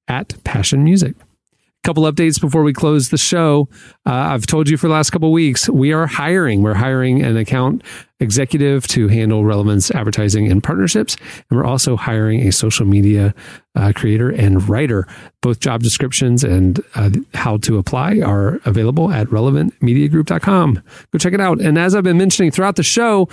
at 0.08 0.44
Passion 0.44 0.84
Music. 0.84 1.16
A 1.18 1.88
couple 1.88 2.04
updates 2.04 2.42
before 2.42 2.64
we 2.64 2.74
close 2.74 3.10
the 3.10 3.18
show. 3.18 3.70
Uh, 4.08 4.14
I've 4.14 4.48
told 4.48 4.70
you 4.70 4.78
for 4.78 4.88
the 4.88 4.94
last 4.94 5.12
couple 5.12 5.32
weeks, 5.32 5.70
we 5.70 5.94
are 5.94 6.08
hiring. 6.08 6.64
We're 6.64 6.74
hiring 6.74 7.22
an 7.22 7.38
account 7.38 7.84
executive 8.20 8.88
to 8.88 9.08
handle 9.08 9.46
relevance 9.46 9.92
advertising 9.92 10.52
and 10.52 10.64
partnerships. 10.64 11.16
And 11.50 11.60
we're 11.60 11.66
also 11.66 11.96
hiring 11.96 12.48
a 12.48 12.52
social 12.52 12.88
media 12.88 13.36
uh, 13.76 13.92
creator 13.96 14.32
and 14.32 14.68
writer. 14.68 15.08
Both 15.42 15.60
job 15.60 15.84
descriptions 15.84 16.44
and 16.44 16.84
uh, 16.96 17.12
how 17.36 17.58
to 17.58 17.78
apply 17.78 18.20
are 18.20 18.62
available 18.66 19.12
at 19.12 19.28
relevantmediagroup.com. 19.28 20.84
Go 21.12 21.20
check 21.20 21.34
it 21.34 21.42
out. 21.42 21.62
And 21.62 21.78
as 21.78 21.94
I've 21.94 22.04
been 22.04 22.18
mentioning 22.18 22.50
throughout 22.50 22.78
the 22.78 22.84
show, 22.84 23.30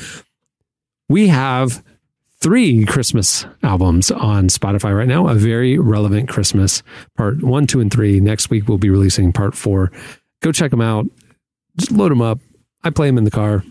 we 1.09 1.29
have 1.29 1.83
three 2.43 2.85
Christmas 2.85 3.47
albums 3.63 4.11
on 4.11 4.49
Spotify 4.49 4.97
right 4.97 5.07
now. 5.07 5.29
A 5.29 5.35
very 5.35 5.79
relevant 5.79 6.29
Christmas 6.29 6.83
part 7.17 7.43
one, 7.43 7.69
two, 7.69 7.81
and 7.81 7.91
three. 7.91 8.21
Next 8.21 8.51
week 8.51 8.69
we'll 8.69 8.79
be 8.79 8.91
releasing 8.91 9.33
part 9.33 9.55
four. 9.55 9.93
Go 10.43 10.51
check 10.51 10.73
them 10.73 10.81
out. 10.81 11.07
Just 11.77 11.93
load 11.93 12.11
them 12.11 12.21
up. 12.21 12.41
I 12.83 12.91
play 12.91 13.07
them 13.07 13.17
in 13.17 13.25
the 13.25 13.31
car. 13.31 13.65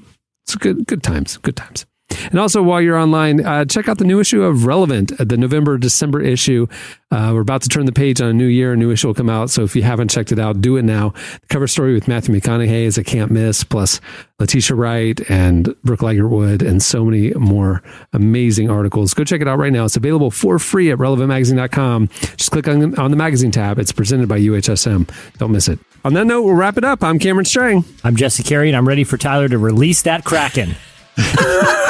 It's 0.46 0.56
good, 0.56 0.88
good 0.88 1.04
times. 1.04 1.38
Good 1.38 1.58
times. 1.58 1.86
And 2.32 2.40
also, 2.40 2.62
while 2.62 2.82
you're 2.82 2.98
online, 2.98 3.46
uh, 3.46 3.66
check 3.66 3.88
out 3.88 3.98
the 3.98 4.06
new 4.06 4.20
issue 4.20 4.44
of 4.44 4.66
Relevant, 4.66 5.20
uh, 5.20 5.24
the 5.24 5.38
November 5.38 5.78
December 5.78 6.22
issue. 6.22 6.68
Uh, 7.12 7.32
we're 7.34 7.42
about 7.42 7.62
to 7.62 7.70
turn 7.70 7.86
the 7.86 7.92
page 7.92 8.22
on 8.22 8.30
a 8.30 8.34
new 8.34 8.48
year. 8.48 8.74
A 8.74 8.78
new 8.78 8.92
issue 8.92 9.08
will 9.08 9.14
come 9.14 9.30
out. 9.30 9.50
So 9.50 9.64
if 9.64 9.76
you 9.76 9.84
haven't 9.84 10.10
checked 10.10 10.32
it 10.32 10.40
out, 10.40 10.62
do 10.62 10.78
it 10.78 10.84
now. 10.84 11.10
The 11.10 11.48
cover 11.50 11.68
story 11.68 11.94
with 11.94 12.08
Matthew 12.08 12.34
McConaughey 12.34 12.84
is 12.84 12.98
a 12.98 13.04
can't 13.04 13.32
miss, 13.32 13.64
plus 13.64 14.00
Letitia 14.40 14.76
Wright 14.76 15.20
and 15.30 15.76
Brooke 15.84 16.00
Ligertwood, 16.00 16.66
and 16.66 16.82
so 16.82 17.04
many 17.04 17.32
more 17.34 17.84
amazing 18.14 18.70
articles. 18.70 19.14
Go 19.14 19.24
check 19.24 19.42
it 19.42 19.48
out 19.48 19.60
right 19.60 19.74
now. 19.74 19.86
It's 19.86 19.98
available 19.98 20.32
for 20.32 20.58
free 20.58 20.90
at 20.90 20.98
relevantmagazine.com. 20.98 22.08
Just 22.38 22.52
click 22.52 22.68
on, 22.68 22.98
on 22.98 23.12
the 23.12 23.18
magazine 23.18 23.52
tab. 23.52 23.78
It's 23.78 23.92
presented 23.92 24.30
by 24.30 24.40
UHSM. 24.40 25.10
Don't 25.38 25.52
miss 25.52 25.68
it. 25.68 25.80
On 26.04 26.14
that 26.14 26.26
note, 26.26 26.44
we'll 26.44 26.56
wrap 26.56 26.78
it 26.78 26.84
up. 26.84 27.04
I'm 27.04 27.20
Cameron 27.20 27.46
Strang. 27.46 27.86
I'm 28.04 28.16
Jesse 28.16 28.42
Carey, 28.44 28.70
and 28.70 28.76
I'm 28.76 28.88
ready 28.88 29.04
for 29.04 29.18
Tyler 29.18 29.48
to 29.50 29.58
release 29.58 30.02
that 30.04 30.24
Kraken. 30.24 30.76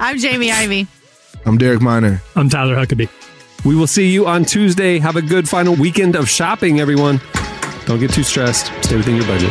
I'm 0.00 0.18
Jamie 0.18 0.50
Ivey. 0.52 0.86
I'm 1.46 1.58
Derek 1.58 1.80
Minor. 1.80 2.22
I'm 2.36 2.48
Tyler 2.48 2.76
Huckabee. 2.76 3.08
We 3.64 3.74
will 3.74 3.86
see 3.86 4.08
you 4.10 4.26
on 4.26 4.44
Tuesday. 4.44 4.98
Have 4.98 5.16
a 5.16 5.22
good 5.22 5.48
final 5.48 5.74
weekend 5.74 6.16
of 6.16 6.28
shopping, 6.28 6.80
everyone. 6.80 7.20
Don't 7.86 7.98
get 7.98 8.12
too 8.12 8.22
stressed. 8.22 8.66
Stay 8.84 8.96
within 8.96 9.16
your 9.16 9.26
budget. 9.26 9.50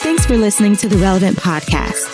Thanks 0.00 0.26
for 0.26 0.36
listening 0.36 0.76
to 0.76 0.88
the 0.88 0.96
Relevant 0.96 1.36
Podcast. 1.36 2.13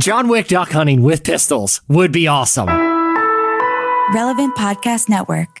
John 0.00 0.28
Wick 0.28 0.48
duck 0.48 0.70
hunting 0.70 1.02
with 1.02 1.24
pistols 1.24 1.82
would 1.86 2.10
be 2.10 2.26
awesome. 2.26 2.68
Relevant 4.14 4.56
Podcast 4.56 5.10
Network. 5.10 5.60